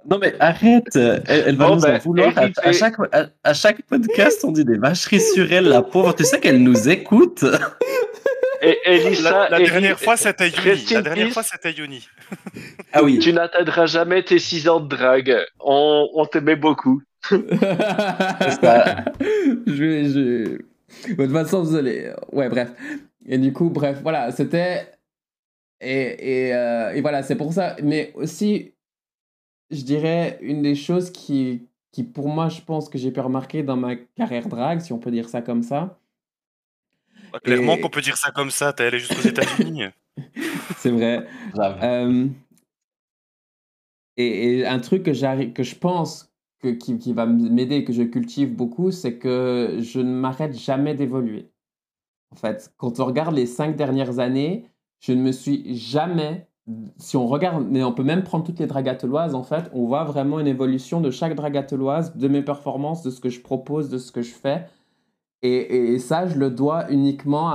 Non 0.09 0.17
mais 0.19 0.33
arrête, 0.39 0.95
elle, 0.95 1.23
elle 1.27 1.55
va 1.55 1.67
Bon, 1.67 1.75
nous 1.75 1.81
ben, 1.81 1.95
en 1.95 1.99
vouloir. 1.99 2.33
À, 2.37 2.71
chaque, 2.71 2.95
à, 3.11 3.25
à 3.43 3.53
chaque 3.53 3.81
podcast, 3.81 4.45
on 4.45 4.51
dit 4.51 4.63
des 4.63 4.77
vacheries 4.77 5.19
sur 5.19 5.51
elle, 5.51 5.65
la 5.65 5.81
pauvre. 5.81 6.13
Tu 6.13 6.23
sais 6.23 6.39
qu'elle 6.39 6.61
nous 6.61 6.87
écoute. 6.87 7.43
Et 8.63 8.77
Elissa, 8.85 9.31
La, 9.31 9.49
la 9.49 9.59
Eli- 9.59 9.69
dernière 9.71 9.99
fois, 9.99 10.15
c'était 10.17 10.49
Yuni. 10.49 10.85
La 10.91 11.01
dernière 11.01 11.25
peace. 11.27 11.33
fois, 11.33 11.43
c'était 11.43 11.71
Yuni. 11.71 12.07
Ah 12.93 13.03
oui. 13.03 13.17
tu 13.19 13.33
n'atteindras 13.33 13.87
jamais 13.87 14.23
tes 14.23 14.37
6 14.39 14.69
ans 14.69 14.79
de 14.79 14.87
drague. 14.87 15.35
On, 15.59 16.07
on 16.13 16.25
t'aimait 16.25 16.55
beaucoup. 16.55 17.01
ça. 17.27 19.05
je. 19.67 20.03
Je... 20.05 21.13
De 21.13 21.15
toute 21.25 21.31
façon, 21.31 21.63
désolé. 21.63 22.11
Ouais, 22.31 22.49
bref. 22.49 22.69
Et 23.25 23.37
du 23.37 23.53
coup, 23.53 23.69
bref, 23.69 23.99
voilà, 24.03 24.31
c'était. 24.31 24.87
Et, 25.79 26.47
et, 26.49 26.53
euh, 26.55 26.91
et 26.93 27.01
voilà, 27.01 27.23
c'est 27.23 27.35
pour 27.35 27.53
ça. 27.53 27.75
Mais 27.81 28.11
aussi, 28.15 28.73
je 29.71 29.81
dirais, 29.81 30.37
une 30.41 30.61
des 30.61 30.75
choses 30.75 31.09
qui, 31.11 31.67
qui, 31.91 32.03
pour 32.03 32.27
moi, 32.27 32.49
je 32.49 32.61
pense 32.61 32.89
que 32.89 32.97
j'ai 32.99 33.09
pu 33.11 33.19
remarquer 33.21 33.63
dans 33.63 33.77
ma 33.77 33.95
carrière 33.95 34.47
drague, 34.47 34.81
si 34.81 34.93
on 34.93 34.99
peut 34.99 35.09
dire 35.11 35.29
ça 35.29 35.41
comme 35.41 35.63
ça, 35.63 35.97
Clairement 37.43 37.75
Et- 37.75 37.81
qu'on 37.81 37.89
peut 37.89 38.01
dire 38.01 38.17
ça 38.17 38.31
comme 38.31 38.51
ça, 38.51 38.73
t'es 38.73 38.85
allé 38.85 38.99
jusqu'aux 38.99 39.27
États-Unis. 39.27 39.83
c'est 40.77 40.91
vrai. 40.91 41.25
Euh, 41.57 42.27
et, 44.17 44.59
et 44.59 44.67
un 44.67 44.79
truc 44.79 45.03
que, 45.03 45.13
j'arrive, 45.13 45.53
que 45.53 45.63
je 45.63 45.75
pense 45.75 46.33
que, 46.59 46.69
qui, 46.69 46.97
qui 46.97 47.13
va 47.13 47.25
m'aider, 47.25 47.83
que 47.83 47.93
je 47.93 48.03
cultive 48.03 48.55
beaucoup, 48.55 48.91
c'est 48.91 49.17
que 49.17 49.77
je 49.79 49.99
ne 49.99 50.13
m'arrête 50.13 50.57
jamais 50.57 50.93
d'évoluer. 50.93 51.49
En 52.31 52.35
fait, 52.35 52.73
quand 52.77 52.99
on 52.99 53.05
regarde 53.05 53.35
les 53.35 53.45
cinq 53.45 53.75
dernières 53.75 54.19
années, 54.19 54.67
je 54.99 55.13
ne 55.13 55.21
me 55.21 55.31
suis 55.31 55.75
jamais. 55.75 56.47
Si 56.97 57.17
on 57.17 57.27
regarde, 57.27 57.65
mais 57.69 57.83
on 57.83 57.91
peut 57.91 58.03
même 58.03 58.23
prendre 58.23 58.45
toutes 58.45 58.59
les 58.59 58.67
dragateloises, 58.67 59.33
en 59.35 59.43
fait, 59.43 59.69
on 59.73 59.87
voit 59.87 60.03
vraiment 60.03 60.39
une 60.39 60.47
évolution 60.47 61.01
de 61.01 61.09
chaque 61.09 61.35
dragateloise, 61.35 62.15
de 62.15 62.27
mes 62.27 62.43
performances, 62.43 63.01
de 63.01 63.09
ce 63.09 63.19
que 63.19 63.29
je 63.29 63.41
propose, 63.41 63.89
de 63.89 63.97
ce 63.97 64.11
que 64.11 64.21
je 64.21 64.31
fais. 64.33 64.67
Et, 65.43 65.93
et 65.93 65.99
ça, 65.99 66.27
je 66.27 66.37
le 66.37 66.51
dois 66.51 66.91
uniquement 66.91 67.51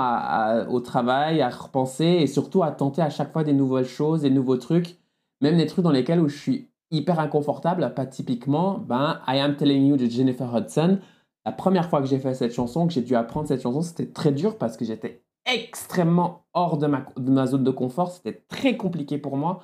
au 0.68 0.80
travail, 0.80 1.40
à 1.40 1.48
repenser 1.48 2.04
et 2.04 2.26
surtout 2.26 2.62
à 2.62 2.72
tenter 2.72 3.02
à 3.02 3.10
chaque 3.10 3.32
fois 3.32 3.44
des 3.44 3.52
nouvelles 3.52 3.86
choses, 3.86 4.22
des 4.22 4.30
nouveaux 4.30 4.56
trucs, 4.56 4.98
même 5.40 5.56
des 5.56 5.66
trucs 5.66 5.84
dans 5.84 5.92
lesquels 5.92 6.20
où 6.20 6.28
je 6.28 6.36
suis 6.36 6.68
hyper 6.90 7.20
inconfortable. 7.20 7.92
Pas 7.94 8.06
typiquement, 8.06 8.78
ben, 8.78 9.20
I 9.26 9.38
Am 9.38 9.56
Telling 9.56 9.86
You 9.86 9.96
de 9.96 10.06
Jennifer 10.06 10.52
Hudson. 10.54 10.98
La 11.44 11.52
première 11.52 11.88
fois 11.88 12.00
que 12.00 12.08
j'ai 12.08 12.18
fait 12.18 12.34
cette 12.34 12.52
chanson, 12.52 12.86
que 12.86 12.92
j'ai 12.92 13.02
dû 13.02 13.14
apprendre 13.14 13.46
cette 13.46 13.62
chanson, 13.62 13.82
c'était 13.82 14.10
très 14.10 14.32
dur 14.32 14.58
parce 14.58 14.76
que 14.76 14.84
j'étais 14.84 15.22
extrêmement 15.46 16.44
hors 16.54 16.76
de 16.76 16.86
ma, 16.86 17.46
zone 17.46 17.62
de 17.62 17.70
confort. 17.70 18.10
C'était 18.10 18.44
très 18.48 18.76
compliqué 18.76 19.18
pour 19.18 19.36
moi. 19.36 19.62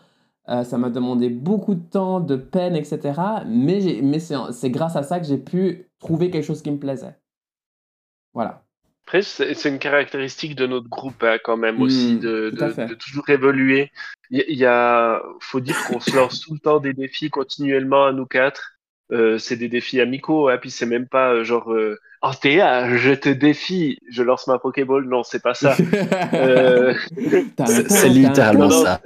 Euh, 0.49 0.65
ça 0.65 0.79
m'a 0.79 0.91
demandé 0.91 1.29
beaucoup 1.29 1.75
de 1.75 1.83
temps, 1.83 2.21
de 2.21 2.37
peine, 2.37 2.77
etc. 2.77 3.21
Mais, 3.47 4.01
mais 4.03 4.19
c'est 4.21 4.71
grâce 4.71 4.97
à 4.97 5.03
ça 5.03 5.19
que 5.19 5.27
j'ai 5.27 5.39
pu 5.39 5.91
trouver 5.99 6.31
quelque 6.31 6.45
chose 6.45 6.63
qui 6.63 6.71
me 6.71 6.79
plaisait. 6.79 7.17
Voilà. 8.35 8.63
Après, 9.05 9.23
c'est 9.23 9.69
une 9.69 9.79
caractéristique 9.79 10.55
de 10.55 10.67
notre 10.67 10.89
groupe 10.89 11.23
hein, 11.23 11.39
quand 11.43 11.57
même 11.57 11.79
Mm, 11.79 11.83
aussi 11.83 12.19
de, 12.19 12.95
toujours 12.95 13.29
évoluer. 13.29 13.91
Il 14.31 14.39
y, 14.41 14.45
il 14.49 14.59
y 14.59 14.65
a, 14.65 15.23
faut 15.41 15.61
dire 15.61 15.77
qu'on 15.87 16.01
se 16.01 16.15
lance 16.17 16.41
tout 16.41 16.55
le 16.55 16.61
temps 16.61 16.81
des 16.81 16.95
défis 16.95 17.29
continuellement 17.29 18.07
à 18.07 18.13
nous 18.13 18.27
quatre. 18.27 18.72
Euh, 19.13 19.37
c'est 19.37 19.57
des 19.57 19.69
défis 19.69 20.01
amicaux, 20.01 20.49
hein, 20.49 20.57
puis 20.59 20.71
c'est 20.71 20.87
même 20.87 21.07
pas 21.07 21.35
euh, 21.35 21.45
genre 21.45 21.71
euh, 21.71 21.99
oh 22.23 22.31
Théa, 22.41 22.97
je 22.97 23.13
te 23.13 23.29
défie, 23.29 23.99
je 24.11 24.23
lance 24.23 24.47
ma 24.47 24.59
Pokéball. 24.59 25.05
Non, 25.05 25.23
c'est 25.23 25.43
pas 25.43 25.55
ça. 25.55 25.77
Euh, 26.35 26.95
C'est 27.67 28.09
littéralement 28.09 28.71
ça. 28.71 29.01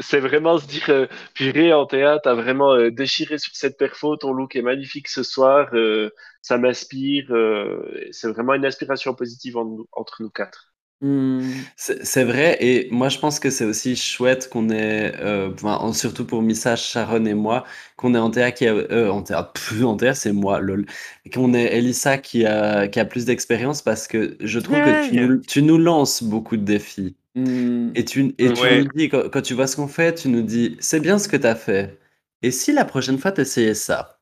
c'est 0.00 0.20
vraiment 0.20 0.58
se 0.58 0.66
dire, 0.66 0.84
euh, 0.90 1.06
purée, 1.34 1.72
Antea, 1.72 2.20
t'as 2.22 2.34
vraiment 2.34 2.74
euh, 2.74 2.90
déchiré 2.90 3.38
sur 3.38 3.52
cette 3.54 3.76
perfo, 3.78 4.16
ton 4.16 4.32
look 4.32 4.54
est 4.54 4.62
magnifique 4.62 5.08
ce 5.08 5.22
soir, 5.22 5.68
euh, 5.74 6.10
ça 6.40 6.58
m'inspire, 6.58 7.26
euh, 7.30 8.08
c'est 8.10 8.28
vraiment 8.28 8.54
une 8.54 8.64
inspiration 8.64 9.14
positive 9.14 9.56
en 9.56 9.78
entre 9.92 10.22
nous 10.22 10.30
quatre. 10.30 10.71
Hmm. 11.02 11.64
C'est 11.74 12.22
vrai, 12.22 12.56
et 12.60 12.88
moi 12.92 13.08
je 13.08 13.18
pense 13.18 13.40
que 13.40 13.50
c'est 13.50 13.64
aussi 13.64 13.96
chouette 13.96 14.48
qu'on 14.48 14.70
ait, 14.70 15.12
euh, 15.20 15.50
surtout 15.92 16.24
pour 16.24 16.42
Missa, 16.42 16.76
Sharon 16.76 17.24
et 17.24 17.34
moi, 17.34 17.64
qu'on 17.96 18.14
ait 18.14 18.18
Antea 18.18 18.52
qui 18.52 18.68
a, 18.68 18.72
euh, 18.74 19.10
Antea, 19.10 20.14
c'est 20.14 20.32
moi, 20.32 20.60
lol, 20.60 20.86
qu'on 21.34 21.54
ait 21.54 21.76
Elissa 21.76 22.18
qui 22.18 22.46
a, 22.46 22.86
qui 22.86 23.00
a 23.00 23.04
plus 23.04 23.24
d'expérience 23.24 23.82
parce 23.82 24.06
que 24.06 24.36
je 24.40 24.60
trouve 24.60 24.80
que 24.80 24.92
tu 24.92 25.16
nous, 25.16 25.40
tu 25.40 25.62
nous 25.62 25.76
lances 25.78 26.22
beaucoup 26.22 26.56
de 26.56 26.62
défis. 26.64 27.16
Hmm. 27.34 27.90
Et 27.94 28.04
tu, 28.04 28.34
et 28.38 28.52
tu 28.52 28.62
Ouais. 28.62 28.84
nous 28.84 28.90
dis, 28.94 29.08
quand, 29.08 29.28
quand 29.30 29.42
tu 29.42 29.54
vois 29.54 29.66
ce 29.66 29.76
qu'on 29.76 29.88
fait, 29.88 30.14
tu 30.14 30.28
nous 30.28 30.42
dis, 30.42 30.76
c'est 30.80 31.00
bien 31.00 31.18
ce 31.18 31.28
que 31.28 31.36
tu 31.36 31.46
as 31.48 31.56
fait. 31.56 31.98
Et 32.42 32.50
si 32.52 32.72
la 32.72 32.84
prochaine 32.84 33.18
fois 33.18 33.32
tu 33.32 33.40
essayais 33.42 33.74
ça? 33.74 34.20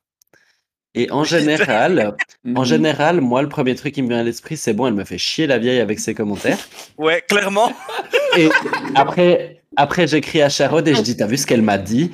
Et 0.94 1.10
en 1.10 1.22
général, 1.24 2.16
en 2.56 2.60
Mhm. 2.60 2.64
général, 2.64 3.20
moi, 3.20 3.42
le 3.42 3.48
premier 3.48 3.74
truc 3.74 3.94
qui 3.94 4.02
me 4.02 4.08
vient 4.08 4.18
à 4.18 4.22
l'esprit, 4.22 4.56
c'est 4.56 4.72
bon, 4.72 4.86
elle 4.86 4.94
me 4.94 5.04
fait 5.04 5.18
chier 5.18 5.46
la 5.46 5.58
vieille 5.58 5.80
avec 5.80 6.00
ses 6.00 6.14
commentaires. 6.14 6.58
Ouais, 6.98 7.22
clairement. 7.28 7.72
Et 8.36 8.48
après, 8.94 9.62
après 9.76 10.06
j'écris 10.06 10.42
à 10.42 10.48
Sharon 10.48 10.84
et 10.84 10.94
je 10.94 11.00
dis, 11.02 11.16
t'as 11.16 11.26
vu 11.26 11.36
ce 11.36 11.46
qu'elle 11.46 11.62
m'a 11.62 11.78
dit? 11.78 12.10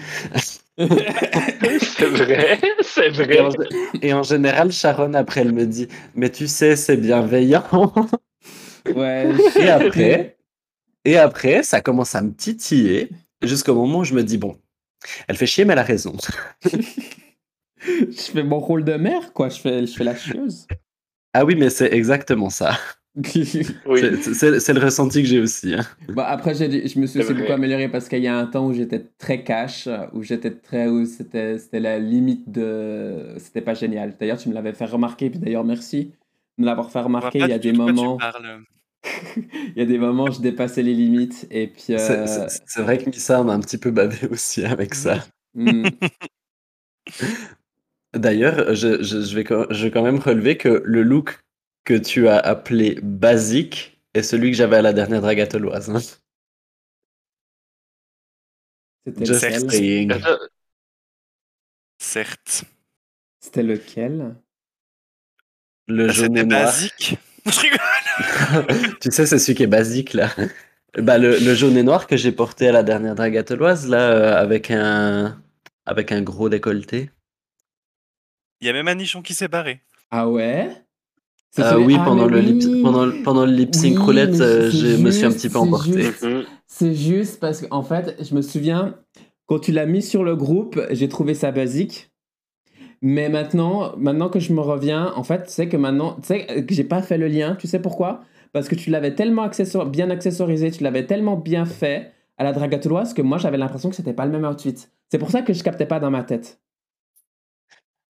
C'est 0.79 2.07
vrai, 2.07 2.61
c'est 2.83 3.07
Et 3.07 3.11
vrai. 3.11 3.41
en, 3.41 3.49
et 4.03 4.13
en 4.13 4.23
général, 4.23 4.71
Sharon, 4.73 5.15
après, 5.15 5.41
elle 5.41 5.53
me 5.53 5.67
dit, 5.67 5.89
mais 6.15 6.31
tu 6.31 6.47
sais, 6.49 6.77
c'est 6.77 6.97
bienveillant. 6.97 7.65
Ouais. 8.95 9.27
Et 9.59 9.69
après, 9.69 10.37
et 11.05 11.17
après, 11.19 11.63
ça 11.63 11.81
commence 11.81 12.15
à 12.15 12.21
me 12.23 12.33
titiller 12.33 13.09
jusqu'au 13.43 13.75
moment 13.75 14.01
où 14.01 14.05
je 14.05 14.15
me 14.15 14.23
dis, 14.23 14.39
bon, 14.39 14.57
elle 15.29 15.37
fait 15.37 15.47
chier, 15.47 15.65
mais 15.65 15.73
elle 15.73 15.79
a 15.81 15.83
raison. 15.83 16.15
je 18.11 18.31
fais 18.33 18.43
mon 18.43 18.59
rôle 18.61 18.85
de 18.85 18.95
mère, 18.95 19.33
quoi. 19.33 19.49
Je 19.49 19.61
fais, 19.61 19.87
je 19.87 19.95
fais 19.97 20.05
la 20.05 20.15
chieuse. 20.17 20.67
Ah 21.33 21.45
oui, 21.45 21.55
mais 21.57 21.71
c'est 21.71 21.93
exactement 21.93 22.51
ça. 22.51 22.79
Oui. 23.17 23.33
C'est- 24.21 24.73
le 24.75 24.79
ressenti 24.85 25.23
que 25.23 25.29
j'ai 25.29 25.41
aussi. 25.41 25.73
hein. 25.73 25.81
Bon, 26.11 26.21
après, 26.23 26.55
j'ai 26.55 26.69
dit- 26.69 26.87
je 26.87 26.99
me 27.01 27.07
suis 27.07 27.21
aussi 27.21 27.33
beaucoup 27.33 27.53
amélioré 27.55 27.89
parce 27.89 28.11
qu'il 28.11 28.23
y 28.23 28.27
a 28.29 28.37
un 28.37 28.45
temps 28.45 28.67
où 28.67 28.75
j'étais 28.75 29.07
très 29.17 29.43
cash, 29.43 29.89
où 30.13 30.23
j'étais 30.23 30.51
très. 30.51 30.87
où 30.89 31.07
c'était 31.07 31.57
c'était 31.57 31.81
la 31.81 31.99
limite 31.99 32.51
de. 32.53 33.35
C'était 33.39 33.63
pas 33.63 33.73
génial. 33.73 34.15
D'ailleurs, 34.21 34.37
tu 34.37 34.51
me 34.51 34.55
l'avais 34.55 34.75
fait 34.75 34.85
remarquer, 34.85 35.31
puis 35.31 35.39
d'ailleurs, 35.39 35.65
merci 35.65 36.13
de 36.59 36.63
me 36.63 36.67
l'avoir 36.67 36.91
fait 36.91 36.99
vois 36.99 37.07
remarquer. 37.07 37.39
Il 37.39 37.49
y 37.49 37.53
a 37.55 37.59
des 37.59 37.73
moments. 37.73 38.19
Il 39.75 39.79
y 39.79 39.81
a 39.81 39.87
des 39.87 39.99
moments 39.99 40.25
où 40.25 40.33
je 40.33 40.41
dépassais 40.41 40.83
les 40.83 40.93
limites. 40.93 41.47
Et 41.51 41.69
puis. 41.69 41.85
C'est- 41.87 41.99
euh, 42.01 42.47
C'est 42.67 42.83
vrai 42.83 42.99
que 42.99 43.09
Missa 43.09 43.41
en 43.41 43.49
a 43.49 43.55
un 43.55 43.61
petit 43.61 43.79
peu 43.79 43.91
bavé 43.93 44.29
aussi 44.31 44.63
avec 44.67 44.95
ça. 44.95 45.25
hmm. 45.55 45.85
D'ailleurs, 48.19 48.75
je, 48.75 49.03
je- 49.03 49.23
je 49.23 49.35
vais, 49.35 49.45
quand- 49.45 49.67
je 49.71 49.85
vais 49.85 49.91
quand 49.91 50.03
même 50.03 50.19
relever 50.19 50.57
que 50.57 50.83
le 50.85 51.03
look 51.03 51.41
que 51.85 51.95
tu 51.95 52.29
as 52.29 52.39
appelé 52.39 52.99
basique 53.03 54.01
est 54.15 54.23
celui 54.23 54.51
que 54.51 54.57
j'avais 54.57 54.77
à 54.77 54.83
la 54.83 54.93
dernière 54.93 55.21
dragatoloise. 55.23 55.91
hein. 55.91 56.01
C'était 59.07 59.59
saying. 59.71 60.11
Attends, 60.13 60.39
Certes. 61.99 62.65
C'était 63.41 63.63
lequel? 63.63 64.37
Le 65.89 66.07
Bah, 66.07 66.13
jaune 66.13 66.37
et 66.37 66.41
C'était 66.41 66.55
noir. 66.55 66.65
basique. 66.67 67.19
Je 67.47 67.61
rigole. 67.61 68.97
tu 69.01 69.11
sais, 69.11 69.27
c'est 69.27 69.39
celui 69.39 69.55
qui 69.55 69.63
est 69.63 69.67
basique 69.67 70.15
là. 70.15 70.31
Bah, 70.99 71.19
le, 71.19 71.39
le 71.39 71.55
jaune 71.55 71.77
et 71.77 71.83
noir 71.83 72.07
que 72.07 72.17
j'ai 72.17 72.33
porté 72.33 72.69
à 72.69 72.73
la 72.73 72.83
dernière 72.83 73.15
dragatoloise, 73.15 73.89
là, 73.89 74.11
euh, 74.11 74.37
avec 74.37 74.71
un, 74.71 75.41
avec 75.85 76.11
un 76.13 76.23
gros 76.23 76.49
décolleté. 76.49 77.11
Il 78.67 78.71
y 78.71 78.71
a 78.71 78.73
même 78.73 78.89
un 78.89 78.97
nichon 78.97 79.23
qui 79.23 79.33
s'est 79.33 79.47
barré. 79.47 79.81
Ah 80.11 80.29
ouais? 80.29 80.69
C'est 81.53 81.63
Euh, 81.63 81.71
celui- 81.71 81.85
oui, 81.85 81.97
Ah, 82.01 82.05
pendant, 82.05 82.27
le 82.27 82.41
lip, 82.41 82.65
oui. 82.65 82.83
pendant, 82.83 83.07
le- 83.07 83.23
pendant 83.23 83.47
le 83.47 83.53
lip 83.53 83.73
sync 83.77 83.97
Oui, 83.97 84.05
roulette, 84.05 84.41
euh, 84.41 84.73
c'est 84.73 84.77
je 84.97 85.05
me 85.05 85.13
suis 85.13 85.25
un 85.25 85.31
petit 85.31 85.47
peu 85.49 85.53
c'est 85.53 85.59
emporté. 85.61 86.03
mhm. 86.21 86.45
C'est 86.67 86.93
juste 86.97 87.39
parce 87.39 87.61
qu'en 87.65 87.85
fait, 87.85 88.17
je 88.21 88.35
me 88.35 88.43
souviens, 88.43 88.97
quand 89.47 89.61
tu 89.61 89.71
l'as 89.71 89.87
mis 89.87 90.03
sur 90.03 90.25
le 90.25 90.35
groupe, 90.35 90.81
j'ai 90.91 91.09
trouvé 91.09 91.35
ça 91.35 91.53
basique. 91.53 92.11
Mais 93.03 93.29
maintenant, 93.29 93.93
maintenant 93.99 94.29
que 94.31 94.41
je 94.41 94.53
me 94.53 94.61
reviens, 94.61 95.13
en 95.15 95.23
fait, 95.23 95.45
tu 95.45 95.51
sais 95.53 95.69
que 95.69 95.77
maintenant, 95.77 96.17
tu 96.17 96.27
sais 96.27 96.65
que 96.67 96.75
j'ai 96.75 96.83
pas 96.83 97.03
fait 97.03 97.19
le 97.19 97.29
lien, 97.29 97.55
tu 97.55 97.69
sais 97.69 97.79
pourquoi? 97.79 98.23
Parce 98.53 98.69
que 98.69 98.75
tu 98.75 98.91
l'avais 98.91 99.15
tellement 99.15 99.47
accessor- 99.47 99.89
bien 99.89 100.11
accessorisé, 100.11 100.73
tu 100.73 100.83
l'avais 100.83 101.07
tellement 101.07 101.37
bien 101.37 101.67
fait 101.67 102.11
à 102.37 102.43
la 102.43 102.53
dragatoloise 102.53 103.15
que 103.15 103.23
moi 103.23 103.39
j'avais 103.39 103.59
l'impression 103.59 103.91
que 103.91 103.95
c'était 103.97 104.13
pas 104.13 104.27
le 104.27 104.33
même 104.33 104.45
outfit. 104.45 104.75
C'est 105.09 105.19
pour 105.19 105.31
ça 105.31 105.43
que 105.43 105.53
je 105.53 105.63
captais 105.63 105.87
pas 105.87 106.01
dans 106.01 106.11
ma 106.11 106.25
tête. 106.25 106.59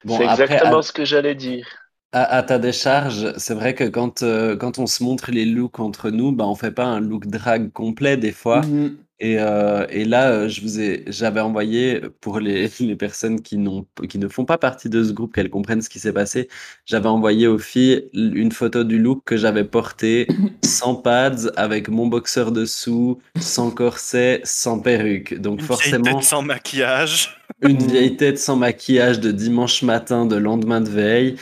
Bon, 0.07 0.19
c'est 0.19 0.25
après, 0.25 0.59
exactement 0.59 0.81
à- 0.81 0.83
ce 0.83 0.91
que 0.93 1.05
j'allais 1.05 1.35
dire. 1.35 1.67
À, 2.11 2.25
à 2.39 2.43
ta 2.43 2.59
décharge, 2.59 3.33
c'est 3.39 3.55
vrai 3.55 3.75
que 3.77 3.85
quand, 3.85 4.23
euh, 4.25 4.57
quand 4.57 4.79
on 4.81 4.87
se 4.89 5.05
montre 5.05 5.31
les 5.31 5.45
looks 5.45 5.79
entre 5.79 6.11
nous, 6.11 6.33
bah, 6.33 6.45
on 6.47 6.57
fait 6.57 6.73
pas 6.73 6.85
un 6.87 6.99
look 6.99 7.27
drag 7.29 7.71
complet 7.73 8.17
des 8.17 8.33
fois. 8.33 8.63
Mhm. 8.63 9.06
Et, 9.19 9.39
euh, 9.39 9.87
et 9.89 10.05
là, 10.05 10.31
euh, 10.31 10.49
je 10.49 10.61
vous 10.61 10.79
ai, 10.79 11.05
j'avais 11.07 11.41
envoyé 11.41 12.03
pour 12.21 12.39
les, 12.39 12.69
les 12.81 12.97
personnes 12.97 13.41
qui, 13.41 13.57
n'ont, 13.57 13.87
qui 14.09 14.19
ne 14.19 14.29
font 14.29 14.45
pas 14.45 14.59
partie 14.59 14.91
de 14.91 15.03
ce 15.03 15.13
groupe, 15.13 15.35
qu'elles 15.35 15.49
comprennent 15.49 15.81
ce 15.81 15.89
qui 15.89 15.99
s'est 15.99 16.13
passé, 16.13 16.49
j'avais 16.85 17.09
envoyé 17.09 17.47
aux 17.47 17.59
filles 17.59 18.11
une 18.13 18.53
photo 18.53 18.85
du 18.85 18.99
look 18.99 19.23
que 19.25 19.37
j'avais 19.37 19.65
porté 19.65 20.27
sans 20.65 20.95
pads, 20.97 21.51
avec 21.57 21.89
mon 21.89 22.07
boxeur 22.07 22.53
dessous, 22.53 23.19
sans 23.41 23.71
corset, 23.71 24.41
sans 24.45 24.81
perruque. 24.81 25.35
Donc 25.41 25.61
Une 25.61 25.67
vieille 25.67 25.67
forcément, 25.67 26.05
tête 26.05 26.23
sans 26.23 26.43
maquillage. 26.43 27.41
une 27.63 27.79
vieille 27.79 28.17
tête 28.17 28.39
sans 28.39 28.57
maquillage 28.57 29.21
de 29.21 29.31
dimanche 29.31 29.83
matin, 29.83 30.27
de 30.27 30.37
lendemain 30.37 30.83
de 30.83 30.91
veille. 30.91 31.37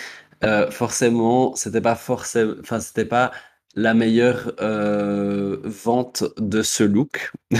Euh, 0.45 0.71
forcément, 0.71 1.55
c'était 1.57 1.81
pas 1.81 1.95
forcément, 1.95 2.55
enfin, 2.61 2.79
c'était 2.79 3.07
pas 3.07 3.33
la 3.75 3.95
meilleure 3.95 4.53
euh, 4.61 5.59
vente 5.65 6.25
de 6.39 6.63
ce 6.63 6.85
look. 6.85 7.33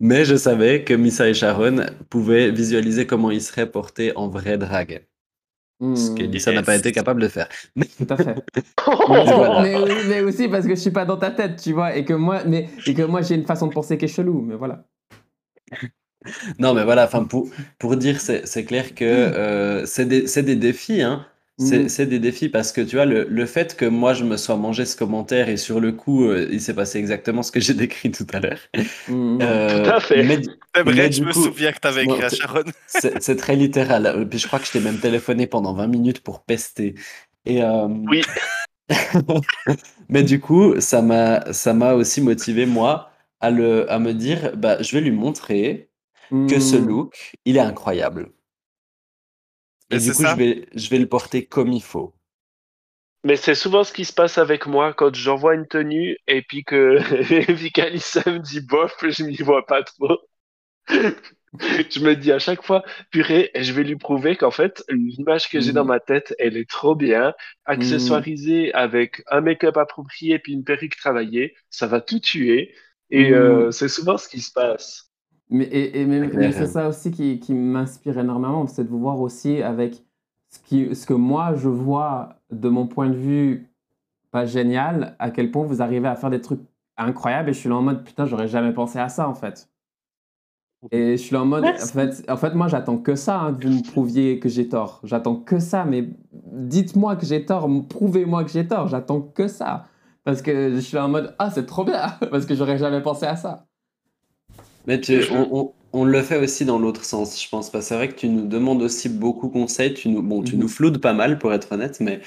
Mais 0.00 0.24
je 0.24 0.36
savais 0.36 0.84
que 0.84 0.94
Missa 0.94 1.28
et 1.28 1.34
Sharon 1.34 1.86
pouvaient 2.08 2.52
visualiser 2.52 3.06
comment 3.06 3.32
il 3.32 3.42
serait 3.42 3.70
porté 3.70 4.16
en 4.16 4.28
vrai 4.28 4.56
drag. 4.56 5.04
Ce 5.80 6.10
que 6.10 6.24
Lisa 6.24 6.52
n'a 6.52 6.62
pas 6.62 6.74
été 6.74 6.90
capable 6.90 7.22
de 7.22 7.28
faire. 7.28 7.48
Tout 7.76 8.06
à 8.08 8.16
fait. 8.16 8.34
Voilà. 9.06 9.62
mais, 9.62 9.76
oui, 9.76 9.92
mais 10.08 10.20
aussi 10.22 10.48
parce 10.48 10.66
que 10.66 10.74
je 10.74 10.80
suis 10.80 10.90
pas 10.90 11.04
dans 11.04 11.16
ta 11.16 11.30
tête, 11.30 11.60
tu 11.62 11.72
vois, 11.72 11.96
et 11.96 12.04
que 12.04 12.14
moi, 12.14 12.42
mais, 12.44 12.68
et 12.86 12.94
que 12.94 13.02
moi 13.02 13.22
j'ai 13.22 13.36
une 13.36 13.46
façon 13.46 13.68
de 13.68 13.72
penser 13.72 13.96
qui 13.96 14.06
est 14.06 14.08
chelou, 14.08 14.40
mais 14.40 14.56
voilà. 14.56 14.84
Non, 16.58 16.74
mais 16.74 16.84
voilà, 16.84 17.04
enfin, 17.04 17.24
pour, 17.24 17.48
pour 17.78 17.96
dire, 17.96 18.20
c'est 18.20 18.46
c'est 18.46 18.64
clair 18.64 18.94
que 18.94 19.04
euh, 19.04 19.86
c'est 19.86 20.04
des, 20.06 20.26
c'est 20.26 20.42
des 20.42 20.56
défis, 20.56 21.00
hein. 21.00 21.26
C'est 21.60 21.84
Mm. 21.84 21.88
c'est 21.88 22.06
des 22.06 22.20
défis 22.20 22.48
parce 22.48 22.70
que 22.70 22.80
tu 22.80 22.94
vois, 22.96 23.04
le, 23.04 23.26
le 23.28 23.46
fait 23.46 23.76
que 23.76 23.84
moi 23.84 24.14
je 24.14 24.22
me 24.24 24.36
sois 24.36 24.56
mangé 24.56 24.84
ce 24.84 24.96
commentaire 24.96 25.48
et 25.48 25.56
sur 25.56 25.80
le 25.80 25.90
coup, 25.92 26.24
euh, 26.24 26.48
il 26.52 26.60
s'est 26.60 26.74
passé 26.74 26.98
exactement 27.00 27.42
ce 27.42 27.50
que 27.50 27.58
j'ai 27.60 27.74
décrit 27.84 28.12
tout 28.12 28.26
à 28.32 28.38
l'heure. 28.40 28.60
Hmm. 29.08 29.38
Euh, 29.42 29.84
Tout 29.84 29.90
à 29.90 30.00
fait. 30.00 30.22
mais- 30.22 30.40
vrai, 30.84 31.10
je 31.10 31.24
me 31.24 31.32
coup, 31.32 31.42
souviens 31.42 31.72
que 31.72 31.80
t'avais 31.80 32.04
écrit 32.04 32.22
à 32.22 32.30
c'est- 32.30 32.36
Sharon. 32.36 32.62
C'est 33.20 33.36
très 33.36 33.56
littéral. 33.56 34.06
Euh, 34.06 34.24
Puis 34.24 34.38
je 34.38 34.46
crois 34.46 34.60
que 34.60 34.66
je 34.66 34.70
t'ai 34.72 34.80
même 34.80 34.98
téléphoné 35.00 35.46
pendant 35.48 35.74
20 35.74 35.88
minutes 35.88 36.20
pour 36.20 36.42
pester. 36.44 36.94
Et, 37.44 37.62
euh, 37.62 37.88
Oui. 37.88 38.22
Mais 40.08 40.22
du 40.22 40.40
coup, 40.40 40.80
ça 40.80 41.02
m'a 41.02 41.52
ça 41.52 41.74
m'a 41.74 41.94
aussi 41.94 42.20
motivé, 42.20 42.66
moi, 42.66 43.10
à, 43.40 43.50
le, 43.50 43.90
à 43.90 43.98
me 43.98 44.12
dire, 44.14 44.52
bah, 44.56 44.80
je 44.82 44.92
vais 44.92 45.00
lui 45.00 45.10
montrer 45.10 45.90
que 46.30 46.60
ce 46.60 46.76
Hmm. 46.76 46.86
look, 46.86 47.32
il 47.44 47.56
est 47.56 47.60
incroyable. 47.60 48.30
Et 49.90 50.00
du 50.00 50.14
coup, 50.14 50.24
ça. 50.24 50.26
je 50.26 50.34
vais, 50.34 50.66
je 50.74 50.88
vais 50.88 50.98
le 50.98 51.06
porter 51.06 51.44
comme 51.44 51.72
il 51.74 51.82
faut. 51.82 52.14
Mais 53.24 53.36
c'est 53.36 53.54
souvent 53.54 53.84
ce 53.84 53.92
qui 53.92 54.04
se 54.04 54.12
passe 54.12 54.38
avec 54.38 54.66
moi 54.66 54.92
quand 54.94 55.14
j'envoie 55.14 55.54
une 55.54 55.66
tenue 55.68 56.16
et 56.26 56.42
puis 56.42 56.64
que 56.64 56.98
puis 57.54 57.70
qu'Alissa 57.72 58.22
me 58.30 58.38
dit 58.38 58.60
bof, 58.60 58.96
je 59.08 59.24
m'y 59.24 59.36
vois 59.36 59.66
pas 59.66 59.82
trop. 59.82 60.18
Je 61.90 62.00
me 62.00 62.14
dis 62.14 62.32
à 62.32 62.38
chaque 62.38 62.62
fois, 62.64 62.84
purée, 63.10 63.50
je 63.54 63.72
vais 63.72 63.82
lui 63.84 63.96
prouver 63.96 64.36
qu'en 64.36 64.50
fait, 64.50 64.84
l'image 64.90 65.48
que 65.50 65.60
j'ai 65.60 65.72
dans 65.72 65.84
Mhm. 65.84 65.86
ma 65.86 66.00
tête, 66.00 66.34
elle 66.38 66.56
est 66.56 66.68
trop 66.68 66.94
bien, 66.94 67.34
accessoirisée 67.64 68.72
avec 68.74 69.22
un 69.28 69.40
make-up 69.40 69.76
approprié 69.78 70.38
puis 70.38 70.52
une 70.52 70.64
perruque 70.64 70.96
travaillée, 70.96 71.56
ça 71.70 71.86
va 71.86 72.00
tout 72.02 72.20
tuer. 72.20 72.74
Et 73.10 73.32
euh, 73.32 73.70
c'est 73.70 73.88
souvent 73.88 74.18
ce 74.18 74.28
qui 74.28 74.40
se 74.42 74.52
passe. 74.52 75.07
Mais, 75.50 75.64
et, 75.64 76.00
et 76.00 76.06
mais, 76.06 76.28
Claire. 76.28 76.48
mais 76.48 76.52
c'est 76.52 76.66
ça 76.66 76.88
aussi 76.88 77.10
qui, 77.10 77.40
qui 77.40 77.54
m'inspire 77.54 78.18
énormément, 78.18 78.66
c'est 78.66 78.84
de 78.84 78.88
vous 78.88 78.98
voir 78.98 79.20
aussi 79.20 79.62
avec 79.62 80.04
ce, 80.48 80.58
qui, 80.60 80.94
ce 80.94 81.06
que 81.06 81.14
moi 81.14 81.54
je 81.54 81.68
vois 81.68 82.40
de 82.50 82.68
mon 82.68 82.86
point 82.86 83.08
de 83.08 83.16
vue 83.16 83.70
pas 84.30 84.44
génial, 84.44 85.16
à 85.18 85.30
quel 85.30 85.50
point 85.50 85.64
vous 85.64 85.80
arrivez 85.80 86.08
à 86.08 86.16
faire 86.16 86.30
des 86.30 86.40
trucs 86.40 86.60
incroyables 86.98 87.50
et 87.50 87.52
je 87.54 87.58
suis 87.58 87.68
là 87.68 87.76
en 87.76 87.82
mode 87.82 88.04
putain, 88.04 88.26
j'aurais 88.26 88.48
jamais 88.48 88.72
pensé 88.72 88.98
à 88.98 89.08
ça 89.08 89.28
en 89.28 89.34
fait. 89.34 89.70
Et 90.92 91.16
je 91.16 91.22
suis 91.22 91.34
là 91.34 91.42
en 91.42 91.46
mode, 91.46 91.64
en 91.64 91.86
fait, 91.86 92.24
en 92.30 92.36
fait, 92.36 92.54
moi 92.54 92.68
j'attends 92.68 92.98
que 92.98 93.16
ça, 93.16 93.40
hein, 93.40 93.54
que 93.54 93.66
vous 93.66 93.78
me 93.78 93.82
prouviez 93.82 94.38
que 94.38 94.48
j'ai 94.48 94.68
tort. 94.68 95.00
J'attends 95.02 95.34
que 95.34 95.58
ça, 95.58 95.84
mais 95.84 96.08
dites-moi 96.32 97.16
que 97.16 97.26
j'ai 97.26 97.44
tort, 97.44 97.68
prouvez-moi 97.88 98.44
que 98.44 98.50
j'ai 98.50 98.66
tort, 98.68 98.86
j'attends 98.86 99.20
que 99.20 99.48
ça. 99.48 99.86
Parce 100.24 100.40
que 100.42 100.74
je 100.74 100.78
suis 100.78 100.94
là 100.96 101.06
en 101.06 101.08
mode, 101.08 101.34
ah 101.38 101.50
c'est 101.50 101.66
trop 101.66 101.84
bien, 101.84 102.08
parce 102.30 102.46
que 102.46 102.54
j'aurais 102.54 102.78
jamais 102.78 103.02
pensé 103.02 103.26
à 103.26 103.34
ça. 103.34 103.67
Mais 104.88 105.00
tu- 105.00 105.22
on, 105.30 105.48
on- 105.56 105.74
on 105.92 106.04
le 106.04 106.22
fait 106.22 106.38
aussi 106.38 106.64
dans 106.64 106.78
l'autre 106.80 107.04
sens, 107.04 107.42
je 107.42 107.48
pense. 107.48 107.70
Que 107.70 107.80
c'est 107.80 107.94
vrai 107.96 108.08
que 108.08 108.16
tu 108.16 108.28
nous 108.28 108.46
demandes 108.46 108.82
aussi 108.82 109.08
beaucoup 109.08 109.48
de 109.48 109.52
conseils. 109.54 109.94
Tu 109.94 110.08
nous, 110.08 110.22
bon, 110.22 110.42
tu 110.42 110.56
Mhm. 110.56 110.62
nous 110.62 110.68
floudes 110.68 110.98
pas 111.00 111.14
mal, 111.14 111.38
pour 111.38 111.52
être 111.54 111.72
honnête, 111.72 112.00
mais. 112.00 112.20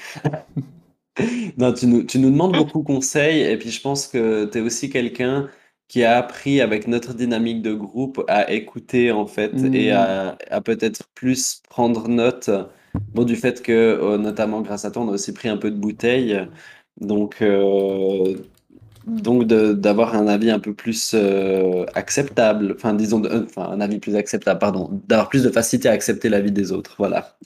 non, 1.58 1.72
tu 1.72 1.86
nous, 1.86 2.04
tu 2.04 2.18
nous 2.18 2.30
demandes 2.30 2.56
beaucoup 2.56 2.80
de 2.80 2.84
conseils. 2.86 3.40
Et 3.42 3.56
puis, 3.58 3.70
je 3.70 3.80
pense 3.80 4.06
que 4.08 4.46
tu 4.46 4.58
es 4.58 4.60
aussi 4.60 4.90
quelqu'un 4.90 5.48
qui 5.88 6.04
a 6.04 6.18
appris 6.18 6.60
avec 6.60 6.88
notre 6.88 7.14
dynamique 7.14 7.62
de 7.62 7.74
groupe 7.74 8.24
à 8.28 8.50
écouter, 8.52 9.12
en 9.12 9.26
fait, 9.26 9.64
et 9.74 9.92
Mhm. 9.92 9.96
à, 9.96 10.38
à 10.50 10.60
peut-être 10.62 11.08
plus 11.14 11.62
prendre 11.68 12.08
note. 12.08 12.50
Bon, 13.14 13.24
du 13.24 13.36
fait 13.36 13.62
que, 13.62 13.72
euh, 13.72 14.18
notamment 14.18 14.62
grâce 14.62 14.84
à 14.86 14.90
toi, 14.90 15.02
on 15.02 15.08
a 15.08 15.12
aussi 15.12 15.32
pris 15.34 15.48
un 15.48 15.58
peu 15.58 15.70
de 15.70 15.76
bouteille. 15.76 16.40
Donc, 17.00 17.42
euh, 17.42 18.36
donc 19.06 19.46
de- 19.46 19.72
d'avoir 19.72 20.14
un 20.14 20.26
avis 20.28 20.50
un 20.50 20.58
peu 20.60 20.74
plus 20.74 21.12
euh, 21.14 21.84
acceptable, 21.94 22.72
enfin 22.76 22.94
disons, 22.94 23.20
de- 23.20 23.28
euh, 23.28 23.44
enfin 23.44 23.68
un 23.70 23.80
avis 23.80 23.98
plus 23.98 24.16
acceptable, 24.16 24.58
pardon, 24.60 24.88
d'avoir 25.08 25.28
plus 25.28 25.42
de 25.42 25.50
facilité 25.50 25.88
à 25.88 25.92
accepter 25.92 26.28
l'avis 26.28 26.52
des 26.52 26.72
autres, 26.72 26.94
voilà. 26.98 27.36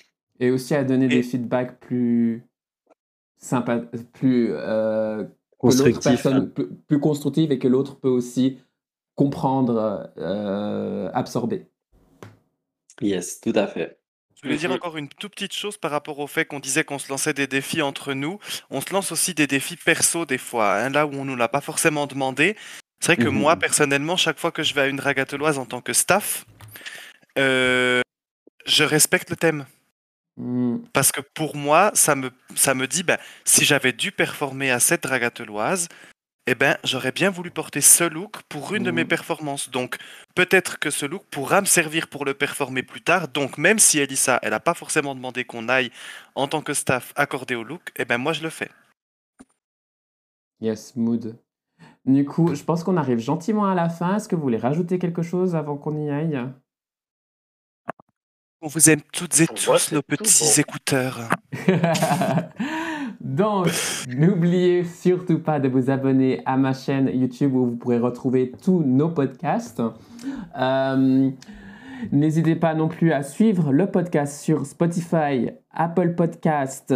Et 0.40 0.50
aussi 0.50 0.74
à 0.74 0.84
donner 0.84 1.06
Et- 1.06 1.08
des 1.08 1.22
feedbacks 1.22 1.78
plus 1.80 2.44
sympa, 3.38 3.78
plus 4.12 4.48
euh, 4.52 5.24
que 5.24 5.28
l'autre 5.28 5.30
Constructif. 5.58 6.02
personne 6.22 6.50
plus, 6.50 6.68
plus 6.86 7.00
constructive 7.00 7.52
et 7.52 7.58
que 7.58 7.68
l'autre 7.68 7.98
peut 7.98 8.08
aussi 8.08 8.58
comprendre, 9.14 10.10
euh, 10.18 11.10
absorber. 11.14 11.66
Yes, 13.00 13.40
tout 13.40 13.52
à 13.54 13.66
fait. 13.66 13.95
Je 14.36 14.42
voulais 14.42 14.58
dire 14.58 14.68
Mhm. 14.70 14.76
encore 14.76 14.96
une 14.98 15.08
toute 15.08 15.32
petite 15.34 15.54
chose 15.54 15.78
par 15.78 15.90
rapport 15.90 16.18
au 16.18 16.26
fait 16.26 16.44
qu'on 16.44 16.60
disait 16.60 16.84
qu'on 16.84 16.98
se 16.98 17.08
lançait 17.08 17.32
des 17.32 17.46
défis 17.46 17.80
entre 17.82 18.12
nous. 18.12 18.38
On 18.70 18.80
se 18.80 18.92
lance 18.92 19.10
aussi 19.12 19.32
des 19.34 19.46
défis 19.46 19.76
perso 19.76 20.26
des 20.26 20.38
fois, 20.38 20.74
hein, 20.76 20.90
là 20.90 21.06
où 21.06 21.14
on 21.14 21.24
nous 21.24 21.36
l'a 21.36 21.48
pas 21.48 21.60
forcément 21.62 22.06
demandé. 22.06 22.56
C'est 23.00 23.14
vrai 23.14 23.24
que 23.24 23.28
Mhm. 23.28 23.38
moi, 23.38 23.56
personnellement, 23.56 24.16
chaque 24.16 24.38
fois 24.38 24.52
que 24.52 24.62
je 24.62 24.74
vais 24.74 24.82
à 24.82 24.86
une 24.88 25.00
ragateloise 25.00 25.58
en 25.58 25.64
tant 25.66 25.80
que 25.80 25.92
staff, 25.92 26.44
euh, 27.38 28.00
je 28.66 28.84
respecte 28.84 29.30
le 29.30 29.36
thème. 29.36 29.66
Hmm. 30.38 30.78
Parce 30.92 31.12
que 31.12 31.22
pour 31.22 31.56
moi, 31.56 31.90
ça 31.94 32.14
me, 32.14 32.30
ça 32.54 32.74
me 32.74 32.86
dit, 32.86 33.02
ben, 33.02 33.16
si 33.46 33.64
j'avais 33.64 33.92
dû 33.92 34.12
performer 34.12 34.70
à 34.70 34.80
cette 34.80 35.06
ragateloise, 35.06 35.88
eh 36.46 36.54
ben, 36.54 36.76
j'aurais 36.84 37.12
bien 37.12 37.30
voulu 37.30 37.50
porter 37.50 37.80
ce 37.80 38.04
look 38.04 38.42
pour 38.48 38.74
une 38.74 38.84
de 38.84 38.90
mes 38.92 39.04
performances. 39.04 39.68
Donc, 39.70 39.96
peut-être 40.34 40.78
que 40.78 40.90
ce 40.90 41.04
look 41.04 41.24
pourra 41.30 41.60
me 41.60 41.66
servir 41.66 42.08
pour 42.08 42.24
le 42.24 42.34
performer 42.34 42.82
plus 42.82 43.00
tard. 43.00 43.28
Donc, 43.28 43.58
même 43.58 43.78
si 43.78 43.98
Elissa, 43.98 44.38
elle 44.42 44.50
n'a 44.50 44.60
pas 44.60 44.74
forcément 44.74 45.14
demandé 45.14 45.44
qu'on 45.44 45.68
aille 45.68 45.90
en 46.36 46.46
tant 46.46 46.62
que 46.62 46.72
staff 46.72 47.12
accordé 47.16 47.56
au 47.56 47.64
look, 47.64 47.92
eh 47.96 48.04
ben, 48.04 48.18
moi, 48.18 48.32
je 48.32 48.42
le 48.42 48.50
fais. 48.50 48.70
Yes, 50.60 50.94
mood. 50.94 51.36
Du 52.04 52.24
coup, 52.24 52.54
je 52.54 52.62
pense 52.62 52.84
qu'on 52.84 52.96
arrive 52.96 53.18
gentiment 53.18 53.66
à 53.66 53.74
la 53.74 53.88
fin. 53.88 54.16
Est-ce 54.16 54.28
que 54.28 54.36
vous 54.36 54.42
voulez 54.42 54.58
rajouter 54.58 54.98
quelque 54.98 55.22
chose 55.22 55.56
avant 55.56 55.76
qu'on 55.76 55.96
y 55.96 56.10
aille? 56.10 56.40
On 58.62 58.68
vous 58.68 58.88
aime 58.88 59.02
toutes 59.12 59.40
et 59.40 59.46
tous, 59.48 59.92
nos 59.92 60.00
tout 60.00 60.16
petits 60.16 60.44
bon. 60.44 60.60
écouteurs. 60.60 61.28
Donc, 63.20 63.68
n'oubliez 64.08 64.84
surtout 64.84 65.38
pas 65.38 65.60
de 65.60 65.68
vous 65.68 65.90
abonner 65.90 66.42
à 66.44 66.56
ma 66.56 66.72
chaîne 66.72 67.10
YouTube 67.12 67.54
où 67.54 67.66
vous 67.66 67.76
pourrez 67.76 67.98
retrouver 67.98 68.52
tous 68.62 68.82
nos 68.82 69.10
podcasts. 69.10 69.82
Euh, 70.58 71.30
N'hésitez 72.12 72.56
pas 72.56 72.74
non 72.74 72.88
plus 72.88 73.12
à 73.12 73.22
suivre 73.22 73.72
le 73.72 73.86
podcast 73.86 74.40
sur 74.40 74.66
Spotify, 74.66 75.50
Apple 75.70 76.14
Podcast 76.14 76.94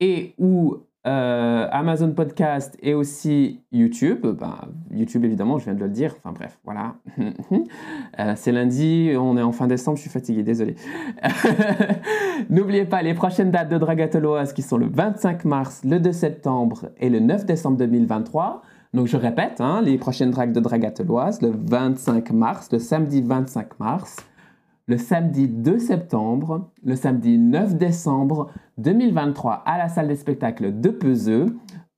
et 0.00 0.34
ou 0.38 0.78
euh, 1.06 1.68
Amazon 1.70 2.12
Podcast 2.12 2.76
et 2.82 2.92
aussi 2.94 3.60
YouTube. 3.70 4.26
Ben, 4.26 4.58
YouTube 4.90 5.24
évidemment, 5.24 5.58
je 5.58 5.64
viens 5.64 5.74
de 5.74 5.80
le 5.80 5.88
dire. 5.88 6.14
Enfin 6.18 6.32
bref, 6.32 6.58
voilà. 6.64 6.94
Euh, 8.18 8.32
C'est 8.34 8.52
lundi, 8.52 9.12
on 9.18 9.36
est 9.36 9.42
en 9.42 9.52
fin 9.52 9.66
décembre, 9.66 9.98
je 9.98 10.02
suis 10.02 10.10
fatigué, 10.10 10.42
désolé. 10.42 10.74
N'oubliez 12.50 12.86
pas 12.86 13.02
les 13.02 13.12
prochaines 13.12 13.50
dates 13.50 13.68
de 13.68 13.76
Dragatoloas 13.76 14.52
qui 14.54 14.62
sont 14.62 14.78
le 14.78 14.86
25 14.86 15.44
mars, 15.44 15.82
le 15.84 16.00
2 16.00 16.12
septembre 16.12 16.86
et 16.98 17.10
le 17.10 17.20
9 17.20 17.44
décembre 17.44 17.76
2023. 17.76 18.62
Donc 18.94 19.06
je 19.06 19.18
répète, 19.18 19.60
hein, 19.60 19.82
les 19.82 19.98
prochaines 19.98 20.30
dragues 20.30 20.52
de 20.52 20.60
Dragatoloise, 20.60 21.42
le 21.42 21.52
25 21.54 22.30
mars, 22.30 22.72
le 22.72 22.78
samedi 22.78 23.20
25 23.20 23.78
mars, 23.78 24.16
le 24.86 24.96
samedi 24.96 25.48
2 25.48 25.78
septembre, 25.78 26.70
le 26.82 26.96
samedi 26.96 27.36
9 27.36 27.76
décembre 27.76 28.50
2023 28.78 29.62
à 29.64 29.78
la 29.78 29.88
salle 29.88 30.08
des 30.08 30.16
spectacles 30.16 30.80
de 30.80 30.90
Peseux, 30.90 31.46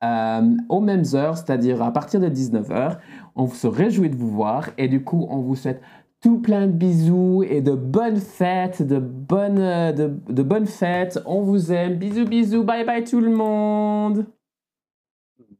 euh, 0.04 0.42
aux 0.68 0.80
mêmes 0.80 1.04
heures, 1.14 1.36
c'est-à-dire 1.36 1.82
à 1.82 1.92
partir 1.92 2.20
de 2.20 2.28
19h. 2.28 2.98
On 3.34 3.48
se 3.48 3.66
réjouit 3.66 4.10
de 4.10 4.16
vous 4.16 4.30
voir 4.30 4.70
et 4.78 4.88
du 4.88 5.02
coup, 5.02 5.26
on 5.30 5.40
vous 5.40 5.56
souhaite 5.56 5.80
tout 6.20 6.38
plein 6.40 6.66
de 6.66 6.72
bisous 6.72 7.44
et 7.48 7.60
de 7.60 7.72
bonnes 7.72 8.20
fêtes, 8.20 8.82
de 8.82 8.98
bonnes, 8.98 9.92
de, 9.94 10.12
de 10.28 10.42
bonnes 10.42 10.66
fêtes. 10.66 11.20
On 11.26 11.42
vous 11.42 11.72
aime. 11.72 11.96
Bisous, 11.96 12.26
bisous. 12.26 12.64
Bye 12.64 12.84
bye 12.84 13.04
tout 13.04 13.20
le 13.20 13.30
monde. 13.30 14.26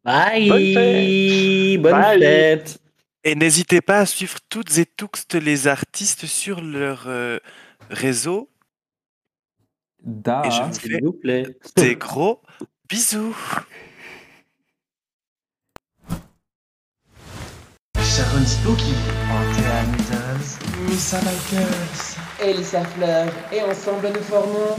Bye! 0.05 0.49
Bonne 0.49 0.75
fête! 0.75 1.83
Bonne 1.83 1.93
Bye! 1.93 2.21
fête! 2.21 2.79
Et 3.25 3.35
n'hésitez 3.35 3.81
pas 3.81 3.99
à 3.99 4.07
suivre 4.07 4.39
toutes 4.49 4.79
et 4.79 4.87
tous 4.87 5.11
les 5.35 5.67
artistes 5.67 6.27
sur 6.27 6.63
leur 6.63 7.05
euh, 7.09 7.39
réseau. 7.91 8.49
Da, 10.09 10.43
Et 10.47 10.51
je 10.51 10.63
vous 10.63 10.73
s'il 10.73 11.05
vous 11.05 11.13
plaît. 11.13 11.45
Des 11.77 11.97
gros 11.97 12.41
bisous. 12.89 13.37
Sharon 17.99 18.47
Spooky, 18.47 18.95
Andrea 19.31 19.83
Needles, 19.85 20.59
Missa 20.89 21.19
Michaels, 21.19 22.17
Elisa 22.43 22.85
Fleur, 22.85 23.29
et 23.53 23.63
ensemble 23.63 24.09
nous 24.15 24.23
formons. 24.23 24.77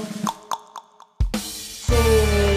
C'est. 1.36 2.49